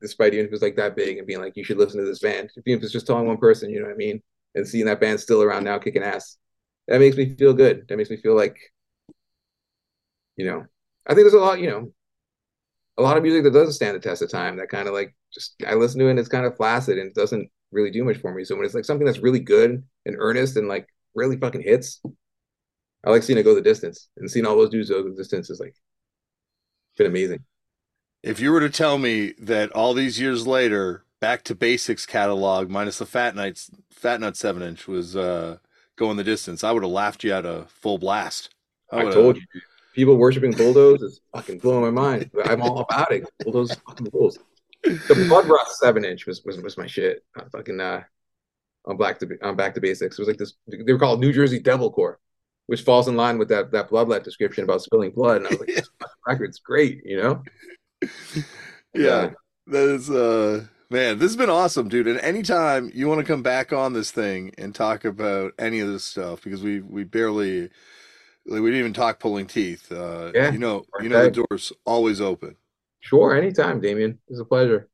despite 0.00 0.34
even 0.34 0.46
if 0.46 0.52
it's 0.52 0.62
like 0.62 0.76
that 0.76 0.96
big 0.96 1.18
and 1.18 1.26
being 1.26 1.40
like 1.40 1.56
you 1.56 1.64
should 1.64 1.78
listen 1.78 2.00
to 2.00 2.06
this 2.06 2.20
band, 2.20 2.50
even 2.66 2.78
if 2.78 2.84
it's 2.84 2.92
just 2.92 3.06
telling 3.06 3.26
one 3.26 3.38
person. 3.38 3.70
You 3.70 3.80
know 3.80 3.86
what 3.86 3.94
I 3.94 3.96
mean? 3.96 4.22
And 4.54 4.66
seeing 4.66 4.86
that 4.86 5.00
band 5.00 5.20
still 5.20 5.42
around 5.42 5.64
now 5.64 5.78
kicking 5.78 6.02
ass, 6.02 6.38
that 6.88 7.00
makes 7.00 7.16
me 7.16 7.34
feel 7.34 7.52
good. 7.52 7.86
That 7.88 7.96
makes 7.96 8.10
me 8.10 8.16
feel 8.16 8.34
like, 8.34 8.56
you 10.36 10.46
know, 10.46 10.66
I 11.06 11.14
think 11.14 11.24
there's 11.24 11.34
a 11.34 11.38
lot. 11.38 11.60
You 11.60 11.70
know, 11.70 11.92
a 12.98 13.02
lot 13.02 13.16
of 13.16 13.22
music 13.22 13.44
that 13.44 13.52
doesn't 13.52 13.74
stand 13.74 13.96
the 13.96 14.00
test 14.00 14.22
of 14.22 14.30
time. 14.30 14.56
That 14.56 14.68
kind 14.68 14.88
of 14.88 14.94
like 14.94 15.14
just 15.32 15.54
I 15.66 15.74
listen 15.74 16.00
to 16.00 16.06
it 16.06 16.10
and 16.10 16.18
it's 16.18 16.28
kind 16.28 16.46
of 16.46 16.56
flaccid 16.56 16.98
and 16.98 17.08
it 17.08 17.14
doesn't 17.14 17.50
really 17.72 17.90
do 17.90 18.04
much 18.04 18.18
for 18.18 18.32
me. 18.32 18.44
So 18.44 18.56
when 18.56 18.64
it's 18.64 18.74
like 18.74 18.84
something 18.84 19.06
that's 19.06 19.18
really 19.18 19.40
good 19.40 19.82
and 20.04 20.16
earnest 20.18 20.56
and 20.56 20.68
like 20.68 20.88
really 21.14 21.36
fucking 21.36 21.62
hits, 21.62 22.00
I 23.04 23.10
like 23.10 23.22
seeing 23.22 23.38
it 23.38 23.42
go 23.42 23.54
the 23.54 23.60
distance 23.60 24.08
and 24.16 24.30
seeing 24.30 24.46
all 24.46 24.56
those 24.56 24.70
dudes 24.70 24.90
go 24.90 25.02
the 25.02 25.14
distance 25.14 25.50
is 25.50 25.60
like 25.60 25.74
been 26.96 27.06
amazing. 27.06 27.44
If 28.22 28.40
you 28.40 28.50
were 28.50 28.60
to 28.60 28.70
tell 28.70 28.98
me 28.98 29.34
that 29.38 29.70
all 29.72 29.94
these 29.94 30.18
years 30.18 30.46
later, 30.46 31.04
Back 31.20 31.44
to 31.44 31.54
Basics 31.54 32.04
catalog 32.04 32.68
minus 32.68 32.98
the 32.98 33.06
Fat 33.06 33.34
Nights 33.34 33.70
Fat 33.90 34.20
Nut 34.20 34.36
seven 34.36 34.62
inch 34.62 34.86
was 34.86 35.16
uh, 35.16 35.58
going 35.96 36.16
the 36.16 36.24
distance, 36.24 36.62
I 36.62 36.72
would 36.72 36.82
have 36.82 36.92
laughed 36.92 37.24
you 37.24 37.32
out 37.32 37.46
of 37.46 37.70
full 37.70 37.98
blast. 37.98 38.50
I, 38.92 38.98
I 38.98 39.10
told 39.10 39.36
you, 39.36 39.42
people 39.96 40.16
worshiping 40.16 40.52
bulldoze 40.52 41.02
is 41.02 41.20
fucking 41.34 41.58
blowing 41.58 41.82
my 41.82 41.90
mind. 41.90 42.30
I'm 42.44 42.62
all 42.62 42.80
about 42.80 43.10
it. 43.10 43.28
Bulldoze 43.40 43.74
fucking 43.74 44.10
rules. 44.12 44.38
The 44.84 45.26
Blood 45.28 45.46
Rust 45.46 45.80
seven 45.80 46.04
inch 46.04 46.26
was, 46.26 46.44
was 46.44 46.60
was 46.60 46.78
my 46.78 46.86
shit. 46.86 47.24
I 47.36 47.42
fucking 47.50 47.80
uh, 47.80 48.04
on 48.84 48.96
Black 48.96 49.18
to 49.18 49.38
on 49.42 49.56
Back 49.56 49.74
to 49.74 49.80
Basics. 49.80 50.16
It 50.16 50.22
was 50.22 50.28
like 50.28 50.38
this. 50.38 50.54
They 50.68 50.92
were 50.92 50.98
called 50.98 51.20
New 51.20 51.32
Jersey 51.32 51.60
Devilcore 51.60 52.16
which 52.66 52.82
falls 52.82 53.08
in 53.08 53.16
line 53.16 53.38
with 53.38 53.48
that 53.48 53.70
that 53.72 53.88
bloodlet 53.88 54.22
description 54.22 54.64
about 54.64 54.82
spilling 54.82 55.10
blood. 55.10 55.38
And 55.38 55.46
I 55.46 55.50
was 55.50 55.60
like, 55.60 55.68
this 55.68 55.88
record's 56.26 56.58
great, 56.58 57.02
you 57.04 57.16
know? 57.16 57.42
Yeah, 58.94 59.32
that 59.66 59.88
is 59.90 60.08
uh 60.08 60.64
man, 60.88 61.18
this 61.18 61.28
has 61.28 61.36
been 61.36 61.50
awesome, 61.50 61.90
dude. 61.90 62.06
And 62.06 62.18
anytime 62.20 62.90
you 62.94 63.08
want 63.08 63.20
to 63.20 63.26
come 63.26 63.42
back 63.42 63.70
on 63.70 63.92
this 63.92 64.10
thing 64.10 64.54
and 64.56 64.74
talk 64.74 65.04
about 65.04 65.52
any 65.58 65.80
of 65.80 65.88
this 65.88 66.04
stuff, 66.04 66.42
because 66.42 66.62
we 66.62 66.80
we 66.80 67.04
barely 67.04 67.68
we 68.48 68.60
didn't 68.60 68.76
even 68.76 68.92
talk 68.92 69.18
pulling 69.18 69.46
teeth. 69.46 69.90
Uh 69.90 70.30
yeah, 70.34 70.52
you 70.52 70.58
know, 70.58 70.84
you 71.00 71.08
know 71.08 71.24
the 71.24 71.44
door's 71.48 71.72
always 71.84 72.20
open. 72.20 72.56
Sure, 73.00 73.36
anytime, 73.36 73.80
Damian. 73.80 74.18
It's 74.28 74.40
a 74.40 74.44
pleasure. 74.44 74.88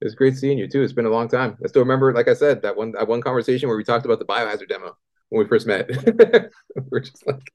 It's 0.00 0.14
great 0.14 0.36
seeing 0.36 0.58
you 0.58 0.68
too. 0.68 0.82
It's 0.82 0.92
been 0.92 1.06
a 1.06 1.10
long 1.10 1.28
time. 1.28 1.56
I 1.62 1.68
still 1.68 1.82
remember, 1.82 2.12
like 2.12 2.28
I 2.28 2.34
said, 2.34 2.62
that 2.62 2.76
one 2.76 2.92
that 2.92 3.08
one 3.08 3.20
conversation 3.20 3.68
where 3.68 3.76
we 3.76 3.84
talked 3.84 4.04
about 4.04 4.18
the 4.18 4.24
biohazard 4.24 4.68
demo 4.68 4.96
when 5.28 5.42
we 5.42 5.48
first 5.48 5.66
met. 5.66 5.90
We're 6.90 7.00
just 7.00 7.26
like. 7.26 7.52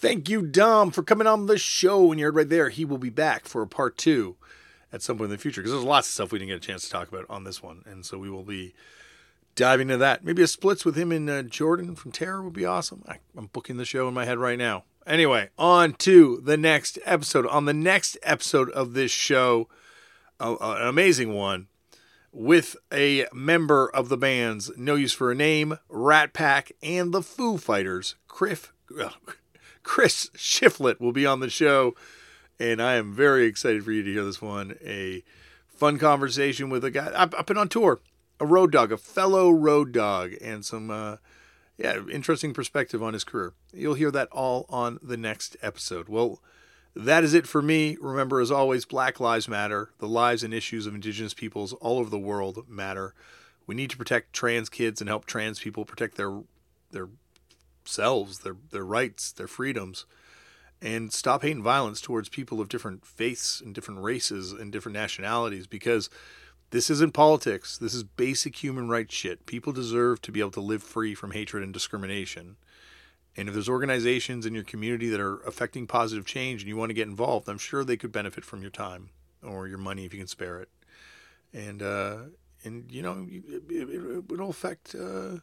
Thank 0.00 0.28
you, 0.28 0.42
Dom, 0.42 0.90
for 0.90 1.02
coming 1.02 1.26
on 1.26 1.46
the 1.46 1.58
show. 1.58 2.10
And 2.10 2.18
you're 2.18 2.32
right 2.32 2.48
there. 2.48 2.70
He 2.70 2.84
will 2.84 2.98
be 2.98 3.10
back 3.10 3.46
for 3.46 3.62
a 3.62 3.66
part 3.66 3.96
two 3.96 4.36
at 4.92 5.02
some 5.02 5.18
point 5.18 5.26
in 5.26 5.36
the 5.36 5.38
future 5.38 5.60
because 5.60 5.72
there's 5.72 5.84
lots 5.84 6.08
of 6.08 6.14
stuff 6.14 6.32
we 6.32 6.38
didn't 6.38 6.50
get 6.50 6.56
a 6.56 6.66
chance 6.66 6.82
to 6.84 6.90
talk 6.90 7.08
about 7.08 7.26
on 7.28 7.44
this 7.44 7.62
one. 7.62 7.82
And 7.86 8.04
so 8.04 8.18
we 8.18 8.30
will 8.30 8.44
be 8.44 8.74
diving 9.54 9.88
into 9.88 9.98
that. 9.98 10.24
Maybe 10.24 10.42
a 10.42 10.46
splits 10.46 10.84
with 10.84 10.96
him 10.96 11.12
and 11.12 11.28
uh, 11.28 11.42
Jordan 11.42 11.94
from 11.94 12.12
Terror 12.12 12.42
would 12.42 12.52
be 12.52 12.64
awesome. 12.64 13.04
I, 13.08 13.18
I'm 13.36 13.46
booking 13.46 13.76
the 13.76 13.84
show 13.84 14.08
in 14.08 14.14
my 14.14 14.24
head 14.24 14.38
right 14.38 14.58
now. 14.58 14.84
Anyway, 15.06 15.50
on 15.58 15.94
to 15.94 16.40
the 16.44 16.56
next 16.56 16.98
episode. 17.04 17.46
On 17.46 17.64
the 17.64 17.74
next 17.74 18.16
episode 18.22 18.70
of 18.70 18.92
this 18.92 19.10
show, 19.10 19.68
an 20.38 20.86
amazing 20.86 21.32
one 21.32 21.68
with 22.32 22.76
a 22.92 23.26
member 23.32 23.90
of 23.90 24.08
the 24.08 24.16
bands 24.16 24.70
No 24.76 24.94
Use 24.94 25.12
for 25.12 25.30
a 25.30 25.34
Name, 25.34 25.78
Rat 25.88 26.32
Pack, 26.32 26.72
and 26.82 27.12
the 27.12 27.22
Foo 27.22 27.58
Fighters. 27.58 28.14
Chris, 28.28 28.68
Chris 29.82 30.30
Shiflett 30.36 31.00
will 31.00 31.12
be 31.12 31.26
on 31.26 31.40
the 31.40 31.50
show, 31.50 31.94
and 32.60 32.80
I 32.80 32.94
am 32.94 33.12
very 33.12 33.46
excited 33.46 33.82
for 33.84 33.90
you 33.90 34.02
to 34.02 34.12
hear 34.12 34.24
this 34.24 34.42
one. 34.42 34.76
A 34.84 35.24
fun 35.66 35.98
conversation 35.98 36.68
with 36.68 36.84
a 36.84 36.90
guy. 36.90 37.10
I've, 37.16 37.34
I've 37.34 37.46
been 37.46 37.56
on 37.56 37.70
tour, 37.70 38.00
a 38.38 38.46
road 38.46 38.70
dog, 38.70 38.92
a 38.92 38.98
fellow 38.98 39.50
road 39.50 39.92
dog, 39.92 40.34
and 40.40 40.64
some 40.64 40.90
uh, 40.90 41.16
yeah 41.78 41.98
interesting 42.12 42.52
perspective 42.52 43.02
on 43.02 43.14
his 43.14 43.24
career. 43.24 43.54
You'll 43.72 43.94
hear 43.94 44.10
that 44.10 44.28
all 44.30 44.66
on 44.68 45.00
the 45.02 45.16
next 45.16 45.56
episode. 45.62 46.08
Well 46.08 46.40
that 46.94 47.24
is 47.24 47.34
it 47.34 47.46
for 47.46 47.62
me. 47.62 47.96
Remember, 48.00 48.40
as 48.40 48.50
always, 48.50 48.84
Black 48.84 49.20
Lives 49.20 49.48
Matter. 49.48 49.90
The 49.98 50.08
lives 50.08 50.42
and 50.42 50.52
issues 50.52 50.86
of 50.86 50.94
Indigenous 50.94 51.34
peoples 51.34 51.72
all 51.74 51.98
over 51.98 52.10
the 52.10 52.18
world 52.18 52.68
matter. 52.68 53.14
We 53.66 53.76
need 53.76 53.90
to 53.90 53.96
protect 53.96 54.32
trans 54.32 54.68
kids 54.68 55.00
and 55.00 55.08
help 55.08 55.24
trans 55.24 55.60
people 55.60 55.84
protect 55.84 56.16
their 56.16 56.42
their 56.90 57.08
selves, 57.84 58.40
their 58.40 58.56
their 58.70 58.84
rights, 58.84 59.32
their 59.32 59.46
freedoms, 59.46 60.04
and 60.82 61.12
stop 61.12 61.42
hate 61.42 61.52
and 61.52 61.62
violence 61.62 62.00
towards 62.00 62.28
people 62.28 62.60
of 62.60 62.68
different 62.68 63.04
faiths 63.04 63.60
and 63.60 63.74
different 63.74 64.02
races 64.02 64.52
and 64.52 64.72
different 64.72 64.94
nationalities. 64.94 65.66
Because 65.66 66.08
this 66.70 66.88
isn't 66.88 67.14
politics. 67.14 67.76
This 67.76 67.94
is 67.94 68.04
basic 68.04 68.62
human 68.62 68.88
rights 68.88 69.14
shit. 69.14 69.46
People 69.46 69.72
deserve 69.72 70.22
to 70.22 70.32
be 70.32 70.40
able 70.40 70.52
to 70.52 70.60
live 70.60 70.82
free 70.82 71.14
from 71.14 71.32
hatred 71.32 71.62
and 71.62 71.72
discrimination. 71.72 72.56
And 73.36 73.48
if 73.48 73.54
there's 73.54 73.68
organizations 73.68 74.46
in 74.46 74.54
your 74.54 74.64
community 74.64 75.08
that 75.08 75.20
are 75.20 75.40
affecting 75.42 75.86
positive 75.86 76.26
change 76.26 76.62
and 76.62 76.68
you 76.68 76.76
want 76.76 76.90
to 76.90 76.94
get 76.94 77.08
involved, 77.08 77.48
I'm 77.48 77.58
sure 77.58 77.84
they 77.84 77.96
could 77.96 78.12
benefit 78.12 78.44
from 78.44 78.62
your 78.62 78.70
time 78.70 79.10
or 79.42 79.68
your 79.68 79.78
money 79.78 80.04
if 80.04 80.12
you 80.12 80.18
can 80.18 80.26
spare 80.26 80.60
it. 80.60 80.68
And 81.52 81.82
uh, 81.82 82.16
and 82.64 82.90
you 82.90 83.02
know 83.02 83.26
it, 83.28 84.24
it'll 84.32 84.50
affect 84.50 84.94
uh, 84.94 85.38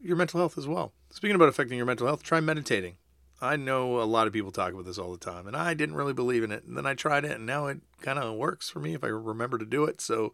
your 0.00 0.16
mental 0.16 0.40
health 0.40 0.58
as 0.58 0.66
well. 0.66 0.92
Speaking 1.10 1.34
about 1.34 1.48
affecting 1.48 1.76
your 1.76 1.86
mental 1.86 2.06
health, 2.06 2.22
try 2.22 2.40
meditating. 2.40 2.96
I 3.42 3.56
know 3.56 4.00
a 4.00 4.04
lot 4.04 4.28
of 4.28 4.32
people 4.32 4.52
talk 4.52 4.72
about 4.72 4.84
this 4.84 4.98
all 4.98 5.10
the 5.10 5.18
time, 5.18 5.48
and 5.48 5.56
I 5.56 5.74
didn't 5.74 5.96
really 5.96 6.12
believe 6.12 6.44
in 6.44 6.52
it. 6.52 6.62
And 6.62 6.76
then 6.76 6.86
I 6.86 6.94
tried 6.94 7.24
it, 7.24 7.32
and 7.32 7.44
now 7.44 7.66
it 7.66 7.80
kind 8.00 8.18
of 8.18 8.36
works 8.36 8.70
for 8.70 8.78
me 8.78 8.94
if 8.94 9.02
I 9.02 9.08
remember 9.08 9.58
to 9.58 9.66
do 9.66 9.84
it. 9.84 10.00
So 10.00 10.32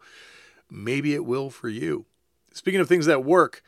maybe 0.69 1.15
it 1.15 1.25
will 1.25 1.49
for 1.49 1.69
you. 1.69 2.05
Speaking 2.53 2.79
of 2.79 2.87
things 2.87 3.07
that 3.07 3.25
work, 3.25 3.63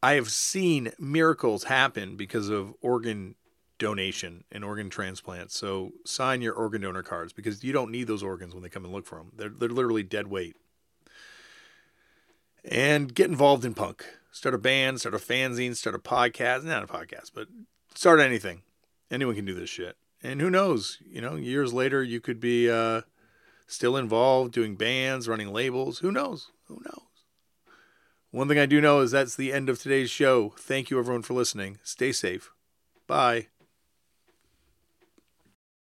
I 0.00 0.14
have 0.14 0.30
seen 0.30 0.92
miracles 0.98 1.64
happen 1.64 2.16
because 2.16 2.48
of 2.48 2.72
organ 2.82 3.34
donation 3.78 4.44
and 4.52 4.64
organ 4.64 4.90
transplant. 4.90 5.50
So 5.50 5.92
sign 6.04 6.40
your 6.40 6.54
organ 6.54 6.82
donor 6.82 7.02
cards 7.02 7.32
because 7.32 7.64
you 7.64 7.72
don't 7.72 7.90
need 7.90 8.06
those 8.06 8.22
organs 8.22 8.54
when 8.54 8.62
they 8.62 8.68
come 8.68 8.84
and 8.84 8.94
look 8.94 9.06
for 9.06 9.18
them. 9.18 9.32
They're, 9.34 9.48
they're 9.48 9.68
literally 9.68 10.04
dead 10.04 10.28
weight. 10.28 10.54
And 12.64 13.12
get 13.12 13.28
involved 13.28 13.64
in 13.64 13.74
punk. 13.74 14.04
Start 14.30 14.54
a 14.54 14.58
band, 14.58 15.00
start 15.00 15.14
a 15.14 15.18
fanzine, 15.18 15.74
start 15.74 15.96
a 15.96 15.98
podcast. 15.98 16.62
Not 16.62 16.84
a 16.84 16.86
podcast, 16.86 17.32
but 17.34 17.48
start 17.94 18.20
anything. 18.20 18.62
Anyone 19.14 19.36
can 19.36 19.44
do 19.44 19.54
this 19.54 19.70
shit. 19.70 19.96
And 20.24 20.40
who 20.40 20.50
knows? 20.50 20.98
You 21.06 21.20
know, 21.20 21.36
years 21.36 21.72
later, 21.72 22.02
you 22.02 22.20
could 22.20 22.40
be 22.40 22.68
uh, 22.68 23.02
still 23.68 23.96
involved 23.96 24.52
doing 24.52 24.74
bands, 24.74 25.28
running 25.28 25.52
labels. 25.52 26.00
Who 26.00 26.10
knows? 26.10 26.50
Who 26.66 26.82
knows? 26.84 27.04
One 28.32 28.48
thing 28.48 28.58
I 28.58 28.66
do 28.66 28.80
know 28.80 28.98
is 28.98 29.12
that's 29.12 29.36
the 29.36 29.52
end 29.52 29.68
of 29.68 29.80
today's 29.80 30.10
show. 30.10 30.54
Thank 30.58 30.90
you, 30.90 30.98
everyone, 30.98 31.22
for 31.22 31.34
listening. 31.34 31.78
Stay 31.84 32.10
safe. 32.10 32.50
Bye. 33.06 33.46